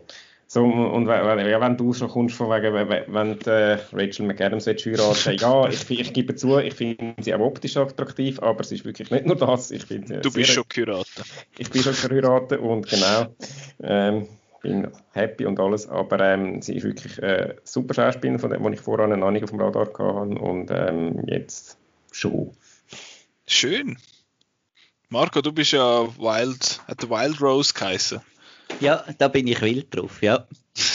so, 0.52 0.66
und 0.66 1.06
wenn, 1.06 1.48
ja, 1.48 1.60
wenn 1.62 1.78
du 1.78 1.94
schon 1.94 2.10
kommst 2.10 2.36
von 2.36 2.50
wegen, 2.50 2.74
wenn, 2.74 3.38
die, 3.38 3.48
äh, 3.48 3.78
Rachel 3.90 4.26
McAdams 4.26 4.66
heiraten 4.66 5.34
ja, 5.38 5.66
ich, 5.66 5.90
ich 5.90 6.12
gebe 6.12 6.34
zu, 6.34 6.58
ich 6.58 6.74
finde 6.74 7.14
sie 7.22 7.32
auch 7.32 7.40
optisch 7.40 7.78
attraktiv, 7.78 8.38
aber 8.42 8.60
es 8.60 8.70
ist 8.70 8.84
wirklich 8.84 9.10
nicht 9.10 9.24
nur 9.24 9.36
das. 9.36 9.70
Ich 9.70 9.86
find, 9.86 10.10
du 10.10 10.30
bist 10.30 10.50
schon 10.50 10.64
geheiratet. 10.68 11.24
Ich 11.56 11.70
bin 11.70 11.82
schon 11.82 11.94
geheiratet 11.94 12.60
und 12.60 12.86
genau, 12.86 13.34
ähm, 13.82 14.28
bin 14.60 14.88
happy 15.12 15.46
und 15.46 15.58
alles, 15.58 15.88
aber 15.88 16.20
ähm, 16.20 16.60
sie 16.60 16.76
ist 16.76 16.84
wirklich 16.84 17.18
äh, 17.22 17.54
super 17.64 17.94
Schauspielerin, 17.94 18.38
von 18.38 18.50
dem, 18.50 18.72
ich 18.74 18.80
vorher 18.82 19.06
noch 19.06 19.30
nicht 19.30 19.44
auf 19.44 19.50
dem 19.52 19.58
Radar 19.58 19.86
hatte 19.86 20.02
und 20.02 20.70
ähm, 20.70 21.24
jetzt 21.28 21.78
schon. 22.10 22.50
Schön. 23.46 23.96
Marco, 25.08 25.40
du 25.40 25.50
bist 25.50 25.72
ja 25.72 26.06
Wild, 26.18 26.82
hat 26.86 27.00
der 27.00 27.08
Wild 27.08 27.40
Rose 27.40 27.72
geheißen. 27.72 28.20
Ja, 28.80 29.04
da 29.18 29.28
bin 29.28 29.46
ich 29.46 29.60
wild 29.60 29.94
drauf, 29.94 30.22
ja. 30.22 30.46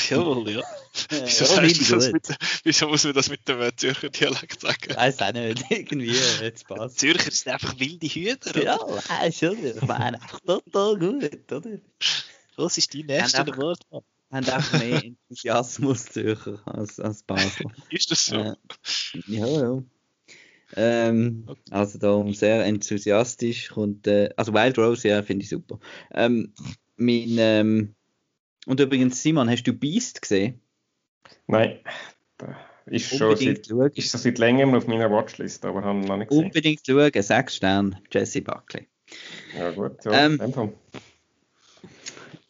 Jawohl, 0.09 0.49
ja. 0.51 0.63
Wieso, 1.09 1.99
ja, 1.99 2.11
mit, 2.11 2.27
wieso, 2.63 2.87
muss 2.87 3.03
man 3.03 3.13
das 3.13 3.29
mit 3.29 3.47
dem 3.47 3.69
Zürcher 3.77 4.09
Dialekt 4.09 4.61
sagen? 4.61 4.95
Weiß 4.95 5.21
auch 5.21 5.31
nicht, 5.31 5.63
irgendwie, 5.69 6.17
jetzt 6.41 6.67
passt. 6.67 6.99
Zürcher 6.99 7.29
sind 7.29 7.53
einfach 7.53 7.79
wilde 7.79 8.07
Hühner, 8.07 8.63
Ja, 8.63 8.79
weißt 8.79 9.41
du, 9.43 9.53
ich 9.53 9.81
meine, 9.83 10.19
einfach 10.19 10.39
total 10.39 10.97
gut, 10.97 11.51
oder? 11.51 11.79
Was 12.55 12.77
ist 12.79 12.93
dein 12.95 13.05
nächste 13.05 13.45
Wort? 13.57 13.79
haben 14.31 14.49
einfach 14.49 14.79
mehr 14.79 15.03
Enthusiasmus 15.03 16.05
Zürcher 16.05 16.59
als, 16.65 16.99
als 16.99 17.23
Basel. 17.23 17.67
ist 17.89 18.11
das 18.11 18.25
so? 18.25 18.35
Äh, 18.35 18.55
ja, 19.27 19.47
ja. 19.47 19.83
Ähm, 20.75 21.43
okay. 21.47 21.61
Also 21.71 21.97
da 21.97 22.33
sehr 22.33 22.65
enthusiastisch 22.65 23.71
und 23.71 24.05
äh, 24.05 24.29
also 24.35 24.53
Wild 24.53 24.77
Rose, 24.77 25.07
ja, 25.07 25.23
finde 25.23 25.43
ich 25.43 25.49
super. 25.49 25.79
Ähm, 26.13 26.53
mein, 26.97 27.35
ähm, 27.37 27.95
und 28.65 28.79
übrigens, 28.79 29.21
Simon, 29.23 29.49
hast 29.49 29.63
du 29.63 29.73
Beast 29.73 30.21
gesehen? 30.21 30.61
Nein. 31.47 31.79
Ist 32.85 33.17
schon 33.17 33.35
seit, 33.35 33.67
ist 33.97 34.11
schon 34.11 34.19
seit 34.19 34.37
längerem 34.37 34.73
auf 34.75 34.87
meiner 34.87 35.11
Watchlist, 35.11 35.65
aber 35.65 35.83
haben 35.83 36.01
noch 36.01 36.17
nicht 36.17 36.29
gesehen. 36.29 36.45
Unbedingt 36.45 36.81
schauen, 36.85 37.11
sechs 37.13 37.55
Sterne, 37.57 38.01
Jesse 38.11 38.41
Buckley. 38.41 38.87
Ja 39.57 39.71
gut, 39.71 40.03
ja, 40.05 40.25
ähm, 40.25 40.63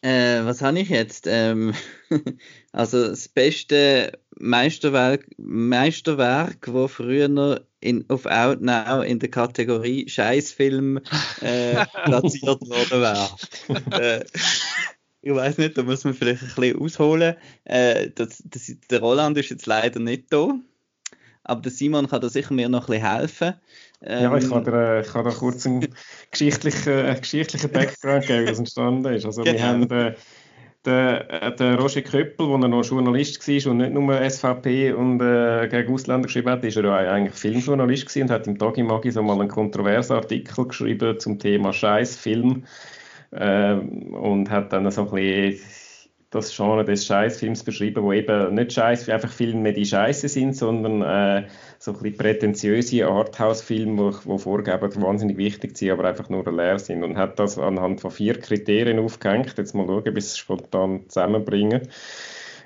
äh, 0.02 0.44
was 0.44 0.62
habe 0.62 0.78
ich 0.80 0.88
jetzt? 0.88 1.26
Ähm, 1.26 1.74
also 2.72 3.08
das 3.08 3.28
beste 3.28 4.18
Meisterwerk, 4.38 5.26
Meisterwerk, 5.38 6.68
wo 6.72 6.88
früher 6.88 7.64
in, 7.80 8.04
auf 8.08 8.26
Outnow 8.26 9.04
in 9.04 9.18
der 9.18 9.30
Kategorie 9.30 10.08
Scheißfilm 10.08 10.98
äh, 11.40 11.84
platziert 12.04 12.60
worden 12.68 13.00
wäre. 13.00 14.20
äh, 14.20 14.24
ich 15.20 15.34
weiß 15.34 15.58
nicht, 15.58 15.76
da 15.76 15.82
muss 15.82 16.04
man 16.04 16.14
vielleicht 16.14 16.42
ein 16.42 16.48
bisschen 16.54 16.80
ausholen. 16.80 17.36
Äh, 17.64 18.10
das, 18.14 18.42
das, 18.46 18.72
der 18.90 19.00
Roland 19.00 19.36
ist 19.36 19.50
jetzt 19.50 19.66
leider 19.66 20.00
nicht 20.00 20.32
da, 20.32 20.58
aber 21.44 21.60
der 21.60 21.72
Simon 21.72 22.08
kann 22.08 22.20
da 22.20 22.28
sicher 22.28 22.54
mir 22.54 22.68
noch 22.68 22.88
ein 22.88 23.00
bisschen 23.00 23.10
helfen. 23.10 23.54
Ähm, 24.02 24.22
ja, 24.22 24.36
ich 24.36 24.48
kann 24.48 24.64
dir, 24.64 25.00
ich 25.00 25.12
kann 25.12 25.24
da 25.24 25.30
kurz 25.30 25.66
einen 25.66 25.88
geschichtlichen, 26.30 27.20
geschichtlichen 27.20 27.70
Background 27.70 28.26
geben, 28.26 28.42
wie 28.42 28.50
das 28.50 28.58
entstanden 28.58 29.12
ist. 29.12 29.24
Also 29.24 29.42
genau. 29.42 29.56
wir 29.56 29.66
haben 29.66 29.90
äh, 29.90 30.14
der, 30.84 31.42
äh, 31.42 31.56
der 31.56 31.78
Roger 31.78 32.02
Köppel, 32.02 32.48
der 32.60 32.68
noch 32.68 32.84
Journalist 32.84 33.46
war 33.46 33.72
und 33.72 33.78
nicht 33.78 33.92
nur 33.92 34.30
SVP 34.30 34.92
und 34.92 35.20
äh, 35.20 35.68
gegen 35.68 35.92
Ausländer 35.92 36.26
geschrieben 36.26 36.50
hat, 36.50 36.64
ist 36.64 36.76
er 36.76 36.84
ja 36.84 37.12
eigentlich 37.12 37.34
Filmjournalist 37.34 38.06
gewesen 38.06 38.22
und 38.22 38.30
hat 38.30 38.46
im 38.46 38.58
Tagi 38.58 38.82
Magi 38.82 39.10
so 39.10 39.22
mal 39.22 39.40
einen 39.40 39.48
kontroversen 39.48 40.14
Artikel 40.14 40.66
geschrieben 40.66 41.18
zum 41.18 41.38
Thema 41.38 41.72
Scheißfilm 41.72 42.64
äh, 43.32 43.74
und 43.74 44.50
hat 44.50 44.72
dann 44.72 44.90
so 44.90 45.02
ein 45.02 45.10
bisschen 45.10 45.60
das 46.30 46.54
Genre 46.54 46.84
des 46.84 47.06
Scheißfilms 47.06 47.64
beschrieben, 47.64 48.02
wo 48.04 48.12
eben 48.12 48.54
nicht 48.54 48.72
Scheiß, 48.74 49.08
einfach 49.08 49.30
Filme, 49.30 49.72
die 49.72 49.86
Scheiße 49.86 50.28
sind, 50.28 50.54
sondern 50.54 51.02
äh, 51.02 51.48
so 51.78 51.92
ein 51.92 51.98
bisschen 51.98 52.18
prätentiöse 52.18 53.06
Arthouse-Filme, 53.06 54.10
die, 54.10 54.28
die 54.28 54.38
vorgeben, 54.38 55.02
wahnsinnig 55.02 55.38
wichtig 55.38 55.76
sind, 55.78 55.90
aber 55.92 56.04
einfach 56.04 56.28
nur 56.28 56.44
leer 56.52 56.78
sind. 56.78 57.02
Und 57.02 57.16
hat 57.16 57.38
das 57.38 57.58
anhand 57.58 58.02
von 58.02 58.10
vier 58.10 58.38
Kriterien 58.38 58.98
aufgehängt. 58.98 59.56
Jetzt 59.56 59.74
mal 59.74 59.86
schauen, 59.86 60.14
bis 60.14 60.26
es 60.26 60.38
spontan 60.38 61.08
zusammenbringen. 61.08 61.88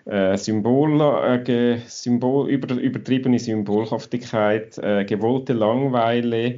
Äh, 0.07 0.37
Symbol, 0.37 1.01
äh, 1.01 1.79
Symbol, 1.87 2.51
über, 2.51 2.75
übertriebene 2.75 3.39
Symbolhaftigkeit, 3.39 4.77
äh, 4.79 5.05
gewollte 5.05 5.53
Langweile, 5.53 6.57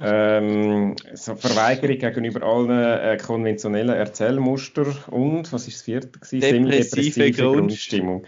ähm, 0.00 0.96
so 1.14 1.34
Verweigerung 1.36 1.98
gegenüber 1.98 2.42
allen 2.42 2.70
äh, 2.70 3.16
konventionellen 3.16 3.94
Erzählmustern 3.94 4.96
und, 5.10 5.52
was 5.52 5.68
ist 5.68 5.76
das 5.76 5.82
vierte? 5.82 6.08
Depressive 6.08 7.30
Grundstimmung. 7.32 8.24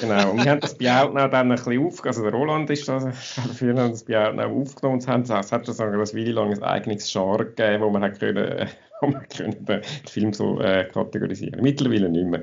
genau, 0.00 0.30
und 0.30 0.44
wir 0.44 0.50
haben 0.50 0.60
das 0.60 0.76
bei 0.76 0.92
Outnow 0.92 1.30
dann 1.30 1.50
ein 1.50 1.56
bisschen 1.56 1.84
aufgenommen, 1.84 2.08
also 2.08 2.22
der 2.22 2.32
Roland 2.32 2.70
ist 2.70 2.88
da, 2.88 2.98
dafür 2.98 3.76
haben 3.76 3.90
das 3.90 4.04
bei 4.04 4.28
Outnow 4.28 4.62
aufgenommen 4.62 5.00
und 5.00 5.08
haben, 5.08 5.22
es 5.22 5.52
hat 5.52 5.66
sogar 5.66 5.92
eine 5.92 5.98
Weile 5.98 6.32
lang 6.32 6.52
ein 6.52 6.62
eigenes 6.62 7.10
Genre 7.10 7.46
gegeben, 7.46 7.82
wo 7.82 7.90
man 7.90 8.02
hat 8.02 8.18
können, 8.18 8.68
wo 9.00 9.08
man 9.08 9.28
können 9.28 9.64
den 9.64 9.82
Film 10.08 10.32
so 10.32 10.60
äh, 10.60 10.84
kategorisieren 10.84 11.62
Mittlerweile 11.62 12.08
nicht 12.08 12.26
mehr. 12.26 12.42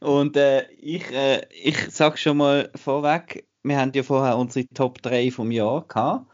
Und 0.00 0.36
äh, 0.36 0.70
ich, 0.80 1.10
äh, 1.12 1.42
ich 1.50 1.90
sage 1.90 2.16
schon 2.16 2.36
mal 2.36 2.70
vorweg, 2.74 3.44
wir 3.66 3.78
haben 3.78 3.92
ja 3.94 4.02
vorher 4.02 4.38
unsere 4.38 4.66
Top 4.68 5.02
3 5.02 5.30
vom 5.30 5.50
Jahr 5.50 5.86
gehabt. 5.86 6.26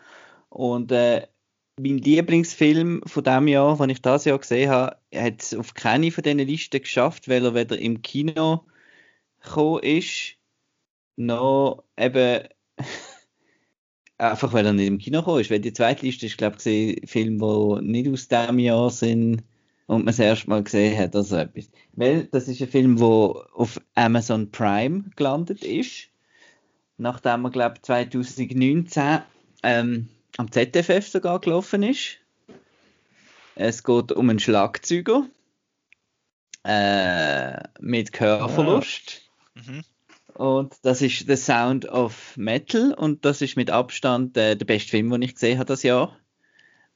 Und 0.50 0.92
äh, 0.92 1.26
mein 1.80 1.98
Lieblingsfilm 1.98 3.02
von 3.06 3.24
dem 3.24 3.48
Jahr, 3.48 3.76
den 3.78 3.90
ich 3.90 4.02
das 4.02 4.26
Jahr 4.26 4.38
gesehen 4.38 4.70
habe, 4.70 4.96
hat 5.14 5.42
es 5.42 5.54
auf 5.54 5.74
keine 5.74 6.10
von 6.10 6.22
diesen 6.22 6.38
Listen 6.40 6.80
geschafft, 6.80 7.28
weil 7.28 7.44
er 7.44 7.54
weder 7.54 7.78
im 7.78 8.02
Kino 8.02 8.64
gekommen 9.42 9.82
ist, 9.82 10.36
noch 11.16 11.84
eben 11.96 12.48
einfach 14.18 14.52
weil 14.52 14.66
er 14.66 14.72
nicht 14.74 14.86
im 14.86 14.98
Kino 14.98 15.20
gekommen 15.20 15.40
ist. 15.40 15.50
Weil 15.50 15.60
die 15.60 15.72
zweite 15.72 16.04
Liste 16.04 16.26
ist, 16.26 16.36
glaube 16.36 16.56
ich, 16.62 17.10
Filme, 17.10 17.80
die 17.80 17.86
nicht 17.86 18.10
aus 18.10 18.28
dem 18.28 18.58
Jahr 18.58 18.90
sind 18.90 19.42
und 19.86 20.04
man 20.04 20.06
das 20.06 20.18
erste 20.18 20.50
Mal 20.50 20.62
gesehen 20.62 20.98
hat 20.98 21.14
oder 21.14 21.24
so 21.24 21.36
etwas. 21.36 21.70
Weil 21.94 22.24
das 22.26 22.46
ist 22.48 22.60
ein 22.60 22.68
Film, 22.68 22.96
der 22.96 23.06
auf 23.06 23.80
Amazon 23.94 24.50
Prime 24.50 25.04
gelandet 25.16 25.64
ist 25.64 26.11
nachdem 27.02 27.44
er, 27.44 27.50
glaube 27.50 27.82
2019 27.82 29.22
ähm, 29.62 30.08
am 30.36 30.50
ZFF 30.50 31.06
sogar 31.06 31.40
gelaufen 31.40 31.82
ist. 31.82 32.18
Es 33.54 33.84
geht 33.84 34.12
um 34.12 34.30
einen 34.30 34.38
Schlagzeuger 34.38 35.26
äh, 36.64 37.60
mit 37.80 38.12
Gehörverlust. 38.12 39.22
Mhm. 39.54 39.82
Und 40.34 40.74
das 40.82 41.02
ist 41.02 41.26
The 41.26 41.36
Sound 41.36 41.86
of 41.86 42.36
Metal 42.36 42.94
und 42.94 43.24
das 43.24 43.42
ist 43.42 43.56
mit 43.56 43.70
Abstand 43.70 44.36
äh, 44.38 44.56
der 44.56 44.64
beste 44.64 44.90
Film, 44.90 45.10
den 45.10 45.22
ich 45.22 45.34
gesehen 45.34 45.58
habe 45.58 45.66
das 45.66 45.82
Jahr. 45.82 46.16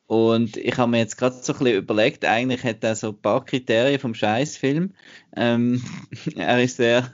Und 0.07 0.57
ich 0.57 0.79
habe 0.79 0.91
mir 0.91 0.99
jetzt 0.99 1.19
gerade 1.19 1.37
so 1.43 1.53
ein 1.53 1.59
bisschen 1.59 1.77
überlegt, 1.79 2.25
eigentlich 2.25 2.63
hat 2.63 2.83
er 2.85 2.95
so 2.95 3.09
ein 3.09 3.21
paar 3.21 3.45
Kriterien 3.45 3.99
vom 3.99 4.15
Scheißfilm. 4.15 4.95
Ähm, 5.37 5.85
er 6.37 6.63
ist 6.63 6.77
sehr 6.77 7.13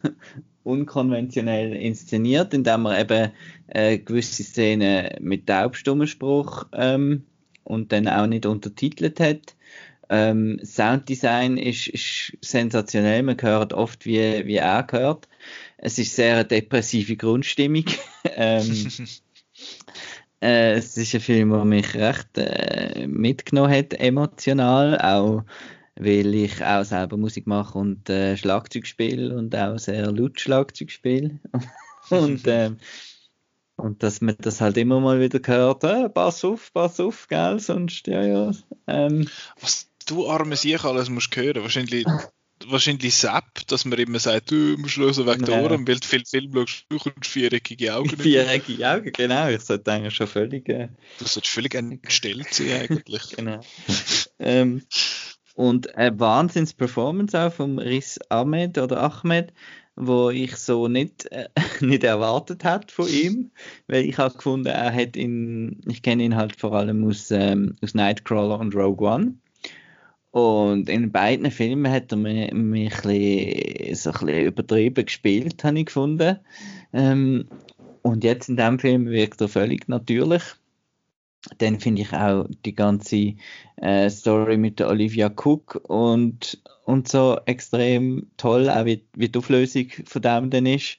unkonventionell 0.64 1.74
inszeniert, 1.74 2.54
indem 2.54 2.86
er 2.86 3.00
eben 3.00 3.32
äh, 3.68 3.98
gewisse 3.98 4.42
Szenen 4.42 5.10
mit 5.20 5.46
Taubstummenspruch 5.46 6.66
ähm, 6.72 7.24
und 7.64 7.92
dann 7.92 8.08
auch 8.08 8.26
nicht 8.26 8.46
untertitelt 8.46 9.20
hat. 9.20 9.56
Ähm, 10.08 10.60
Sounddesign 10.62 11.56
ist, 11.56 11.88
ist, 11.88 12.36
sensationell, 12.42 13.22
man 13.22 13.40
hört 13.40 13.72
oft, 13.72 14.04
wie, 14.04 14.46
wie 14.46 14.56
er 14.56 14.86
hört. 14.90 15.28
Es 15.78 15.98
ist 15.98 16.14
sehr 16.14 16.34
eine 16.34 16.44
depressive 16.44 17.16
Grundstimmung. 17.16 17.84
ähm, 18.36 18.90
äh, 20.42 20.72
es 20.72 20.96
ist 20.96 21.14
ein 21.14 21.20
Film, 21.20 21.50
der 21.50 21.64
mich 21.64 21.94
recht 21.94 22.36
äh, 22.36 23.06
mitgenommen 23.06 23.72
hat, 23.72 23.94
emotional, 23.94 25.00
auch 25.00 25.44
weil 25.96 26.34
ich 26.34 26.64
auch 26.64 26.84
selber 26.84 27.16
Musik 27.16 27.46
mache 27.46 27.78
und 27.78 28.08
äh, 28.08 28.36
Schlagzeug 28.36 28.86
spiele 28.86 29.36
und 29.36 29.54
auch 29.54 29.78
sehr 29.78 30.10
laut 30.10 30.40
Schlagzeug 30.40 30.90
spiele. 30.90 31.38
und, 32.10 32.42
ähm, 32.46 32.78
und 33.76 34.02
dass 34.02 34.20
man 34.20 34.36
das 34.38 34.60
halt 34.60 34.76
immer 34.76 35.00
mal 35.00 35.20
wieder 35.20 35.40
hört, 35.44 35.84
äh, 35.84 36.08
pass 36.08 36.44
auf, 36.44 36.72
pass 36.72 37.00
auf, 37.00 37.26
gell, 37.28 37.58
sonst, 37.58 38.06
ja, 38.06 38.22
ja. 38.22 38.50
Ähm, 38.86 39.28
Was 39.60 39.88
du 40.06 40.28
arme 40.28 40.56
Sieg 40.56 40.84
alles 40.84 41.08
musst 41.08 41.36
hören, 41.36 41.62
wahrscheinlich 41.62 42.06
wahrscheinlich 42.68 43.14
Sepp, 43.14 43.66
dass 43.66 43.84
man 43.84 43.98
immer 43.98 44.18
sagt, 44.18 44.50
du 44.50 44.76
musst 44.78 44.96
lösen 44.96 45.26
weg 45.26 45.44
der 45.44 45.62
Ohren, 45.62 45.86
weil 45.86 45.98
du 45.98 46.06
viel 46.06 46.24
Film 46.24 46.52
schaust, 46.54 46.86
du 46.88 46.98
kommst 46.98 47.26
viereckige 47.30 47.94
Augen. 47.94 48.16
Viereckige 48.16 48.88
Augen, 48.88 49.12
genau. 49.12 49.48
Ich 49.48 49.62
sollte 49.62 49.92
eigentlich 49.92 50.14
schon 50.14 50.26
völlig... 50.26 50.68
Äh, 50.68 50.88
du 51.18 51.24
solltest 51.24 51.52
völlig 51.52 51.74
entstellt 51.74 52.52
sein 52.52 52.82
eigentlich. 52.82 53.22
genau. 53.36 53.60
ähm, 54.38 54.82
und 55.54 55.94
eine 55.96 56.18
Wahnsinns-Performance 56.18 57.38
auch 57.38 57.52
vom 57.52 57.78
Riz 57.78 58.18
Ahmed 58.28 58.78
oder 58.78 59.02
Ahmed, 59.02 59.52
wo 59.96 60.30
ich 60.30 60.56
so 60.56 60.88
nicht, 60.88 61.30
äh, 61.32 61.48
nicht 61.80 62.04
erwartet 62.04 62.64
hat 62.64 62.90
von 62.90 63.08
ihm, 63.08 63.50
weil 63.88 64.04
ich 64.04 64.18
habe 64.18 64.34
gefunden, 64.34 64.68
er 64.68 64.92
hat 64.92 65.16
ihn, 65.16 65.80
ich 65.86 66.02
kenne 66.02 66.24
ihn 66.24 66.36
halt 66.36 66.58
vor 66.58 66.72
allem 66.72 67.06
aus, 67.06 67.30
ähm, 67.30 67.76
aus 67.82 67.94
Nightcrawler 67.94 68.58
und 68.58 68.74
Rogue 68.74 69.06
One 69.06 69.34
und 70.32 70.88
in 70.88 71.12
beiden 71.12 71.50
Filmen 71.50 71.92
hat 71.92 72.10
er 72.10 72.16
mich, 72.16 72.52
mich 72.52 73.04
ein 73.04 73.94
so 73.94 74.10
ein 74.10 74.26
bisschen 74.26 74.46
übertrieben 74.46 75.04
gespielt, 75.04 75.62
habe 75.62 75.78
ich 75.78 75.86
gefunden. 75.86 76.38
Ähm, 76.94 77.48
und 78.00 78.24
jetzt 78.24 78.48
in 78.48 78.56
dem 78.56 78.78
Film 78.78 79.06
wirkt 79.06 79.42
er 79.42 79.48
völlig 79.48 79.88
natürlich. 79.88 80.42
Dann 81.58 81.80
finde 81.80 82.02
ich 82.02 82.12
auch 82.12 82.46
die 82.64 82.74
ganze 82.74 83.34
äh, 83.76 84.08
Story 84.10 84.56
mit 84.56 84.78
der 84.78 84.88
Olivia 84.88 85.28
Cook 85.28 85.80
und, 85.88 86.62
und 86.84 87.08
so 87.08 87.38
extrem 87.46 88.30
toll, 88.36 88.70
auch 88.70 88.84
wie, 88.84 89.04
wie 89.14 89.28
die 89.28 89.38
Auflösung 89.38 89.86
von 90.06 90.22
dem 90.22 90.50
dann 90.50 90.66
ist. 90.66 90.98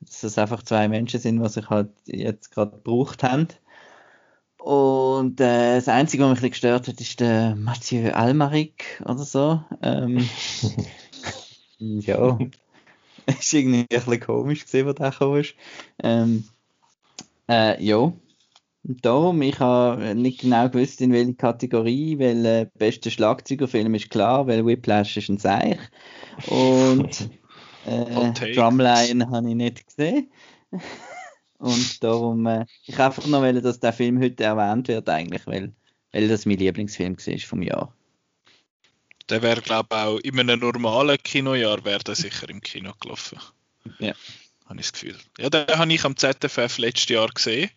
Dass 0.00 0.22
es 0.22 0.38
einfach 0.38 0.62
zwei 0.62 0.88
Menschen 0.88 1.20
sind, 1.20 1.42
die 1.42 1.48
sich 1.48 1.68
halt 1.70 1.90
jetzt 2.06 2.50
gerade 2.50 2.72
gebraucht 2.72 3.22
haben. 3.22 3.48
Und 4.58 5.40
äh, 5.40 5.76
das 5.76 5.88
Einzige, 5.88 6.24
was 6.24 6.42
mich 6.42 6.52
gestört 6.52 6.86
hat, 6.86 7.00
ist 7.00 7.20
der 7.20 7.56
Mathieu 7.56 8.12
Almaric 8.12 9.02
oder 9.04 9.24
so. 9.24 9.62
Ähm, 9.82 10.28
ja, 11.78 12.38
ist 13.26 13.54
irgendwie 13.54 13.80
ein 13.80 13.86
bisschen 13.88 14.20
komisch 14.20 14.64
gesehen, 14.64 14.94
der 14.94 15.10
gekommen 15.10 15.40
ist. 15.40 15.54
Ähm, 16.02 16.44
äh, 17.48 17.82
ja, 17.82 18.12
darum, 18.82 19.42
ich 19.42 19.58
habe 19.58 20.14
nicht 20.14 20.40
genau 20.40 20.68
gewusst, 20.68 21.00
in 21.00 21.12
welche 21.12 21.34
Kategorie, 21.34 22.18
weil 22.18 22.42
der 22.42 22.60
äh, 22.62 22.66
beste 22.78 23.10
Schlagzeugerfilm 23.10 23.94
ist 23.94 24.10
klar, 24.10 24.46
weil 24.46 24.64
Whiplash 24.64 25.16
ist 25.16 25.28
ein 25.28 25.38
Seich. 25.38 25.78
Und 26.46 27.30
äh, 27.86 28.54
Drumline 28.54 29.28
habe 29.30 29.48
ich 29.48 29.54
nicht 29.54 29.86
gesehen. 29.86 30.30
Und 31.58 32.02
darum, 32.02 32.46
äh, 32.46 32.64
ich 32.86 32.98
einfach 32.98 33.26
noch 33.26 33.42
wollte, 33.42 33.60
dass 33.60 33.80
der 33.80 33.92
Film 33.92 34.20
heute 34.20 34.44
erwähnt 34.44 34.88
wird, 34.88 35.08
eigentlich, 35.08 35.46
weil, 35.46 35.74
weil 36.12 36.28
das 36.28 36.46
mein 36.46 36.58
Lieblingsfilm 36.58 37.18
war 37.18 37.38
vom 37.38 37.62
Jahr. 37.62 37.94
Der 39.28 39.42
wäre, 39.42 39.60
glaube 39.60 39.88
ich, 39.92 39.96
auch 39.96 40.18
in 40.18 40.40
einem 40.40 40.60
normalen 40.60 41.18
Kinojahr 41.22 41.84
wäre 41.84 42.02
der 42.02 42.16
sicher 42.16 42.48
im 42.48 42.60
Kino 42.60 42.92
gelaufen. 42.98 43.38
Ja. 43.98 44.14
Habe 44.66 44.80
ich 44.80 44.90
das 44.90 44.92
Gefühl. 44.92 45.16
Ja, 45.38 45.50
den 45.50 45.66
habe 45.66 45.92
ich 45.92 46.04
am 46.04 46.16
ZFF 46.16 46.78
letztes 46.78 47.08
Jahr 47.08 47.28
gesehen. 47.28 47.70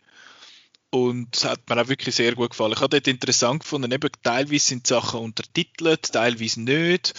Und 0.94 1.36
es 1.36 1.44
hat 1.44 1.68
mir 1.68 1.82
auch 1.82 1.88
wirklich 1.88 2.14
sehr 2.14 2.36
gut 2.36 2.52
gefallen. 2.52 2.74
Ich 2.74 2.80
habe 2.80 2.90
dort 2.90 3.08
interessant 3.08 3.64
gefunden, 3.64 3.92
eben 3.92 4.12
teilweise 4.22 4.64
sind 4.64 4.86
Sachen 4.86 5.22
untertitelt, 5.22 6.12
teilweise 6.14 6.62
nicht. 6.62 7.16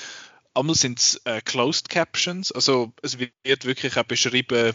Einmal 0.54 0.76
sind 0.76 1.00
es 1.00 1.20
äh, 1.24 1.40
Closed 1.40 1.88
Captions, 1.88 2.52
also 2.52 2.92
es 3.02 3.18
wird 3.18 3.64
wirklich 3.64 3.96
auch 3.96 4.04
beschrieben, 4.04 4.74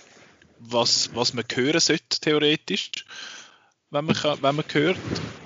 was, 0.57 1.15
was 1.15 1.33
man 1.33 1.45
hören 1.49 1.79
sollte, 1.79 2.19
theoretisch, 2.19 2.91
wenn 3.91 4.05
man, 4.05 4.15
kann, 4.15 4.41
wenn 4.41 4.55
man 4.55 4.65
hört. 4.71 4.97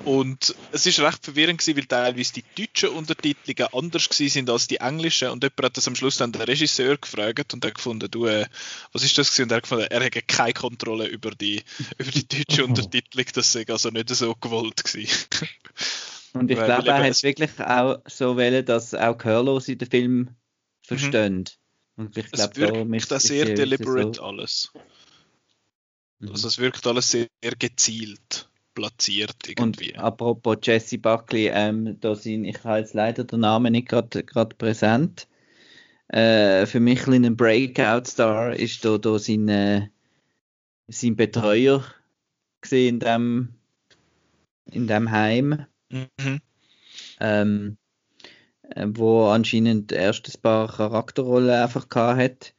Und 0.04 0.54
es 0.72 0.86
ist 0.86 1.00
recht 1.00 1.24
verwirrend 1.24 1.60
gewesen, 1.60 1.78
weil 1.78 1.86
teilweise 1.86 2.34
die 2.34 2.44
deutschen 2.58 2.90
Untertitelungen 2.90 3.74
anders 3.74 4.10
sind 4.12 4.50
als 4.50 4.68
die 4.68 4.78
englischen. 4.78 5.30
Und 5.30 5.44
jemand 5.44 5.64
hat 5.64 5.78
das 5.78 5.88
am 5.88 5.96
Schluss 5.96 6.18
dann 6.18 6.34
den 6.34 6.42
Regisseur 6.42 6.98
gefragt 6.98 7.54
und 7.54 7.66
hat 7.66 7.76
gefunden, 7.76 8.12
du, 8.12 8.26
äh, 8.26 8.46
was 8.92 9.04
ist 9.04 9.18
das 9.18 9.32
gewesen? 9.32 9.44
Und 9.44 9.52
er 9.52 9.58
hat 9.58 9.64
gefunden, 9.64 9.88
er 9.90 10.02
hätte 10.02 10.22
keine 10.22 10.54
Kontrolle 10.54 11.08
über 11.08 11.32
die, 11.32 11.64
über 11.98 12.12
die 12.12 12.28
deutsche 12.28 12.66
Untertitelung, 12.66 13.28
das 13.34 13.52
sei 13.52 13.66
also 13.68 13.90
nicht 13.90 14.10
so 14.10 14.36
gewollt 14.36 14.84
gewesen. 14.84 15.28
Und 16.34 16.50
ich 16.50 16.58
glaube, 16.58 16.90
er 16.90 17.04
hat 17.04 17.24
wirklich 17.24 17.60
auch 17.60 18.02
so 18.08 18.36
wollen, 18.38 18.66
dass 18.66 18.96
auch 18.96 19.16
Gehörlose 19.20 19.76
den 19.76 19.88
Film 19.88 20.16
mhm. 20.16 20.28
verstehen. 20.82 21.46
Mhm. 21.96 22.06
Und 22.06 22.18
ich 22.18 22.32
glaube, 22.32 22.60
da 22.60 22.96
ist 22.96 23.12
das 23.12 23.24
sehr 23.24 23.46
deliberate 23.46 24.16
so. 24.16 24.24
alles. 24.24 24.72
Mhm. 26.24 26.32
Also 26.32 26.48
es 26.48 26.58
wirkt 26.58 26.88
alles 26.88 27.12
sehr 27.12 27.28
gezielt 27.60 28.50
platziert 28.74 29.38
irgendwie. 29.48 29.92
Und 29.92 30.00
apropos 30.00 30.58
Jesse 30.64 30.98
Buckley, 30.98 31.50
ähm, 31.54 32.00
da 32.00 32.16
sind, 32.16 32.46
ich 32.46 32.64
habe 32.64 32.80
jetzt 32.80 32.94
leider 32.94 33.24
den 33.24 33.42
Namen 33.42 33.74
nicht 33.74 33.90
gerade 33.90 34.56
präsent. 34.58 35.28
Äh, 36.08 36.66
für 36.66 36.80
mich 36.80 37.06
ein 37.08 37.38
Breakout-Star 37.38 38.56
ist 38.56 38.84
da, 38.84 38.98
da 38.98 39.20
sein, 39.20 39.48
äh, 39.50 39.90
sein 40.88 41.16
Betreuer 41.16 41.84
gesehen 42.62 42.96
in 42.96 43.00
dem, 43.00 43.50
in 44.72 44.88
dem 44.88 45.12
Heim. 45.12 45.66
Mhm. 45.90 46.40
Ähm, 47.20 47.78
äh, 48.70 48.88
wo 48.88 49.28
anscheinend 49.28 49.92
erst 49.92 50.28
ein 50.28 50.42
paar 50.42 50.68
Charakterrollen 50.68 51.50
einfach 51.50 51.90
gehabt 51.90 52.20
hat. 52.20 52.54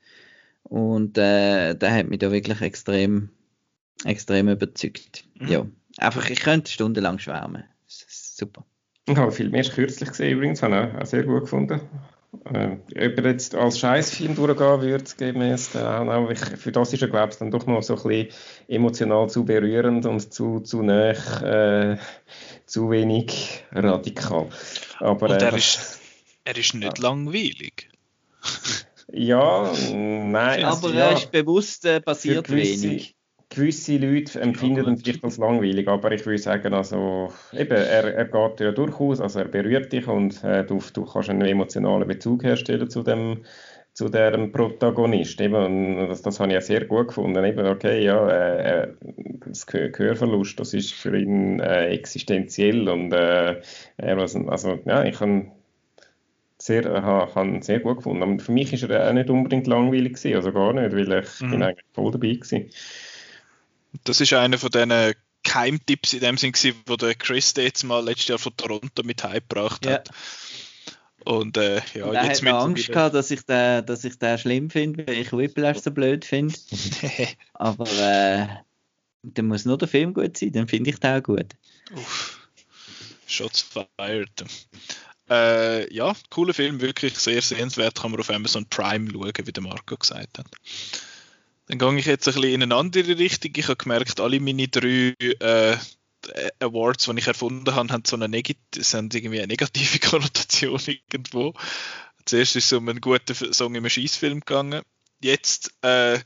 Und 0.63 1.19
äh, 1.19 1.75
der 1.75 1.95
hat 1.95 2.09
mich 2.09 2.21
da 2.21 2.31
wirklich 2.31 2.61
extrem 2.61 3.31
extrem 4.05 4.49
überzeugt. 4.49 5.25
Mhm. 5.39 5.49
Ja, 5.49 5.67
einfach, 5.99 6.29
ich 6.31 6.41
könnte 6.41 6.71
stundenlang 6.71 7.19
schwärmen. 7.19 7.65
Super. 7.87 8.65
Ich 9.07 9.17
habe 9.17 9.33
viel 9.33 9.51
mehr 9.51 9.65
kürzlich 9.65 10.09
gesehen 10.09 10.39
übrigens, 10.39 10.63
habe 10.63 10.91
ich 10.95 11.03
auch 11.03 11.07
sehr 11.07 11.25
gut 11.25 11.43
gefunden. 11.43 11.81
Äh, 12.47 12.77
ob 13.09 13.19
er 13.19 13.27
jetzt 13.27 13.55
als 13.55 13.79
Scheißfilm 13.79 14.35
durchgehen 14.35 14.81
würde, 14.81 15.05
gemäß 15.17 15.77
auch, 15.77 16.31
ich, 16.31 16.41
für 16.41 16.73
das 16.73 16.93
ist 16.93 17.03
er, 17.03 17.09
glaube 17.09 17.33
ich, 17.33 17.39
dann 17.39 17.51
doch 17.51 17.67
noch 17.67 17.83
so 17.83 17.95
ein 17.97 18.03
bisschen 18.03 18.29
emotional 18.67 19.29
zu 19.29 19.45
berührend 19.45 20.05
und 20.07 20.33
zu, 20.33 20.61
zu 20.61 20.83
nah, 20.83 21.13
äh, 21.13 21.99
zu 22.67 22.91
wenig 22.91 23.65
radikal. 23.73 24.49
Aber, 24.99 25.31
und 25.31 25.43
er, 25.43 25.53
äh, 25.53 25.57
ist, 25.57 26.01
er 26.45 26.57
ist 26.57 26.75
nicht 26.75 26.99
ja. 26.99 27.05
langweilig. 27.05 27.89
ja, 29.13 29.73
nein. 29.93 30.65
Aber 30.65 30.89
also, 30.89 30.91
er 30.91 31.13
ist 31.13 31.31
bewusst 31.31 31.85
äh, 31.85 32.01
passiert 32.01 32.51
wenig 32.51 33.15
gewisse 33.55 33.97
Leute 33.99 34.41
empfinden 34.41 34.87
ihn 34.87 34.97
vielleicht 34.97 35.25
als 35.25 35.39
langweilig, 35.39 35.89
aber 35.89 36.13
ich 36.13 36.27
würde 36.27 36.39
sagen, 36.39 36.75
also, 36.75 37.33
eben, 37.53 37.77
er, 37.77 38.15
er 38.15 38.25
geht 38.25 38.61
ja 38.61 38.73
durchaus, 38.73 39.21
also 39.21 39.41
er 39.41 39.49
berührt 39.49 39.93
dich 39.93 40.07
und 40.09 40.43
äh, 40.45 40.65
du, 40.65 40.81
du 40.93 41.05
kannst 41.05 41.31
einen 41.31 41.43
emotionalen 41.43 42.09
Bezug 42.09 42.45
herstellen 42.45 42.91
zu 42.91 43.03
dem 43.03 43.45
zu 43.95 44.09
dem 44.09 44.51
Protagonist. 44.51 45.41
Eben, 45.41 46.09
das, 46.09 46.21
das 46.21 46.41
habe 46.41 46.49
ich 46.49 46.55
ja 46.55 46.61
sehr 46.61 46.85
gut 46.85 47.09
gefunden. 47.09 47.45
Eben, 47.45 47.65
okay, 47.65 48.05
ja, 48.05 48.29
äh, 48.29 48.83
äh 48.83 48.89
das 49.47 49.67
Gehörverlust, 49.67 50.59
das 50.59 50.75
ist 50.75 50.95
für 50.95 51.17
ihn 51.17 51.61
äh, 51.61 51.91
existenziell 51.91 52.89
und 52.89 53.13
äh, 53.13 53.61
also, 53.99 54.81
ja, 54.85 55.05
ich 55.05 55.21
habe 55.21 55.47
sehr, 56.59 56.87
äh, 56.87 57.61
sehr 57.63 57.81
gut 57.81 57.99
gefunden. 57.99 58.23
Aber 58.23 58.39
für 58.39 58.53
mich 58.53 58.73
ist 58.73 58.83
er 58.85 59.09
auch 59.09 59.13
nicht 59.13 59.31
unbedingt 59.31 59.67
langweilig 59.67 60.15
gewesen, 60.15 60.37
also 60.37 60.53
gar 60.53 60.73
nicht, 60.73 60.93
weil 60.93 61.23
ich 61.23 61.41
mhm. 61.41 61.51
bin 61.51 61.63
eigentlich 61.63 61.87
voll 61.93 62.11
dabei 62.11 62.33
gewesen. 62.33 62.71
Das 64.03 64.21
ist 64.21 64.33
einer 64.33 64.59
von 64.59 64.71
diesen 64.71 65.15
Geheimtipps 65.45 66.15
in 66.15 66.21
dem 66.21 66.37
Sinn 66.37 66.53
gewesen, 66.53 66.77
wo 66.87 66.97
der 66.97 67.15
Chris 67.15 67.55
jetzt 67.57 67.85
mal 67.85 68.05
letztes 68.05 68.29
Jahr 68.29 68.39
von 68.39 68.57
Toronto 68.57 69.03
mit 69.05 69.23
Hype 69.23 69.49
gebracht 69.49 69.87
hat. 69.87 70.09
Ja. 70.09 70.15
Und 71.25 71.57
äh, 71.57 71.81
ja, 71.95 72.07
und 72.07 72.15
jetzt 72.15 72.45
hat 72.45 72.53
Angst 72.53 72.89
gehabt, 72.89 73.15
dass 73.15 73.31
ich 73.31 73.43
den, 73.43 73.87
dass 73.87 74.05
ich 74.05 74.19
den 74.19 74.39
schlimm 74.39 74.69
finde, 74.71 75.07
weil 75.07 75.19
ich 75.19 75.33
Whiplash 75.33 75.79
so 75.79 75.91
blöd 75.91 76.25
finde. 76.25 76.55
Aber 77.55 77.87
äh, 77.87 78.47
dann 79.23 79.47
muss 79.47 79.65
nur 79.65 79.79
der 79.79 79.89
Film 79.89 80.13
gut 80.13 80.37
sein, 80.37 80.53
dann 80.53 80.69
finde 80.69 80.91
ich 80.91 80.99
den 80.99 81.19
auch 81.19 81.23
gut. 81.23 81.55
Uff. 81.95 82.41
Shots 83.27 83.63
fired. 83.63 84.45
Äh, 85.31 85.93
ja, 85.95 86.15
cooler 86.29 86.53
Film, 86.53 86.83
wirklich 86.83 87.19
sehr 87.19 87.41
sehenswert, 87.41 87.95
kann 87.95 88.11
man 88.11 88.21
auf 88.21 88.29
Amazon 88.29 88.67
Prime 88.67 89.11
schauen, 89.11 89.33
wie 89.47 89.53
der 89.53 89.63
Marco 89.63 89.97
gesagt 89.97 90.39
hat. 90.39 90.47
Dann 91.67 91.79
gehe 91.79 91.99
ich 91.99 92.07
jetzt 92.07 92.29
ein 92.29 92.35
bisschen 92.35 92.51
in 92.51 92.63
eine 92.63 92.75
andere 92.75 93.19
Richtung. 93.19 93.53
Ich 93.57 93.69
habe 93.69 93.77
gemerkt, 93.77 94.21
alle 94.21 94.41
meine 94.41 94.69
drei 94.69 95.15
äh, 95.21 95.77
Awards, 96.61 97.05
die 97.05 97.19
ich 97.19 97.27
erfunden 97.27 97.75
habe, 97.75 97.93
haben 97.93 98.03
so 98.07 98.17
eine, 98.17 98.29
Negit 98.29 98.59
sind 98.77 99.15
irgendwie 99.15 99.39
eine 99.39 99.49
negative 99.49 99.99
Konnotation 100.11 100.81
irgendwo. 100.87 101.55
Zuerst 102.27 102.57
ist 102.57 102.67
es 102.67 102.73
um 102.73 102.89
einen 102.89 103.01
guten 103.01 103.53
Song 103.53 103.75
im 103.75 103.89
Schießfilm 103.89 104.41
gegangen. 104.41 104.83
Jetzt 105.21 105.73
äh, 105.83 106.19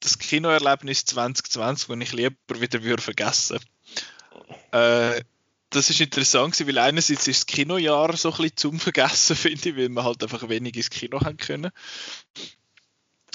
das 0.00 0.18
Kinoerlebnis 0.18 1.04
2020, 1.06 1.88
das 1.88 1.98
ich 2.00 2.12
lieber 2.12 2.60
wieder 2.60 2.82
würde 2.82 3.02
vergessen. 3.02 3.58
Äh, 4.72 5.22
das 5.70 5.88
ist 5.88 6.00
interessant 6.00 6.66
weil 6.66 6.78
einerseits 6.78 7.28
ist 7.28 7.40
das 7.40 7.46
Kinojahr 7.46 8.16
so 8.16 8.30
ein 8.30 8.36
bisschen 8.36 8.56
zum 8.56 8.80
Vergessen, 8.80 9.36
finde 9.36 9.68
ich, 9.68 9.76
weil 9.76 9.88
wir 9.88 10.04
halt 10.04 10.22
einfach 10.22 10.48
wenig 10.48 10.76
ins 10.76 10.90
Kino 10.90 11.20
haben 11.20 11.36
können. 11.36 11.70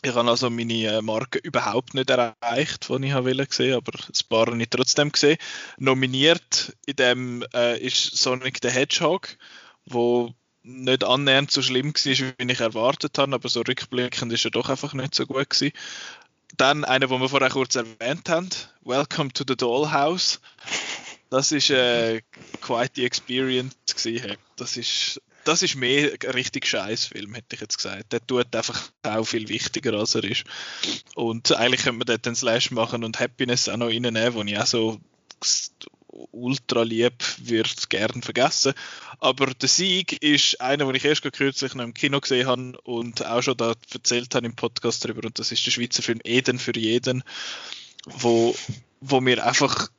Ich 0.04 0.14
habe 0.14 0.30
also 0.30 0.50
meine 0.50 0.74
äh, 0.74 1.02
Marke 1.02 1.40
überhaupt 1.40 1.94
nicht 1.94 2.10
erreicht, 2.10 2.90
die 2.90 3.08
ich 3.08 3.14
wollte 3.14 3.48
sehen, 3.50 3.76
aber 3.76 3.94
ein 3.98 4.28
paar 4.30 4.48
habe 4.48 4.62
ich 4.62 4.70
trotzdem 4.70 5.12
gesehen. 5.12 5.38
Nominiert 5.78 6.76
in 6.86 6.96
dem 6.96 7.46
äh, 7.54 7.80
ist 7.80 8.16
Sonic 8.18 8.60
the 8.62 8.70
Hedgehog, 8.70 9.38
wo 9.86 10.34
nicht 10.64 11.04
annähernd 11.04 11.52
so 11.52 11.62
schlimm 11.62 11.94
war, 11.94 12.34
wie 12.38 12.52
ich 12.52 12.60
erwartet 12.60 13.18
habe, 13.18 13.36
aber 13.36 13.50
so 13.50 13.62
rückblickend 13.62 14.34
ist 14.34 14.46
er 14.46 14.52
doch 14.52 14.70
einfach 14.70 14.94
nicht 14.94 15.16
so 15.16 15.26
gut 15.26 15.50
gewesen. 15.50 15.74
Dann 16.58 16.86
einer, 16.86 17.10
wo 17.10 17.20
wir 17.20 17.30
vorher 17.30 17.50
kurz 17.50 17.76
erwähnt 17.76 18.30
haben, 18.30 18.50
Welcome 18.84 19.32
to 19.34 19.44
the 19.48 19.56
Dollhouse. 19.56 20.40
Das 21.30 21.52
ist 21.52 21.70
äh, 21.70 22.22
quite 22.62 22.92
the 22.96 23.06
experience 23.06 23.76
gewesen. 23.88 24.38
Das 24.56 24.78
ist, 24.78 25.22
das 25.46 25.62
ist 25.62 25.76
mehr 25.76 26.12
ein 26.12 26.32
richtig 26.32 26.68
scheiß 26.68 27.06
Film, 27.06 27.34
hätte 27.34 27.56
ich 27.56 27.62
jetzt 27.62 27.78
gesagt. 27.78 28.12
Der 28.12 28.26
tut 28.26 28.54
einfach 28.56 28.90
auch 29.04 29.24
viel 29.24 29.48
wichtiger, 29.48 29.94
als 29.94 30.16
er 30.16 30.24
ist. 30.24 30.44
Und 31.14 31.52
eigentlich 31.54 31.84
könnte 31.84 32.00
man 32.00 32.08
dort 32.08 32.28
einen 32.28 32.36
Slash 32.36 32.72
machen 32.72 33.04
und 33.04 33.20
Happiness 33.20 33.70
auch 33.70 33.78
noch 33.78 33.88
reinnehmen, 33.88 34.34
wo 34.34 34.42
ich 34.42 34.58
auch 34.58 34.66
so 34.66 35.00
ultra 36.32 36.84
lieb 36.84 37.24
wird 37.38 37.90
gern 37.90 38.22
vergessen. 38.22 38.74
Aber 39.20 39.48
der 39.48 39.70
Sieg 39.70 40.22
ist 40.24 40.60
einer, 40.62 40.86
den 40.86 40.96
ich 40.96 41.06
erst 41.06 41.32
kürzlich 41.32 41.76
noch 41.76 41.84
im 41.84 41.94
Kino 41.94 42.20
gesehen 42.20 42.48
habe 42.48 42.82
und 42.82 43.26
auch 43.26 43.42
schon 43.42 43.58
da 43.58 43.74
erzählt 43.94 44.34
habe 44.34 44.46
im 44.46 44.56
Podcast 44.56 45.06
darüber. 45.06 45.26
Und 45.26 45.38
das 45.40 45.52
ist 45.52 45.66
der 45.66 45.72
Schweizer 45.72 46.02
Film 46.02 46.20
Eden 46.24 46.58
für 46.58 46.76
jeden, 46.76 47.24
wo, 48.06 48.56
wo 49.00 49.22
mir 49.22 49.46
einfach 49.46 49.90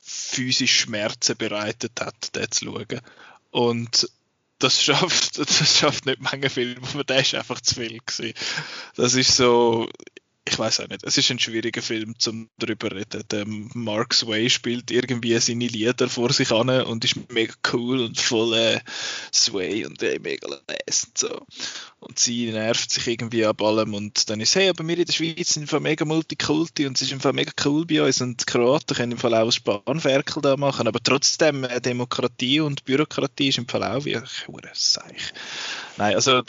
physisch 0.00 0.80
Schmerzen 0.80 1.36
bereitet 1.36 2.00
hat, 2.00 2.34
den 2.34 2.50
zu 2.50 2.64
schauen. 2.64 3.00
Und 3.50 4.08
das 4.62 4.82
schafft, 4.82 5.38
das 5.38 5.78
schafft 5.78 6.06
nicht 6.06 6.20
Menge 6.20 6.50
Filme, 6.50 6.86
aber 6.92 7.04
der 7.04 7.20
ist 7.20 7.34
einfach 7.34 7.60
zu 7.60 7.74
viel 7.76 7.98
gewesen. 7.98 8.34
Das 8.96 9.14
ist 9.14 9.36
so, 9.36 9.88
ich 10.52 10.58
weiß 10.58 10.80
auch 10.80 10.88
nicht, 10.88 11.02
es 11.02 11.16
ist 11.16 11.30
ein 11.30 11.38
schwieriger 11.38 11.80
Film 11.80 12.18
zum 12.18 12.50
darüber 12.58 12.92
reden. 12.92 13.22
Der 13.30 13.46
Mark 13.46 14.12
Sway 14.12 14.50
spielt 14.50 14.90
irgendwie 14.90 15.38
seine 15.38 15.66
Lieder 15.66 16.08
vor 16.10 16.30
sich 16.32 16.52
an 16.52 16.68
und 16.68 17.04
ist 17.04 17.32
mega 17.32 17.54
cool 17.72 18.00
und 18.00 18.20
voll 18.20 18.54
äh, 18.54 18.80
Sway 19.34 19.86
und 19.86 20.02
äh, 20.02 20.18
mega 20.18 20.48
les 20.48 21.04
und 21.04 21.18
so. 21.18 21.46
Und 22.00 22.18
sie 22.18 22.50
nervt 22.50 22.90
sich 22.90 23.06
irgendwie 23.06 23.46
ab 23.46 23.62
allem 23.62 23.94
und 23.94 24.28
dann 24.28 24.40
ist 24.40 24.54
hey, 24.54 24.68
aber 24.68 24.86
wir 24.86 24.98
in 24.98 25.06
der 25.06 25.12
Schweiz 25.12 25.54
sind 25.54 25.62
einfach 25.62 25.80
mega 25.80 26.04
Multikulti 26.04 26.86
und 26.86 26.96
es 26.96 27.02
ist 27.02 27.12
einfach 27.14 27.32
mega 27.32 27.52
cool 27.64 27.86
bei 27.86 28.02
uns 28.02 28.20
und 28.20 28.42
die 28.42 28.44
Kroaten 28.44 28.94
können 28.94 29.12
im 29.12 29.18
Fall 29.18 29.34
auch 29.34 29.50
Spanferkel 29.50 30.42
da 30.42 30.58
machen, 30.58 30.86
aber 30.86 31.02
trotzdem 31.02 31.64
äh, 31.64 31.80
Demokratie 31.80 32.60
und 32.60 32.84
Bürokratie 32.84 33.48
ist 33.48 33.58
im 33.58 33.68
Fall 33.68 33.84
auch 33.84 34.04
wie 34.04 34.16
ein 34.16 34.24
Seich. 34.74 35.32
Nein, 35.96 36.14
also 36.14 36.42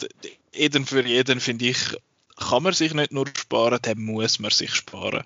jeden 0.52 0.84
für 0.84 1.06
jeden 1.06 1.40
finde 1.40 1.66
ich 1.66 1.96
kann 2.36 2.62
man 2.62 2.72
sich 2.72 2.94
nicht 2.94 3.12
nur 3.12 3.26
sparen, 3.36 3.78
dann 3.82 4.00
muss 4.00 4.38
man 4.38 4.50
sich 4.50 4.74
sparen. 4.74 5.24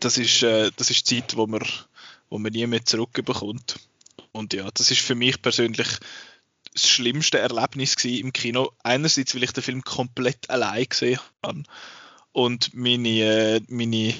Das 0.00 0.18
ist, 0.18 0.42
äh, 0.42 0.70
das 0.76 0.90
ist 0.90 1.06
Zeit, 1.06 1.36
wo 1.36 1.46
man, 1.46 1.62
wo 2.28 2.38
man 2.38 2.52
nie 2.52 2.66
mehr 2.66 2.84
zurückbekommt. 2.84 3.78
Und 4.32 4.52
ja, 4.52 4.68
das 4.72 4.90
ist 4.90 5.00
für 5.00 5.14
mich 5.14 5.42
persönlich 5.42 5.88
das 6.72 6.88
schlimmste 6.88 7.38
Erlebnis 7.38 7.96
im 8.04 8.32
Kino. 8.32 8.72
Einerseits, 8.82 9.34
weil 9.34 9.42
ich 9.42 9.52
den 9.52 9.62
Film 9.62 9.82
komplett 9.82 10.48
allein 10.50 10.86
gesehen 10.88 11.20
habe 11.42 11.64
und 12.32 12.72
meine, 12.74 13.08
äh, 13.08 13.60
meine 13.68 14.14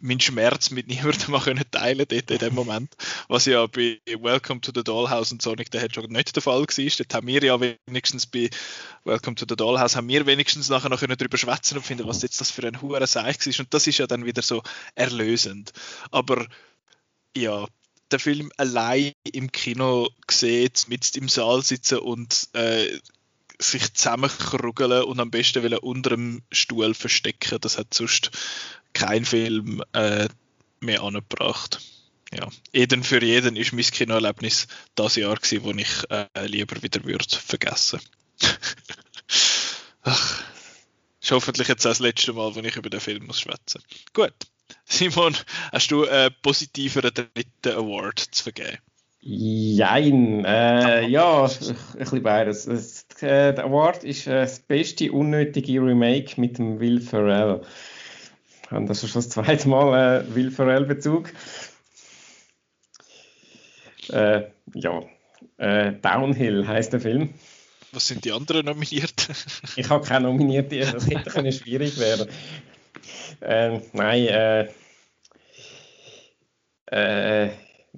meinen 0.00 0.20
Schmerz 0.20 0.70
mit 0.70 0.88
niemandem 0.88 1.40
können 1.44 1.64
teilen 1.70 2.06
dort 2.08 2.30
in 2.30 2.38
dem 2.38 2.54
Moment. 2.54 2.94
Was 3.28 3.46
ja 3.46 3.66
bei 3.66 4.00
Welcome 4.06 4.60
to 4.60 4.72
the 4.74 4.82
Dollhouse 4.82 5.32
und 5.32 5.42
Sonic 5.42 5.68
the 5.72 5.78
Hedgehog 5.78 6.10
nicht 6.10 6.34
der 6.34 6.42
Fall 6.42 6.60
war. 6.60 6.66
Dort 6.66 7.14
haben 7.14 7.26
wir 7.26 7.42
ja 7.42 7.58
wenigstens 7.60 8.26
bei 8.26 8.50
Welcome 9.04 9.36
to 9.36 9.46
the 9.48 9.56
Dollhouse 9.56 9.96
haben 9.96 10.08
wir 10.08 10.26
wenigstens 10.26 10.68
nachher 10.68 10.88
noch 10.88 11.00
darüber 11.00 11.38
schwätzen 11.38 11.78
und 11.78 11.84
finden, 11.84 12.06
was 12.06 12.22
jetzt 12.22 12.40
das 12.40 12.50
für 12.50 12.66
ein 12.66 12.82
hoher 12.82 13.06
Seich 13.06 13.46
ist. 13.46 13.60
Und 13.60 13.72
das 13.74 13.86
ist 13.86 13.98
ja 13.98 14.06
dann 14.06 14.24
wieder 14.24 14.42
so 14.42 14.62
erlösend. 14.94 15.72
Aber 16.10 16.46
ja, 17.36 17.66
der 18.10 18.18
Film 18.18 18.50
allein 18.56 19.12
im 19.32 19.52
Kino 19.52 20.08
gesehen, 20.26 20.72
mit 20.88 21.16
im 21.16 21.28
Saal 21.28 21.62
sitzen 21.62 21.98
und 21.98 22.48
äh, 22.54 22.98
sich 23.60 23.92
zusammenkrugeln 23.94 25.04
und 25.04 25.20
am 25.20 25.30
besten 25.30 25.74
unter 25.74 26.10
dem 26.10 26.42
Stuhl 26.52 26.94
verstecken. 26.94 27.58
Das 27.60 27.76
hat 27.76 27.92
sonst 27.92 28.30
kein 28.98 29.24
Film 29.24 29.82
äh, 29.92 30.28
mehr 30.80 31.02
angebracht. 31.02 31.80
Ja. 32.32 32.48
Eden 32.72 33.04
für 33.04 33.22
jeden 33.22 33.56
ist 33.56 33.72
mein 33.72 33.84
Kinoerlebnis 33.84 34.66
das 34.94 35.16
Jahr 35.16 35.36
gewesen, 35.36 35.64
wo 35.64 35.70
ich 35.70 36.10
äh, 36.10 36.46
lieber 36.46 36.82
wieder 36.82 37.04
würde 37.04 37.24
vergessen. 37.28 38.00
Ach, 40.02 40.42
ist 41.20 41.30
hoffentlich 41.30 41.68
jetzt 41.68 41.86
auch 41.86 41.90
das 41.90 42.00
letzte 42.00 42.32
Mal, 42.32 42.54
wo 42.54 42.60
ich 42.60 42.76
über 42.76 42.90
den 42.90 43.00
Film 43.00 43.26
muss 43.26 43.40
schwätzen. 43.40 43.82
Gut. 44.12 44.34
Simon, 44.84 45.34
hast 45.72 45.90
du 45.90 46.06
einen 46.06 46.34
positiveren 46.42 47.12
dritten 47.14 47.78
Award 47.78 48.18
zu 48.18 48.42
vergeben? 48.42 48.78
Jein, 49.20 50.44
äh, 50.44 51.06
ja, 51.08 51.44
ein 51.44 51.98
bisschen 51.98 52.22
beides. 52.22 52.66
Äh, 53.20 53.54
der 53.54 53.64
Award 53.64 54.04
ist 54.04 54.26
äh, 54.26 54.40
das 54.42 54.60
beste 54.60 55.10
unnötige 55.10 55.80
Remake 55.80 56.40
mit 56.40 56.58
dem 56.58 56.78
Will 56.80 57.00
Ferrell 57.00 57.62
haben 58.70 58.86
das 58.86 59.00
schon 59.00 59.10
das 59.12 59.28
zweite 59.28 59.68
Mal 59.68 60.22
äh, 60.22 60.34
Will 60.34 60.50
Ferrell-Bezug. 60.50 61.32
Äh, 64.10 64.42
ja, 64.74 65.02
äh, 65.58 65.92
Downhill 65.92 66.66
heißt 66.66 66.92
der 66.92 67.00
Film. 67.00 67.34
Was 67.92 68.08
sind 68.08 68.24
die 68.24 68.32
anderen 68.32 68.66
nominiert? 68.66 69.28
ich 69.76 69.88
habe 69.88 70.06
keine 70.06 70.26
nominiert, 70.26 70.72
das 70.72 71.06
hätte 71.06 71.30
können 71.30 71.52
schwierig 71.52 71.98
werden. 71.98 72.28
Äh, 73.40 73.80
nein, 73.92 74.26
äh, 74.26 74.68
äh, 76.86 77.50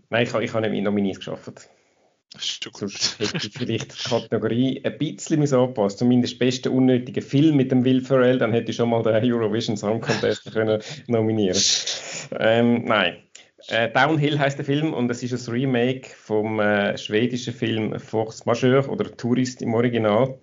nein, 0.09 0.23
ich, 0.23 0.35
ich 0.35 0.53
habe 0.53 0.71
nicht 0.71 0.83
nominiert 0.83 1.19
geschafft. 1.19 1.69
Sonst 2.39 3.19
hätte 3.19 3.47
ich 3.47 3.53
vielleicht 3.53 3.93
die 3.93 4.09
Kategorie 4.09 4.81
ein 4.85 4.99
bisschen 4.99 5.43
anpassen 5.53 5.99
Zumindest 5.99 6.39
beste 6.39 6.71
unnötige 6.71 7.23
Film 7.23 7.57
mit 7.57 7.73
dem 7.73 7.85
Will 7.85 8.03
Ferrell, 8.03 8.39
dann 8.39 8.53
hätte 8.53 8.71
ich 8.71 8.77
schon 8.77 8.91
mal 8.91 9.03
den 9.03 9.33
Eurovision 9.33 9.77
Song 9.77 10.01
Contest 10.01 10.45
können 10.53 10.81
nominieren 11.09 11.61
ähm, 12.39 12.85
Nein. 12.85 13.17
Äh, 13.69 13.91
Downhill 13.91 14.39
heißt 14.39 14.59
der 14.59 14.65
Film 14.65 14.95
und 14.95 15.11
es 15.11 15.23
ist 15.23 15.49
ein 15.49 15.53
Remake 15.53 16.09
vom 16.09 16.61
äh, 16.61 16.97
schwedischen 16.97 17.53
Film 17.53 17.99
Force 17.99 18.47
Majeure 18.47 18.89
oder 18.89 19.15
Tourist 19.17 19.61
im 19.61 19.75
Original. 19.75 20.39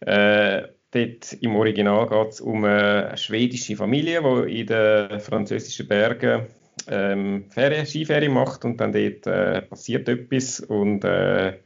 Äh, 0.00 0.62
dort 0.90 1.32
im 1.40 1.56
Original 1.56 2.08
geht 2.08 2.32
es 2.32 2.40
um 2.40 2.64
eine 2.64 3.16
schwedische 3.16 3.76
Familie, 3.76 4.22
die 4.22 4.60
in 4.60 4.66
den 4.66 5.20
französischen 5.20 5.88
Bergen 5.88 6.46
ähm, 6.88 7.46
Ferien, 7.50 7.86
Skiferien 7.86 8.32
macht 8.32 8.64
und 8.64 8.80
dann 8.80 8.92
dort 8.92 9.26
äh, 9.26 9.62
passiert 9.62 10.08
etwas 10.08 10.60
und 10.60 11.04
äh, 11.04 11.58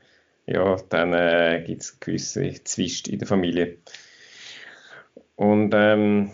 ja, 0.47 0.77
dann 0.89 1.12
äh, 1.12 1.62
gibt 1.66 1.82
es 1.82 2.01
gewisse 2.01 2.53
Zwist 2.65 3.09
in 3.09 3.19
der 3.19 3.28
Familie. 3.28 3.78
Und 5.37 5.73
ähm, 5.74 6.32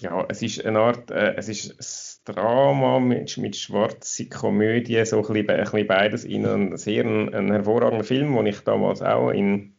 ja, 0.00 0.24
es 0.28 0.40
ist 0.42 0.64
eine 0.64 0.78
Art, 0.78 1.10
äh, 1.10 1.34
es 1.36 1.48
ist 1.48 2.20
ein 2.28 2.34
Drama 2.34 2.98
mit, 3.00 3.36
mit 3.38 3.56
schwarzer 3.56 4.24
Komödie, 4.26 5.04
so 5.04 5.16
ein 5.16 5.22
bisschen, 5.22 5.50
ein 5.50 5.64
bisschen 5.64 5.86
beides 5.86 6.24
in 6.24 6.46
einem 6.46 6.76
sehr 6.76 7.04
ein, 7.04 7.34
ein 7.34 7.50
hervorragender 7.50 8.04
Film, 8.04 8.34
den 8.34 8.46
ich 8.46 8.60
damals 8.60 9.02
auch 9.02 9.30
in 9.30 9.74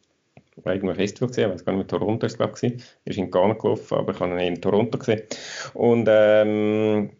irgendeinem 0.56 0.96
Festival 0.96 1.28
gesehen, 1.28 1.50
ich 1.50 1.54
weiß 1.54 1.64
gar 1.64 1.72
nicht, 1.72 1.88
Toronto 1.88 2.26
ist 2.26 2.36
glaube 2.36 2.54
ich, 2.60 2.74
ist 3.04 3.18
in 3.18 3.30
Ghana 3.30 3.54
gelaufen, 3.54 3.98
aber 3.98 4.12
ich 4.12 4.20
habe 4.20 4.32
ihn 4.32 4.54
in 4.54 4.60
Toronto 4.60 4.98
gesehen. 4.98 5.22
Und 5.74 6.06
ähm, 6.10 7.10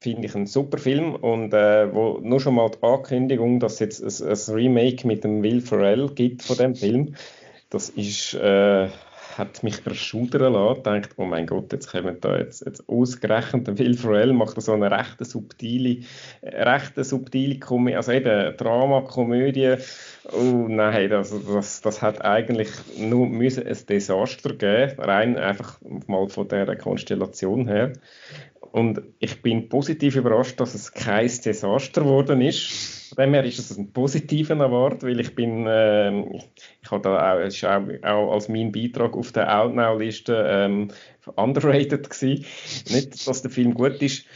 finde 0.00 0.26
ich 0.26 0.34
ein 0.34 0.46
super 0.46 0.78
Film 0.78 1.14
und 1.14 1.52
äh, 1.52 1.92
wo 1.92 2.18
nur 2.22 2.40
schon 2.40 2.54
mal 2.54 2.70
die 2.70 2.82
Ankündigung, 2.82 3.60
dass 3.60 3.80
es 3.80 4.00
jetzt 4.00 4.22
ein, 4.22 4.30
ein, 4.30 4.54
Remake 4.54 5.06
mit 5.06 5.24
dem 5.24 5.42
Will 5.42 5.60
Ferrell 5.60 6.08
gibt 6.14 6.42
von 6.42 6.56
dem 6.56 6.74
Film, 6.74 7.14
das 7.68 7.90
ist 7.90 8.34
äh, 8.34 8.88
hat 9.36 9.62
mich 9.62 9.84
erschudern 9.86 10.52
lassen. 10.52 10.82
Dachte, 10.82 11.10
oh 11.16 11.24
mein 11.24 11.46
Gott, 11.46 11.72
jetzt 11.72 11.90
kommen 11.90 12.16
da 12.20 12.38
jetzt, 12.38 12.64
jetzt 12.64 12.88
ausgerechnet 12.88 13.66
der 13.66 13.78
Will 13.78 13.96
Ferrell 13.96 14.32
macht 14.32 14.56
da 14.56 14.60
so 14.60 14.72
eine 14.72 14.90
rechte 14.90 15.24
subtile, 15.24 16.04
rechte 16.42 17.04
subtile 17.04 17.58
Komödie, 17.58 17.96
also 17.96 18.12
eben 18.12 18.56
Drama, 18.56 19.02
Komödie. 19.02 19.76
Oh 20.32 20.66
nein, 20.68 21.10
das, 21.10 21.34
das, 21.46 21.80
das 21.80 22.02
hat 22.02 22.24
eigentlich 22.24 22.70
nur 22.98 23.26
müssen 23.26 23.66
ein 23.66 23.78
Desaster 23.88 24.54
geben, 24.54 25.00
rein 25.00 25.36
einfach 25.36 25.80
mal 26.06 26.28
von 26.28 26.48
der 26.48 26.76
Konstellation 26.76 27.66
her. 27.66 27.92
Und 28.72 29.02
ich 29.18 29.42
bin 29.42 29.68
positiv 29.68 30.14
überrascht, 30.16 30.60
dass 30.60 30.74
es 30.74 30.92
kein 30.92 31.26
Desaster 31.26 32.02
geworden 32.02 32.40
ist. 32.40 33.08
Von 33.08 33.24
dem 33.24 33.34
her 33.34 33.44
ist 33.44 33.58
es 33.58 33.76
ein 33.76 33.92
positiver 33.92 34.54
Award, 34.60 35.02
weil 35.02 35.18
ich 35.18 35.34
bin, 35.34 35.66
äh, 35.66 36.20
ich 36.80 36.90
habe 36.90 37.02
da 37.02 37.34
auch, 37.34 37.40
ist 37.40 37.64
auch, 37.64 37.82
auch, 38.02 38.32
als 38.32 38.48
mein 38.48 38.70
Beitrag 38.70 39.16
auf 39.16 39.32
der 39.32 39.60
Outnow-Liste 39.60 40.46
ähm, 40.48 40.88
underrated 41.34 42.08
gewesen. 42.08 42.44
Nicht, 42.88 43.26
dass 43.26 43.42
der 43.42 43.50
Film 43.50 43.74
gut 43.74 44.00
ist, 44.02 44.26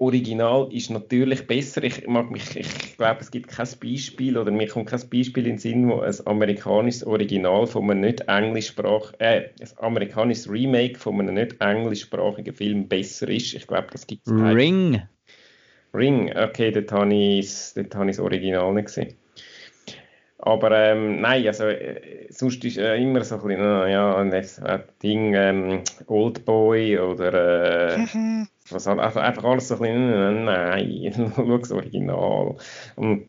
Original 0.00 0.68
ist 0.72 0.90
natürlich 0.90 1.46
besser. 1.46 1.82
Ich 1.82 2.06
mag 2.06 2.30
mich, 2.30 2.56
ich 2.56 2.96
glaube, 2.96 3.20
es 3.20 3.32
gibt 3.32 3.48
kein 3.48 3.66
Beispiel 3.82 4.38
oder 4.38 4.52
mir 4.52 4.68
kommt 4.68 4.88
kein 4.88 5.00
Beispiel 5.10 5.46
in 5.46 5.54
den 5.54 5.58
Sinn, 5.58 5.88
wo 5.88 6.00
ein 6.00 6.14
amerikanisches 6.24 7.04
Original 7.04 7.66
von 7.66 7.90
einem 7.90 8.02
nicht 8.02 8.20
englischsprach, 8.28 9.12
äh, 9.18 9.50
ein 9.60 9.68
amerikanisches 9.78 10.48
Remake 10.48 10.98
von 10.98 11.18
einem 11.18 11.34
nicht 11.34 11.60
englischsprachigen 11.60 12.54
Film 12.54 12.86
besser 12.86 13.28
ist. 13.28 13.54
Ich 13.54 13.66
glaube, 13.66 13.88
das 13.90 14.06
gibt 14.06 14.24
es 14.26 14.32
Ring. 14.32 15.02
Ring, 15.92 16.30
okay, 16.36 16.70
dort 16.70 16.92
habe 16.92 17.14
ich 17.14 17.72
das 17.74 18.18
Original 18.20 18.72
nicht 18.74 18.86
gesehen. 18.86 19.14
Aber 20.40 20.70
ähm, 20.70 21.20
nein, 21.20 21.44
also 21.48 21.64
äh, 21.64 22.28
sonst 22.30 22.64
ist 22.64 22.78
äh, 22.78 22.96
immer 22.96 23.24
so 23.24 23.34
ein 23.34 23.40
bisschen, 23.40 23.60
äh, 23.60 23.92
ja, 23.92 24.16
ein 24.16 24.82
Ding, 25.02 25.34
ähm, 25.34 25.82
Oldboy 26.06 26.98
oder 27.00 27.96
äh. 27.96 28.06
was, 28.72 28.86
also 28.86 29.20
einfach 29.20 29.44
alles 29.44 29.68
so 29.68 29.74
ein 29.74 29.80
bisschen, 29.80 30.44
nein, 30.44 31.32
schau 31.36 31.58
das 31.58 31.72
Original. 31.72 32.56
Und 32.96 33.28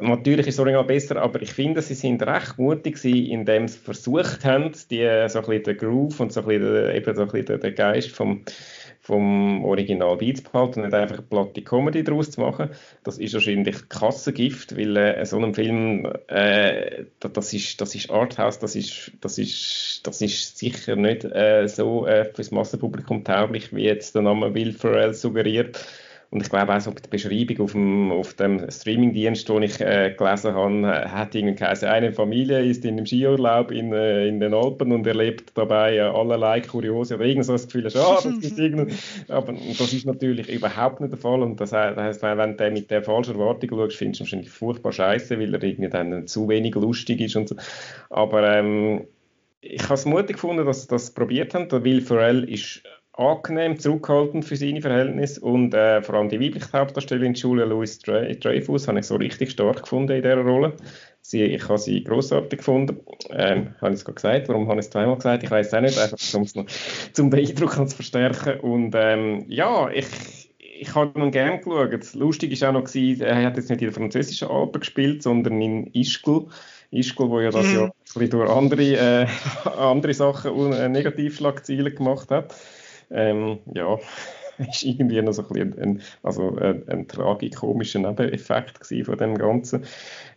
Natürlich 0.00 0.46
ist 0.46 0.58
das 0.58 0.60
Original 0.60 0.84
besser, 0.84 1.16
aber 1.20 1.40
ich 1.40 1.52
finde, 1.52 1.80
sie 1.80 1.94
sind 1.94 2.22
recht 2.22 2.58
mutig 2.58 2.96
gewesen, 2.96 3.26
indem 3.26 3.66
sie 3.66 3.78
versucht 3.78 4.44
haben, 4.44 4.72
die, 4.90 4.98
so 5.28 5.38
ein 5.40 5.46
bisschen 5.46 5.62
den 5.64 5.76
Groove 5.78 6.20
und 6.20 6.32
so 6.32 6.40
ein 6.42 6.46
bisschen, 6.46 6.94
eben 6.94 7.16
so 7.16 7.22
ein 7.22 7.28
bisschen 7.28 7.60
den 7.60 7.74
Geist 7.74 8.10
vom, 8.10 8.44
vom 9.10 9.64
Original 9.64 10.16
beizubehalten 10.16 10.84
und 10.84 10.90
nicht 10.90 10.94
einfach 10.94 11.20
platte 11.28 11.62
Comedy 11.62 12.04
daraus 12.04 12.30
zu 12.30 12.40
machen. 12.40 12.70
Das 13.02 13.18
ist 13.18 13.34
wahrscheinlich 13.34 13.88
Kassengift, 13.88 14.76
weil 14.76 14.96
äh, 14.96 15.26
so 15.26 15.38
ein 15.38 15.52
Film, 15.52 16.08
äh, 16.28 17.06
das, 17.18 17.52
ist, 17.52 17.80
das 17.80 17.96
ist 17.96 18.08
Arthouse, 18.08 18.60
das 18.60 18.76
ist, 18.76 19.10
das 19.20 19.36
ist, 19.38 20.02
das 20.04 20.22
ist 20.22 20.58
sicher 20.58 20.94
nicht 20.94 21.24
äh, 21.24 21.66
so 21.66 22.06
äh, 22.06 22.24
fürs 22.24 22.52
Massenpublikum 22.52 23.24
tauglich, 23.24 23.74
wie 23.74 23.82
jetzt 23.82 24.14
der 24.14 24.22
Name 24.22 24.54
Will 24.54 24.72
Ferrell 24.72 25.12
suggeriert. 25.12 25.84
Und 26.30 26.42
ich 26.42 26.48
glaube 26.48 26.72
auch 26.72 26.80
so 26.80 26.92
die 26.92 27.08
Beschreibung 27.08 27.60
auf 27.60 27.72
dem, 27.72 28.12
auf 28.12 28.34
dem 28.34 28.70
Streamingdienst, 28.70 29.48
den 29.48 29.62
ich 29.62 29.80
äh, 29.80 30.14
gelesen 30.16 30.54
habe, 30.54 31.10
hat 31.10 31.34
irgendwie 31.34 31.56
geheißen, 31.56 31.88
eine 31.88 32.12
Familie 32.12 32.64
ist 32.64 32.84
in 32.84 32.96
einem 32.96 33.06
Skiurlaub 33.06 33.72
in, 33.72 33.92
äh, 33.92 34.28
in 34.28 34.38
den 34.38 34.54
Alpen 34.54 34.92
und 34.92 35.04
erlebt 35.08 35.50
dabei 35.56 35.96
äh, 35.96 36.00
allerlei 36.02 36.60
Kuriose 36.60 37.16
oder 37.16 37.24
irgend 37.24 37.46
so 37.46 37.52
das 37.52 37.66
Gefühl, 37.66 37.88
ah, 37.88 38.20
das 38.22 38.26
ist 38.26 38.58
irgendein, 38.60 38.96
aber 39.26 39.54
das 39.76 39.92
ist 39.92 40.06
natürlich 40.06 40.48
überhaupt 40.48 41.00
nicht 41.00 41.12
der 41.12 41.18
Fall 41.18 41.42
und 41.42 41.60
das 41.60 41.72
heißt, 41.72 42.22
wenn 42.22 42.56
du 42.56 42.70
mit 42.70 42.92
der 42.92 43.02
falschen 43.02 43.34
Erwartung 43.34 43.70
schaust, 43.70 43.96
findest 43.96 44.20
du 44.20 44.24
wahrscheinlich 44.24 44.50
furchtbar 44.50 44.92
scheiße, 44.92 45.36
weil 45.40 45.52
er 45.52 45.62
irgendwie 45.64 45.90
dann 45.90 46.28
zu 46.28 46.48
wenig 46.48 46.76
lustig 46.76 47.20
ist 47.22 47.34
und 47.34 47.48
so. 47.48 47.56
Aber 48.08 48.56
ähm, 48.56 49.08
ich 49.62 49.82
habe 49.82 49.94
es 49.94 50.06
mutig 50.06 50.36
gefunden, 50.36 50.64
dass 50.64 50.82
sie 50.82 50.88
das 50.88 51.12
probiert 51.12 51.54
haben. 51.54 51.68
Der 51.68 51.82
Will 51.82 52.00
Ferrell 52.00 52.44
ist 52.44 52.82
angenehm 53.20 53.78
zurückhaltend 53.78 54.44
für 54.44 54.56
seine 54.56 54.80
Verhältnisse 54.80 55.40
und 55.42 55.74
äh, 55.74 56.02
vor 56.02 56.14
allem 56.14 56.30
die 56.30 56.40
weibliche 56.40 56.72
Hauptdarstellerin 56.72 57.34
Julia 57.34 57.66
Louis 57.66 57.98
Dreyfus 57.98 58.88
habe 58.88 59.00
ich 59.00 59.06
so 59.06 59.16
richtig 59.16 59.50
stark 59.50 59.82
gefunden 59.82 60.12
in 60.12 60.22
dieser 60.22 60.38
Rolle. 60.38 60.72
Sie, 61.20 61.42
ich 61.42 61.68
habe 61.68 61.78
sie 61.78 62.02
großartig 62.02 62.58
gefunden. 62.58 63.00
Ähm, 63.30 63.74
habe 63.82 63.92
ich 63.92 63.98
es 63.98 64.04
gerade 64.06 64.14
gesagt? 64.14 64.48
Warum 64.48 64.68
habe 64.68 64.80
ich 64.80 64.86
es 64.86 64.90
zweimal 64.90 65.16
gesagt? 65.16 65.42
Ich 65.42 65.50
weiß 65.50 65.66
es 65.66 65.74
auch 65.74 65.80
nicht, 65.82 65.98
einfach 65.98 66.34
um 66.34 66.42
es 66.42 66.54
noch 66.54 66.64
zum 67.12 67.28
Beeindruck 67.28 67.72
zu 67.72 67.94
verstärken. 67.94 68.58
Und 68.60 68.94
ähm, 68.96 69.44
ja, 69.48 69.90
ich, 69.90 70.06
ich 70.58 70.94
habe 70.94 71.20
ihn 71.20 71.30
gerne 71.30 71.58
geschaut. 71.58 72.14
Lustig 72.14 72.58
war 72.62 72.70
auch 72.70 72.72
noch, 72.72 72.84
gewesen, 72.84 73.22
er 73.22 73.44
hat 73.44 73.58
jetzt 73.58 73.68
nicht 73.68 73.82
in 73.82 73.88
der 73.88 73.94
französischen 73.94 74.48
Alpen 74.48 74.80
gespielt, 74.80 75.22
sondern 75.22 75.60
in 75.60 75.88
Ischgl. 75.92 76.46
Ischgl, 76.90 77.28
wo 77.28 77.40
ja 77.40 77.50
das 77.50 77.66
mhm. 77.66 77.90
Bisschen 78.02 78.30
durch 78.30 78.50
andere, 78.50 78.82
äh, 78.82 79.26
andere 79.78 80.14
Sachen 80.14 80.52
und 80.52 80.72
äh, 80.72 80.88
Negativschlagzeilen 80.88 81.94
gemacht 81.94 82.30
hat 82.30 82.54
ähm, 83.10 83.58
ja, 83.74 83.98
ist 84.68 84.82
irgendwie 84.82 85.20
noch 85.22 85.32
so 85.32 85.42
ein 85.42 85.48
bisschen 85.48 85.78
ein, 85.78 86.02
also 86.22 86.56
ein, 86.56 86.86
ein 86.88 87.08
tragikomischer 87.08 87.98
Nebeneffekt 87.98 88.86
von 89.04 89.18
dem 89.18 89.36
Ganzen. 89.36 89.84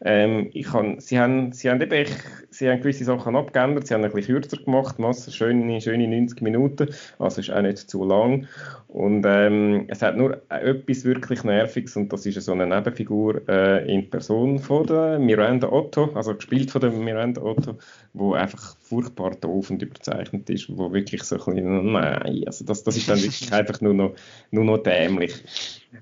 Ähm, 0.04 0.50
ich 0.54 0.66
kann, 0.68 1.00
sie, 1.00 1.20
haben, 1.20 1.52
sie, 1.52 1.70
haben 1.70 1.82
eben, 1.82 2.08
sie 2.50 2.70
haben 2.70 2.80
gewisse 2.80 3.04
Sachen 3.04 3.36
abgeändert, 3.36 3.88
sie 3.88 3.94
haben 3.94 4.04
ein 4.04 4.12
bisschen 4.12 4.36
kürzer 4.36 4.58
gemacht, 4.58 5.00
Masse, 5.00 5.32
schöne, 5.32 5.82
schöne 5.82 6.08
90 6.08 6.42
Minuten, 6.42 6.90
also 7.20 7.42
ist 7.42 7.52
auch 7.52 7.62
nicht 7.62 7.78
zu 7.78 8.06
lang. 8.06 8.48
Und 8.88 9.26
ähm, 9.28 9.86
es 9.88 10.02
hat 10.02 10.18
nur 10.18 10.42
etwas 10.50 11.04
wirklich 11.04 11.44
Nerviges 11.44 11.96
und 11.96 12.14
das 12.14 12.26
ist 12.26 12.40
so 12.42 12.52
eine 12.52 12.68
Nebenfigur 12.68 13.42
äh, 13.50 13.92
in 13.92 14.10
Person 14.10 14.60
von 14.60 14.86
der 14.86 15.20
Miranda 15.20 15.72
Otto, 15.72 16.12
also 16.14 16.36
gespielt 16.36 16.72
von 16.72 16.82
der 16.82 16.92
Miranda 16.92 17.42
Otto, 17.42 17.78
wo 18.14 18.34
einfach 18.34 18.76
furchtbar 18.94 19.32
doof 19.32 19.72
und 19.72 19.82
überzeichnet 19.82 20.50
ist, 20.50 20.70
wo 20.70 20.94
wirklich 20.94 21.24
so 21.24 21.36
ein 21.36 21.56
bisschen, 21.56 21.92
nein, 21.92 22.44
also 22.46 22.64
das, 22.64 22.84
das 22.84 22.96
ist 22.96 23.10
dann 23.10 23.22
wirklich 23.22 23.52
einfach 23.60 23.82
nur 23.82 23.94
noch, 23.94 24.16
nur 24.52 24.66
noch 24.66 24.78
dämlich. 24.78 25.34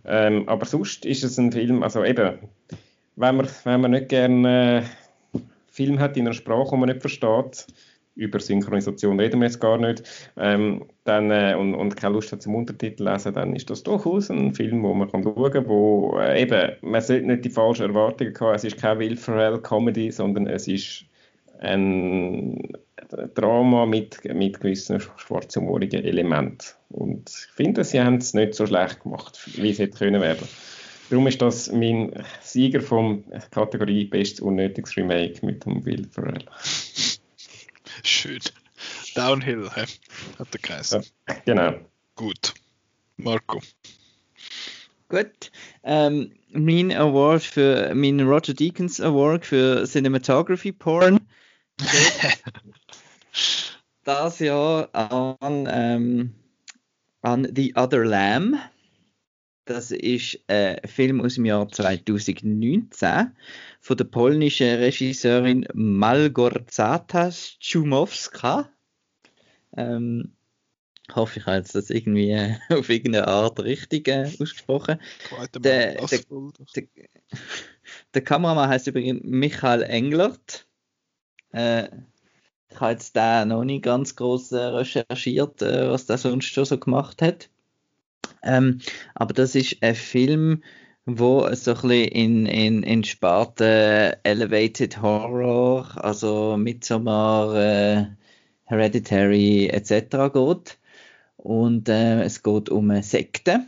Ähm, 0.05 0.47
aber 0.47 0.65
sonst 0.65 1.05
ist 1.05 1.23
es 1.23 1.37
ein 1.37 1.51
Film, 1.51 1.83
also 1.83 2.03
eben, 2.03 2.39
wenn 3.15 3.35
man, 3.37 3.47
wenn 3.63 3.81
man 3.81 3.91
nicht 3.91 4.09
gerne 4.09 4.83
äh, 5.33 5.39
Film 5.67 5.99
hat 5.99 6.17
in 6.17 6.27
einer 6.27 6.33
Sprache, 6.33 6.71
die 6.71 6.77
man 6.77 6.89
nicht 6.89 7.01
versteht, 7.01 7.65
über 8.15 8.41
Synchronisation 8.41 9.17
reden 9.17 9.39
wir 9.39 9.47
jetzt 9.47 9.61
gar 9.61 9.77
nicht, 9.77 10.03
ähm, 10.35 10.83
dann, 11.05 11.31
äh, 11.31 11.55
und, 11.57 11.73
und 11.75 11.95
keine 11.95 12.15
Lust 12.15 12.33
hat 12.33 12.41
zum 12.41 12.55
Untertitel 12.55 13.07
lesen, 13.07 13.33
dann 13.33 13.55
ist 13.55 13.69
das 13.69 13.83
durchaus 13.83 14.29
ein 14.29 14.53
Film, 14.53 14.83
wo 14.83 14.93
man 14.93 15.09
kann 15.09 15.23
schauen 15.23 15.51
kann, 15.51 15.67
wo 15.67 16.19
äh, 16.19 16.41
eben, 16.41 16.73
man 16.81 17.01
sollte 17.01 17.25
nicht 17.25 17.45
die 17.45 17.49
falschen 17.49 17.83
Erwartungen 17.83 18.37
haben, 18.37 18.55
es 18.55 18.65
ist 18.65 18.77
kein 18.77 18.99
Will 18.99 19.15
Ferrell 19.15 19.59
Comedy, 19.59 20.11
sondern 20.11 20.45
es 20.47 20.67
ist 20.67 21.05
ein 21.61 22.73
Drama 23.35 23.85
mit, 23.85 24.23
mit 24.25 24.59
gewissen 24.59 24.99
schwarzhumorigen 24.99 26.03
Elementen. 26.03 26.67
Und 26.89 27.29
ich 27.29 27.51
finde, 27.53 27.83
sie 27.83 28.01
haben 28.01 28.15
es 28.15 28.33
nicht 28.33 28.55
so 28.55 28.65
schlecht 28.65 29.03
gemacht, 29.03 29.39
wie 29.57 29.69
es 29.69 29.79
hätte 29.79 29.97
können 29.97 30.21
werden. 30.21 30.47
Darum 31.09 31.27
ist 31.27 31.41
das 31.41 31.71
mein 31.71 32.23
Sieger 32.41 32.81
vom 32.81 33.25
Kategorie 33.51 34.05
Bestes 34.05 34.39
Unnötiges 34.39 34.95
Remake 34.95 35.45
mit 35.45 35.65
dem 35.65 35.85
Will 35.85 36.07
Ferrell. 36.09 36.45
Schön. 38.03 38.39
Downhill, 39.13 39.69
he? 39.75 39.81
hat 40.39 40.53
der 40.53 40.59
geheißen. 40.61 41.05
Ja, 41.27 41.35
genau. 41.45 41.73
Gut. 42.15 42.53
Marco. 43.17 43.61
Gut. 45.09 45.51
Ähm, 45.83 46.31
mein 46.53 46.93
Award 46.93 47.43
für, 47.43 47.93
mein 47.93 48.21
Roger 48.21 48.53
Deakins 48.53 49.01
Award 49.01 49.45
für 49.45 49.83
Cinematography 49.85 50.71
Porn. 50.71 51.19
das 54.03 54.39
Jahr 54.39 54.89
an, 54.93 55.67
ähm, 55.71 56.33
an 57.21 57.47
The 57.55 57.75
Other 57.75 58.05
Lamb. 58.05 58.57
Das 59.65 59.91
ist 59.91 60.39
ein 60.47 60.79
Film 60.85 61.21
aus 61.21 61.35
dem 61.35 61.45
Jahr 61.45 61.69
2019 61.69 63.35
von 63.79 63.97
der 63.97 64.05
polnischen 64.05 64.75
Regisseurin 64.75 65.67
Malgorzata 65.73 67.29
Czumowska. 67.59 68.69
Ähm, 69.77 70.33
hoffe, 71.15 71.39
ich 71.39 71.45
habe 71.45 71.57
jetzt 71.57 71.75
das 71.75 71.89
irgendwie 71.89 72.31
äh, 72.31 72.57
auf 72.69 72.89
irgendeine 72.89 73.27
Art 73.27 73.59
richtig 73.61 74.07
äh, 74.07 74.25
ausgesprochen. 74.25 74.99
Der, 75.53 75.95
der, 75.95 76.07
der, 76.07 76.87
der, 78.13 78.23
Kameramann 78.23 78.69
heißt 78.69 78.87
übrigens 78.87 79.21
Michael 79.23 79.83
Englert. 79.83 80.67
Äh, 81.53 81.89
ich 82.69 82.79
habe 82.79 82.91
jetzt 82.91 83.15
da 83.15 83.45
noch 83.45 83.63
nicht 83.63 83.83
ganz 83.83 84.15
groß 84.15 84.53
äh, 84.53 84.57
recherchiert, 84.57 85.61
äh, 85.61 85.89
was 85.89 86.05
der 86.05 86.17
sonst 86.17 86.45
schon 86.45 86.65
so 86.65 86.77
gemacht 86.77 87.21
hat. 87.21 87.49
Ähm, 88.43 88.79
aber 89.15 89.33
das 89.33 89.55
ist 89.55 89.77
ein 89.81 89.95
Film, 89.95 90.63
wo 91.05 91.41
so 91.55 91.71
ein 91.71 91.81
bisschen 91.81 91.91
in, 92.09 92.45
in, 92.45 92.83
in 92.83 93.03
Sparte 93.03 94.19
Elevated 94.23 95.01
Horror, 95.01 96.03
also 96.03 96.57
Midsommar, 96.57 97.55
äh, 97.55 98.05
Hereditary 98.65 99.67
etc. 99.67 100.31
geht. 100.33 100.79
Und 101.37 101.89
äh, 101.89 102.23
es 102.23 102.43
geht 102.43 102.69
um 102.69 102.91
eine 102.91 103.03
Sekte. 103.03 103.65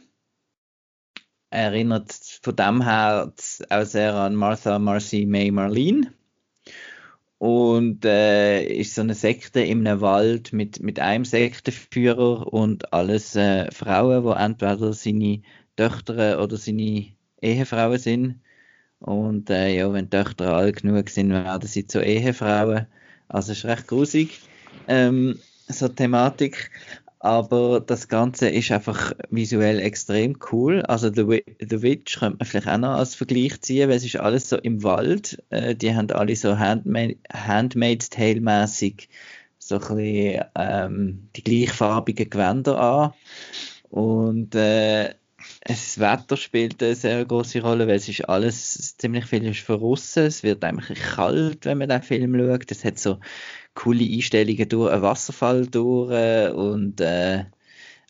erinnert 1.50 2.12
von 2.42 2.56
dem 2.56 2.82
her 2.84 3.32
auch 3.70 3.86
sehr 3.86 4.16
an 4.16 4.36
Martha 4.36 4.80
Marcy 4.80 5.26
May 5.26 5.52
Marlene 5.52 6.14
und 7.44 8.06
äh, 8.06 8.64
ist 8.64 8.96
so 8.96 9.02
eine 9.02 9.16
Sekte 9.16 9.60
einem 9.60 10.00
Wald 10.00 10.54
mit, 10.54 10.82
mit 10.82 11.02
einem 11.02 11.26
Sektenführer 11.26 12.54
und 12.54 12.94
alles 12.94 13.36
äh, 13.36 13.70
Frauen, 13.70 14.24
die 14.24 14.42
entweder 14.42 14.94
seine 14.94 15.42
Töchter 15.76 16.42
oder 16.42 16.56
seine 16.56 17.08
Ehefrauen 17.42 18.00
sind. 18.00 18.40
Und 19.00 19.50
äh, 19.50 19.76
ja, 19.76 19.92
wenn 19.92 20.10
Töchter 20.10 20.54
alt 20.54 20.84
genug 20.84 21.10
sind, 21.10 21.32
werden 21.32 21.68
sie 21.68 21.86
zu 21.86 22.00
Ehefrauen. 22.02 22.88
Also 23.28 23.52
ist 23.52 23.66
recht 23.66 23.88
grusig, 23.88 24.40
ähm, 24.88 25.38
so 25.68 25.90
Thematik. 25.90 26.72
Aber 27.24 27.80
das 27.80 28.10
Ganze 28.10 28.50
ist 28.50 28.70
einfach 28.74 29.14
visuell 29.30 29.80
extrem 29.80 30.38
cool. 30.52 30.82
Also 30.82 31.08
The, 31.08 31.42
The 31.58 31.82
Witch 31.82 32.20
könnte 32.20 32.40
man 32.40 32.46
vielleicht 32.46 32.68
auch 32.68 32.78
noch 32.78 32.98
als 32.98 33.16
Vergleich 33.16 33.62
ziehen, 33.62 33.88
weil 33.88 33.96
es 33.96 34.04
ist 34.04 34.18
alles 34.18 34.50
so 34.50 34.58
im 34.58 34.84
Wald. 34.84 35.42
Äh, 35.50 35.74
die 35.74 35.96
haben 35.96 36.12
alle 36.12 36.36
so 36.36 36.60
Handmaid, 36.60 37.18
Handmaid's 37.32 38.10
Tale-mäßig 38.10 39.08
so 39.58 39.76
ein 39.76 39.80
bisschen 39.80 40.44
ähm, 40.56 41.30
die 41.38 41.44
gleichfarbigen 41.46 42.30
Gewänder 42.30 42.78
an. 42.78 43.14
Und 43.90 44.54
äh, 44.56 45.14
das 45.64 46.00
Wetter 46.00 46.36
spielt 46.36 46.84
eine 46.84 46.96
sehr 46.96 47.24
große 47.24 47.62
Rolle, 47.62 47.88
weil 47.88 47.96
es 47.96 48.10
ist 48.10 48.28
alles 48.28 48.98
ziemlich 48.98 49.26
viel 49.28 49.46
ist 49.46 49.62
verrissen. 49.62 50.26
Es 50.26 50.44
wird 50.44 50.62
eigentlich 50.66 51.00
kalt, 51.00 51.66
wenn 51.66 51.78
man 51.78 51.88
den 51.88 52.04
Film 52.04 52.38
schaut. 52.38 52.70
Es 52.70 52.84
hat 52.84 53.00
so 53.00 53.20
coole 53.74 54.06
Einstellungen 54.06 54.70
durch 54.70 54.92
einen 54.92 55.02
Wasserfall 55.02 55.68
durch 55.68 56.12
äh, 56.12 56.50
und 56.50 57.02
äh, 57.02 57.46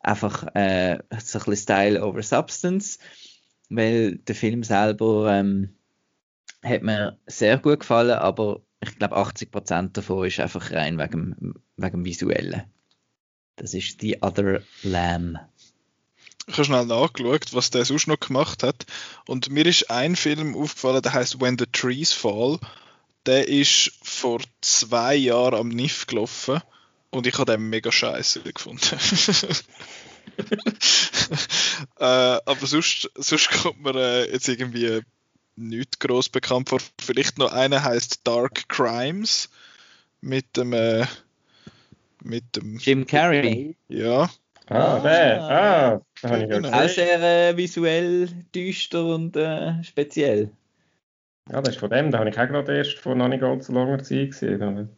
einfach 0.02 0.44
äh, 0.56 1.00
so 1.20 1.40
ein 1.40 1.46
bisschen 1.46 1.56
Style 1.56 2.04
over 2.04 2.22
Substance, 2.22 3.00
weil 3.70 4.18
der 4.18 4.36
Film 4.36 4.64
selber 4.64 5.34
ähm, 5.34 5.76
hat 6.64 6.84
mir 6.84 7.18
sehr 7.26 7.58
gut 7.58 7.82
gefallen, 7.82 8.18
aber 8.18 8.62
ich 8.82 8.98
glaube 8.98 9.18
80% 9.18 9.94
davon 9.94 10.28
ist 10.28 10.40
einfach 10.40 10.72
rein 10.72 10.98
wegen, 10.98 11.56
wegen 11.78 11.98
dem 11.98 12.06
Visuellen. 12.06 12.64
Das 13.56 13.74
ist 13.74 14.02
The 14.02 14.22
Other 14.22 14.62
Lamb. 14.84 15.40
Ich 16.48 16.56
habe 16.56 16.66
schnell 16.66 16.86
nachgeschaut, 16.86 17.54
was 17.54 17.70
der 17.70 17.86
sonst 17.86 18.08
noch 18.08 18.20
gemacht 18.20 18.64
hat. 18.64 18.86
Und 19.28 19.50
mir 19.50 19.66
ist 19.66 19.90
ein 19.90 20.18
Film 20.18 20.56
aufgefallen, 20.58 21.02
der 21.02 21.14
heißt 21.14 21.40
When 21.40 21.58
the 21.58 21.68
Trees 21.72 22.12
Fall 22.12 22.60
der 23.26 23.48
ist 23.48 23.92
vor 24.02 24.42
zwei 24.62 25.16
Jahren 25.16 25.56
am 25.56 25.70
NIF 25.70 26.08
gelaufen 26.08 26.62
und 27.10 27.28
ich 27.28 27.38
habe 27.38 27.52
den 27.52 27.70
mega 27.70 27.92
scheiße 27.92 28.42
gefunden. 28.42 28.82
äh, 32.00 32.04
aber 32.04 32.66
sonst, 32.66 33.10
sonst 33.16 33.50
kommt 33.50 33.82
mir 33.82 33.96
äh, 33.96 34.32
jetzt 34.32 34.48
irgendwie 34.48 35.02
nicht 35.56 36.00
groß 36.00 36.30
bekannt 36.30 36.70
vor. 36.70 36.80
Vielleicht 37.00 37.38
noch 37.38 37.52
einer 37.52 37.84
heißt 37.84 38.22
Dark 38.24 38.68
Crimes 38.68 39.50
mit 40.22 40.58
dem 40.58 40.74
äh, 40.74 41.06
mit 42.24 42.56
dem 42.56 42.78
Jim 42.78 43.06
Carrey. 43.06 43.76
Ja. 43.90 44.30
Ah, 44.68 45.00
der. 45.00 45.42
Ah, 45.44 46.02
da 46.22 46.30
habe 46.30 46.44
ich 46.44 46.50
genau. 46.50 46.72
Auch 46.72 46.90
sehr 46.90 47.22
äh, 47.22 47.58
visuell 47.58 48.30
düster 48.56 49.06
und 49.06 49.36
äh, 49.36 49.84
speziell. 49.84 50.52
Ja, 51.52 51.62
das 51.62 51.76
ist 51.76 51.80
von 51.80 51.90
dem, 51.90 52.12
da 52.12 52.20
habe 52.20 52.30
ich 52.30 52.40
auch 52.40 52.48
gerade 52.48 52.78
erst 52.78 53.00
vor 53.00 53.16
noch 53.16 53.28
nicht 53.28 53.44
allzu 53.44 53.74
langer 53.74 54.00
Zeit 54.00 54.32
gesehen. 54.32 54.90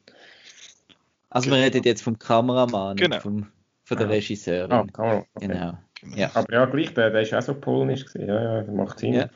Also 1.30 1.50
wir 1.50 1.58
reden 1.58 1.84
jetzt 1.84 2.04
vom 2.04 2.20
Kameramann, 2.20 2.98
genau. 2.98 3.20
vom, 3.20 3.48
von 3.84 3.98
der 3.98 4.08
Ah. 4.08 4.12
Regisseurin. 4.12 4.72
Ah, 4.72 4.86
Kamera. 4.86 5.26
Okay. 5.34 5.48
Genau. 5.48 5.78
Genau. 6.02 6.16
Ja. 6.16 6.32
Aber 6.34 6.54
ja, 6.54 6.66
gleich, 6.66 6.94
der, 6.94 7.10
der 7.10 7.22
ist 7.22 7.34
auch 7.34 7.42
so 7.42 7.56
polnisch 7.56 8.06
gewesen. 8.06 8.28
Ja, 8.28 8.42
ja, 8.44 8.62
das 8.62 8.76
macht 8.76 9.00
Sinn. 9.00 9.14
Ja. 9.14 9.30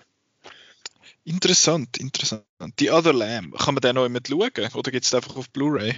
Interessant, 1.23 1.97
interessant. 1.97 2.43
Die 2.79 2.91
Other 2.91 3.13
Lamb, 3.13 3.57
kann 3.57 3.73
man 3.73 3.81
den 3.81 3.95
noch 3.95 4.03
jemand 4.03 4.27
schauen? 4.27 4.73
Oder 4.75 4.91
gibt 4.91 5.05
es 5.05 5.13
einfach 5.13 5.35
auf 5.35 5.49
Blu-ray? 5.49 5.95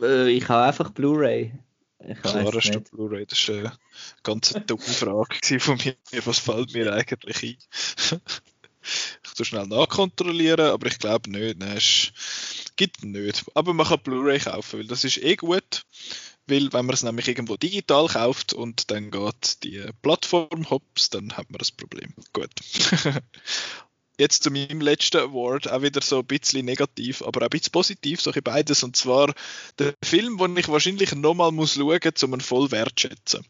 Äh, 0.00 0.28
ich 0.30 0.48
habe 0.48 0.64
einfach 0.64 0.90
Blu-ray. 0.90 1.52
Klar 2.22 2.44
hast 2.54 2.74
du. 2.74 2.80
Blu-ray, 2.80 3.26
das 3.26 3.48
war 3.48 3.56
eine 3.56 3.72
ganz 4.22 4.54
dumme 4.66 4.80
Frage 4.80 5.36
von 5.60 5.78
mir. 5.84 5.94
Was 6.24 6.38
fällt 6.38 6.72
mir 6.74 6.92
eigentlich 6.92 7.42
ein? 7.42 8.20
tu 9.34 9.44
schnell 9.44 9.66
nachkontrollieren, 9.66 10.66
aber 10.66 10.86
ich 10.86 10.98
glaube 10.98 11.30
nicht. 11.30 11.58
Nein, 11.58 11.76
es 11.76 12.12
gibt 12.76 13.04
nicht. 13.04 13.44
Aber 13.54 13.74
man 13.74 13.86
kann 13.86 14.00
Blu-ray 14.02 14.38
kaufen, 14.38 14.80
weil 14.80 14.86
das 14.86 15.04
ist 15.04 15.18
eh 15.18 15.36
gut. 15.36 15.84
Weil 16.46 16.72
wenn 16.72 16.86
man 16.86 16.94
es 16.94 17.02
nämlich 17.02 17.28
irgendwo 17.28 17.56
digital 17.56 18.08
kauft 18.08 18.52
und 18.52 18.90
dann 18.90 19.10
geht 19.10 19.62
die 19.62 19.84
Plattform 20.02 20.68
hops, 20.68 21.10
dann 21.10 21.36
hat 21.36 21.50
man 21.50 21.58
das 21.58 21.70
Problem. 21.70 22.12
Gut. 22.32 22.50
Jetzt 24.18 24.42
zu 24.42 24.50
meinem 24.50 24.82
letzten 24.82 25.16
Award, 25.16 25.70
auch 25.70 25.80
wieder 25.80 26.02
so 26.02 26.18
ein 26.18 26.26
bisschen 26.26 26.66
negativ, 26.66 27.22
aber 27.22 27.40
auch 27.40 27.44
ein 27.44 27.50
bisschen 27.50 27.72
positiv, 27.72 28.20
so 28.20 28.32
ein 28.32 28.42
beides. 28.42 28.82
Und 28.82 28.96
zwar 28.96 29.32
der 29.78 29.94
Film, 30.04 30.36
den 30.36 30.56
ich 30.56 30.68
wahrscheinlich 30.68 31.14
nochmal 31.14 31.52
muss 31.52 31.74
schauen 31.74 32.00
muss, 32.04 32.22
um 32.22 32.34
ihn 32.34 32.40
voll 32.40 32.70
wertschätzen. 32.70 33.46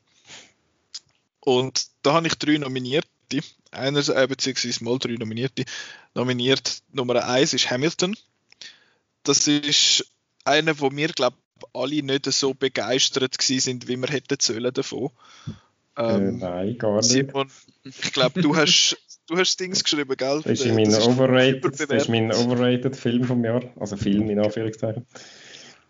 Und 1.40 1.88
da 2.02 2.12
habe 2.12 2.26
ich 2.26 2.34
drei 2.34 2.58
Nominierte. 2.58 3.08
Einer, 3.70 4.06
äh, 4.08 4.26
beziehungsweise 4.26 4.82
mal 4.84 4.98
drei 4.98 5.14
Nominierte. 5.14 5.64
Nominiert 6.14 6.82
Nummer 6.92 7.24
eins 7.26 7.54
ist 7.54 7.70
Hamilton. 7.70 8.16
Das 9.22 9.46
ist 9.46 10.04
einer, 10.44 10.78
wo 10.80 10.90
wir, 10.90 11.08
glaube 11.08 11.36
alle 11.74 12.02
nicht 12.02 12.24
so 12.32 12.54
begeistert 12.54 13.38
gewesen 13.38 13.60
sind, 13.60 13.88
wie 13.88 13.96
wir 13.96 14.08
hätten 14.08 14.38
sollen 14.40 14.72
davon. 14.72 15.10
Äh, 15.96 16.14
Ähm, 16.16 16.38
nein, 16.38 16.78
gar 16.78 16.96
nicht. 16.96 17.10
Simon, 17.10 17.50
ich 17.84 18.12
glaube, 18.12 18.40
du 18.40 18.56
hast, 18.56 18.96
du 19.26 19.36
hast 19.36 19.60
Dings 19.60 19.84
geschrieben, 19.84 20.16
gell? 20.16 20.40
Das 20.42 20.60
ist 20.60 20.66
Äh, 20.66 20.72
mein 20.72 20.90
das 20.90 21.06
overrated, 21.06 21.64
das 21.64 21.80
ist 21.80 22.08
mein 22.08 22.32
overrated 22.32 22.96
Film 22.96 23.24
vom 23.24 23.44
Jahr. 23.44 23.62
Also 23.78 23.96
Film 23.96 24.30
in 24.30 24.38
Anführungszeichen. 24.38 25.06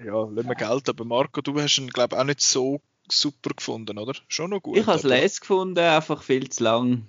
Ja, 0.05 0.23
lassen 0.25 0.49
wir 0.49 0.55
Geld, 0.55 0.89
aber 0.89 1.05
Marco, 1.05 1.41
du 1.41 1.61
hast 1.61 1.79
ihn, 1.79 1.89
glaube 1.89 2.17
ich, 2.17 2.21
auch 2.21 2.25
nicht 2.25 2.41
so 2.41 2.81
super 3.09 3.51
gefunden, 3.55 3.99
oder? 3.99 4.15
Schon 4.29 4.51
noch 4.51 4.61
gut. 4.61 4.79
Ich 4.79 4.87
habe 4.87 4.99
es 4.99 5.05
les 5.05 5.41
gefunden, 5.41 5.79
einfach 5.79 6.23
viel 6.23 6.49
zu 6.49 6.65
lang 6.65 7.07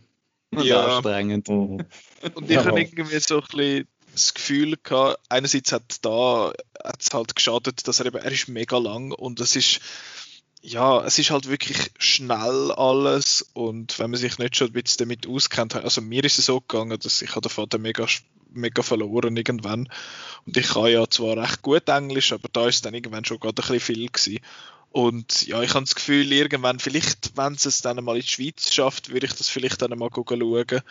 Ja. 0.56 0.98
anstrengend. 0.98 1.48
Und 1.49 1.88
ich 2.45 2.49
Ja. 2.52 2.65
habe 2.65 2.80
irgendwie 2.80 3.19
so 3.19 3.36
ein 3.41 3.41
bisschen 3.41 3.88
das 4.14 4.34
Gefühl 4.34 4.76
gehabt, 4.84 5.19
einerseits 5.30 5.72
hat 5.72 6.03
da 6.06 6.52
hat's 6.84 7.14
halt 7.14 7.36
geschadet, 7.36 7.88
dass 7.88 7.99
er 7.99 8.07
eben, 8.07 8.18
er 8.18 8.32
ist 8.32 8.49
mega 8.49 8.78
lang 8.78 9.11
und 9.14 9.40
es 9.40 9.56
ist, 9.56 9.80
ja, 10.61 11.03
es 11.06 11.18
ist 11.18 11.32
halt 11.32 11.48
wirklich 11.48 11.91
schnell 11.98 12.72
alles 12.72 13.49
und 13.53 13.98
wenn 13.99 14.11
man 14.11 14.19
sich 14.19 14.38
nicht 14.38 14.57
schon 14.57 14.68
ein 14.68 14.73
bisschen 14.73 14.98
damit 15.07 15.28
auskennt, 15.28 15.76
also 15.76 16.02
mir 16.02 16.23
ist 16.26 16.40
es 16.40 16.48
so 16.48 16.60
gegangen, 16.60 16.99
dass 16.99 17.22
ich 17.22 17.32
den 17.32 17.49
Vater 17.49 17.78
mega, 17.78 18.06
mega 18.49 18.84
verloren 18.84 19.38
irgendwann 19.38 19.90
und 20.45 20.57
ich 20.57 20.68
kann 20.68 20.88
ja 20.91 21.07
zwar 21.07 21.38
recht 21.38 21.61
gut 21.61 21.88
Englisch, 21.88 22.34
aber 22.34 22.49
da 22.52 22.68
ist 22.68 22.76
es 22.76 22.82
dann 22.82 22.94
irgendwann 22.94 23.23
schon 23.23 23.40
gerade 23.40 23.61
ein 23.61 23.68
bisschen 23.68 23.80
viel 23.80 24.07
gewesen. 24.10 24.40
Und 24.91 25.47
ja, 25.47 25.61
ich 25.63 25.73
habe 25.73 25.85
das 25.85 25.95
Gefühl, 25.95 26.31
irgendwann, 26.31 26.80
vielleicht, 26.80 27.38
wenn 27.38 27.53
es 27.53 27.65
es 27.65 27.81
dann 27.81 28.03
mal 28.03 28.18
in 28.18 28.22
die 28.22 28.27
Schweiz 28.27 28.73
schafft, 28.73 29.09
würde 29.09 29.26
ich 29.26 29.34
das 29.34 29.47
vielleicht 29.47 29.81
dann 29.81 29.97
mal 29.97 30.09
schauen. 30.13 30.81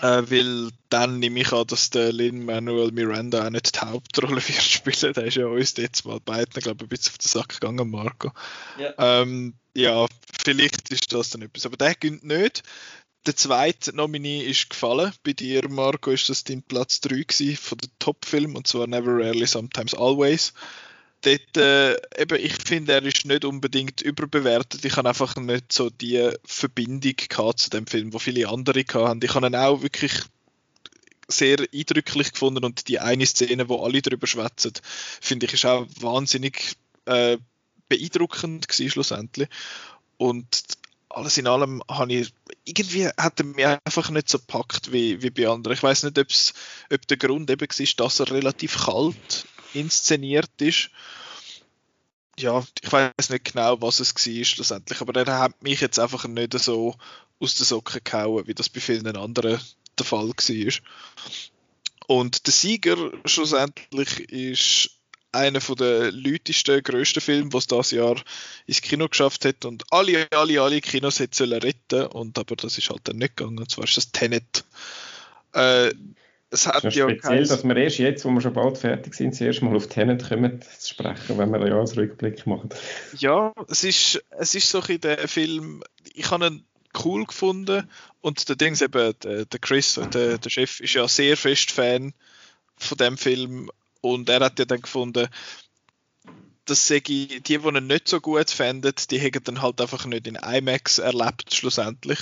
Äh, 0.00 0.22
weil 0.28 0.70
dann 0.90 1.18
nehme 1.18 1.40
ich 1.40 1.52
an, 1.52 1.66
dass 1.66 1.90
der 1.90 2.12
Lin-Manuel 2.12 2.90
Miranda 2.92 3.46
auch 3.46 3.50
nicht 3.50 3.76
die 3.76 3.86
Hauptrolle 3.86 4.36
wird 4.48 4.62
spielen. 4.62 5.14
Der 5.14 5.24
ist 5.24 5.36
ja 5.36 5.46
uns 5.46 5.76
jetzt 5.76 6.04
mal 6.04 6.20
beiden, 6.20 6.60
glaube 6.62 6.78
ich, 6.78 6.86
ein 6.86 6.88
bisschen 6.88 7.12
auf 7.12 7.18
den 7.18 7.28
Sack 7.28 7.60
gegangen, 7.60 7.90
Marco. 7.90 8.32
Ja. 8.78 8.92
Ähm, 8.98 9.54
ja, 9.74 10.06
vielleicht 10.44 10.90
ist 10.90 11.12
das 11.12 11.30
dann 11.30 11.42
etwas. 11.42 11.64
Aber 11.64 11.76
der 11.76 11.94
gönnt 11.94 12.24
nicht. 12.24 12.64
Der 13.26 13.36
zweite 13.36 13.96
Nominee 13.96 14.42
ist 14.42 14.68
gefallen. 14.68 15.12
Bei 15.22 15.32
dir, 15.32 15.66
Marco, 15.70 16.10
ist 16.10 16.28
das 16.28 16.44
dein 16.44 16.62
Platz 16.62 17.00
3 17.00 17.22
gewesen 17.22 17.56
von 17.56 17.78
den 17.78 17.90
Top-Filmen, 17.98 18.56
und 18.56 18.66
zwar 18.66 18.86
Never 18.86 19.12
Rarely, 19.12 19.46
Sometimes 19.46 19.94
Always. 19.94 20.52
Dort, 21.24 21.56
äh, 21.56 21.94
eben, 22.20 22.38
ich 22.38 22.52
finde, 22.52 22.92
er 22.92 23.02
ist 23.02 23.24
nicht 23.24 23.46
unbedingt 23.46 24.02
überbewertet. 24.02 24.84
Ich 24.84 24.96
habe 24.96 25.08
einfach 25.08 25.36
nicht 25.36 25.72
so 25.72 25.88
die 25.88 26.30
Verbindung 26.44 27.14
gehabt 27.16 27.60
zu 27.60 27.70
dem 27.70 27.86
Film, 27.86 28.12
wo 28.12 28.18
viele 28.18 28.46
andere 28.50 28.84
hatten. 28.92 29.20
Ich 29.24 29.34
habe 29.34 29.46
ihn 29.46 29.56
auch 29.56 29.80
wirklich 29.80 30.12
sehr 31.26 31.60
eindrücklich 31.72 32.32
gefunden 32.32 32.62
und 32.62 32.88
die 32.88 33.00
eine 33.00 33.24
Szene, 33.24 33.70
wo 33.70 33.82
alle 33.82 34.02
drüber 34.02 34.26
schwätzen, 34.26 34.74
finde 35.22 35.46
ich, 35.46 35.54
ist 35.54 35.64
auch 35.64 35.86
wahnsinnig 35.98 36.76
äh, 37.06 37.38
beeindruckend 37.88 38.68
gewesen, 38.68 38.90
schlussendlich. 38.90 39.48
Und 40.18 40.62
alles 41.08 41.38
in 41.38 41.46
allem 41.46 41.82
habe 41.88 42.12
ich, 42.12 42.34
irgendwie 42.66 43.06
hat 43.06 43.40
er 43.40 43.46
mich 43.46 43.64
einfach 43.64 44.10
nicht 44.10 44.28
so 44.28 44.38
gepackt 44.38 44.92
wie, 44.92 45.22
wie 45.22 45.30
bei 45.30 45.48
anderen. 45.48 45.74
Ich 45.74 45.82
weiß 45.82 46.02
nicht, 46.02 46.18
ob 46.18 47.06
der 47.06 47.16
Grund 47.16 47.48
eben 47.48 47.66
war, 47.66 47.86
dass 47.96 48.20
er 48.20 48.30
relativ 48.30 48.84
kalt 48.84 49.46
inszeniert 49.74 50.50
ist. 50.60 50.90
Ja, 52.38 52.64
ich 52.82 52.90
weiß 52.90 53.30
nicht 53.30 53.52
genau, 53.52 53.80
was 53.80 54.00
es 54.00 54.14
war 54.14 54.44
schlussendlich, 54.44 55.00
aber 55.00 55.14
er 55.14 55.38
hat 55.38 55.62
mich 55.62 55.80
jetzt 55.80 55.98
einfach 55.98 56.26
nicht 56.26 56.58
so 56.58 56.96
aus 57.38 57.54
den 57.54 57.64
Socken 57.64 58.00
gehauen, 58.02 58.46
wie 58.46 58.54
das 58.54 58.68
bei 58.68 58.80
vielen 58.80 59.16
anderen 59.16 59.60
der 59.98 60.06
Fall 60.06 60.28
war. 60.28 60.72
Und 62.06 62.46
der 62.46 62.52
Sieger 62.52 63.12
schlussendlich 63.24 64.20
ist 64.30 64.90
einer 65.34 65.60
der 65.60 66.12
lautesten, 66.12 66.82
grössten 66.82 67.20
Filme, 67.20 67.52
was 67.52 67.66
das 67.66 67.90
Jahr 67.90 68.16
ins 68.66 68.82
Kino 68.82 69.08
geschafft 69.08 69.44
hat 69.44 69.64
und 69.64 69.84
alle, 69.90 70.28
alle, 70.30 70.62
alle 70.62 70.80
Kinos 70.80 71.18
hätte 71.18 71.50
retten 71.62 72.06
und 72.06 72.38
aber 72.38 72.56
das 72.56 72.78
ist 72.78 72.90
halt 72.90 73.02
dann 73.04 73.18
nicht 73.18 73.36
gegangen. 73.36 73.58
Und 73.58 73.70
zwar 73.70 73.84
ist 73.84 73.96
das 73.96 74.12
Tenet. 74.12 74.64
Äh, 75.52 75.92
es 76.54 76.66
hat 76.66 76.84
es 76.84 76.84
ist 76.84 76.96
ja 76.96 77.10
speziell, 77.10 77.46
dass 77.46 77.64
wir 77.64 77.76
erst 77.76 77.98
jetzt, 77.98 78.24
wo 78.24 78.30
wir 78.30 78.40
schon 78.40 78.52
bald 78.52 78.78
fertig 78.78 79.14
sind, 79.14 79.34
zuerst 79.34 79.60
mal 79.60 79.74
auf 79.74 79.88
Tenet 79.88 80.28
kommen 80.28 80.62
zu 80.78 80.88
sprechen, 80.88 81.36
wenn 81.36 81.50
wir 81.50 81.60
einen 81.60 81.68
Jahresrückblick 81.68 82.46
machen. 82.46 82.70
Ja, 83.18 83.52
es 83.68 83.84
ist, 83.84 84.24
es 84.38 84.54
ist 84.54 84.70
so 84.70 84.80
ein 84.80 85.00
der 85.00 85.28
Film, 85.28 85.82
ich 86.14 86.30
habe 86.30 86.46
ihn 86.46 86.64
cool 87.04 87.26
gefunden 87.26 87.88
und 88.20 88.48
der 88.48 88.56
Dings 88.56 88.80
eben, 88.80 89.14
der, 89.22 89.44
der 89.44 89.60
Chris, 89.60 90.00
der, 90.12 90.38
der 90.38 90.50
Chef, 90.50 90.80
ist 90.80 90.94
ja 90.94 91.08
sehr 91.08 91.36
fest 91.36 91.72
Fan 91.72 92.14
von 92.76 92.98
dem 92.98 93.18
Film 93.18 93.70
und 94.00 94.28
er 94.28 94.40
hat 94.40 94.58
ja 94.58 94.64
dann 94.64 94.80
gefunden, 94.80 95.28
dass 96.66 96.88
ich, 96.88 97.02
die, 97.02 97.40
die 97.40 97.54
ihn 97.54 97.86
nicht 97.86 98.08
so 98.08 98.20
gut 98.20 98.50
fänden, 98.50 98.94
die 99.10 99.20
haben 99.20 99.44
dann 99.44 99.60
halt 99.60 99.80
einfach 99.80 100.06
nicht 100.06 100.26
in 100.26 100.36
IMAX 100.36 100.98
erlebt, 100.98 101.52
schlussendlich. 101.52 102.20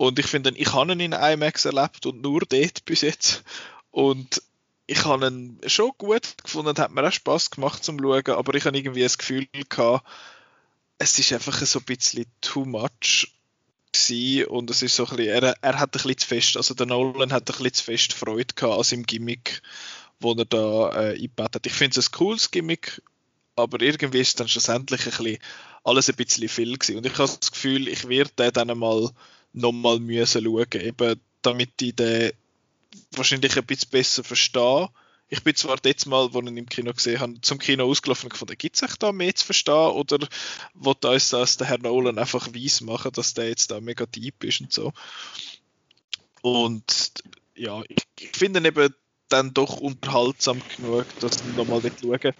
Und 0.00 0.18
ich 0.18 0.28
finde, 0.28 0.50
ich 0.56 0.72
habe 0.72 0.92
ihn 0.92 1.00
in 1.00 1.12
IMAX 1.12 1.66
erlebt 1.66 2.06
und 2.06 2.22
nur 2.22 2.40
dort 2.48 2.86
bis 2.86 3.02
jetzt. 3.02 3.44
Und 3.90 4.40
ich 4.86 5.04
habe 5.04 5.26
ihn 5.26 5.60
schon 5.66 5.90
gut 5.98 6.42
gefunden, 6.42 6.78
hat 6.78 6.90
mir 6.90 7.06
auch 7.06 7.12
Spaß 7.12 7.50
gemacht 7.50 7.84
zum 7.84 7.98
Schauen, 7.98 8.28
aber 8.28 8.54
ich 8.54 8.64
habe 8.64 8.78
irgendwie 8.78 9.02
das 9.02 9.18
Gefühl 9.18 9.46
gehabt, 9.68 10.08
es 10.96 11.18
ist 11.18 11.34
einfach 11.34 11.52
so 11.66 11.80
ein 11.80 11.84
bisschen 11.84 12.24
too 12.40 12.64
much 12.64 13.28
gewesen 13.92 14.46
und 14.46 14.70
es 14.70 14.80
ist 14.80 14.96
so 14.96 15.04
ein 15.04 15.16
bisschen, 15.16 15.34
er, 15.34 15.54
er 15.60 15.78
hat 15.78 15.90
ein 15.90 15.90
bisschen 15.90 16.16
zu 16.16 16.26
fest, 16.28 16.56
also 16.56 16.72
der 16.72 16.86
Nolan 16.86 17.30
hat 17.34 17.50
ein 17.50 17.56
bisschen 17.56 17.74
zu 17.74 17.84
fest 17.84 18.14
Freude 18.14 18.54
gehabt 18.54 18.78
an 18.78 18.84
seinem 18.84 19.04
Gimmick, 19.04 19.60
wo 20.18 20.32
er 20.32 20.46
da 20.46 20.92
äh, 20.94 21.14
eingebaut 21.16 21.56
hat. 21.56 21.66
Ich 21.66 21.74
finde 21.74 22.00
es 22.00 22.08
ein 22.08 22.12
cooles 22.12 22.50
Gimmick, 22.50 23.02
aber 23.54 23.82
irgendwie 23.82 24.20
ist 24.20 24.40
dann 24.40 24.48
schlussendlich 24.48 25.02
ein 25.02 25.10
bisschen, 25.10 25.38
alles 25.84 26.08
ein 26.08 26.16
bisschen 26.16 26.48
viel 26.48 26.78
gewesen. 26.78 26.96
Und 26.96 27.04
ich 27.04 27.18
habe 27.18 27.30
das 27.38 27.52
Gefühl, 27.52 27.86
ich 27.86 28.08
werde 28.08 28.32
den 28.38 28.52
dann 28.66 28.78
mal 28.78 29.10
nochmal 29.52 29.98
schauen, 29.98 30.66
eben 30.74 31.20
damit 31.42 31.70
ich 31.80 31.94
den 31.96 32.32
wahrscheinlich 33.12 33.56
ein 33.56 33.66
bisschen 33.66 33.90
besser 33.90 34.24
verstehe. 34.24 34.88
Ich 35.28 35.44
bin 35.44 35.54
zwar 35.54 35.78
jetzt 35.84 36.06
mal, 36.06 36.24
als 36.24 36.34
ich 36.34 36.40
ihn 36.40 36.56
im 36.56 36.68
Kino 36.68 36.92
gesehen 36.92 37.20
habe, 37.20 37.40
zum 37.40 37.58
Kino 37.58 37.84
ausgelaufen 37.84 38.26
und 38.26 38.32
gefunden, 38.32 38.58
gibt 38.58 38.82
es 38.82 38.98
da 38.98 39.12
mehr 39.12 39.34
zu 39.34 39.46
verstehen 39.46 39.74
oder 39.74 40.26
wird 40.74 41.04
uns 41.04 41.28
das 41.28 41.56
der 41.56 41.68
Herr 41.68 41.78
Nolan 41.78 42.18
einfach 42.18 42.48
weiss 42.52 42.80
machen, 42.80 43.12
dass 43.12 43.34
der 43.34 43.48
jetzt 43.48 43.70
da 43.70 43.80
mega 43.80 44.06
deep 44.06 44.42
ist 44.42 44.60
und 44.60 44.72
so. 44.72 44.92
Und 46.42 47.12
ja, 47.54 47.82
ich, 47.88 48.02
ich 48.18 48.36
finde 48.36 48.60
ihn 48.60 48.66
eben 48.66 48.92
dann 49.28 49.54
doch 49.54 49.76
unterhaltsam 49.76 50.60
genug, 50.76 51.06
dass 51.20 51.36
ich 51.36 51.56
nochmal 51.56 51.80
schauen 51.82 52.34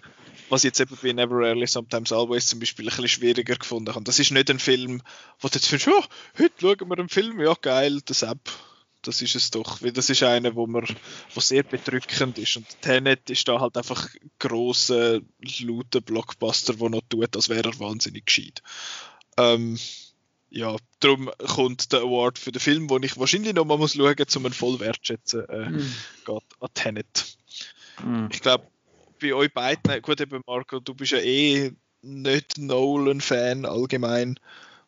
was 0.51 0.65
ich 0.65 0.69
jetzt 0.69 0.81
eben 0.81 0.97
bei 1.01 1.13
Never 1.13 1.35
Rarely, 1.35 1.65
Sometimes 1.65 2.11
Always 2.11 2.47
zum 2.47 2.59
Beispiel 2.59 2.85
ein 2.85 2.89
bisschen 2.89 3.07
schwieriger 3.07 3.55
gefunden 3.55 3.95
habe. 3.95 4.03
Das 4.03 4.19
ist 4.19 4.31
nicht 4.31 4.49
ein 4.49 4.59
Film, 4.59 5.01
wo 5.39 5.47
du 5.47 5.55
jetzt 5.55 5.67
findest, 5.67 5.89
oh, 5.89 6.03
heute 6.37 6.53
schauen 6.59 6.89
wir 6.89 6.99
einen 6.99 7.09
Film, 7.09 7.39
ja 7.39 7.53
geil, 7.53 8.01
das 8.05 8.21
App. 8.21 8.51
Das 9.01 9.21
ist 9.21 9.35
es 9.35 9.49
doch. 9.49 9.81
Weil 9.81 9.93
das 9.93 10.09
ist 10.09 10.21
einer, 10.23 10.53
wo, 10.53 10.67
man, 10.67 10.85
wo 11.33 11.39
sehr 11.39 11.63
bedrückend 11.63 12.37
ist. 12.37 12.57
Und 12.57 12.67
Tenet 12.81 13.29
ist 13.29 13.47
da 13.47 13.59
halt 13.59 13.77
einfach 13.77 14.13
ein 14.13 14.29
grosser, 14.37 15.21
lauter 15.39 16.01
Blockbuster, 16.01 16.73
der 16.75 16.89
noch 16.89 17.01
tut, 17.09 17.35
als 17.35 17.49
wäre 17.49 17.69
er 17.69 17.79
wahnsinnig 17.79 18.25
gescheit. 18.25 18.61
Ähm, 19.37 19.79
ja, 20.49 20.75
darum 20.99 21.31
kommt 21.47 21.93
der 21.93 22.01
Award 22.01 22.37
für 22.37 22.51
den 22.51 22.59
Film, 22.59 22.89
den 22.89 23.03
ich 23.03 23.17
wahrscheinlich 23.17 23.53
noch 23.53 23.65
mal 23.65 23.77
muss 23.77 23.93
schauen 23.93 24.15
muss, 24.17 24.35
um 24.35 24.45
ihn 24.45 24.53
voll 24.53 24.79
wertschätzen, 24.81 25.47
äh, 25.47 25.69
mm. 25.69 25.95
geht 26.25 26.43
an 26.59 26.69
Tenet. 26.73 27.37
Mm. 28.03 28.27
Ich 28.31 28.41
glaube, 28.41 28.67
bei 29.21 29.33
euch 29.33 29.53
beiden, 29.53 30.01
gut 30.01 30.19
eben 30.19 30.41
Marco, 30.47 30.79
du 30.79 30.93
bist 30.95 31.11
ja 31.11 31.19
eh 31.19 31.71
nicht 32.01 32.57
Nolan-Fan 32.57 33.65
allgemein. 33.65 34.39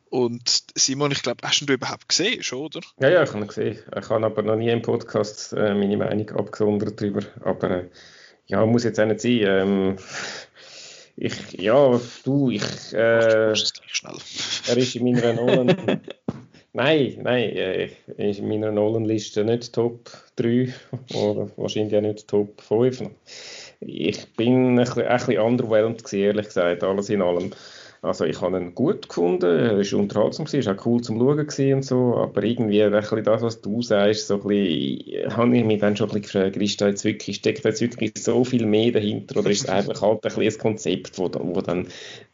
Und 0.10 0.64
Simon, 0.76 1.11
ich 1.11 1.23
glaube, 1.23 1.39
hast 1.43 1.61
du 1.61 1.65
ihn 1.65 1.73
überhaupt 1.73 2.07
gesehen, 2.07 2.43
schon, 2.43 2.65
oder? 2.65 2.81
Ja, 2.99 3.10
ja, 3.10 3.23
ich 3.23 3.30
habe 3.30 3.39
ihn 3.39 3.47
gesehen. 3.47 3.80
Ich 3.99 4.10
habe 4.10 4.26
aber 4.26 4.41
noch 4.43 4.55
nie 4.55 4.69
im 4.69 4.81
Podcast 4.81 5.53
äh, 5.53 5.73
meine 5.73 5.97
Meinung 5.97 6.30
abgesondert 6.31 7.01
darüber. 7.01 7.22
Aber 7.41 7.72
äh, 7.72 7.89
ja, 8.45 8.65
muss 8.65 8.84
jetzt 8.84 8.99
auch 8.99 9.05
nicht 9.05 9.22
sein. 9.22 9.39
Ähm, 9.43 9.97
ich, 11.15 11.53
ja, 11.53 11.99
du, 12.23 12.49
ich. 12.51 12.93
Äh, 12.93 13.55
schnell. 13.55 14.18
Er 14.68 14.77
ist 14.77 14.95
in 14.95 15.03
meiner 15.03 15.34
Nolan. 15.34 15.76
nein, 16.73 17.18
nein, 17.22 17.49
äh, 17.49 17.89
er 18.15 18.30
ist 18.30 18.39
in 18.39 18.47
meiner 18.47 18.72
Nolan-Liste 18.72 19.43
nicht 19.43 19.73
Top 19.73 20.11
3 20.35 20.73
oder 21.15 21.49
wahrscheinlich 21.55 21.95
auch 21.95 22.01
nicht 22.01 22.27
Top 22.27 22.61
5 22.61 23.01
ich 23.88 24.34
bin 24.35 24.73
ein 24.73 24.76
bisschen, 24.76 25.03
ein 25.03 25.18
bisschen 25.18 25.41
underwhelmed 25.41 26.03
gewesen, 26.03 26.19
ehrlich 26.23 26.45
gesagt, 26.47 26.84
alles 26.84 27.10
in 27.10 27.22
allem. 27.22 27.51
Also 28.03 28.25
ich 28.25 28.41
habe 28.41 28.57
ihn 28.57 28.75
gut 28.75 29.07
gefunden, 29.07 29.45
er 29.45 29.77
war 29.77 29.99
unterhaltsam, 29.99 30.45
es 30.45 30.65
war 30.65 30.75
auch 30.77 30.85
cool 30.85 30.99
zum 30.99 31.17
Schauen 31.17 31.75
und 31.75 31.85
so, 31.85 32.17
aber 32.17 32.43
irgendwie 32.43 32.84
ein 32.84 32.91
das, 33.23 33.41
was 33.41 33.61
du 33.61 33.81
sagst, 33.81 34.27
so 34.27 34.35
ein 34.35 34.41
habe 35.30 35.57
ich 35.57 35.63
mich 35.63 35.80
dann 35.80 35.95
schon 35.95 36.09
ein 36.09 36.19
bisschen 36.21 36.41
gefragt, 36.41 36.57
ist 36.57 36.81
da 36.81 36.89
jetzt 36.89 37.05
wirklich, 37.05 37.38
steckt 37.38 37.63
da 37.63 37.69
jetzt 37.69 37.80
wirklich 37.80 38.11
so 38.17 38.43
viel 38.43 38.65
mehr 38.65 38.91
dahinter 38.91 39.39
oder 39.39 39.49
ist 39.49 39.63
es 39.63 39.69
einfach 39.69 40.01
halt 40.01 40.25
ein, 40.25 40.41
ein 40.41 40.57
Konzept, 40.57 41.17
wo, 41.17 41.31
wo 41.34 41.61
dann 41.61 41.88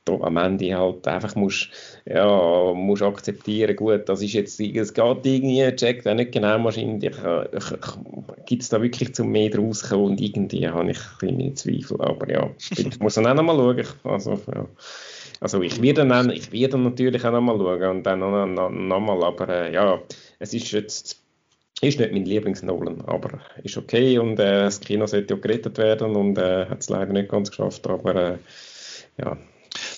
da 0.05 0.13
am 0.13 0.37
Ende 0.37 0.75
halt 0.75 1.07
einfach 1.07 1.35
musst, 1.35 1.69
ja, 2.07 2.73
musst 2.73 3.03
akzeptieren, 3.03 3.75
gut, 3.75 4.09
das 4.09 4.23
ist 4.23 4.33
jetzt, 4.33 4.59
es 4.59 4.93
geht 4.95 5.25
irgendwie, 5.25 5.75
checkt 5.75 6.07
auch 6.07 6.15
nicht 6.15 6.31
genau 6.31 6.63
wahrscheinlich, 6.63 7.13
gibt 8.47 8.63
es 8.63 8.69
da 8.69 8.81
wirklich 8.81 9.13
zum 9.13 9.29
mehr 9.29 9.51
draus 9.51 9.91
und 9.91 10.19
irgendwie 10.19 10.67
habe 10.67 10.89
ich 10.89 10.97
ein 10.97 11.37
bisschen 11.37 11.55
Zweifel, 11.55 12.01
aber 12.01 12.27
ja, 12.31 12.49
ich 12.75 12.99
muss 12.99 13.13
dann 13.13 13.27
auch 13.27 13.35
nochmal 13.35 13.55
schauen, 13.55 13.85
also 14.03 14.39
ja. 14.51 14.65
Also 15.39 15.61
ich 15.61 15.81
werde 15.81 16.05
dann, 16.07 16.29
ich 16.31 16.51
werde 16.51 16.77
natürlich 16.77 17.23
auch 17.23 17.31
nochmal 17.31 17.57
schauen 17.57 17.97
und 17.97 18.03
dann 18.03 18.19
nochmal, 18.19 18.47
noch, 18.47 18.69
noch 18.69 19.23
aber 19.23 19.49
äh, 19.49 19.73
ja, 19.73 20.01
es 20.39 20.53
ist 20.53 20.71
jetzt 20.71 21.21
ist 21.81 21.99
nicht 21.99 22.11
mein 22.11 22.25
Lieblings-Nolan, 22.25 23.01
aber 23.05 23.39
ist 23.63 23.77
okay 23.77 24.19
und 24.19 24.37
äh, 24.39 24.63
das 24.63 24.81
Kino 24.81 25.05
sollte 25.07 25.33
ja 25.33 25.39
gerettet 25.39 25.77
werden 25.77 26.15
und 26.15 26.37
äh, 26.37 26.65
hat 26.65 26.81
es 26.81 26.89
leider 26.89 27.13
nicht 27.13 27.29
ganz 27.29 27.49
geschafft, 27.49 27.87
aber 27.87 28.15
äh, 28.15 28.37
ja. 29.17 29.37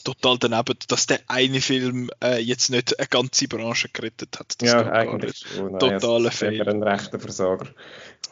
Total 0.04 0.38
daneben, 0.38 0.78
dass 0.88 1.08
der 1.08 1.22
eine 1.28 1.62
Film 1.62 2.12
äh, 2.24 2.40
jetzt 2.40 2.70
nicht 2.70 3.00
eine 3.00 3.08
ganze 3.08 3.48
Branche 3.48 3.90
gerettet 3.92 4.38
hat. 4.40 4.62
Das 4.62 4.72
ja, 4.72 4.92
eigentlich 4.92 5.38
schon. 5.38 5.80
Totaler 5.80 6.32
Fail. 6.32 6.68
ein 6.68 6.84
rechter 6.84 7.20
Versager. 7.20 7.68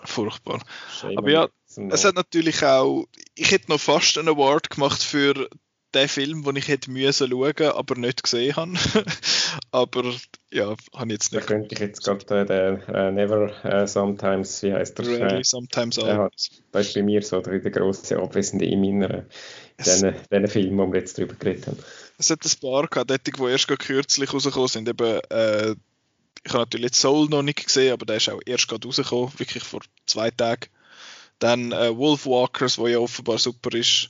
Furchtbar. 0.04 0.62
Shame 1.00 1.18
aber 1.18 1.30
ja, 1.32 1.50
es 1.90 2.06
hat 2.06 2.16
natürlich 2.16 2.64
auch, 2.64 3.06
ich 3.36 3.52
hätte 3.52 3.72
noch 3.72 3.80
fast 3.80 4.18
einen 4.18 4.30
Award 4.30 4.70
gemacht 4.70 5.02
für 5.02 5.50
der 5.94 6.08
Film, 6.08 6.44
den 6.44 6.56
ich 6.56 6.68
hätte 6.68 6.92
müssen 6.92 7.30
schauen, 7.30 7.72
aber 7.72 7.96
nicht 7.96 8.24
gesehen 8.24 8.56
habe. 8.56 8.74
aber 9.72 10.14
ja, 10.52 10.76
habe 10.94 11.06
ich 11.08 11.12
jetzt 11.14 11.34
nicht. 11.34 11.44
Da 11.44 11.48
könnte 11.48 11.74
ich 11.74 11.80
jetzt 11.80 12.04
gerade 12.04 12.42
äh, 12.42 12.46
den 12.46 12.96
uh, 12.96 13.12
Never 13.12 13.52
uh, 13.64 13.86
Sometimes, 13.88 14.62
wie 14.64 14.74
heißt 14.74 14.98
der? 15.00 15.08
Rarely 15.08 15.44
Sometimes 15.44 16.00
Always. 16.00 16.62
das 16.72 16.88
ist 16.88 16.94
bei 16.94 17.04
mir 17.04 17.22
so 17.22 17.42
der, 17.42 17.60
der 17.60 17.72
grosse 17.72 18.18
Abwesende 18.18 18.66
in 18.66 18.82
meiner, 18.82 19.26
diesen, 19.80 20.16
diesen 20.32 20.48
Film, 20.48 20.78
wo 20.78 20.88
wir 20.88 21.00
jetzt 21.00 21.18
drüber 21.18 21.36
geredet 21.36 21.68
haben. 21.68 21.78
Es 22.18 22.30
hat 22.30 22.44
ein 22.44 22.60
paar 22.62 22.88
gehabt, 22.88 23.10
die 23.10 23.44
erst 23.44 23.68
kürzlich 23.68 24.34
rausgekommen 24.34 24.68
sind. 24.68 24.90
Eben, 24.90 25.20
äh, 25.30 25.76
ich 26.44 26.54
habe 26.54 26.64
natürlich 26.64 26.88
jetzt 26.88 27.02
Soul 27.02 27.28
noch 27.30 27.44
nicht 27.44 27.66
gesehen, 27.66 27.94
aber 27.94 28.06
der 28.06 28.18
ist 28.18 28.30
auch 28.30 28.42
erst 28.46 28.68
gerade 28.68 28.88
rausgekommen, 28.88 29.38
wirklich 29.38 29.64
vor 29.64 29.82
zwei 30.06 30.32
Tagen. 30.32 30.70
Dann 31.40 31.72
äh, 31.72 31.96
Wolf 31.96 32.26
Walkers, 32.26 32.78
wo 32.78 32.88
ja 32.88 33.00
offenbar 33.00 33.38
super 33.38 33.74
ist 33.78 34.10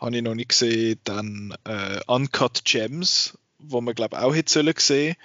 habe 0.00 0.16
ich 0.16 0.22
noch 0.22 0.34
nicht 0.34 0.48
gesehen. 0.48 0.98
Dann 1.04 1.54
äh, 1.64 2.00
Uncut 2.06 2.64
Gems, 2.64 3.38
wo 3.58 3.80
man 3.80 3.94
glaube 3.94 4.20
auch 4.20 4.34
hätte 4.34 4.52
sollen 4.52 4.74
sehen. 4.78 5.16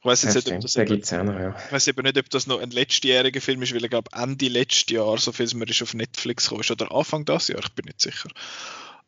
Ich 0.00 0.04
weiß 0.04 0.22
jetzt 0.22 0.46
ja, 0.46 0.54
nicht, 0.54 0.76
ob 0.76 1.00
das 1.00 1.12
eben, 1.12 1.26
noch, 1.26 1.40
ja. 1.40 1.56
ich 1.66 1.72
weiß 1.72 1.88
eben 1.88 2.02
nicht, 2.04 2.16
ob 2.16 2.30
das 2.30 2.46
noch 2.46 2.60
ein 2.60 2.70
letztjähriger 2.70 3.40
Film 3.40 3.62
ist, 3.62 3.74
weil 3.74 3.82
er 3.82 3.88
glaube 3.88 4.10
Ende 4.12 4.46
letztes 4.46 4.94
Jahr, 4.94 5.18
so 5.18 5.32
viel 5.32 5.46
es 5.46 5.54
mir 5.54 5.68
ist 5.68 5.82
auf 5.82 5.94
Netflix 5.94 6.44
gekommen 6.44 6.60
ist, 6.60 6.70
oder 6.70 6.92
Anfang 6.92 7.24
das 7.24 7.48
Jahr, 7.48 7.58
ich 7.58 7.72
bin 7.72 7.86
nicht 7.86 8.00
sicher. 8.00 8.28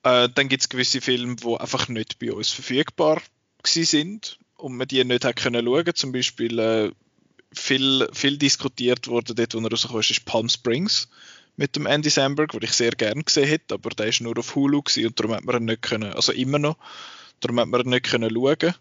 Äh, 0.02 0.28
dann 0.34 0.48
gibt 0.48 0.62
es 0.62 0.68
gewisse 0.68 1.00
Filme, 1.00 1.36
die 1.36 1.56
einfach 1.56 1.88
nicht 1.88 2.18
bei 2.18 2.32
uns 2.32 2.50
verfügbar 2.50 3.22
sind 3.64 4.38
und 4.56 4.76
man 4.76 4.88
die 4.88 5.04
nicht 5.04 5.24
hat 5.24 5.36
können 5.36 5.64
schauen. 5.64 5.94
Zum 5.94 6.10
Beispiel 6.10 6.58
äh, 6.58 6.90
viel, 7.52 8.08
viel 8.12 8.36
diskutiert 8.36 9.06
wurde 9.06 9.34
dort, 9.34 9.54
wo 9.54 9.58
er 9.58 9.70
rausgekommen 9.70 10.00
ist, 10.00 10.10
ist 10.10 10.24
Palm 10.24 10.48
Springs 10.48 11.08
mit 11.58 11.74
dem 11.74 11.86
Andy 11.86 12.08
Samberg, 12.08 12.52
den 12.52 12.62
ich 12.62 12.72
sehr 12.72 12.92
gerne 12.92 13.24
gesehen 13.24 13.48
hätte, 13.48 13.74
aber 13.74 13.90
der 13.90 14.06
ist 14.06 14.20
nur 14.20 14.38
auf 14.38 14.54
Hulu 14.54 14.78
und 14.78 15.20
darum 15.20 15.34
hat 15.34 15.44
man 15.44 15.56
ihn 15.56 15.64
nicht 15.64 15.82
können, 15.82 16.12
also 16.12 16.32
immer 16.32 16.60
noch, 16.60 16.76
darum 17.40 17.58
hat 17.58 17.66
man 17.66 17.80
ihn 17.80 17.90
nicht 17.90 18.06
können 18.06 18.30
schauen, 18.32 18.74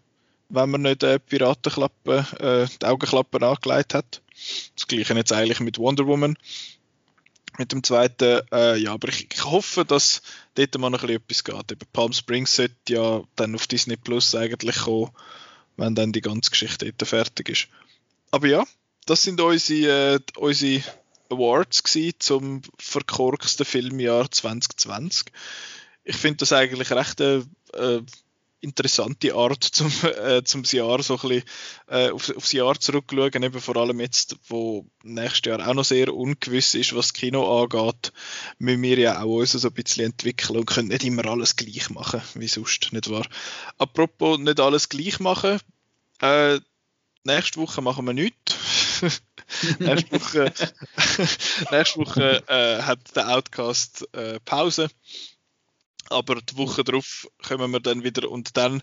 wenn 0.48 0.70
man 0.70 0.82
nicht 0.82 1.02
äh, 1.02 1.18
Piratenklappe, 1.18 2.26
äh, 2.38 2.78
die 2.80 2.86
Augenklappen 2.86 3.42
angelegt 3.42 3.94
hat. 3.94 4.22
Das 4.76 4.86
gleiche 4.86 5.14
jetzt 5.14 5.32
eigentlich 5.32 5.58
mit 5.60 5.78
Wonder 5.78 6.06
Woman. 6.06 6.38
Mit 7.58 7.72
dem 7.72 7.82
zweiten, 7.82 8.42
äh, 8.52 8.76
ja, 8.76 8.92
aber 8.92 9.08
ich, 9.08 9.26
ich, 9.34 9.44
hoffe, 9.44 9.84
dass 9.84 10.22
dort 10.54 10.78
mal 10.78 10.90
noch 10.90 11.02
etwas 11.02 11.42
geht. 11.42 11.72
Eben 11.72 11.86
Palm 11.92 12.12
Springs 12.12 12.54
sollte 12.54 12.76
ja 12.88 13.22
dann 13.34 13.56
auf 13.56 13.66
Disney 13.66 13.96
Plus 13.96 14.36
eigentlich 14.36 14.76
kommen, 14.76 15.10
wenn 15.76 15.96
dann 15.96 16.12
die 16.12 16.20
ganze 16.20 16.50
Geschichte 16.52 16.92
dort 16.92 17.08
fertig 17.08 17.48
ist. 17.48 17.68
Aber 18.30 18.46
ja, 18.46 18.64
das 19.06 19.24
sind 19.24 19.40
unsere, 19.40 20.14
äh, 20.14 20.20
unsere 20.36 20.84
Awards 21.30 21.82
gewesen, 21.82 22.14
zum 22.18 22.62
verkorksten 22.78 23.66
Filmjahr 23.66 24.30
2020. 24.30 25.26
ich 26.04 26.16
finde 26.16 26.38
das 26.38 26.52
eigentlich 26.52 26.90
recht 26.90 27.20
eine 27.20 27.46
äh, 27.74 28.00
interessante 28.60 29.34
Art, 29.34 29.62
zum, 29.72 29.92
äh, 30.02 30.42
zum 30.42 30.64
Jahr 30.64 31.02
so 31.02 31.14
ein 31.14 31.20
bisschen, 31.20 31.42
äh, 31.88 32.10
auf, 32.10 32.34
aufs 32.36 32.52
Jahr 32.52 32.78
zurückzuschauen, 32.78 33.42
eben 33.42 33.60
vor 33.60 33.76
allem 33.76 34.00
jetzt, 34.00 34.36
wo 34.48 34.86
nächstes 35.02 35.50
Jahr 35.50 35.66
auch 35.66 35.74
noch 35.74 35.84
sehr 35.84 36.12
ungewiss 36.14 36.74
ist, 36.74 36.94
was 36.94 37.08
das 37.08 37.12
Kino 37.14 37.62
angeht, 37.62 38.12
müssen 38.58 38.82
wir 38.82 38.98
ja 38.98 39.22
auch 39.22 39.38
uns 39.38 39.52
so 39.52 39.68
ein 39.68 39.74
bisschen 39.74 40.06
entwickeln 40.06 40.58
und 40.58 40.66
können 40.66 40.88
nicht 40.88 41.04
immer 41.04 41.26
alles 41.26 41.56
gleich 41.56 41.90
machen, 41.90 42.22
wie 42.34 42.48
sonst, 42.48 42.92
nicht 42.92 43.10
wahr? 43.10 43.26
Apropos 43.78 44.38
nicht 44.38 44.60
alles 44.60 44.88
gleich 44.88 45.20
machen, 45.20 45.60
äh, 46.20 46.58
nächste 47.24 47.60
Woche 47.60 47.82
machen 47.82 48.06
wir 48.06 48.14
nichts. 48.14 48.47
Nächste 49.78 50.12
Woche, 50.12 50.52
nächste 51.70 52.00
Woche 52.00 52.42
äh, 52.48 52.82
hat 52.82 52.98
der 53.16 53.28
Outcast 53.30 54.08
äh, 54.12 54.40
Pause. 54.40 54.88
Aber 56.10 56.36
die 56.36 56.56
Woche 56.56 56.84
darauf 56.84 57.28
kommen 57.46 57.70
wir 57.70 57.80
dann 57.80 58.02
wieder 58.02 58.30
und 58.30 58.56
dann 58.56 58.82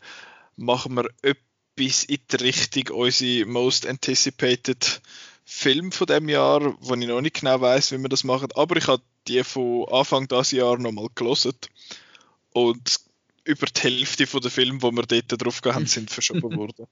machen 0.55 0.95
wir 0.95 1.09
etwas 1.21 2.03
in 2.03 2.19
die 2.31 2.35
Richtung 2.35 2.95
unsere 2.95 3.45
Most 3.45 3.87
Anticipated 3.87 5.01
Film 5.45 5.91
von 5.91 6.07
dem 6.07 6.27
Jahr, 6.27 6.75
wo 6.79 6.95
ich 6.95 7.07
noch 7.07 7.21
nicht 7.21 7.39
genau 7.39 7.61
weiß, 7.61 7.91
wie 7.91 7.99
wir 7.99 8.09
das 8.09 8.23
machen. 8.23 8.49
Aber 8.55 8.77
ich 8.77 8.87
habe 8.87 9.03
die 9.27 9.43
von 9.43 9.87
Anfang 9.89 10.27
des 10.27 10.51
Jahr 10.51 10.77
nochmal 10.77 11.07
gelesen. 11.13 11.53
Und 12.51 12.99
über 13.45 13.67
die 13.67 13.81
Hälfte 13.81 14.27
von 14.27 14.41
den 14.41 14.51
Filmen, 14.51 14.79
die 14.79 14.91
wir 14.91 15.03
dort 15.03 15.41
drauf 15.41 15.61
haben, 15.65 15.85
sind 15.85 16.09
verschoben 16.09 16.57
worden. 16.57 16.87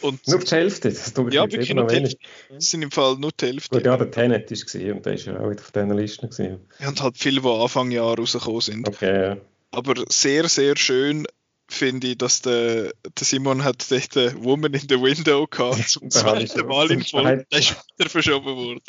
Und 0.00 0.26
nur 0.26 0.38
die 0.38 0.50
Hälfte? 0.50 0.88
Das 0.90 1.12
tut 1.12 1.34
ja, 1.34 1.42
wirklich 1.42 1.74
nur 1.74 1.86
die 1.86 1.96
Hälfte. 1.96 2.18
Das 2.50 2.70
sind 2.70 2.82
im 2.82 2.90
Fall 2.90 3.16
nur 3.16 3.32
die 3.38 3.46
Hälfte. 3.46 3.76
Gut, 3.76 3.86
ja, 3.86 3.96
der 3.96 4.10
Tenet 4.10 4.50
war 4.50 4.94
und 4.94 5.06
der 5.06 5.12
ist 5.12 5.26
ja 5.26 5.38
auch 5.38 5.50
wieder 5.50 5.60
auf 5.60 5.72
dieser 5.72 5.94
Liste. 5.94 6.28
Gewesen. 6.28 6.60
Ja, 6.78 6.88
und 6.88 7.02
halt 7.02 7.18
viele, 7.18 7.40
die 7.40 7.48
Anfang 7.48 7.90
Jahr 7.90 8.16
rausgekommen 8.16 8.60
sind. 8.60 8.88
Okay, 8.88 9.22
ja. 9.22 9.36
Aber 9.70 9.94
sehr, 10.08 10.48
sehr 10.48 10.76
schön 10.76 11.26
finde 11.70 12.08
ich, 12.08 12.18
dass 12.18 12.40
der, 12.40 12.94
der 13.04 13.24
Simon 13.26 13.62
hat 13.62 13.90
dort 13.90 14.16
eine 14.16 14.42
Woman 14.42 14.72
in 14.72 14.88
the 14.88 15.00
Window 15.00 15.46
gehabt, 15.46 15.88
zum 15.88 16.10
zweiten 16.10 16.66
Mal 16.66 16.90
in 16.90 17.02
Folge, 17.02 17.46
der 17.52 17.58
ist 17.58 17.76
wieder 17.98 18.08
verschoben 18.08 18.56
worden. 18.56 18.80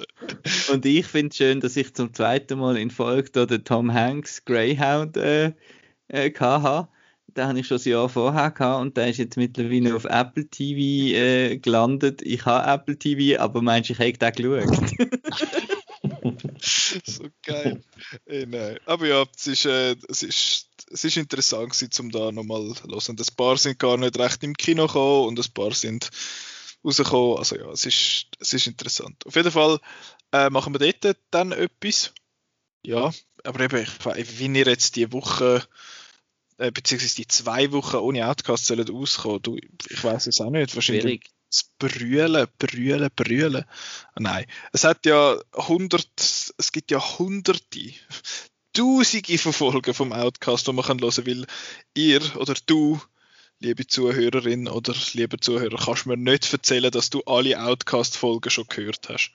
Und 0.72 0.86
ich 0.86 1.06
finde 1.06 1.30
es 1.30 1.36
schön, 1.36 1.60
dass 1.60 1.76
ich 1.76 1.94
zum 1.94 2.14
zweiten 2.14 2.58
Mal 2.58 2.78
in 2.78 2.90
Folge 2.90 3.46
den 3.46 3.66
Tom 3.66 3.94
Hanks 3.94 4.46
Greyhound 4.46 5.18
äh, 5.18 5.52
äh, 6.08 6.32
hatte 6.32 6.88
den 7.36 7.48
habe 7.48 7.60
ich 7.60 7.68
schon 7.68 7.78
ein 7.78 7.90
Jahr 7.90 8.10
vorher 8.10 8.52
gehabt 8.52 8.82
und 8.82 8.98
der 8.98 9.10
ist 9.10 9.18
jetzt 9.18 9.38
mittlerweile 9.38 9.96
auf 9.96 10.06
Apple 10.06 10.48
TV 10.48 11.16
äh, 11.16 11.58
gelandet. 11.58 12.22
Ich 12.22 12.46
habe 12.46 12.70
Apple 12.72 12.98
TV, 12.98 13.42
aber 13.42 13.62
meinst 13.62 13.90
du, 13.90 13.94
ich 13.94 14.00
hätte 14.00 14.32
den 14.32 14.64
geschaut? 14.64 14.90
so 17.06 17.26
geil. 17.44 17.82
Ey, 18.26 18.46
nein. 18.46 18.78
Aber 18.86 19.08
ja, 19.08 19.26
es 19.36 19.48
ist, 19.48 19.66
äh, 19.66 19.96
es 20.08 20.24
ist, 20.24 20.68
es 20.92 21.04
ist 21.04 21.18
interessant 21.18 22.00
um 22.00 22.12
da 22.12 22.32
nochmal 22.32 22.74
zu 22.74 22.84
hören. 22.84 23.18
Ein 23.18 23.36
paar 23.36 23.58
sind 23.58 23.80
gar 23.80 23.98
nicht 23.98 24.18
recht 24.18 24.44
im 24.44 24.56
Kino 24.56 24.88
gekommen 24.88 25.28
und 25.28 25.40
ein 25.40 25.54
paar 25.54 25.74
sind 25.74 26.10
rausgekommen. 26.84 27.38
Also 27.38 27.58
ja, 27.58 27.70
es 27.72 27.86
ist, 27.86 28.28
es 28.40 28.54
ist 28.54 28.68
interessant. 28.68 29.26
Auf 29.26 29.36
jeden 29.36 29.52
Fall 29.52 29.80
äh, 30.32 30.50
machen 30.50 30.74
wir 30.74 30.94
dort 30.94 31.18
dann 31.32 31.52
etwas. 31.52 32.14
Ja, 32.84 33.12
aber 33.44 33.60
eben, 33.62 33.84
ich, 33.84 34.40
wie 34.40 34.48
ihr 34.48 34.66
jetzt 34.66 34.96
die 34.96 35.12
Woche 35.12 35.64
äh, 36.60 36.72
beziehungsweise 36.72 37.16
die 37.16 37.28
zwei 37.28 37.72
Wochen 37.72 37.98
ohne 37.98 38.28
Outcast 38.28 38.66
sollen 38.66 38.90
auskommen. 38.90 39.42
Du, 39.42 39.58
ich 39.58 40.04
weiß 40.04 40.28
es 40.28 40.42
auch 40.42 40.52
nicht. 40.52 40.76
Wahrscheinlich 40.76 41.04
Schwierig. 41.04 41.30
das 41.50 41.72
Brüllen, 41.80 42.48
Brüllen, 42.58 43.10
Brüllen. 43.16 43.66
Nein, 44.18 44.46
es 44.74 44.84
hat 44.84 45.06
ja 45.06 45.38
hundert, 45.56 46.12
es 46.18 46.72
gibt 46.72 46.92
ja 46.92 47.18
hunderte, 47.18 47.94
tausende 48.74 49.38
von 49.38 49.54
Folgen 49.54 49.94
vom 49.94 50.14
Outcast, 50.14 50.68
die 50.68 50.74
man 50.74 50.86
kann 50.86 51.02
hören, 51.02 51.26
weil 51.26 51.48
ihr 51.96 52.36
oder 52.36 52.54
du 52.66 53.02
liebe 53.60 53.88
Zuhörerin 53.88 54.68
oder 54.68 54.96
liebe 55.14 55.40
Zuhörer, 55.40 55.78
kannst 55.78 56.06
mir 56.06 56.18
nicht 56.18 56.52
erzählen, 56.52 56.92
dass 56.92 57.10
du 57.10 57.22
alle 57.24 57.62
Outcast-Folgen 57.62 58.50
schon 58.50 58.68
gehört 58.68 59.10
hast. 59.10 59.32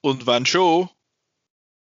Und 0.00 0.26
wenn 0.26 0.46
schon, 0.46 0.88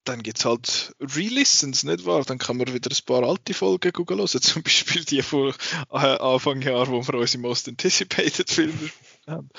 dann 0.04 0.24
gibt 0.24 0.40
es 0.40 0.46
halt 0.46 0.96
Re-Listens, 1.00 1.84
nicht 1.84 2.06
wahr? 2.06 2.24
Dann 2.24 2.38
kann 2.38 2.58
man 2.58 2.74
wieder 2.74 2.90
ein 2.90 3.06
paar 3.06 3.24
alte 3.24 3.54
Folgen 3.54 3.94
gucken 3.94 4.18
hören, 4.18 4.28
zum 4.42 4.64
Beispiel 4.64 5.06
die 5.06 5.22
von 5.22 5.54
äh, 5.92 5.98
Anfang 5.98 6.62
Jahr, 6.62 6.88
wo 6.88 7.06
wir 7.06 7.14
unsere 7.16 7.42
Most 7.42 7.68
Anticipated 7.68 8.50
Filme 8.50 8.90
haben. 9.28 9.50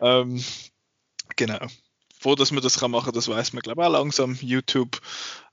Ähm, 0.00 0.44
genau. 1.36 1.66
Wo 2.20 2.34
dass 2.34 2.50
man 2.50 2.62
das 2.62 2.80
kann 2.80 2.90
machen, 2.90 3.12
das 3.12 3.28
weiß 3.28 3.52
man 3.52 3.62
glaube 3.62 3.82
ich 3.82 3.86
auch 3.86 3.92
langsam. 3.92 4.36
YouTube, 4.40 5.00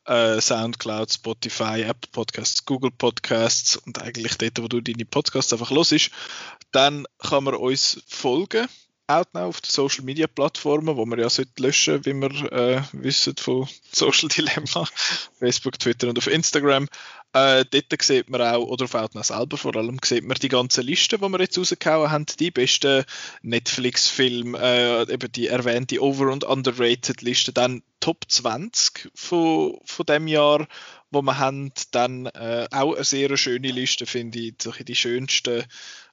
äh, 0.06 0.42
Soundcloud, 0.42 1.12
Spotify, 1.12 1.84
Apple 1.84 2.10
Podcasts, 2.12 2.66
Google 2.66 2.92
Podcasts 2.92 3.78
und 3.78 4.02
eigentlich 4.02 4.38
dort, 4.38 4.62
wo 4.62 4.68
du 4.68 4.82
deine 4.82 5.06
Podcasts 5.06 5.54
einfach 5.54 5.72
los. 5.72 5.94
Dann 6.72 7.06
kann 7.20 7.44
man 7.44 7.56
uns 7.56 8.02
folgen 8.08 8.68
now 9.08 9.46
auf 9.46 9.62
den 9.62 9.70
Social 9.70 10.04
Media 10.04 10.28
Plattformen, 10.28 10.98
wo 10.98 11.06
wir 11.06 11.20
ja 11.20 11.30
sollte 11.30 11.62
löschen, 11.62 12.06
wie 12.06 12.14
wir 12.14 12.52
äh, 12.52 12.82
wissen 12.94 13.36
von 13.38 13.68
Social 13.92 14.30
Dilemma, 14.30 14.88
Facebook, 15.40 15.78
Twitter 15.80 16.10
und 16.10 16.18
auf 16.18 16.28
Instagram. 16.28 16.88
Äh, 17.34 17.66
dort 17.70 18.02
sieht 18.02 18.30
man 18.30 18.42
auch, 18.42 18.64
oder 18.64 18.86
auf 18.86 18.96
Outnow 18.96 19.24
selber 19.24 19.58
vor 19.58 19.76
allem, 19.76 19.98
sieht 20.04 20.24
man 20.24 20.38
die 20.42 20.48
ganze 20.48 20.82
Liste, 20.82 21.18
die 21.18 21.30
wir 21.30 21.40
jetzt 21.40 21.58
rausgehauen 21.58 22.10
haben, 22.10 22.26
die 22.40 22.50
besten 22.50 23.04
Netflix-Filme, 23.42 24.58
äh, 24.58 25.14
eben 25.14 25.32
die 25.32 25.48
erwähnte 25.48 26.02
Over- 26.02 26.32
und 26.32 26.44
Underrated-Liste, 26.44 27.54
dann 27.54 27.84
Top 28.00 28.26
20 28.28 29.12
von, 29.14 29.80
von 29.84 30.06
dem 30.06 30.28
Jahr, 30.28 30.68
wo 31.12 31.22
wir 31.22 31.38
haben, 31.38 31.72
dann 31.92 32.28
äh, 32.28 32.68
auch 32.72 32.96
eine 32.96 33.04
sehr 33.04 33.36
schöne 33.38 33.72
Liste, 33.72 34.06
finde 34.06 34.40
ich, 34.40 34.56
die 34.58 34.96
schönsten 34.96 35.64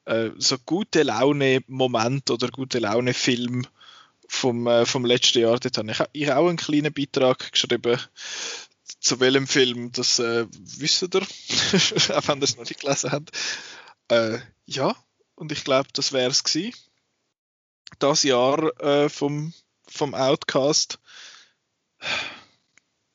äh, 0.04 0.30
so 0.36 0.58
gute 0.58 1.02
Laune-Moment 1.02 2.30
oder 2.30 2.48
gute 2.48 2.78
Laune-Film 2.78 3.66
vom, 4.28 4.66
äh, 4.66 4.86
vom 4.86 5.04
letzten 5.04 5.40
Jahr. 5.40 5.58
Dort 5.58 5.78
habe 5.78 5.90
ich, 5.90 6.00
ich 6.12 6.32
auch 6.32 6.48
einen 6.48 6.56
kleinen 6.56 6.92
Beitrag 6.92 7.52
geschrieben, 7.52 8.00
zu 9.00 9.20
welchem 9.20 9.46
Film, 9.46 9.92
das 9.92 10.18
äh, 10.18 10.46
wisst 10.50 11.02
ihr, 11.02 11.22
auch 12.16 12.28
wenn 12.28 12.38
ihr 12.38 12.44
es 12.44 12.56
noch 12.56 12.68
nicht 12.68 12.80
gelesen 12.80 13.12
habt. 13.12 13.30
Äh, 14.08 14.38
ja, 14.66 14.94
und 15.34 15.52
ich 15.52 15.64
glaube, 15.64 15.88
das 15.92 16.12
wäre 16.12 16.30
es 16.30 16.44
gewesen. 16.44 16.74
Das 17.98 18.22
Jahr 18.22 18.80
äh, 18.80 19.08
vom, 19.08 19.52
vom 19.88 20.14
Outcast. 20.14 20.98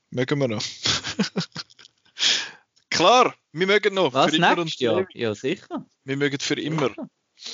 Mögen 0.09 0.39
wir 0.39 0.47
noch. 0.47 0.63
Klar, 2.97 3.35
wir 3.51 3.67
mögen 3.67 3.93
noch. 3.93 4.13
Was, 4.13 4.31
für 4.31 4.37
immer 4.37 4.57
und 4.57 4.79
Jahr? 4.79 5.05
Ja, 5.13 5.35
sicher. 5.35 5.85
Wir 6.03 6.17
mögen 6.17 6.39
für 6.39 6.59
immer. 6.59 6.89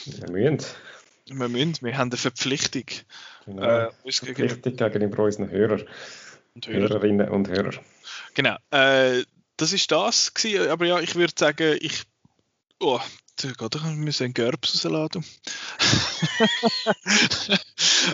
Wir 0.06 0.30
müssen. 0.30 0.66
Wir 1.26 1.50
müssen, 1.50 1.78
wir 1.82 1.98
haben 1.98 2.10
eine 2.10 2.18
Verpflichtung. 2.18 2.86
Genau. 3.46 3.62
Äh, 3.62 3.92
Verpflichtung 4.10 4.74
gegenüber 4.74 5.24
unseren 5.24 5.50
Hörern. 5.50 5.84
Und 6.56 6.68
Hörer. 6.68 6.90
Hörerinnen 6.90 7.30
und 7.30 7.50
Hörer. 7.50 7.74
Genau. 8.36 8.56
Äh, 8.72 9.24
das 9.58 9.74
ist 9.74 9.92
das 9.92 10.34
gewesen, 10.34 10.70
aber 10.70 10.86
ja, 10.86 11.02
ich 11.02 11.16
würde 11.16 11.34
sagen, 11.36 11.78
ich. 11.82 12.04
Oh, 12.80 13.02
da 13.38 13.48
geht 13.50 13.76
doch, 13.76 13.84
wir 13.84 13.92
müssen 13.92 14.24
einen 14.26 14.34
Gerbs 14.34 14.86
rausladen. 14.86 15.26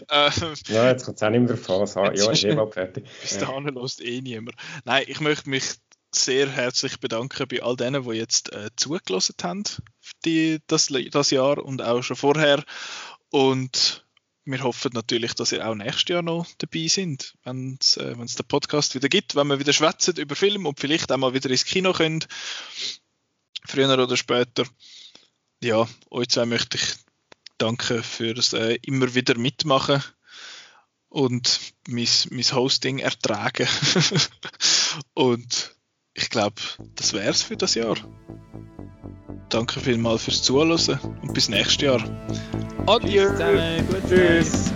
ähm, 0.10 0.54
ja, 0.68 0.90
jetzt 0.90 1.06
kommt 1.06 1.18
es 1.18 1.24
auch 1.24 1.30
nicht 1.30 1.42
mehr 1.42 1.58
drauf 1.58 1.98
an. 1.98 2.16
Ja, 2.16 2.32
ist 2.32 2.44
eh 2.44 2.72
fertig. 2.72 3.06
Bis 3.22 3.38
dahin 3.38 3.66
ja. 3.66 3.82
lässt 3.82 4.02
eh 4.02 4.22
niemand. 4.22 4.56
Nein, 4.86 5.04
ich 5.08 5.20
möchte 5.20 5.50
mich 5.50 5.76
sehr 6.14 6.50
herzlich 6.50 7.00
bedanken 7.00 7.48
bei 7.48 7.62
all 7.62 7.76
denen, 7.76 8.04
die 8.04 8.18
jetzt 8.18 8.52
äh, 8.52 8.70
zugelassen 8.76 9.36
haben 9.44 9.64
die, 10.26 10.60
das, 10.68 10.92
das 11.12 11.32
Jahr 11.32 11.64
und 11.64 11.82
auch 11.82 12.02
schon 12.02 12.16
vorher. 12.16 12.64
Und 13.30 14.06
wir 14.46 14.64
hoffen 14.64 14.92
natürlich, 14.94 15.34
dass 15.36 15.52
ihr 15.52 15.68
auch 15.68 15.76
nächstes 15.76 16.10
Jahr 16.10 16.22
noch 16.22 16.48
dabei 16.58 16.88
sind, 16.88 17.36
wenn 17.44 17.78
es 17.80 17.98
äh, 17.98 18.16
den 18.16 18.48
Podcast 18.48 18.96
wieder 18.96 19.10
gibt, 19.10 19.36
wenn 19.36 19.48
wir 19.48 19.60
wieder 19.60 19.74
schwätzen 19.74 20.16
über 20.18 20.36
Film 20.36 20.66
und 20.66 20.80
vielleicht 20.80 21.12
auch 21.12 21.18
mal 21.18 21.34
wieder 21.34 21.50
ins 21.50 21.66
Kino 21.66 21.94
können. 21.94 22.26
Früher 23.66 23.92
oder 24.00 24.18
später. 24.18 24.66
Ja, 25.62 25.88
euch 26.10 26.30
zwei 26.30 26.46
möchte 26.46 26.78
ich 26.78 26.96
danken 27.58 28.02
fürs 28.02 28.54
äh, 28.54 28.80
immer 28.82 29.14
wieder 29.14 29.38
mitmachen 29.38 30.02
und 31.10 31.60
mein, 31.88 32.08
mein 32.32 32.52
Hosting 32.52 33.00
ertragen. 33.00 33.68
und 35.14 35.76
ich 36.22 36.30
glaube, 36.30 36.56
das 36.96 37.14
wäre 37.14 37.30
es 37.30 37.42
für 37.42 37.56
das 37.56 37.76
Jahr. 37.76 37.96
Danke 39.50 39.80
vielmals 39.80 40.26
fürs 40.26 40.44
Zuhören 40.44 40.72
und 41.22 41.34
bis 41.34 41.50
nächstes 41.50 41.82
Jahr. 41.82 42.04
Adieu. 42.88 43.30
Tschüss. 44.08 44.72
Tschüss. 44.72 44.74